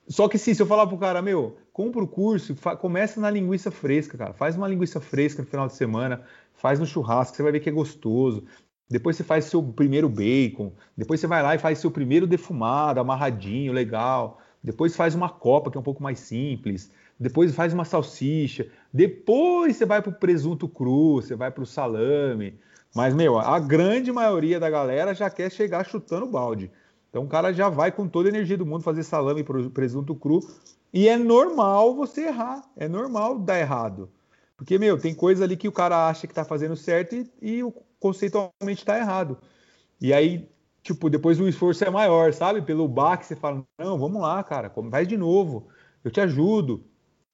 Só 0.09 0.27
que 0.27 0.37
sim, 0.37 0.53
se 0.53 0.61
eu 0.61 0.67
falar 0.67 0.89
pro 0.89 0.99
cara, 0.99 1.23
meu, 1.23 1.57
compra 1.73 2.03
o 2.03 2.09
curso, 2.09 2.57
começa 2.81 3.21
na 3.21 3.31
linguiça 3.31 3.71
fresca, 3.71 4.19
cara. 4.19 4.33
Faz 4.33 4.57
uma 4.57 4.67
linguiça 4.67 5.01
fresca 5.01 5.41
no 5.41 5.49
final 5.49 5.69
de 5.69 5.77
semana, 5.77 6.25
faz 6.61 6.79
no 6.79 6.87
churrasco, 6.87 7.37
você 7.37 7.43
vai 7.43 7.53
ver 7.53 7.61
que 7.61 7.69
é 7.69 7.73
gostoso. 7.73 8.45
Depois 8.89 9.17
você 9.17 9.25
faz 9.25 9.45
seu 9.45 9.63
primeiro 9.63 10.09
bacon, 10.09 10.73
depois 10.97 11.21
você 11.21 11.27
vai 11.27 11.43
lá 11.43 11.55
e 11.55 11.59
faz 11.59 11.79
seu 11.79 11.91
primeiro 11.91 12.27
defumado, 12.27 13.01
amarradinho, 13.01 13.73
legal. 13.73 14.41
Depois 14.63 14.97
faz 14.97 15.15
uma 15.15 15.29
copa, 15.29 15.71
que 15.71 15.77
é 15.77 15.81
um 15.81 15.85
pouco 15.85 16.03
mais 16.03 16.19
simples 16.21 16.91
depois 17.21 17.55
faz 17.55 17.75
uma 17.75 17.85
salsicha, 17.85 18.67
depois 18.91 19.77
você 19.77 19.85
vai 19.85 20.01
para 20.01 20.11
o 20.11 20.15
presunto 20.15 20.67
cru, 20.67 21.17
você 21.17 21.37
vai 21.37 21.51
para 21.51 21.63
o 21.63 21.67
salame. 21.67 22.59
Mas, 22.95 23.15
meu, 23.15 23.39
a 23.39 23.61
grande 23.61 24.11
maioria 24.11 24.59
da 24.59 24.71
galera 24.71 25.15
já 25.15 25.29
quer 25.29 25.53
chegar 25.53 25.85
chutando 25.85 26.27
balde. 26.27 26.71
Então 27.11 27.25
o 27.25 27.29
cara 27.29 27.53
já 27.53 27.69
vai 27.69 27.93
com 27.93 28.09
toda 28.09 28.29
a 28.29 28.31
energia 28.31 28.57
do 28.57 28.65
mundo 28.65 28.83
fazer 28.83 29.03
salame 29.03 29.43
e 29.43 29.69
presunto 29.69 30.15
cru. 30.15 30.41
E 30.93 31.09
é 31.09 31.19
normal 31.19 31.95
você 31.95 32.29
errar, 32.29 32.63
é 32.75 32.89
normal 32.89 33.39
dar 33.39 33.61
errado. 33.61 34.09
Porque, 34.61 34.79
meu, 34.79 34.99
tem 34.99 35.15
coisa 35.15 35.45
ali 35.45 35.57
que 35.57 35.67
o 35.67 35.73
cara 35.73 36.07
acha 36.07 36.27
que 36.27 36.33
está 36.33 36.45
fazendo 36.45 36.77
certo 36.77 37.17
e, 37.17 37.31
e 37.41 37.63
conceitualmente 37.99 38.83
está 38.83 38.99
errado. 38.99 39.39
E 39.99 40.13
aí, 40.13 40.51
tipo, 40.83 41.09
depois 41.09 41.41
o 41.41 41.49
esforço 41.49 41.83
é 41.83 41.89
maior, 41.89 42.31
sabe? 42.35 42.61
Pelo 42.61 42.87
baque, 42.87 43.25
você 43.25 43.35
fala, 43.35 43.65
não, 43.79 43.99
vamos 43.99 44.21
lá, 44.21 44.45
cara, 44.45 44.71
faz 44.91 45.09
de 45.09 45.17
novo, 45.17 45.69
eu 46.05 46.11
te 46.11 46.21
ajudo. 46.21 46.85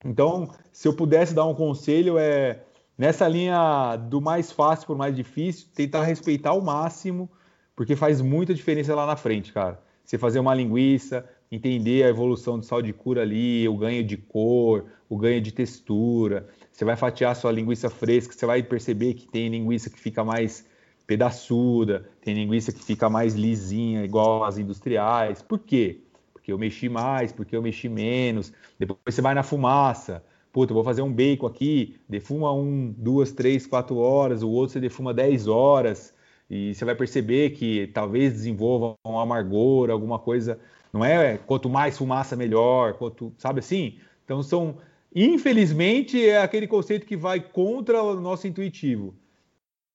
Então, 0.04 0.54
se 0.70 0.86
eu 0.86 0.94
pudesse 0.94 1.34
dar 1.34 1.46
um 1.46 1.54
conselho, 1.56 2.16
é 2.16 2.62
nessa 2.96 3.26
linha 3.26 3.96
do 3.96 4.20
mais 4.20 4.52
fácil 4.52 4.94
o 4.94 4.96
mais 4.96 5.12
difícil, 5.12 5.66
tentar 5.74 6.04
respeitar 6.04 6.52
o 6.52 6.62
máximo, 6.62 7.28
porque 7.74 7.96
faz 7.96 8.20
muita 8.20 8.54
diferença 8.54 8.94
lá 8.94 9.04
na 9.04 9.16
frente, 9.16 9.52
cara. 9.52 9.82
Você 10.04 10.16
fazer 10.16 10.38
uma 10.38 10.54
linguiça, 10.54 11.28
entender 11.50 12.04
a 12.04 12.08
evolução 12.08 12.56
do 12.56 12.64
sal 12.64 12.80
de 12.80 12.92
cura 12.92 13.22
ali, 13.22 13.68
o 13.68 13.76
ganho 13.76 14.04
de 14.04 14.16
cor, 14.16 14.84
o 15.08 15.16
ganho 15.16 15.40
de 15.40 15.50
textura. 15.50 16.48
Você 16.76 16.84
vai 16.84 16.96
fatiar 16.96 17.34
sua 17.34 17.50
linguiça 17.50 17.88
fresca, 17.88 18.34
você 18.34 18.44
vai 18.46 18.62
perceber 18.62 19.14
que 19.14 19.26
tem 19.26 19.48
linguiça 19.48 19.88
que 19.88 19.98
fica 19.98 20.22
mais 20.22 20.66
pedaçuda, 21.06 22.08
tem 22.20 22.34
linguiça 22.34 22.72
que 22.72 22.84
fica 22.84 23.08
mais 23.08 23.34
lisinha, 23.34 24.04
igual 24.04 24.44
as 24.44 24.58
industriais. 24.58 25.40
Por 25.40 25.58
quê? 25.58 26.00
porque 26.46 26.52
eu 26.52 26.58
mexi 26.58 26.88
mais, 26.88 27.32
porque 27.32 27.56
eu 27.56 27.60
mexi 27.60 27.88
menos. 27.88 28.52
Depois 28.78 29.00
você 29.04 29.20
vai 29.20 29.34
na 29.34 29.42
fumaça. 29.42 30.24
Puta, 30.52 30.70
eu 30.70 30.74
vou 30.76 30.84
fazer 30.84 31.02
um 31.02 31.12
bacon 31.12 31.44
aqui, 31.44 31.96
defuma 32.08 32.52
um, 32.52 32.94
duas, 32.96 33.32
três, 33.32 33.66
quatro 33.66 33.96
horas, 33.96 34.44
o 34.44 34.48
outro 34.48 34.74
você 34.74 34.80
defuma 34.80 35.12
dez 35.12 35.48
horas, 35.48 36.14
e 36.48 36.72
você 36.72 36.84
vai 36.84 36.94
perceber 36.94 37.50
que 37.50 37.88
talvez 37.88 38.32
desenvolva 38.32 38.94
um 39.04 39.18
amargor, 39.18 39.90
alguma 39.90 40.20
coisa. 40.20 40.58
Não 40.92 41.04
é 41.04 41.36
quanto 41.36 41.68
mais 41.68 41.98
fumaça, 41.98 42.36
melhor, 42.36 42.94
quanto, 42.94 43.34
sabe 43.38 43.58
assim? 43.58 43.98
Então 44.24 44.40
são. 44.40 44.76
Infelizmente, 45.24 46.28
é 46.28 46.42
aquele 46.42 46.66
conceito 46.66 47.06
que 47.06 47.16
vai 47.16 47.40
contra 47.40 48.02
o 48.02 48.20
nosso 48.20 48.46
intuitivo. 48.46 49.14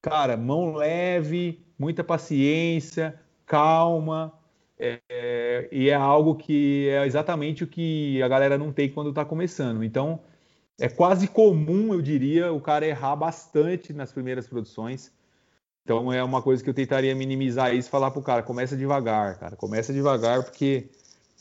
Cara, 0.02 0.36
mão 0.36 0.74
leve, 0.74 1.64
muita 1.78 2.04
paciência, 2.04 3.20
calma, 3.46 4.34
é, 4.80 5.00
é, 5.08 5.70
e 5.72 5.90
é 5.90 5.94
algo 5.94 6.36
que 6.36 6.90
é 6.90 7.06
exatamente 7.06 7.64
o 7.64 7.68
que 7.68 8.22
a 8.24 8.28
galera 8.28 8.58
não 8.58 8.74
tem 8.74 8.90
quando 8.90 9.12
está 9.12 9.24
começando. 9.24 9.84
Então, 9.84 10.20
é 10.80 10.90
quase 10.90 11.28
comum, 11.28 11.94
eu 11.94 12.02
diria, 12.02 12.52
o 12.52 12.60
cara 12.60 12.88
errar 12.88 13.16
bastante 13.16 13.94
nas 13.94 14.12
primeiras 14.12 14.48
produções. 14.48 15.12
Então, 15.84 16.12
é 16.12 16.24
uma 16.24 16.42
coisa 16.42 16.64
que 16.64 16.70
eu 16.70 16.74
tentaria 16.74 17.14
minimizar 17.14 17.76
isso, 17.76 17.92
falar 17.92 18.10
pro 18.10 18.24
cara, 18.24 18.42
começa 18.42 18.76
devagar, 18.76 19.38
cara, 19.38 19.56
começa 19.56 19.94
devagar, 19.94 20.44
porque 20.44 20.90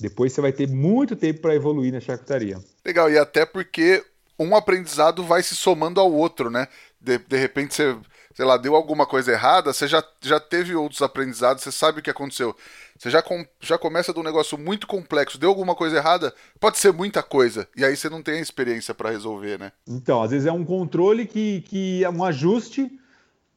depois 0.00 0.32
você 0.32 0.40
vai 0.40 0.52
ter 0.52 0.68
muito 0.68 1.14
tempo 1.14 1.40
para 1.40 1.54
evoluir 1.54 1.92
na 1.92 2.00
charcutaria. 2.00 2.58
Legal, 2.84 3.10
e 3.10 3.18
até 3.18 3.44
porque 3.44 4.02
um 4.38 4.56
aprendizado 4.56 5.22
vai 5.22 5.42
se 5.42 5.54
somando 5.54 6.00
ao 6.00 6.10
outro, 6.10 6.50
né? 6.50 6.66
De, 6.98 7.18
de 7.18 7.36
repente 7.36 7.74
você, 7.74 7.96
sei 8.34 8.44
lá, 8.44 8.56
deu 8.56 8.74
alguma 8.74 9.06
coisa 9.06 9.30
errada, 9.32 9.72
você 9.72 9.86
já, 9.86 10.02
já 10.22 10.40
teve 10.40 10.74
outros 10.74 11.02
aprendizados, 11.02 11.62
você 11.62 11.70
sabe 11.70 12.00
o 12.00 12.02
que 12.02 12.10
aconteceu. 12.10 12.56
Você 12.98 13.10
já, 13.10 13.22
com, 13.22 13.44
já 13.60 13.76
começa 13.76 14.12
de 14.12 14.18
um 14.18 14.22
negócio 14.22 14.56
muito 14.56 14.86
complexo, 14.86 15.38
deu 15.38 15.50
alguma 15.50 15.74
coisa 15.74 15.98
errada, 15.98 16.34
pode 16.58 16.78
ser 16.78 16.92
muita 16.92 17.22
coisa, 17.22 17.68
e 17.76 17.84
aí 17.84 17.96
você 17.96 18.08
não 18.08 18.22
tem 18.22 18.38
a 18.38 18.42
experiência 18.42 18.94
para 18.94 19.10
resolver, 19.10 19.58
né? 19.58 19.72
Então, 19.86 20.22
às 20.22 20.30
vezes 20.30 20.46
é 20.46 20.52
um 20.52 20.64
controle 20.64 21.26
que, 21.26 21.62
que 21.62 22.02
é 22.02 22.10
um 22.10 22.24
ajuste. 22.24 22.90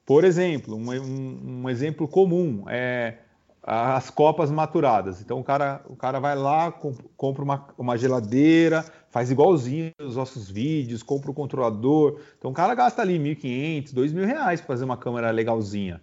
Por 0.06 0.26
exemplo, 0.26 0.76
um, 0.76 0.91
um, 0.91 1.62
um 1.62 1.70
exemplo 1.70 2.08
comum 2.10 2.66
é 2.68 3.20
as 3.66 4.09
copas 4.09 4.51
maturadas. 4.51 5.22
Então 5.22 5.39
o 5.39 5.43
cara, 5.43 5.82
o 5.88 5.95
cara 5.95 6.20
vai 6.20 6.36
lá, 6.36 6.72
compra 7.16 7.43
uma, 7.43 7.68
uma 7.78 7.97
geladeira, 7.97 8.86
faz 9.09 9.32
igualzinho 9.32 9.93
os 9.99 10.18
nossos 10.18 10.49
vídeos, 10.49 11.01
compra 11.01 11.32
o 11.32 11.34
controlador. 11.34 12.20
Então 12.38 12.51
o 12.51 12.53
cara 12.53 12.76
gasta 12.76 13.01
ali 13.01 13.18
1.500, 13.18 13.93
2.000 13.93 14.26
reais 14.26 14.59
para 14.59 14.68
fazer 14.68 14.84
uma 14.84 14.97
câmera 14.97 15.32
legalzinha. 15.32 16.01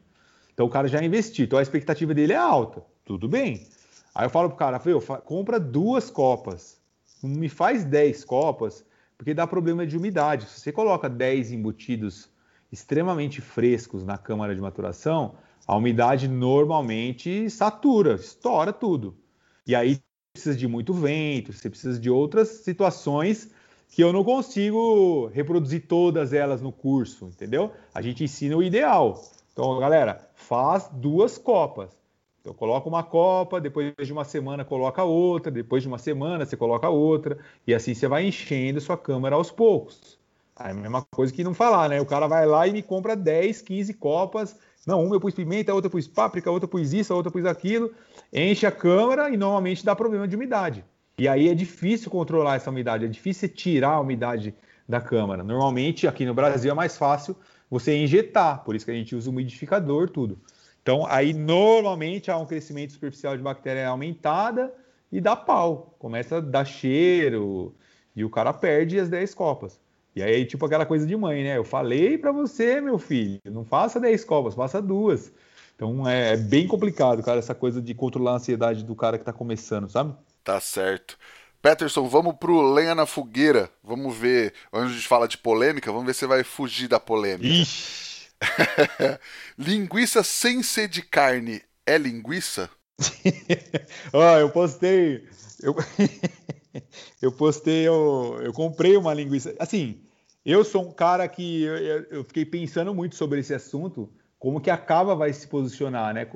Então 0.54 0.66
o 0.66 0.70
cara 0.70 0.88
já 0.88 1.04
investiu. 1.04 1.44
Então 1.44 1.58
a 1.58 1.62
expectativa 1.62 2.14
dele 2.14 2.32
é 2.32 2.36
alta. 2.36 2.82
Tudo 3.04 3.28
bem. 3.28 3.66
Aí 4.14 4.24
eu 4.24 4.30
falo 4.30 4.48
pro 4.48 4.58
cara, 4.58 4.80
eu 4.86 5.00
compra 5.24 5.60
duas 5.60 6.10
copas. 6.10 6.80
Me 7.22 7.50
faz 7.50 7.84
10 7.84 8.24
copas, 8.24 8.84
porque 9.18 9.34
dá 9.34 9.46
problema 9.46 9.86
de 9.86 9.98
umidade. 9.98 10.46
Se 10.46 10.60
você 10.60 10.72
coloca 10.72 11.08
10 11.10 11.52
embutidos 11.52 12.30
extremamente 12.72 13.40
frescos 13.42 14.04
na 14.04 14.16
câmara 14.16 14.54
de 14.54 14.60
maturação, 14.60 15.34
a 15.70 15.76
umidade 15.76 16.26
normalmente 16.26 17.48
satura, 17.48 18.14
estoura 18.14 18.72
tudo. 18.72 19.16
E 19.64 19.72
aí 19.72 20.00
precisa 20.32 20.56
de 20.56 20.66
muito 20.66 20.92
vento, 20.92 21.52
você 21.52 21.70
precisa 21.70 21.96
de 21.96 22.10
outras 22.10 22.48
situações 22.48 23.48
que 23.88 24.02
eu 24.02 24.12
não 24.12 24.24
consigo 24.24 25.26
reproduzir 25.32 25.86
todas 25.86 26.32
elas 26.32 26.60
no 26.60 26.72
curso, 26.72 27.26
entendeu? 27.26 27.72
A 27.94 28.02
gente 28.02 28.24
ensina 28.24 28.56
o 28.56 28.64
ideal. 28.64 29.22
Então, 29.52 29.78
galera, 29.78 30.28
faz 30.34 30.90
duas 30.92 31.38
copas. 31.38 31.96
Então, 32.40 32.52
coloca 32.52 32.88
uma 32.88 33.04
copa, 33.04 33.60
depois 33.60 33.94
de 33.96 34.12
uma 34.12 34.24
semana 34.24 34.64
coloca 34.64 35.04
outra, 35.04 35.52
depois 35.52 35.84
de 35.84 35.88
uma 35.88 35.98
semana 35.98 36.44
você 36.44 36.56
coloca 36.56 36.88
outra, 36.88 37.38
e 37.64 37.72
assim 37.72 37.94
você 37.94 38.08
vai 38.08 38.26
enchendo 38.26 38.80
sua 38.80 38.98
câmera 38.98 39.36
aos 39.36 39.52
poucos. 39.52 40.18
É 40.58 40.72
a 40.72 40.74
mesma 40.74 41.06
coisa 41.12 41.32
que 41.32 41.44
não 41.44 41.54
falar, 41.54 41.88
né? 41.88 42.00
O 42.00 42.06
cara 42.06 42.26
vai 42.26 42.44
lá 42.44 42.66
e 42.66 42.72
me 42.72 42.82
compra 42.82 43.14
10, 43.14 43.62
15 43.62 43.94
copas 43.94 44.56
não, 44.86 45.04
uma 45.04 45.14
eu 45.14 45.20
pus 45.20 45.34
pimenta, 45.34 45.74
outra 45.74 45.88
eu 45.88 45.90
pus 45.90 46.08
páprica, 46.08 46.50
outra 46.50 46.64
eu 46.64 46.70
pus 46.70 46.92
isso, 46.92 47.14
outra 47.14 47.28
eu 47.28 47.32
pus 47.32 47.44
aquilo. 47.44 47.92
Enche 48.32 48.66
a 48.66 48.72
câmara 48.72 49.30
e 49.30 49.36
normalmente 49.36 49.84
dá 49.84 49.94
problema 49.94 50.26
de 50.26 50.36
umidade. 50.36 50.84
E 51.18 51.28
aí 51.28 51.48
é 51.48 51.54
difícil 51.54 52.10
controlar 52.10 52.56
essa 52.56 52.70
umidade, 52.70 53.04
é 53.04 53.08
difícil 53.08 53.48
tirar 53.48 53.90
a 53.90 54.00
umidade 54.00 54.54
da 54.88 55.00
câmara. 55.00 55.44
Normalmente, 55.44 56.08
aqui 56.08 56.24
no 56.24 56.32
Brasil, 56.32 56.70
é 56.70 56.74
mais 56.74 56.96
fácil 56.96 57.36
você 57.70 57.96
injetar, 57.96 58.64
por 58.64 58.74
isso 58.74 58.84
que 58.84 58.90
a 58.90 58.94
gente 58.94 59.14
usa 59.14 59.28
o 59.28 59.32
umidificador, 59.32 60.08
tudo. 60.08 60.38
Então, 60.82 61.06
aí 61.06 61.34
normalmente 61.34 62.30
há 62.30 62.38
um 62.38 62.46
crescimento 62.46 62.92
superficial 62.92 63.36
de 63.36 63.42
bactéria 63.42 63.86
aumentada 63.86 64.72
e 65.12 65.20
dá 65.20 65.36
pau. 65.36 65.94
Começa 65.98 66.38
a 66.38 66.40
dar 66.40 66.64
cheiro 66.64 67.74
e 68.16 68.24
o 68.24 68.30
cara 68.30 68.52
perde 68.52 68.98
as 68.98 69.08
10 69.08 69.34
copas. 69.34 69.78
E 70.14 70.22
aí, 70.22 70.44
tipo 70.44 70.66
aquela 70.66 70.84
coisa 70.84 71.06
de 71.06 71.16
mãe, 71.16 71.44
né? 71.44 71.56
Eu 71.56 71.64
falei 71.64 72.18
para 72.18 72.32
você, 72.32 72.80
meu 72.80 72.98
filho, 72.98 73.40
não 73.44 73.64
faça 73.64 74.00
10 74.00 74.24
copas, 74.24 74.54
faça 74.54 74.82
duas. 74.82 75.32
Então 75.76 76.06
é, 76.06 76.32
é 76.32 76.36
bem 76.36 76.66
complicado, 76.66 77.22
cara, 77.22 77.38
essa 77.38 77.54
coisa 77.54 77.80
de 77.80 77.94
controlar 77.94 78.32
a 78.32 78.36
ansiedade 78.36 78.84
do 78.84 78.94
cara 78.94 79.18
que 79.18 79.24
tá 79.24 79.32
começando, 79.32 79.88
sabe? 79.88 80.14
Tá 80.42 80.60
certo. 80.60 81.16
Peterson, 81.62 82.08
vamos 82.08 82.34
pro 82.36 82.72
Lenha 82.72 82.94
na 82.94 83.06
Fogueira. 83.06 83.70
Vamos 83.84 84.16
ver. 84.16 84.54
Antes 84.72 85.00
de 85.00 85.06
falar 85.06 85.26
de 85.26 85.36
polêmica, 85.36 85.92
vamos 85.92 86.06
ver 86.06 86.14
se 86.14 86.20
você 86.20 86.26
vai 86.26 86.42
fugir 86.42 86.88
da 86.88 86.98
polêmica. 86.98 87.46
Ixi. 87.46 88.30
linguiça 89.58 90.22
sem 90.22 90.62
ser 90.62 90.88
de 90.88 91.02
carne 91.02 91.62
é 91.86 91.98
linguiça? 91.98 92.70
Ó, 94.12 94.34
oh, 94.34 94.38
eu 94.38 94.50
postei. 94.50 95.28
Eu... 95.62 95.74
eu 97.20 97.32
postei, 97.32 97.86
eu, 97.86 98.38
eu 98.42 98.52
comprei 98.52 98.96
uma 98.96 99.14
linguiça. 99.14 99.54
Assim, 99.58 100.00
eu 100.44 100.64
sou 100.64 100.88
um 100.88 100.92
cara 100.92 101.26
que 101.28 101.62
eu, 101.62 101.76
eu, 102.10 102.24
fiquei 102.24 102.44
pensando 102.44 102.94
muito 102.94 103.14
sobre 103.14 103.40
esse 103.40 103.54
assunto, 103.54 104.10
como 104.38 104.60
que 104.60 104.70
a 104.70 104.76
Cava 104.76 105.14
vai 105.14 105.32
se 105.32 105.46
posicionar, 105.46 106.14
né? 106.14 106.26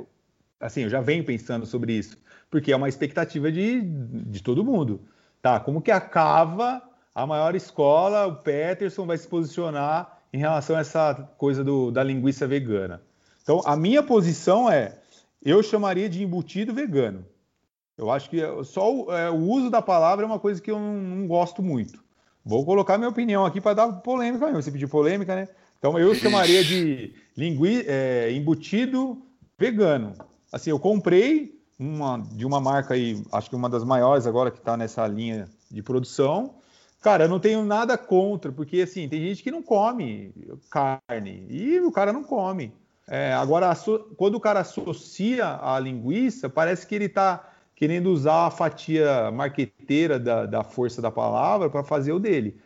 Assim, 0.61 0.83
eu 0.83 0.91
já 0.91 1.01
venho 1.01 1.25
pensando 1.25 1.67
sobre 1.67 1.93
isso, 1.95 2.17
porque 2.51 2.73
é 2.73 2.77
uma 2.77 2.89
expectativa 2.89 3.51
de, 3.51 3.81
de 3.83 4.43
todo 4.43 4.65
mundo. 4.65 5.01
Tá, 5.41 5.61
como 5.61 5.83
que 5.83 5.91
a 5.91 6.01
Cava, 6.01 6.83
a 7.15 7.27
maior 7.27 7.55
escola, 7.55 8.27
o 8.27 8.37
Peterson 8.37 9.07
vai 9.07 9.19
se 9.19 9.29
posicionar 9.29 10.19
em 10.33 10.39
relação 10.39 10.77
a 10.77 10.81
essa 10.81 11.15
coisa 11.37 11.63
do, 11.63 11.91
da 11.91 12.03
linguiça 12.03 12.47
vegana? 12.47 13.03
Então, 13.43 13.61
a 13.67 13.77
minha 13.77 14.03
posição 14.03 14.71
é, 14.71 14.99
eu 15.43 15.63
chamaria 15.63 16.09
de 16.09 16.23
embutido 16.23 16.73
vegano. 16.73 17.27
Eu 17.97 18.11
acho 18.11 18.29
que 18.29 18.41
só 18.65 18.93
o, 18.93 19.13
é, 19.13 19.31
o, 19.31 19.37
uso 19.37 19.71
da 19.71 19.81
palavra 19.81 20.25
é 20.25 20.27
uma 20.27 20.39
coisa 20.39 20.61
que 20.61 20.71
eu 20.71 20.79
não, 20.79 20.95
não 20.95 21.27
gosto 21.27 21.63
muito. 21.63 22.03
Vou 22.45 22.65
colocar 22.65 22.99
minha 22.99 23.11
opinião 23.11 23.47
aqui 23.47 23.61
para 23.61 23.75
dar 23.75 23.93
polêmica 23.93 24.47
mesmo. 24.47 24.63
Você 24.63 24.71
pediu 24.71 24.89
polêmica, 24.89 25.35
né? 25.35 25.49
Então 25.79 25.99
eu 25.99 26.15
chamaria 26.15 26.65
de 26.65 27.15
lingui, 27.37 27.85
é, 27.87 28.33
embutido 28.33 29.23
vegano. 29.59 30.15
Assim, 30.53 30.71
eu 30.71 30.79
comprei 30.79 31.61
uma 31.79 32.19
de 32.33 32.45
uma 32.45 32.61
marca 32.61 32.95
aí, 32.95 33.23
acho 33.33 33.51
que 33.51 33.57
uma 33.57 33.69
das 33.69 33.85
maiores 33.85 34.27
agora 34.27 34.51
que 34.51 34.59
está 34.59 34.77
nessa 34.77 35.07
linha 35.07 35.49
de 35.71 35.83
produção. 35.83 36.57
Cara, 37.01 37.25
eu 37.25 37.29
não 37.29 37.39
tenho 37.39 37.65
nada 37.65 37.99
contra, 37.99 38.51
porque 38.51 38.81
assim, 38.81 39.09
tem 39.09 39.21
gente 39.21 39.43
que 39.43 39.51
não 39.51 39.63
come 39.63 40.33
carne 40.71 41.47
e 41.51 41.79
o 41.81 41.93
cara 41.93 42.13
não 42.13 42.25
come. 42.25 42.73
É, 43.07 43.35
agora, 43.35 43.71
quando 44.17 44.37
o 44.37 44.41
cara 44.41 44.61
associa 44.61 45.59
a 45.61 45.79
linguiça, 45.79 46.49
parece 46.49 46.87
que 46.87 46.95
ele 46.95 47.05
está 47.05 47.54
querendo 47.85 48.11
usar 48.11 48.47
a 48.47 48.51
fatia 48.51 49.31
marqueteira 49.31 50.19
da, 50.19 50.47
da 50.47 50.65
força 50.65 51.03
da 51.03 51.11
palavra 51.11 51.69
para 51.69 51.85
fazer 51.85 52.13
o 52.13 52.19
dele. 52.19 52.59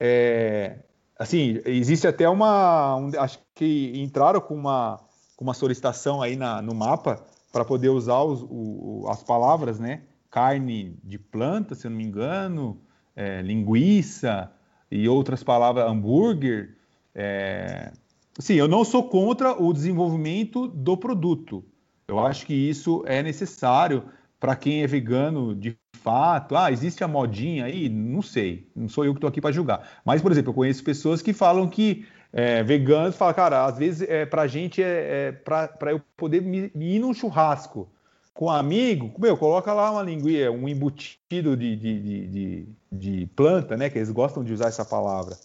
É, 0.00 0.78
assim, 1.18 1.60
existe 1.66 2.06
até 2.06 2.26
uma. 2.26 2.96
Um, 2.96 3.10
acho 3.18 3.38
que 3.54 3.92
entraram 3.94 4.40
com 4.40 4.54
uma, 4.54 4.98
com 5.36 5.44
uma 5.44 5.52
solicitação 5.52 6.22
aí 6.22 6.36
na, 6.36 6.62
no 6.62 6.74
mapa 6.74 7.22
para 7.52 7.66
poder 7.66 7.90
usar 7.90 8.22
os, 8.22 8.42
o, 8.48 9.04
as 9.10 9.22
palavras, 9.22 9.78
né? 9.78 10.04
Carne 10.30 10.96
de 11.04 11.18
planta, 11.18 11.74
se 11.74 11.86
eu 11.86 11.90
não 11.90 11.98
me 11.98 12.04
engano, 12.04 12.80
é, 13.14 13.42
linguiça 13.42 14.50
e 14.90 15.06
outras 15.06 15.42
palavras, 15.42 15.84
hambúrguer. 15.84 16.78
É, 17.14 17.92
sim, 18.38 18.54
eu 18.54 18.66
não 18.66 18.86
sou 18.86 19.06
contra 19.06 19.52
o 19.52 19.70
desenvolvimento 19.70 20.66
do 20.66 20.96
produto. 20.96 21.62
Eu 22.08 22.18
acho 22.18 22.46
que 22.46 22.54
isso 22.54 23.04
é 23.06 23.22
necessário 23.22 24.04
para 24.42 24.56
quem 24.56 24.82
é 24.82 24.88
vegano 24.88 25.54
de 25.54 25.78
fato, 26.02 26.56
ah, 26.56 26.72
existe 26.72 27.04
a 27.04 27.06
modinha 27.06 27.66
aí? 27.66 27.88
Não 27.88 28.20
sei, 28.20 28.68
não 28.74 28.88
sou 28.88 29.04
eu 29.04 29.12
que 29.12 29.18
estou 29.18 29.28
aqui 29.28 29.40
para 29.40 29.52
julgar. 29.52 29.88
Mas, 30.04 30.20
por 30.20 30.32
exemplo, 30.32 30.50
eu 30.50 30.54
conheço 30.54 30.82
pessoas 30.82 31.22
que 31.22 31.32
falam 31.32 31.68
que 31.68 32.04
é, 32.32 32.60
veganos 32.60 33.14
falam, 33.14 33.34
cara, 33.34 33.64
às 33.64 33.78
vezes 33.78 34.08
é, 34.08 34.26
para 34.26 34.42
a 34.42 34.46
gente 34.48 34.82
é, 34.82 35.28
é 35.28 35.32
para 35.32 35.92
eu 35.92 36.02
poder 36.16 36.42
me, 36.42 36.72
me, 36.74 36.96
ir 36.96 36.98
num 36.98 37.14
churrasco 37.14 37.88
com 38.34 38.46
um 38.46 38.50
amigo, 38.50 39.14
meu, 39.16 39.36
coloca 39.36 39.72
lá 39.72 39.92
uma 39.92 40.02
linguiça, 40.02 40.50
um 40.50 40.68
embutido 40.68 41.56
de, 41.56 41.76
de, 41.76 42.00
de, 42.00 42.26
de, 42.26 42.68
de 42.90 43.26
planta, 43.36 43.76
né? 43.76 43.88
Que 43.88 43.98
eles 43.98 44.10
gostam 44.10 44.42
de 44.42 44.52
usar 44.52 44.66
essa 44.66 44.84
palavra. 44.84 45.36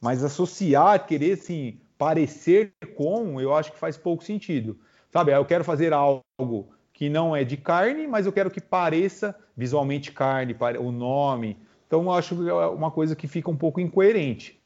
Mas 0.00 0.24
associar, 0.24 1.06
querer 1.06 1.32
assim, 1.32 1.78
parecer 1.98 2.72
com, 2.96 3.38
eu 3.38 3.54
acho 3.54 3.72
que 3.72 3.78
faz 3.78 3.98
pouco 3.98 4.24
sentido. 4.24 4.78
Sabe, 5.12 5.32
eu 5.32 5.44
quero 5.44 5.64
fazer 5.64 5.92
algo 5.92 6.22
que 6.98 7.08
não 7.08 7.34
é 7.34 7.44
de 7.44 7.56
carne, 7.56 8.08
mas 8.08 8.26
eu 8.26 8.32
quero 8.32 8.50
que 8.50 8.60
pareça 8.60 9.32
visualmente 9.56 10.10
carne, 10.10 10.56
o 10.80 10.90
nome. 10.90 11.56
Então 11.86 12.02
eu 12.02 12.10
acho 12.10 12.34
que 12.34 12.48
é 12.48 12.52
uma 12.52 12.90
coisa 12.90 13.14
que 13.14 13.28
fica 13.28 13.48
um 13.48 13.56
pouco 13.56 13.80
incoerente. 13.80 14.58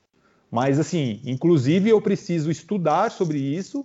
Mas 0.51 0.81
assim, 0.81 1.21
inclusive 1.27 1.91
eu 1.91 2.01
preciso 2.01 2.51
estudar 2.51 3.11
sobre 3.11 3.39
isso. 3.39 3.85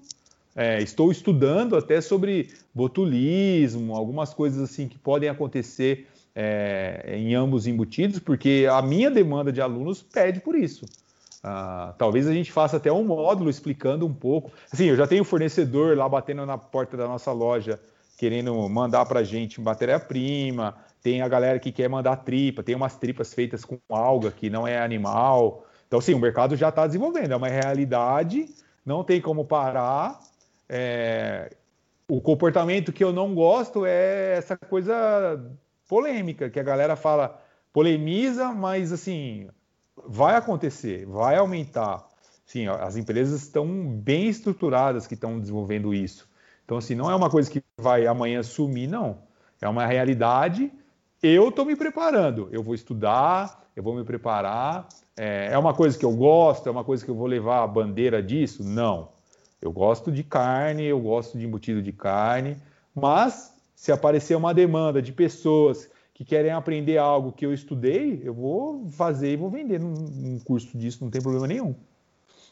É, 0.56 0.82
estou 0.82 1.12
estudando 1.12 1.76
até 1.76 2.00
sobre 2.00 2.50
botulismo, 2.74 3.94
algumas 3.94 4.34
coisas 4.34 4.62
assim 4.62 4.88
que 4.88 4.98
podem 4.98 5.28
acontecer 5.28 6.08
é, 6.34 7.18
em 7.18 7.36
ambos 7.36 7.68
embutidos, 7.68 8.18
porque 8.18 8.66
a 8.72 8.82
minha 8.82 9.12
demanda 9.12 9.52
de 9.52 9.60
alunos 9.60 10.02
pede 10.02 10.40
por 10.40 10.56
isso. 10.56 10.86
Ah, 11.44 11.94
talvez 11.98 12.26
a 12.26 12.34
gente 12.34 12.50
faça 12.50 12.78
até 12.78 12.92
um 12.92 13.04
módulo 13.04 13.50
explicando 13.50 14.06
um 14.06 14.14
pouco. 14.14 14.54
Assim, 14.72 14.86
eu 14.86 14.96
já 14.96 15.06
tenho 15.06 15.26
fornecedor 15.26 15.98
lá 15.98 16.08
batendo 16.08 16.46
na 16.46 16.58
porta 16.58 16.96
da 16.96 17.08
nossa 17.10 17.34
loja, 17.34 17.78
querendo 18.18 18.68
mandar 18.68 19.06
para 19.06 19.20
a 19.20 19.24
gente 19.24 19.62
matéria-prima. 19.62 20.76
Tem 21.02 21.22
a 21.22 21.28
galera 21.28 21.60
que 21.60 21.72
quer 21.72 21.88
mandar 21.88 22.18
tripa, 22.18 22.64
tem 22.64 22.76
umas 22.76 22.98
tripas 22.98 23.34
feitas 23.34 23.64
com 23.64 23.80
alga 23.88 24.32
que 24.32 24.50
não 24.50 24.68
é 24.68 24.80
animal. 24.80 25.66
Então, 25.88 26.02
sim, 26.02 26.16
o 26.16 26.20
mercado 26.20 26.56
já 26.56 26.70
está 26.70 26.86
desenvolvendo, 26.86 27.32
é 27.32 27.36
uma 27.36 27.48
realidade, 27.48 28.50
não 28.84 29.04
tem 29.04 29.22
como 29.22 29.46
parar. 29.46 30.20
É... 30.68 31.56
O 32.10 32.20
comportamento 32.20 32.92
que 32.92 33.04
eu 33.04 33.14
não 33.14 33.36
gosto 33.36 33.86
é 33.86 34.38
essa 34.38 34.58
coisa 34.58 35.40
polêmica, 35.88 36.50
que 36.50 36.60
a 36.60 36.64
galera 36.64 36.96
fala, 36.96 37.40
polemiza, 37.72 38.52
mas 38.52 38.92
assim, 38.92 39.48
vai 40.06 40.36
acontecer, 40.36 41.06
vai 41.06 41.38
aumentar. 41.38 42.08
Sim, 42.46 42.68
as 42.68 42.96
empresas 42.96 43.44
estão 43.44 43.68
bem 43.90 44.28
estruturadas 44.28 45.06
que 45.06 45.14
estão 45.14 45.40
desenvolvendo 45.40 45.94
isso. 45.94 46.27
Então, 46.68 46.78
assim, 46.78 46.96
não 46.96 47.10
é 47.10 47.16
uma 47.16 47.30
coisa 47.30 47.50
que 47.50 47.64
vai 47.78 48.06
amanhã 48.06 48.44
sumir, 48.44 48.90
não. 48.90 49.20
É 49.62 49.70
uma 49.70 49.86
realidade. 49.86 50.70
Eu 51.24 51.48
estou 51.48 51.64
me 51.64 51.78
preparando. 51.78 52.50
Eu 52.52 52.62
vou 52.62 52.76
estudar, 52.76 53.64
eu 53.74 53.82
vou 53.82 53.96
me 53.96 54.04
preparar. 54.04 54.86
É, 55.16 55.48
é 55.54 55.58
uma 55.58 55.74
coisa 55.74 55.98
que 55.98 56.04
eu 56.04 56.12
gosto, 56.12 56.68
é 56.68 56.72
uma 56.72 56.84
coisa 56.84 57.06
que 57.06 57.10
eu 57.10 57.16
vou 57.16 57.26
levar 57.26 57.64
a 57.64 57.68
bandeira 57.68 58.22
disso? 58.22 58.66
Não. 58.66 59.14
Eu 59.62 59.72
gosto 59.72 60.12
de 60.12 60.26
carne, 60.26 60.84
eu 60.84 61.00
gosto 61.00 61.38
de 61.38 61.46
embutido 61.46 61.82
de 61.82 61.94
carne, 61.94 62.58
mas 62.94 63.56
se 63.74 63.90
aparecer 63.94 64.36
uma 64.36 64.54
demanda 64.54 65.02
de 65.02 65.14
pessoas 65.14 65.90
que 66.14 66.26
querem 66.26 66.52
aprender 66.52 66.98
algo 66.98 67.32
que 67.32 67.46
eu 67.46 67.54
estudei, 67.54 68.22
eu 68.26 68.34
vou 68.34 68.90
fazer 68.90 69.32
e 69.32 69.38
vou 69.38 69.50
vender 69.50 69.82
um, 69.82 70.38
curso 70.44 70.78
disso, 70.78 71.02
não 71.02 71.10
tem 71.10 71.22
problema 71.22 71.48
nenhum. 71.48 71.74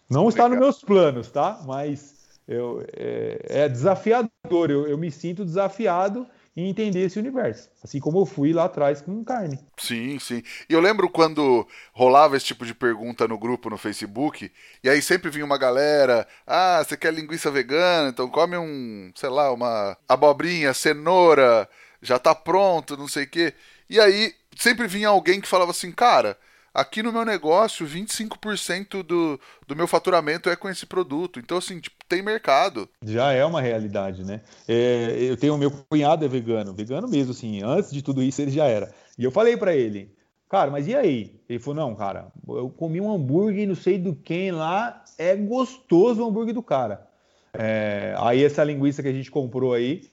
Não 0.09 0.29
está 0.29 0.47
nos 0.47 0.57
meus 0.57 0.81
planos, 0.81 1.29
tá? 1.29 1.61
Mas 1.65 2.14
eu, 2.47 2.85
é, 2.93 3.63
é 3.63 3.69
desafiador, 3.69 4.69
eu, 4.69 4.87
eu 4.87 4.97
me 4.97 5.11
sinto 5.11 5.43
desafiado 5.43 6.27
em 6.55 6.69
entender 6.69 7.01
esse 7.01 7.19
universo. 7.19 7.69
Assim 7.83 7.99
como 7.99 8.19
eu 8.19 8.25
fui 8.25 8.53
lá 8.53 8.65
atrás 8.65 9.01
com 9.01 9.23
carne. 9.23 9.59
Sim, 9.77 10.17
sim. 10.19 10.41
E 10.69 10.73
eu 10.73 10.79
lembro 10.79 11.09
quando 11.09 11.67
rolava 11.91 12.37
esse 12.37 12.45
tipo 12.45 12.65
de 12.65 12.73
pergunta 12.73 13.27
no 13.27 13.37
grupo 13.37 13.69
no 13.69 13.77
Facebook, 13.77 14.51
e 14.83 14.89
aí 14.89 15.01
sempre 15.01 15.29
vinha 15.29 15.43
uma 15.45 15.57
galera: 15.57 16.25
ah, 16.47 16.81
você 16.83 16.95
quer 16.95 17.13
linguiça 17.13 17.51
vegana? 17.51 18.09
Então 18.09 18.29
come 18.29 18.57
um, 18.57 19.11
sei 19.15 19.29
lá, 19.29 19.51
uma 19.51 19.97
abobrinha, 20.07 20.73
cenoura, 20.73 21.67
já 22.01 22.17
tá 22.17 22.33
pronto, 22.33 22.95
não 22.95 23.07
sei 23.07 23.25
o 23.25 23.29
quê. 23.29 23.53
E 23.89 23.99
aí 23.99 24.33
sempre 24.55 24.87
vinha 24.87 25.09
alguém 25.09 25.41
que 25.41 25.47
falava 25.47 25.71
assim: 25.71 25.91
cara 25.91 26.37
Aqui 26.75 27.01
no 27.01 27.13
meu 27.13 27.23
negócio, 27.23 27.87
25% 27.87 29.01
do, 29.01 29.39
do 29.65 29.75
meu 29.77 29.87
faturamento 29.87 30.49
é 30.49 30.57
com 30.57 30.67
esse 30.67 30.85
produto. 30.85 31.39
Então, 31.39 31.57
assim, 31.57 31.79
tipo, 31.79 31.95
tem 32.05 32.21
mercado. 32.21 32.89
Já 33.01 33.31
é 33.31 33.45
uma 33.45 33.61
realidade, 33.61 34.25
né? 34.25 34.41
É, 34.67 35.15
eu 35.21 35.37
tenho 35.37 35.55
o 35.55 35.57
meu 35.57 35.71
cunhado 35.71 36.25
é 36.25 36.27
vegano, 36.27 36.73
vegano 36.73 37.07
mesmo, 37.07 37.31
assim. 37.31 37.63
Antes 37.63 37.93
de 37.93 38.01
tudo 38.01 38.21
isso, 38.21 38.41
ele 38.41 38.51
já 38.51 38.65
era. 38.65 38.93
E 39.17 39.23
eu 39.23 39.31
falei 39.31 39.55
para 39.55 39.73
ele, 39.73 40.13
cara, 40.49 40.69
mas 40.69 40.85
e 40.85 40.93
aí? 40.93 41.39
Ele 41.47 41.59
falou, 41.59 41.87
não, 41.87 41.95
cara, 41.95 42.27
eu 42.45 42.69
comi 42.69 42.99
um 42.99 43.09
hambúrguer, 43.09 43.65
não 43.65 43.75
sei 43.75 43.97
do 43.97 44.13
quem 44.13 44.51
lá, 44.51 45.01
é 45.17 45.33
gostoso 45.33 46.21
o 46.21 46.27
hambúrguer 46.27 46.53
do 46.53 46.61
cara. 46.61 47.07
É, 47.53 48.13
aí 48.17 48.43
essa 48.43 48.65
linguiça 48.65 49.01
que 49.01 49.07
a 49.07 49.13
gente 49.13 49.31
comprou 49.31 49.73
aí, 49.73 50.09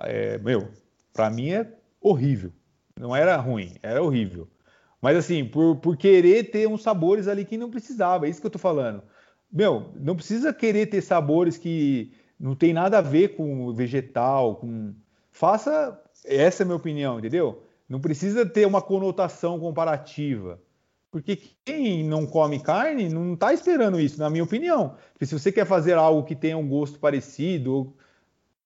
é, 0.00 0.36
meu, 0.38 0.68
para 1.12 1.30
mim 1.30 1.52
é 1.52 1.72
horrível. 2.00 2.50
Não 2.98 3.14
era 3.14 3.36
ruim, 3.36 3.76
era 3.80 4.02
horrível. 4.02 4.48
Mas 5.02 5.16
assim, 5.16 5.44
por, 5.44 5.76
por 5.76 5.96
querer 5.96 6.50
ter 6.52 6.68
uns 6.68 6.82
sabores 6.82 7.26
ali 7.26 7.44
que 7.44 7.58
não 7.58 7.68
precisava, 7.68 8.26
é 8.26 8.30
isso 8.30 8.40
que 8.40 8.46
eu 8.46 8.50
tô 8.50 8.58
falando. 8.58 9.02
Meu, 9.52 9.90
não 9.96 10.14
precisa 10.14 10.54
querer 10.54 10.86
ter 10.86 11.02
sabores 11.02 11.58
que 11.58 12.12
não 12.38 12.54
tem 12.54 12.72
nada 12.72 12.98
a 12.98 13.02
ver 13.02 13.36
com 13.36 13.74
vegetal, 13.74 14.56
com. 14.56 14.94
Faça. 15.32 16.00
Essa 16.24 16.62
é 16.62 16.64
a 16.64 16.66
minha 16.66 16.76
opinião, 16.76 17.18
entendeu? 17.18 17.64
Não 17.88 18.00
precisa 18.00 18.46
ter 18.46 18.64
uma 18.64 18.80
conotação 18.80 19.58
comparativa. 19.58 20.60
Porque 21.10 21.38
quem 21.64 22.04
não 22.04 22.24
come 22.24 22.60
carne 22.60 23.08
não 23.08 23.34
está 23.34 23.52
esperando 23.52 24.00
isso, 24.00 24.18
na 24.18 24.30
minha 24.30 24.44
opinião. 24.44 24.96
Porque 25.12 25.26
se 25.26 25.38
você 25.38 25.52
quer 25.52 25.66
fazer 25.66 25.94
algo 25.94 26.24
que 26.24 26.36
tenha 26.36 26.56
um 26.56 26.66
gosto 26.66 26.98
parecido, 26.98 27.92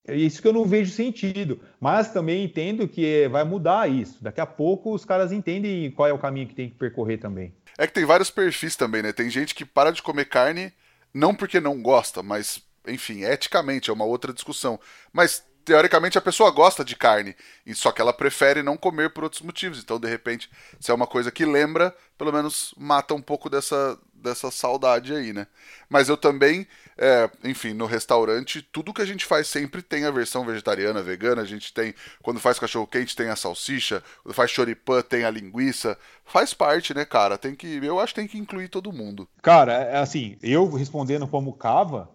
isso 0.08 0.40
que 0.40 0.48
eu 0.48 0.52
não 0.52 0.64
vejo 0.64 0.92
sentido. 0.92 1.60
Mas 1.80 2.12
também 2.12 2.44
entendo 2.44 2.88
que 2.88 3.28
vai 3.28 3.44
mudar 3.44 3.90
isso. 3.90 4.22
Daqui 4.22 4.40
a 4.40 4.46
pouco 4.46 4.94
os 4.94 5.04
caras 5.04 5.32
entendem 5.32 5.90
qual 5.90 6.08
é 6.08 6.12
o 6.12 6.18
caminho 6.18 6.48
que 6.48 6.54
tem 6.54 6.68
que 6.68 6.76
percorrer 6.76 7.18
também. 7.18 7.52
É 7.78 7.86
que 7.86 7.92
tem 7.92 8.04
vários 8.04 8.30
perfis 8.30 8.76
também, 8.76 9.02
né? 9.02 9.12
Tem 9.12 9.28
gente 9.28 9.54
que 9.54 9.64
para 9.64 9.90
de 9.90 10.02
comer 10.02 10.26
carne 10.26 10.72
não 11.12 11.34
porque 11.34 11.60
não 11.60 11.80
gosta, 11.80 12.22
mas, 12.22 12.62
enfim, 12.86 13.22
eticamente 13.22 13.90
é 13.90 13.92
uma 13.92 14.04
outra 14.04 14.32
discussão. 14.32 14.78
Mas 15.12 15.44
teoricamente 15.66 16.16
a 16.16 16.22
pessoa 16.22 16.50
gosta 16.52 16.84
de 16.84 16.94
carne, 16.94 17.34
só 17.74 17.90
que 17.90 18.00
ela 18.00 18.12
prefere 18.12 18.62
não 18.62 18.76
comer 18.76 19.10
por 19.10 19.24
outros 19.24 19.42
motivos. 19.42 19.80
Então, 19.80 19.98
de 19.98 20.08
repente, 20.08 20.48
se 20.78 20.92
é 20.92 20.94
uma 20.94 21.08
coisa 21.08 21.32
que 21.32 21.44
lembra, 21.44 21.94
pelo 22.16 22.32
menos 22.32 22.72
mata 22.78 23.14
um 23.14 23.20
pouco 23.20 23.50
dessa, 23.50 23.98
dessa 24.14 24.50
saudade 24.50 25.12
aí, 25.12 25.32
né? 25.32 25.48
Mas 25.88 26.08
eu 26.08 26.16
também, 26.16 26.68
é, 26.98 27.30
enfim, 27.44 27.74
no 27.74 27.84
restaurante, 27.84 28.62
tudo 28.62 28.92
que 28.92 29.02
a 29.02 29.06
gente 29.06 29.26
faz 29.26 29.48
sempre 29.48 29.82
tem 29.82 30.04
a 30.04 30.10
versão 30.10 30.44
vegetariana, 30.44 31.02
vegana. 31.02 31.42
A 31.42 31.44
gente 31.44 31.72
tem, 31.72 31.94
quando 32.22 32.40
faz 32.40 32.58
cachorro 32.58 32.86
quente, 32.86 33.14
tem 33.14 33.28
a 33.28 33.36
salsicha, 33.36 34.02
quando 34.22 34.34
faz 34.34 34.50
choripã, 34.50 35.02
tem 35.02 35.24
a 35.24 35.30
linguiça. 35.30 35.98
Faz 36.24 36.54
parte, 36.54 36.94
né, 36.94 37.04
cara? 37.04 37.36
Tem 37.36 37.54
que, 37.54 37.66
eu 37.84 38.00
acho 38.00 38.14
que 38.14 38.20
tem 38.20 38.28
que 38.28 38.38
incluir 38.38 38.68
todo 38.68 38.92
mundo. 38.92 39.28
Cara, 39.42 39.72
é 39.72 39.98
assim, 39.98 40.38
eu 40.42 40.68
respondendo 40.70 41.28
como 41.28 41.52
cava, 41.52 42.10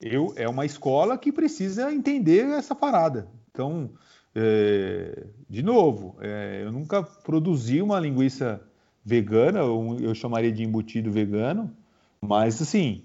eu, 0.00 0.34
é 0.36 0.46
uma 0.48 0.66
escola 0.66 1.16
que 1.16 1.32
precisa 1.32 1.90
entender 1.92 2.46
essa 2.50 2.74
parada. 2.74 3.28
Então, 3.50 3.90
é, 4.34 5.24
de 5.48 5.62
novo, 5.62 6.16
é, 6.20 6.60
eu 6.62 6.70
nunca 6.70 7.02
produzi 7.02 7.80
uma 7.80 7.98
linguiça 7.98 8.60
vegana, 9.02 9.60
eu, 9.60 9.96
eu 10.00 10.14
chamaria 10.14 10.52
de 10.52 10.62
embutido 10.62 11.10
vegano, 11.10 11.74
mas 12.20 12.60
assim, 12.60 13.04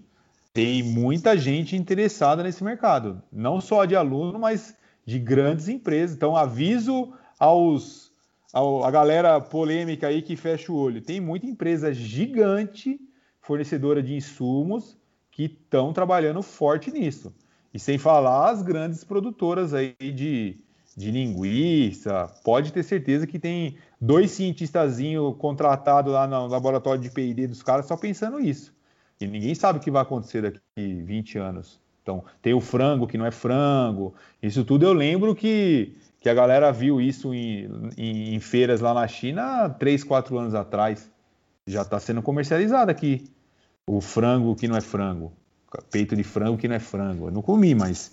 tem 0.53 0.83
muita 0.83 1.37
gente 1.37 1.75
interessada 1.75 2.43
nesse 2.43 2.63
mercado, 2.63 3.21
não 3.31 3.61
só 3.61 3.85
de 3.85 3.95
aluno, 3.95 4.37
mas 4.37 4.75
de 5.05 5.17
grandes 5.17 5.67
empresas. 5.67 6.15
Então, 6.15 6.35
aviso 6.35 7.13
aos 7.39 8.11
a 8.53 8.91
galera 8.91 9.39
polêmica 9.39 10.07
aí 10.07 10.21
que 10.21 10.35
fecha 10.35 10.71
o 10.71 10.75
olho. 10.75 11.01
Tem 11.01 11.21
muita 11.21 11.45
empresa 11.45 11.93
gigante, 11.93 12.99
fornecedora 13.39 14.03
de 14.03 14.13
insumos, 14.13 14.97
que 15.31 15.43
estão 15.43 15.93
trabalhando 15.93 16.41
forte 16.41 16.91
nisso. 16.91 17.33
E 17.73 17.79
sem 17.79 17.97
falar 17.97 18.51
as 18.51 18.61
grandes 18.61 19.05
produtoras 19.05 19.73
aí 19.73 19.95
de, 19.97 20.59
de 20.97 21.11
linguiça, 21.11 22.27
pode 22.43 22.73
ter 22.73 22.83
certeza 22.83 23.25
que 23.25 23.39
tem 23.39 23.77
dois 23.99 24.31
cientistazinhos 24.31 25.33
contratados 25.37 26.11
lá 26.11 26.27
no 26.27 26.47
laboratório 26.47 27.01
de 27.01 27.09
P&D 27.09 27.47
dos 27.47 27.63
caras 27.63 27.85
só 27.85 27.95
pensando 27.95 28.37
isso. 28.41 28.73
E 29.22 29.27
ninguém 29.27 29.56
sabe 29.56 29.80
o 29.80 29.81
que 29.81 29.91
vai 29.91 30.02
acontecer 30.02 30.41
daqui 30.41 30.60
20 30.76 31.38
anos. 31.38 31.80
Então, 32.02 32.23
tem 32.41 32.53
o 32.53 32.61
frango 32.61 33.07
que 33.07 33.18
não 33.18 33.26
é 33.26 33.31
frango. 33.31 34.14
Isso 34.41 34.65
tudo 34.65 34.85
eu 34.85 34.93
lembro 34.93 35.35
que, 35.35 35.93
que 36.19 36.30
a 36.30 36.34
galera 36.34 36.72
viu 36.72 36.99
isso 36.99 37.34
em, 37.34 37.69
em, 37.98 38.35
em 38.35 38.39
feiras 38.39 38.81
lá 38.81 38.93
na 38.93 39.07
China 39.07 39.65
há 39.65 39.69
3, 39.69 40.03
4 40.03 40.38
anos 40.38 40.56
atrás. 40.56 41.10
Já 41.68 41.84
está 41.84 41.99
sendo 41.99 42.22
comercializado 42.22 42.89
aqui 42.89 43.30
o 43.85 44.02
frango 44.02 44.56
que 44.56 44.68
não 44.68 44.76
é 44.76 44.81
frango, 44.81 45.31
peito 45.91 46.15
de 46.15 46.23
frango 46.23 46.57
que 46.57 46.68
não 46.68 46.76
é 46.76 46.80
frango. 46.80 47.27
Eu 47.27 47.31
não 47.31 47.41
comi, 47.41 47.76
mas 47.76 48.11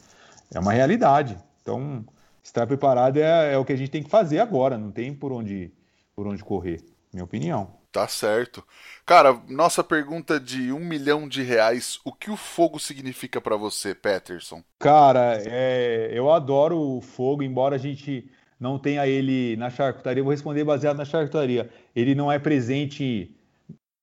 é 0.53 0.59
uma 0.59 0.73
realidade. 0.73 1.39
Então, 1.63 2.05
estar 2.43 2.67
preparado 2.67 3.19
é, 3.19 3.55
é, 3.55 3.59
o 3.59 3.65
que 3.65 3.73
a 3.73 3.77
gente 3.77 3.91
tem 3.91 4.03
que 4.03 4.11
fazer 4.11 4.39
agora, 4.39 4.77
não 4.77 4.91
tem 4.91 5.15
por 5.15 5.33
onde, 5.33 5.73
por 6.15 6.27
onde 6.27 6.43
correr, 6.45 6.83
minha 7.13 7.25
opinião. 7.25 7.78
Tá 7.90 8.06
certo. 8.06 8.62
Cara, 9.06 9.40
nossa 9.48 9.82
pergunta 9.82 10.39
de 10.39 10.70
um 10.73 10.81
milhão 10.81 11.27
de 11.27 11.43
reais, 11.43 11.98
o 12.05 12.12
que 12.12 12.31
o 12.31 12.36
fogo 12.36 12.78
significa 12.78 13.40
para 13.40 13.56
você, 13.56 13.94
Peterson? 13.94 14.62
Cara, 14.78 15.40
é, 15.47 16.10
eu 16.12 16.31
adoro 16.31 16.78
o 16.78 17.01
fogo, 17.01 17.43
embora 17.43 17.77
a 17.77 17.78
gente 17.78 18.31
não 18.60 18.78
tenha 18.78 19.06
ele 19.06 19.56
na 19.56 19.70
charcutaria, 19.70 20.23
vou 20.23 20.32
responder 20.32 20.65
baseado 20.65 20.97
na 20.97 21.05
charcutaria. 21.05 21.70
Ele 21.97 22.15
não 22.15 22.31
é 22.31 22.39
presente 22.39 23.35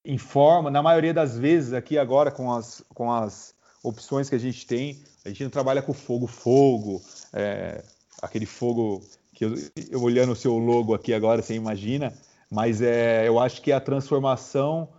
informa, 0.05 0.69
na 0.69 0.81
maioria 0.81 1.13
das 1.13 1.37
vezes 1.37 1.73
aqui 1.73 1.97
agora 1.97 2.31
com 2.31 2.51
as, 2.51 2.83
com 2.93 3.11
as 3.11 3.55
opções 3.83 4.29
que 4.29 4.35
a 4.35 4.39
gente 4.39 4.65
tem, 4.65 5.03
a 5.23 5.29
gente 5.29 5.43
não 5.43 5.49
trabalha 5.49 5.81
com 5.81 5.93
fogo, 5.93 6.27
fogo, 6.27 7.01
é, 7.33 7.83
aquele 8.21 8.45
fogo 8.45 9.01
que 9.33 9.45
eu, 9.45 9.55
eu, 9.91 10.01
olhando 10.01 10.31
o 10.31 10.35
seu 10.35 10.57
logo 10.57 10.93
aqui 10.93 11.13
agora, 11.13 11.41
você 11.41 11.55
imagina, 11.55 12.13
mas 12.51 12.81
é, 12.81 13.27
eu 13.27 13.39
acho 13.39 13.61
que 13.61 13.72
a 13.72 13.80
transformação, 13.80 14.89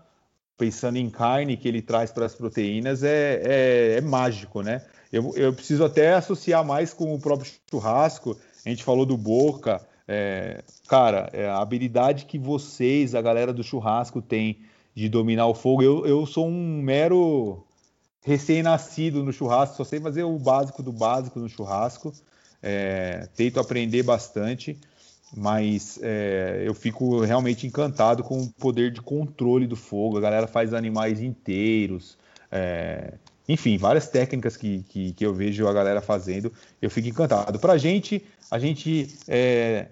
pensando 0.59 0.97
em 0.97 1.09
carne 1.09 1.57
que 1.57 1.69
ele 1.69 1.83
traz 1.83 2.11
para 2.11 2.27
as 2.27 2.35
proteínas, 2.35 3.03
é, 3.03 3.43
é, 3.45 3.95
é 3.99 4.01
mágico, 4.01 4.63
né? 4.63 4.83
Eu, 5.13 5.33
eu, 5.37 5.53
preciso 5.53 5.85
até 5.85 6.15
associar 6.15 6.65
mais 6.65 6.93
com 6.93 7.15
o 7.15 7.19
próprio 7.19 7.51
churrasco, 7.71 8.37
a 8.65 8.69
gente 8.69 8.83
falou 8.83 9.07
do 9.07 9.17
Boca, 9.17 9.81
É, 10.09 10.63
cara, 10.87 11.29
é 11.33 11.49
a 11.49 11.59
habilidade 11.59 12.27
que 12.27 12.39
vocês, 12.39 13.15
a 13.15 13.21
galera 13.21 13.53
do 13.53 13.65
churrasco, 13.65 14.23
tem 14.23 14.61
de 14.95 15.09
dominar 15.09 15.47
o 15.47 15.55
fogo. 15.55 15.83
Eu, 15.83 16.07
eu 16.07 16.25
sou 16.27 16.47
um 16.47 16.81
mero 16.81 17.67
recém-nascido 18.23 19.23
no 19.23 19.33
churrasco, 19.33 19.77
só 19.77 19.85
sei 19.85 20.01
fazer 20.01 20.25
o 20.25 20.39
básico 20.39 20.83
do 20.83 20.93
básico 20.93 21.39
no 21.39 21.49
churrasco. 21.49 22.13
É, 22.63 23.29
tento 23.37 23.61
aprender 23.61 24.03
bastante, 24.03 24.79
mas 25.35 25.99
é, 26.03 26.63
eu 26.65 26.75
fico 26.75 27.21
realmente 27.21 27.67
encantado 27.67 28.23
com 28.23 28.43
o 28.43 28.53
poder 28.53 28.91
de 28.91 29.01
controle 29.01 29.67
do 29.67 29.77
fogo. 29.77 30.19
A 30.19 30.21
galera 30.21 30.47
faz 30.47 30.73
animais 30.73 31.21
inteiros. 31.21 32.17
É, 32.51 33.15
enfim, 33.49 33.77
várias 33.79 34.09
técnicas 34.09 34.57
que, 34.57 34.83
que, 34.89 35.13
que, 35.13 35.25
eu 35.25 35.33
vejo 35.33 35.67
a 35.67 35.73
galera 35.73 36.01
fazendo, 36.01 36.53
eu 36.81 36.91
fico 36.91 37.09
encantado. 37.09 37.59
Para 37.59 37.75
a 37.75 37.79
gente, 37.79 38.25
a 38.51 38.59
gente 38.59 39.09
é, 39.29 39.87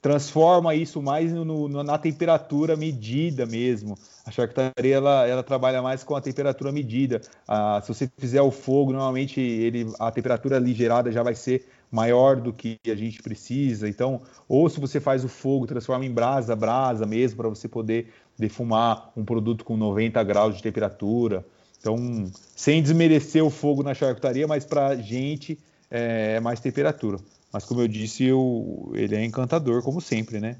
transforma 0.00 0.74
isso 0.74 1.02
mais 1.02 1.32
no, 1.32 1.44
no, 1.68 1.82
na 1.82 1.98
temperatura 1.98 2.76
medida 2.76 3.44
mesmo. 3.46 3.98
A 4.24 4.30
charcutaria 4.30 4.96
ela, 4.96 5.26
ela 5.26 5.42
trabalha 5.42 5.82
mais 5.82 6.02
com 6.02 6.14
a 6.14 6.20
temperatura 6.20 6.72
medida. 6.72 7.20
Ah, 7.46 7.80
se 7.82 7.88
você 7.92 8.10
fizer 8.16 8.42
o 8.42 8.50
fogo, 8.50 8.92
normalmente 8.92 9.40
ele, 9.40 9.92
a 9.98 10.10
temperatura 10.10 10.56
ali 10.56 10.72
gerada 10.72 11.12
já 11.12 11.22
vai 11.22 11.34
ser 11.34 11.66
maior 11.90 12.40
do 12.40 12.52
que 12.52 12.78
a 12.86 12.94
gente 12.94 13.22
precisa. 13.22 13.88
Então, 13.88 14.22
ou 14.48 14.68
se 14.68 14.78
você 14.78 15.00
faz 15.00 15.24
o 15.24 15.28
fogo, 15.28 15.66
transforma 15.66 16.04
em 16.04 16.10
brasa, 16.10 16.54
brasa 16.54 17.04
mesmo, 17.04 17.38
para 17.38 17.48
você 17.48 17.68
poder 17.68 18.12
defumar 18.38 19.12
um 19.16 19.24
produto 19.24 19.64
com 19.64 19.76
90 19.76 20.22
graus 20.24 20.56
de 20.56 20.62
temperatura. 20.62 21.44
Então, 21.78 22.30
sem 22.54 22.82
desmerecer 22.82 23.44
o 23.44 23.50
fogo 23.50 23.82
na 23.82 23.94
charcutaria, 23.94 24.46
mas 24.46 24.64
para 24.64 24.96
gente 24.96 25.58
é, 25.90 26.34
é 26.36 26.40
mais 26.40 26.60
temperatura. 26.60 27.18
Mas 27.52 27.64
como 27.64 27.80
eu 27.80 27.88
disse, 27.88 28.24
eu, 28.24 28.92
ele 28.94 29.16
é 29.16 29.24
encantador, 29.24 29.82
como 29.82 30.00
sempre, 30.00 30.38
né? 30.38 30.56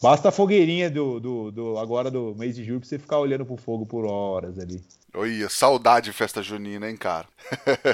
Basta 0.00 0.28
a 0.28 0.32
fogueirinha 0.32 0.90
do, 0.90 1.20
do, 1.20 1.50
do 1.50 1.78
agora 1.78 2.10
do 2.10 2.34
mês 2.36 2.56
de 2.56 2.64
julho 2.64 2.80
pra 2.80 2.88
você 2.88 2.98
ficar 2.98 3.18
olhando 3.18 3.46
pro 3.46 3.56
fogo 3.56 3.86
por 3.86 4.04
horas 4.04 4.58
ali. 4.58 4.82
Oi, 5.14 5.46
saudade 5.50 6.06
de 6.06 6.12
festa 6.12 6.42
junina, 6.42 6.88
hein, 6.88 6.96
cara? 6.96 7.28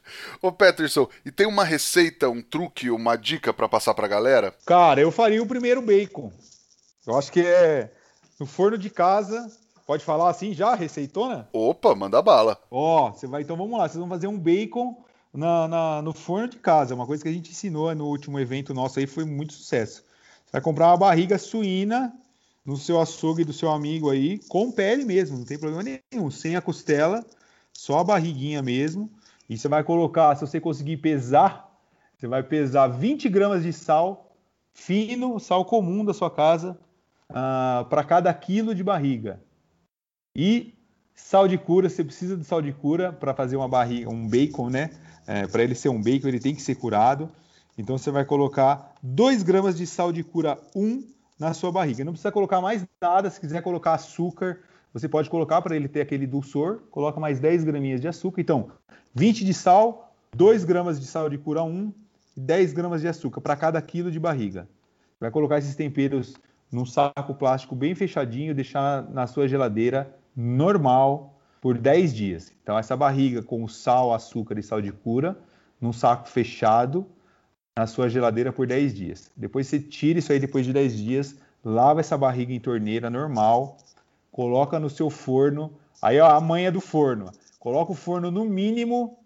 Ô, 0.41 0.52
Peterson, 0.52 1.07
e 1.26 1.31
tem 1.31 1.45
uma 1.45 1.65
receita, 1.65 2.30
um 2.30 2.41
truque, 2.41 2.89
uma 2.89 3.18
dica 3.18 3.53
para 3.53 3.68
passar 3.68 3.94
pra 3.94 4.07
galera? 4.07 4.53
Cara, 4.65 5.02
eu 5.02 5.11
faria 5.11 5.44
o 5.44 5.48
primeiro 5.48 5.81
bacon. 5.81 6.31
Eu 7.06 7.18
acho 7.18 7.31
que 7.31 7.41
é 7.41 7.91
no 8.39 8.45
forno 8.45 8.77
de 8.77 8.89
casa. 8.89 9.52
Pode 9.85 10.03
falar 10.03 10.30
assim 10.30 10.53
já, 10.53 10.76
receitona? 10.76 11.48
Opa, 11.52 11.94
manda 11.94 12.22
bala. 12.22 12.57
Ó, 12.72 13.11
você 13.11 13.27
vai, 13.27 13.41
então 13.41 13.56
vamos 13.56 13.77
lá, 13.77 13.88
vocês 13.88 13.99
vão 13.99 14.10
fazer 14.10 14.27
um 14.27 14.38
bacon 14.38 14.95
na, 15.34 15.68
na, 15.68 16.02
no 16.02 16.14
forno 16.14 16.48
de 16.48 16.57
casa. 16.57 16.95
Uma 16.95 17.06
coisa 17.06 17.22
que 17.22 17.30
a 17.30 17.34
gente 17.34 17.52
ensinou 17.52 17.94
no 17.94 18.06
último 18.06 18.39
evento 18.39 18.73
nosso 18.73 18.99
aí 18.99 19.07
foi 19.07 19.23
muito 19.23 19.53
sucesso. 19.53 20.03
Vai 20.52 20.61
comprar 20.61 20.88
uma 20.88 20.98
barriga 20.98 21.38
suína 21.38 22.14
no 22.65 22.76
seu 22.76 22.99
açougue 22.99 23.44
do 23.44 23.53
seu 23.53 23.69
amigo 23.72 24.10
aí, 24.10 24.40
com 24.49 24.72
pele 24.72 25.06
mesmo, 25.06 25.38
não 25.38 25.45
tem 25.45 25.57
problema 25.57 25.84
nenhum, 26.11 26.30
sem 26.30 26.56
a 26.56 26.61
costela, 26.61 27.26
só 27.72 27.99
a 27.99 28.03
barriguinha 28.03 28.61
mesmo. 28.61 29.10
E 29.49 29.57
você 29.57 29.69
vai 29.69 29.84
colocar, 29.84 30.36
se 30.36 30.41
você 30.41 30.60
conseguir 30.60 30.98
pesar, 30.98 31.74
você 32.18 32.28
vai 32.28 32.44
pesar 32.44 32.88
20 32.88 33.30
gramas 33.30 33.64
de 33.64 33.72
sal 33.72 34.36
fino, 34.74 35.40
sal 35.40 35.64
comum 35.64 36.03
da 36.03 36.14
sua 36.14 36.30
casa, 36.30 36.78
uh, 37.30 37.86
para 37.86 38.03
cada 38.03 38.34
quilo 38.34 38.76
de 38.76 38.84
barriga. 38.84 39.41
E 40.36 40.74
sal 41.15 41.48
de 41.48 41.57
cura, 41.57 41.90
você 41.90 42.03
precisa 42.03 42.38
de 42.38 42.44
sal 42.44 42.61
de 42.61 42.72
cura 42.74 43.11
para 43.11 43.34
fazer 43.34 43.56
uma 43.56 43.68
barriga, 43.68 44.10
um 44.10 44.28
bacon, 44.28 44.69
né? 44.69 44.91
É, 45.26 45.48
para 45.48 45.64
ele 45.64 45.76
ser 45.76 45.90
um 45.90 46.02
bacon, 46.02 46.28
ele 46.28 46.40
tem 46.40 46.53
que 46.53 46.61
ser 46.61 46.76
curado. 46.76 47.30
Então 47.78 47.98
você 47.98 48.10
vai 48.10 48.26
colocar 48.26 48.94
2 49.04 49.44
gramas 49.44 49.78
de 49.78 49.86
sal 49.86 50.12
de 50.12 50.24
cura 50.24 50.58
1 50.76 51.04
na 51.40 51.54
sua 51.54 51.72
barriga. 51.72 52.04
Não 52.04 52.14
precisa 52.14 52.32
colocar 52.32 52.60
mais 52.60 52.86
nada, 53.02 53.30
se 53.30 53.40
quiser 53.40 53.62
colocar 53.62 53.94
açúcar, 53.94 54.60
você 54.91 55.08
pode 55.08 55.30
colocar 55.30 55.62
para 55.62 55.76
ele 55.76 55.88
ter 55.88 56.02
aquele 56.02 56.26
dulçor, 56.26 56.80
coloca 56.90 57.20
mais 57.20 57.40
10 57.40 57.64
graminhas 57.64 58.02
de 58.02 58.08
açúcar. 58.08 58.41
Então, 58.41 58.72
20 59.14 59.45
de 59.45 59.54
sal, 59.54 60.12
2 60.36 60.64
gramas 60.64 60.99
de 60.99 61.06
sal 61.06 61.30
de 61.30 61.38
cura 61.38 61.62
1 61.62 61.94
e 62.36 62.40
10 62.40 62.74
gramas 62.74 63.02
de 63.02 63.08
açúcar 63.08 63.41
para 63.41 63.56
cada 63.56 63.80
quilo 63.80 64.10
de 64.10 64.20
barriga. 64.20 64.68
Vai 65.20 65.30
colocar 65.30 65.60
esses 65.60 65.76
temperos 65.76 66.36
num 66.72 66.86
saco 66.86 67.36
plástico 67.36 67.76
bem 67.76 67.94
fechadinho, 67.94 68.56
deixar 68.56 69.08
na 69.10 69.28
sua 69.28 69.48
geladeira 69.48 70.16
normal 70.36 71.40
por 71.62 71.78
10 71.78 72.14
dias. 72.14 72.52
Então, 72.64 72.78
essa 72.78 72.98
barriga 72.98 73.44
com 73.44 73.68
sal, 73.68 74.14
açúcar 74.14 74.58
e 74.58 74.64
sal 74.64 74.82
de 74.82 74.91
cura, 74.91 75.38
num 75.80 75.94
saco 75.94 76.28
fechado, 76.28 77.06
na 77.78 77.86
sua 77.86 78.10
geladeira 78.10 78.52
por 78.52 78.66
10 78.66 78.91
dias. 78.91 79.32
Depois 79.38 79.68
você 79.68 79.80
tira 79.80 80.18
isso 80.18 80.32
aí 80.34 80.40
depois 80.40 80.66
de 80.66 80.74
10 80.74 80.98
dias, 80.98 81.36
lava 81.64 81.99
essa 81.99 82.18
barriga 82.18 82.52
em 82.52 82.60
torneira 82.60 83.08
normal, 83.08 83.78
coloca 84.32 84.80
no 84.80 84.90
seu 84.90 85.12
forno. 85.12 85.72
Aí, 86.02 86.20
ó, 86.20 86.32
a 86.32 86.41
manha 86.41 86.72
do 86.72 86.82
forno. 86.82 87.32
Coloca 87.60 87.91
o 87.91 87.95
forno 87.95 88.32
no 88.32 88.45
mínimo, 88.45 89.20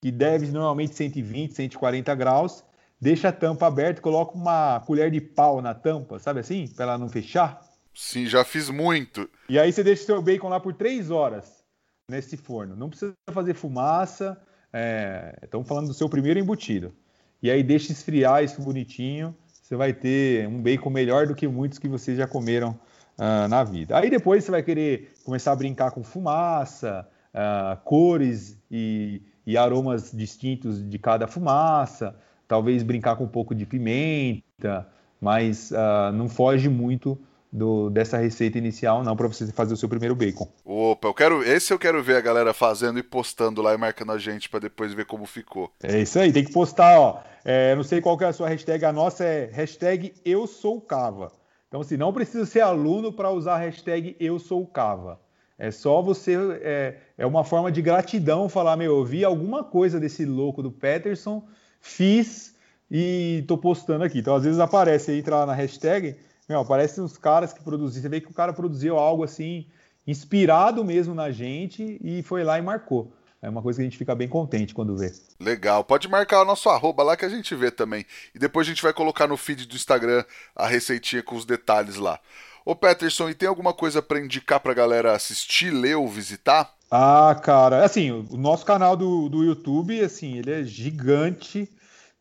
que 0.00 0.12
deve 0.12 0.46
normalmente 0.52 0.94
120, 0.94 1.52
140 1.52 2.14
graus. 2.14 2.62
Deixa 3.00 3.30
a 3.30 3.32
tampa 3.32 3.66
aberta, 3.66 4.00
coloca 4.00 4.36
uma 4.36 4.78
colher 4.86 5.10
de 5.10 5.20
pau 5.20 5.60
na 5.60 5.74
tampa, 5.74 6.20
sabe 6.20 6.38
assim? 6.38 6.68
Para 6.68 6.84
ela 6.84 6.98
não 6.98 7.08
fechar. 7.08 7.60
Sim, 7.92 8.26
já 8.26 8.44
fiz 8.44 8.70
muito. 8.70 9.28
E 9.48 9.58
aí 9.58 9.72
você 9.72 9.82
deixa 9.82 10.04
o 10.04 10.06
seu 10.06 10.22
bacon 10.22 10.48
lá 10.48 10.60
por 10.60 10.74
3 10.74 11.10
horas 11.10 11.64
nesse 12.08 12.36
forno. 12.36 12.76
Não 12.76 12.88
precisa 12.88 13.14
fazer 13.32 13.54
fumaça. 13.54 14.40
É, 14.72 15.36
estamos 15.42 15.66
falando 15.66 15.88
do 15.88 15.94
seu 15.94 16.08
primeiro 16.08 16.38
embutido. 16.38 16.94
E 17.42 17.50
aí 17.50 17.62
deixa 17.62 17.92
esfriar 17.92 18.44
isso 18.44 18.60
bonitinho. 18.60 19.34
Você 19.62 19.76
vai 19.76 19.92
ter 19.92 20.48
um 20.48 20.60
bacon 20.60 20.90
melhor 20.90 21.26
do 21.26 21.34
que 21.34 21.46
muitos 21.46 21.78
que 21.78 21.88
vocês 21.88 22.18
já 22.18 22.26
comeram 22.26 22.70
uh, 23.18 23.48
na 23.48 23.62
vida. 23.62 23.96
Aí 23.96 24.10
depois 24.10 24.44
você 24.44 24.50
vai 24.50 24.62
querer 24.62 25.12
começar 25.24 25.52
a 25.52 25.56
brincar 25.56 25.92
com 25.92 26.02
fumaça, 26.02 27.06
uh, 27.34 27.80
cores 27.84 28.58
e, 28.70 29.22
e 29.46 29.56
aromas 29.56 30.10
distintos 30.12 30.88
de 30.88 30.98
cada 30.98 31.26
fumaça. 31.26 32.16
Talvez 32.48 32.82
brincar 32.82 33.16
com 33.16 33.24
um 33.24 33.28
pouco 33.28 33.54
de 33.54 33.64
pimenta, 33.64 34.88
mas 35.20 35.70
uh, 35.70 36.12
não 36.12 36.28
foge 36.28 36.68
muito 36.68 37.18
do, 37.52 37.90
dessa 37.90 38.16
receita 38.16 38.58
inicial, 38.58 39.02
não, 39.02 39.16
para 39.16 39.26
você 39.26 39.46
fazer 39.52 39.74
o 39.74 39.76
seu 39.76 39.88
primeiro 39.88 40.14
bacon. 40.14 40.48
Opa, 40.64 41.08
eu 41.08 41.14
quero. 41.14 41.42
Esse 41.42 41.72
eu 41.72 41.78
quero 41.78 42.02
ver 42.02 42.16
a 42.16 42.20
galera 42.20 42.54
fazendo 42.54 42.98
e 42.98 43.02
postando 43.02 43.60
lá 43.60 43.74
e 43.74 43.78
marcando 43.78 44.12
a 44.12 44.18
gente 44.18 44.48
para 44.48 44.60
depois 44.60 44.94
ver 44.94 45.04
como 45.04 45.26
ficou. 45.26 45.70
É 45.82 46.00
isso 46.00 46.18
aí, 46.18 46.32
tem 46.32 46.44
que 46.44 46.52
postar, 46.52 46.98
ó. 46.98 47.22
É, 47.44 47.74
não 47.74 47.82
sei 47.82 48.00
qual 48.00 48.16
que 48.16 48.24
é 48.24 48.28
a 48.28 48.32
sua 48.32 48.48
hashtag, 48.48 48.84
a 48.84 48.92
nossa 48.92 49.24
é 49.24 49.50
hashtag 49.52 50.14
Eu 50.24 50.46
Sou 50.46 50.80
Cava. 50.80 51.32
Então, 51.68 51.80
assim, 51.80 51.96
não 51.96 52.12
precisa 52.12 52.46
ser 52.46 52.60
aluno 52.60 53.12
para 53.12 53.30
usar 53.30 53.54
a 53.54 53.58
hashtag 53.58 54.16
Eu 54.20 54.38
Sou 54.38 54.66
Cava. 54.66 55.20
É 55.58 55.70
só 55.70 56.00
você. 56.00 56.36
É, 56.62 56.96
é 57.18 57.26
uma 57.26 57.44
forma 57.44 57.70
de 57.70 57.82
gratidão 57.82 58.48
falar, 58.48 58.76
meu, 58.76 58.98
eu 58.98 59.04
vi 59.04 59.24
alguma 59.24 59.64
coisa 59.64 59.98
desse 59.98 60.24
louco 60.24 60.62
do 60.62 60.70
Peterson, 60.70 61.44
fiz 61.80 62.54
e 62.90 63.44
tô 63.46 63.58
postando 63.58 64.04
aqui. 64.04 64.20
Então, 64.20 64.34
às 64.34 64.44
vezes 64.44 64.58
aparece 64.58 65.10
aí, 65.10 65.18
entra 65.18 65.36
lá 65.36 65.46
na 65.46 65.54
hashtag 65.54 66.16
meu, 66.50 66.58
aparecem 66.58 67.04
uns 67.04 67.16
caras 67.16 67.52
que 67.52 67.62
produziram. 67.62 68.02
Você 68.02 68.08
vê 68.08 68.20
que 68.20 68.28
o 68.28 68.34
cara 68.34 68.52
produziu 68.52 68.98
algo 68.98 69.22
assim, 69.22 69.68
inspirado 70.04 70.84
mesmo 70.84 71.14
na 71.14 71.30
gente 71.30 71.96
e 72.02 72.24
foi 72.24 72.42
lá 72.42 72.58
e 72.58 72.62
marcou. 72.62 73.12
É 73.40 73.48
uma 73.48 73.62
coisa 73.62 73.78
que 73.78 73.82
a 73.82 73.84
gente 73.88 73.96
fica 73.96 74.16
bem 74.16 74.28
contente 74.28 74.74
quando 74.74 74.96
vê. 74.96 75.12
Legal. 75.38 75.84
Pode 75.84 76.08
marcar 76.08 76.42
o 76.42 76.44
nosso 76.44 76.68
arroba 76.68 77.04
lá 77.04 77.16
que 77.16 77.24
a 77.24 77.28
gente 77.28 77.54
vê 77.54 77.70
também. 77.70 78.04
E 78.34 78.38
depois 78.38 78.66
a 78.66 78.70
gente 78.70 78.82
vai 78.82 78.92
colocar 78.92 79.28
no 79.28 79.36
feed 79.36 79.64
do 79.64 79.76
Instagram 79.76 80.24
a 80.54 80.66
receitinha 80.66 81.22
com 81.22 81.36
os 81.36 81.44
detalhes 81.44 81.94
lá. 81.94 82.18
Ô 82.64 82.74
Peterson, 82.74 83.30
e 83.30 83.34
tem 83.34 83.48
alguma 83.48 83.72
coisa 83.72 84.02
para 84.02 84.18
indicar 84.18 84.58
pra 84.58 84.74
galera 84.74 85.14
assistir, 85.14 85.70
ler 85.70 85.94
ou 85.94 86.08
visitar? 86.08 86.74
Ah, 86.90 87.40
cara, 87.40 87.84
assim, 87.84 88.10
o 88.10 88.36
nosso 88.36 88.66
canal 88.66 88.96
do, 88.96 89.28
do 89.28 89.44
YouTube, 89.44 90.00
assim, 90.00 90.36
ele 90.36 90.50
é 90.50 90.64
gigante, 90.64 91.70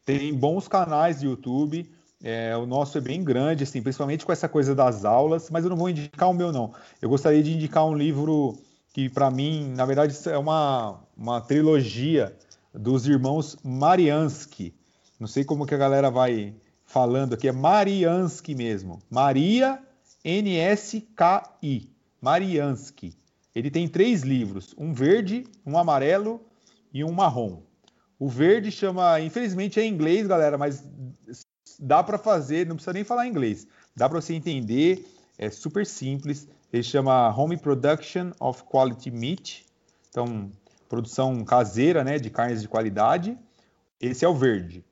tem 0.05 0.31
bons 0.31 0.67
canais 0.67 1.19
de 1.19 1.25
YouTube. 1.25 1.91
É, 2.23 2.55
o 2.57 2.65
nosso 2.65 2.97
é 2.97 3.01
bem 3.01 3.23
grande, 3.23 3.63
assim, 3.63 3.81
principalmente 3.81 4.25
com 4.25 4.31
essa 4.31 4.49
coisa 4.49 4.75
das 4.75 5.05
aulas, 5.05 5.49
mas 5.49 5.63
eu 5.63 5.69
não 5.69 5.77
vou 5.77 5.89
indicar 5.89 6.29
o 6.29 6.33
meu, 6.33 6.51
não. 6.51 6.73
Eu 7.01 7.09
gostaria 7.09 7.41
de 7.41 7.53
indicar 7.53 7.85
um 7.85 7.95
livro 7.95 8.57
que, 8.93 9.09
para 9.09 9.31
mim, 9.31 9.73
na 9.75 9.85
verdade, 9.85 10.17
é 10.27 10.37
uma, 10.37 10.99
uma 11.15 11.39
trilogia 11.39 12.35
dos 12.73 13.07
irmãos 13.07 13.57
Mariansky. 13.63 14.73
Não 15.19 15.27
sei 15.27 15.43
como 15.43 15.65
que 15.65 15.75
a 15.75 15.77
galera 15.77 16.11
vai 16.11 16.53
falando 16.85 17.33
aqui, 17.33 17.47
é 17.47 17.51
Mariansky 17.51 18.53
mesmo. 18.53 19.01
Maria 19.09 19.81
N-S-K-I. 20.23 21.89
Mariansky. 22.21 23.13
Ele 23.55 23.71
tem 23.71 23.87
três 23.87 24.23
livros: 24.23 24.75
um 24.77 24.93
verde, 24.93 25.45
um 25.65 25.77
amarelo 25.77 26.41
e 26.93 27.03
um 27.03 27.11
marrom. 27.11 27.61
O 28.17 28.27
verde 28.27 28.71
chama, 28.71 29.21
infelizmente 29.21 29.79
é 29.79 29.85
em 29.85 29.93
inglês, 29.93 30.27
galera, 30.27 30.57
mas 30.57 30.83
dá 31.79 32.03
para 32.03 32.17
fazer, 32.17 32.67
não 32.67 32.75
precisa 32.75 32.93
nem 32.93 33.03
falar 33.03 33.27
inglês, 33.27 33.67
dá 33.95 34.09
para 34.09 34.19
você 34.19 34.33
entender, 34.33 35.05
é 35.37 35.49
super 35.49 35.85
simples. 35.85 36.47
Ele 36.71 36.83
chama 36.83 37.33
Home 37.35 37.57
Production 37.57 38.31
of 38.39 38.63
Quality 38.63 39.09
Meat, 39.09 39.65
então 40.09 40.51
produção 40.87 41.43
caseira, 41.45 42.03
né, 42.03 42.19
de 42.19 42.29
carnes 42.29 42.61
de 42.61 42.67
qualidade. 42.67 43.37
Esse 44.01 44.25
é 44.25 44.27
o 44.27 44.35
verde. 44.35 44.83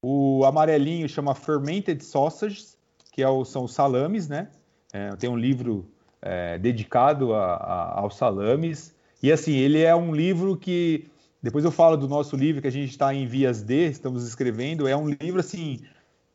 O 0.00 0.44
amarelinho 0.44 1.08
chama 1.08 1.34
Fermented 1.34 2.02
Sausages, 2.04 2.76
que 3.10 3.22
é 3.22 3.28
o, 3.28 3.44
são 3.44 3.64
os 3.64 3.74
salames, 3.74 4.28
né? 4.28 4.48
É, 4.92 5.16
tem 5.16 5.28
um 5.28 5.36
livro 5.36 5.90
é, 6.22 6.58
dedicado 6.58 7.34
a, 7.34 7.54
a, 7.54 8.00
aos 8.00 8.16
salames. 8.16 8.94
E 9.22 9.32
assim, 9.32 9.54
ele 9.54 9.82
é 9.82 9.94
um 9.94 10.14
livro 10.14 10.56
que. 10.56 11.08
Depois 11.42 11.64
eu 11.64 11.70
falo 11.70 11.96
do 11.96 12.08
nosso 12.08 12.36
livro 12.36 12.60
que 12.60 12.68
a 12.68 12.72
gente 12.72 12.90
está 12.90 13.14
em 13.14 13.26
vias 13.26 13.62
de, 13.62 13.88
estamos 13.88 14.26
escrevendo. 14.26 14.86
É 14.86 14.96
um 14.96 15.08
livro 15.08 15.40
assim 15.40 15.80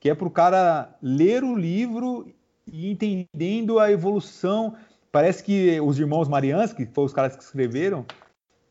que 0.02 0.10
é 0.10 0.15
para 0.15 0.28
o 0.28 0.32
cara 0.32 0.95
ler 0.99 1.44
o 1.44 1.56
livro 1.56 2.28
e 2.65 2.90
entendendo 2.90 3.78
a 3.78 3.91
evolução. 3.91 4.76
Parece 5.11 5.44
que 5.44 5.80
os 5.80 5.99
irmãos 5.99 6.28
Marians, 6.28 6.73
que 6.73 6.88
foram 6.88 7.06
os 7.06 7.14
caras 7.14 7.36
que 7.36 7.44
escreveram, 7.44 8.03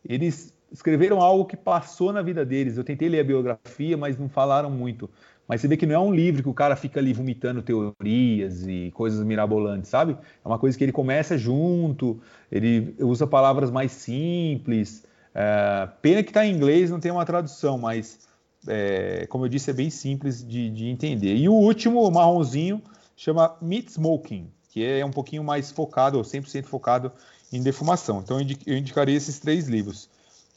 eles 0.04 0.52
escreveram 0.72 1.20
algo 1.20 1.44
que 1.44 1.56
passou 1.56 2.12
na 2.12 2.20
vida 2.20 2.44
deles. 2.44 2.76
Eu 2.76 2.82
tentei 2.82 3.08
ler 3.08 3.20
a 3.20 3.24
biografia, 3.24 3.96
mas 3.96 4.18
não 4.18 4.28
falaram 4.28 4.70
muito. 4.70 5.08
Mas 5.46 5.60
você 5.60 5.68
vê 5.68 5.76
que 5.76 5.86
não 5.86 5.94
é 5.94 5.98
um 6.00 6.12
livro 6.12 6.42
que 6.42 6.48
o 6.48 6.54
cara 6.54 6.74
fica 6.74 6.98
ali 6.98 7.12
vomitando 7.12 7.62
teorias 7.62 8.66
e 8.66 8.90
coisas 8.92 9.24
mirabolantes, 9.24 9.88
sabe? 9.88 10.16
É 10.44 10.48
uma 10.48 10.58
coisa 10.58 10.76
que 10.76 10.82
ele 10.82 10.92
começa 10.92 11.38
junto, 11.38 12.20
ele 12.50 12.92
usa 12.98 13.24
palavras 13.24 13.70
mais 13.70 13.92
simples. 13.92 15.04
É, 15.32 15.88
pena 16.02 16.24
que 16.24 16.30
está 16.30 16.44
em 16.44 16.52
inglês, 16.52 16.90
não 16.90 16.98
tem 16.98 17.12
uma 17.12 17.24
tradução, 17.24 17.78
mas 17.78 18.29
é, 18.66 19.26
como 19.28 19.44
eu 19.44 19.48
disse, 19.48 19.70
é 19.70 19.72
bem 19.72 19.90
simples 19.90 20.46
de, 20.46 20.70
de, 20.70 20.86
entender. 20.86 21.34
E 21.34 21.48
o 21.48 21.52
último, 21.52 22.02
o 22.02 22.10
marronzinho, 22.10 22.82
chama 23.16 23.56
Meat 23.60 23.88
Smoking, 23.88 24.50
que 24.70 24.84
é 24.84 25.04
um 25.04 25.10
pouquinho 25.10 25.42
mais 25.42 25.70
focado, 25.70 26.18
ou 26.18 26.24
100% 26.24 26.64
focado 26.64 27.12
em 27.52 27.62
defumação. 27.62 28.20
Então 28.20 28.40
eu 28.66 28.76
indicaria 28.76 29.16
esses 29.16 29.38
três 29.38 29.68
livros: 29.68 30.08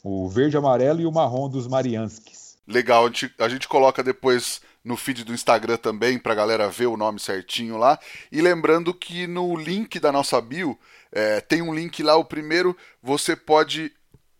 o 0.04 0.28
verde, 0.28 0.58
amarelo 0.58 1.02
e 1.02 1.06
o 1.06 1.12
marrom 1.12 1.50
dos 1.50 1.68
Marianskis. 1.68 2.58
Legal, 2.68 3.06
a 3.06 3.08
gente, 3.08 3.34
a 3.40 3.50
gente 3.50 3.68
coloca 3.68 4.02
depois 4.02 4.62
no 4.84 4.98
feed 4.98 5.24
do 5.24 5.34
Instagram 5.34 5.78
também, 5.78 6.20
para 6.20 6.34
a 6.34 6.36
galera 6.36 6.70
ver 6.70 6.88
o 6.88 6.98
nome 6.98 7.20
certinho 7.20 7.78
lá. 7.78 7.98
E 8.32 8.42
lembrando 8.42 8.94
que 8.94 9.28
no 9.28 9.56
link 9.56 10.00
da 10.00 10.12
nossa 10.12 10.40
bio, 10.42 10.78
é, 11.12 11.40
tem 11.40 11.62
um 11.62 11.74
link 11.74 12.04
lá, 12.04 12.16
o 12.16 12.26
primeiro, 12.26 12.76
você 13.02 13.36
pode 13.36 13.92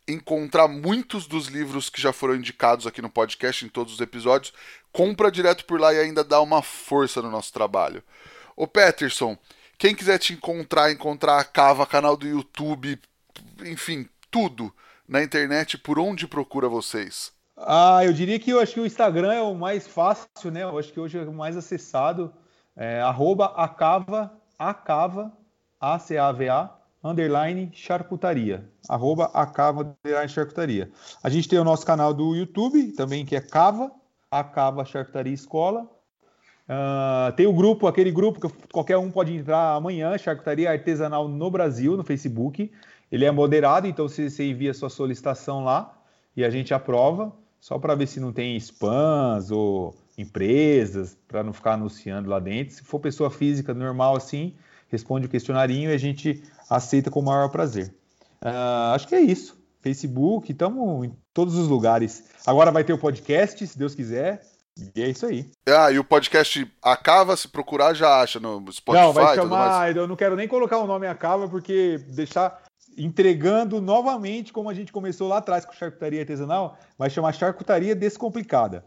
encontrar 0.08 0.68
muitos 0.68 1.28
dos 1.28 1.48
livros 1.48 1.90
que 1.90 2.02
já 2.02 2.12
foram 2.12 2.36
indicados 2.36 2.86
aqui 2.86 3.02
no 3.02 3.10
podcast, 3.10 3.66
em 3.66 3.70
todos 3.70 3.94
os 3.94 4.02
episódios. 4.02 4.54
Compra 4.92 5.32
direto 5.32 5.66
por 5.66 5.80
lá 5.80 5.94
e 5.94 6.00
ainda 6.00 6.24
dá 6.24 6.42
uma 6.42 6.62
força 6.62 7.22
no 7.22 7.32
nosso 7.32 7.54
trabalho. 7.54 8.04
Ô 8.56 8.68
Peterson, 8.68 9.38
quem 9.78 9.96
quiser 9.96 10.20
te 10.20 10.34
encontrar, 10.34 10.92
encontrar 10.92 11.40
a 11.40 11.44
Cava, 11.44 11.86
canal 11.86 12.16
do 12.16 12.28
YouTube, 12.28 13.00
enfim, 13.66 14.08
tudo 14.30 14.74
na 15.08 15.24
internet, 15.24 15.78
por 15.78 16.00
onde 16.00 16.28
procura 16.28 16.68
vocês? 16.68 17.32
Ah, 17.56 18.02
eu 18.04 18.14
diria 18.14 18.40
que 18.40 18.52
eu 18.52 18.60
acho 18.60 18.74
que 18.74 18.80
o 18.80 18.86
Instagram 18.86 19.34
é 19.34 19.42
o 19.42 19.54
mais 19.54 19.88
fácil, 19.88 20.52
né? 20.52 20.64
Eu 20.64 20.78
acho 20.78 20.92
que 20.92 21.00
hoje 21.00 21.18
é 21.18 21.22
o 21.22 21.34
mais 21.34 21.56
acessado. 21.56 22.34
É, 22.76 23.02
arroba 23.02 23.46
acava, 23.56 24.34
acava, 24.58 25.32
A-C-A-V-A, 25.80 26.72
underline 27.04 27.70
charcutaria. 27.74 28.64
Arroba 28.88 29.26
acava, 29.34 29.96
underline 30.06 30.30
charcutaria. 30.30 30.90
A 31.22 31.30
gente 31.30 31.50
tem 31.50 31.60
o 31.60 31.64
nosso 31.64 31.86
canal 31.86 32.14
do 32.14 32.36
YouTube 32.36 32.94
também, 32.94 33.26
que 33.26 33.36
é 33.36 33.42
Cava, 33.42 33.92
Acava 34.32 34.86
Charcutaria 34.86 35.34
Escola. 35.34 35.88
Uh, 36.64 37.34
tem 37.36 37.46
o 37.46 37.54
grupo, 37.54 37.88
aquele 37.88 38.12
grupo 38.12 38.40
que 38.40 38.68
qualquer 38.72 38.98
um 38.98 39.12
pode 39.12 39.36
entrar 39.36 39.76
amanhã, 39.76 40.18
Charcutaria 40.18 40.72
Artesanal 40.72 41.28
no 41.28 41.52
Brasil, 41.52 41.98
no 41.98 42.04
Facebook. 42.04 42.72
Ele 43.12 43.26
é 43.26 43.32
moderado, 43.32 43.86
então 43.86 44.08
você, 44.08 44.30
você 44.30 44.50
envia 44.50 44.74
sua 44.74 44.90
solicitação 44.90 45.64
lá 45.64 45.94
e 46.36 46.44
a 46.44 46.50
gente 46.50 46.74
aprova 46.74 47.32
só 47.60 47.78
para 47.78 47.96
ver 47.96 48.08
se 48.08 48.20
não 48.20 48.34
tem 48.34 48.58
spams 48.58 49.52
ou 49.52 49.94
empresas, 50.18 51.18
para 51.28 51.44
não 51.44 51.54
ficar 51.54 51.74
anunciando 51.74 52.30
lá 52.30 52.40
dentro. 52.40 52.74
Se 52.76 52.84
for 52.84 53.00
pessoa 53.00 53.30
física 53.30 53.74
normal 53.74 54.16
assim, 54.16 54.56
responde 54.90 55.28
o 55.28 55.30
questionarinho 55.30 55.90
e 55.90 55.94
a 55.94 55.98
gente 55.98 56.44
aceita 56.76 57.12
com 57.12 57.20
o 57.20 57.24
maior 57.24 57.50
prazer. 57.50 57.94
Uh, 58.42 58.94
acho 58.94 59.08
que 59.08 59.16
é 59.16 59.22
isso. 59.22 59.62
Facebook, 59.82 60.52
estamos 60.52 61.06
em 61.06 61.14
todos 61.34 61.56
os 61.56 61.68
lugares. 61.68 62.24
Agora 62.46 62.72
vai 62.72 62.84
ter 62.84 62.94
o 62.94 62.98
podcast, 62.98 63.66
se 63.66 63.78
Deus 63.78 63.94
quiser. 63.94 64.42
E 64.96 65.04
é 65.04 65.10
isso 65.10 65.26
aí. 65.26 65.52
Ah, 65.68 65.92
e 65.92 66.00
o 66.00 66.04
podcast 66.04 66.68
Acaba, 66.82 67.38
se 67.38 67.48
procurar, 67.48 67.94
já 67.94 68.22
acha 68.22 68.40
no 68.40 68.72
Spotify. 68.72 69.06
Não, 69.06 69.14
vai 69.14 69.36
chamar. 69.36 69.96
Eu 69.96 70.08
não 70.08 70.16
quero 70.16 70.36
nem 70.36 70.48
colocar 70.48 70.80
o 70.80 70.88
nome 70.88 71.06
Acaba, 71.06 71.48
porque 71.48 72.00
deixar 72.08 72.64
entregando 72.98 73.82
novamente, 73.82 74.52
como 74.52 74.70
a 74.70 74.74
gente 74.74 74.92
começou 74.92 75.28
lá 75.28 75.38
atrás 75.38 75.66
com 75.66 75.74
charcutaria 75.74 76.22
artesanal, 76.22 76.78
vai 76.98 77.10
chamar 77.10 77.34
Charcutaria 77.34 77.96
Descomplicada. 77.96 78.86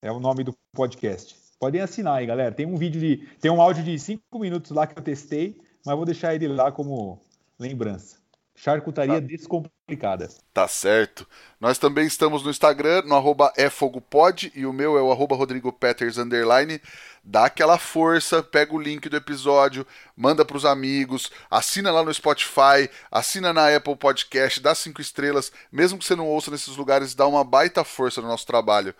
É 0.00 0.10
o 0.10 0.20
nome 0.20 0.44
do 0.44 0.54
podcast. 0.74 1.36
Podem 1.58 1.80
assinar 1.80 2.18
aí, 2.18 2.26
galera. 2.26 2.54
Tem 2.54 2.66
um 2.66 2.76
vídeo 2.76 3.00
de. 3.00 3.28
Tem 3.40 3.50
um 3.50 3.60
áudio 3.60 3.82
de 3.82 3.98
5 3.98 4.22
minutos 4.38 4.70
lá 4.70 4.86
que 4.86 4.98
eu 4.98 5.02
testei, 5.02 5.58
mas 5.88 5.96
vou 5.96 6.04
deixar 6.04 6.34
ele 6.34 6.46
lá 6.46 6.70
como 6.70 7.18
lembrança. 7.58 8.18
Charcutaria 8.54 9.14
tá. 9.14 9.26
Descomplicada. 9.26 10.28
Tá 10.52 10.68
certo. 10.68 11.26
Nós 11.58 11.78
também 11.78 12.06
estamos 12.06 12.42
no 12.42 12.50
Instagram, 12.50 13.02
no 13.06 13.14
arroba 13.14 13.52
efogopod, 13.56 14.52
e 14.54 14.66
o 14.66 14.72
meu 14.72 14.98
é 14.98 15.02
o 15.02 15.10
arroba 15.10 15.34
Rodrigo 15.34 15.72
Peters, 15.72 16.18
underline 16.18 16.78
dá 17.28 17.44
aquela 17.44 17.78
força, 17.78 18.42
pega 18.42 18.74
o 18.74 18.80
link 18.80 19.08
do 19.08 19.16
episódio, 19.16 19.86
manda 20.16 20.44
para 20.46 20.56
os 20.56 20.64
amigos, 20.64 21.30
assina 21.50 21.90
lá 21.90 22.02
no 22.02 22.12
Spotify, 22.12 22.88
assina 23.10 23.52
na 23.52 23.74
Apple 23.74 23.96
Podcast, 23.96 24.60
dá 24.60 24.74
cinco 24.74 25.02
estrelas, 25.02 25.52
mesmo 25.70 25.98
que 25.98 26.06
você 26.06 26.16
não 26.16 26.26
ouça 26.26 26.50
nesses 26.50 26.74
lugares, 26.76 27.14
dá 27.14 27.26
uma 27.26 27.44
baita 27.44 27.84
força 27.84 28.22
no 28.22 28.28
nosso 28.28 28.46
trabalho. 28.46 28.94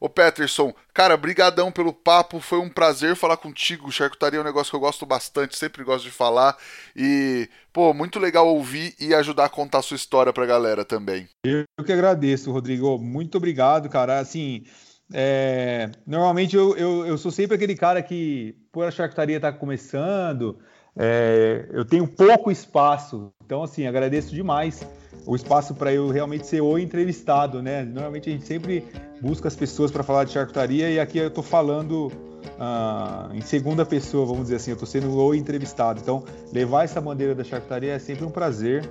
Ô 0.00 0.08
Peterson, 0.08 0.72
cara, 0.94 1.14
brigadão 1.14 1.70
pelo 1.70 1.92
papo, 1.92 2.40
foi 2.40 2.58
um 2.58 2.70
prazer 2.70 3.14
falar 3.14 3.36
contigo. 3.36 3.92
Charcutaria 3.92 4.38
é 4.38 4.40
um 4.40 4.44
negócio 4.44 4.70
que 4.70 4.76
eu 4.76 4.80
gosto 4.80 5.04
bastante, 5.04 5.58
sempre 5.58 5.84
gosto 5.84 6.04
de 6.04 6.10
falar. 6.10 6.56
E, 6.96 7.46
pô, 7.70 7.92
muito 7.92 8.18
legal 8.18 8.48
ouvir 8.48 8.94
e 8.98 9.14
ajudar 9.14 9.44
a 9.44 9.50
contar 9.50 9.78
a 9.78 9.82
sua 9.82 9.96
história 9.96 10.32
pra 10.32 10.46
galera 10.46 10.86
também. 10.86 11.28
Eu 11.44 11.66
que 11.84 11.92
agradeço, 11.92 12.50
Rodrigo. 12.50 12.98
Muito 12.98 13.36
obrigado, 13.36 13.90
cara. 13.90 14.18
Assim, 14.18 14.64
é, 15.12 15.90
normalmente 16.06 16.56
eu, 16.56 16.76
eu, 16.76 17.06
eu, 17.06 17.18
sou 17.18 17.30
sempre 17.30 17.56
aquele 17.56 17.74
cara 17.74 18.02
que, 18.02 18.56
por 18.72 18.86
a 18.86 18.90
charcutaria 18.90 19.38
tá 19.38 19.52
começando, 19.52 20.58
é, 20.96 21.66
eu 21.72 21.84
tenho 21.84 22.06
pouco 22.06 22.50
espaço. 22.50 23.32
Então, 23.44 23.62
assim, 23.62 23.86
agradeço 23.86 24.34
demais 24.34 24.86
o 25.26 25.36
espaço 25.36 25.74
para 25.74 25.92
eu 25.92 26.08
realmente 26.08 26.46
ser 26.46 26.60
o 26.60 26.78
entrevistado, 26.78 27.62
né? 27.62 27.84
Normalmente 27.84 28.28
a 28.30 28.32
gente 28.32 28.46
sempre 28.46 28.84
busca 29.20 29.48
as 29.48 29.56
pessoas 29.56 29.90
para 29.90 30.02
falar 30.02 30.24
de 30.24 30.32
charcutaria 30.32 30.90
e 30.90 30.98
aqui 30.98 31.18
eu 31.18 31.28
estou 31.28 31.44
falando 31.44 32.10
ah, 32.58 33.28
em 33.32 33.40
segunda 33.40 33.84
pessoa, 33.84 34.24
vamos 34.24 34.44
dizer 34.44 34.56
assim, 34.56 34.70
eu 34.70 34.74
estou 34.74 34.88
sendo 34.88 35.14
o 35.14 35.34
entrevistado. 35.34 36.00
Então, 36.00 36.24
levar 36.52 36.84
essa 36.84 37.00
bandeira 37.00 37.34
da 37.34 37.44
charcutaria 37.44 37.92
é 37.92 37.98
sempre 37.98 38.24
um 38.24 38.30
prazer. 38.30 38.88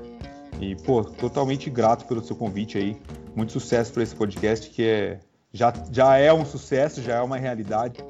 E, 0.59 0.75
pô, 0.75 1.03
totalmente 1.03 1.69
grato 1.69 2.05
pelo 2.05 2.21
seu 2.23 2.35
convite 2.35 2.77
aí. 2.77 2.97
Muito 3.35 3.53
sucesso 3.53 3.93
para 3.93 4.03
esse 4.03 4.15
podcast 4.15 4.69
que 4.69 4.83
é 4.83 5.19
já, 5.53 5.73
já 5.91 6.17
é 6.17 6.31
um 6.31 6.45
sucesso, 6.45 7.01
já 7.01 7.15
é 7.15 7.21
uma 7.21 7.37
realidade, 7.37 8.03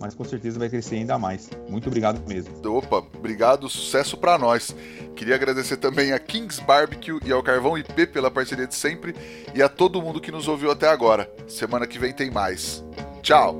mas 0.00 0.14
com 0.14 0.24
certeza 0.24 0.58
vai 0.58 0.68
crescer 0.68 0.96
ainda 0.96 1.18
mais. 1.18 1.50
Muito 1.68 1.88
obrigado 1.88 2.26
mesmo. 2.28 2.54
Opa, 2.76 3.04
obrigado, 3.16 3.68
sucesso 3.68 4.16
para 4.16 4.38
nós. 4.38 4.74
Queria 5.16 5.34
agradecer 5.34 5.76
também 5.76 6.12
a 6.12 6.18
Kings 6.18 6.62
Barbecue 6.62 7.18
e 7.24 7.32
ao 7.32 7.42
Carvão 7.42 7.76
IP 7.76 8.06
pela 8.06 8.30
parceria 8.30 8.66
de 8.66 8.74
sempre 8.74 9.14
e 9.54 9.62
a 9.62 9.68
todo 9.68 10.02
mundo 10.02 10.20
que 10.20 10.30
nos 10.30 10.46
ouviu 10.48 10.70
até 10.70 10.88
agora. 10.88 11.30
Semana 11.46 11.86
que 11.86 11.98
vem 11.98 12.12
tem 12.12 12.30
mais. 12.30 12.84
Tchau! 13.22 13.58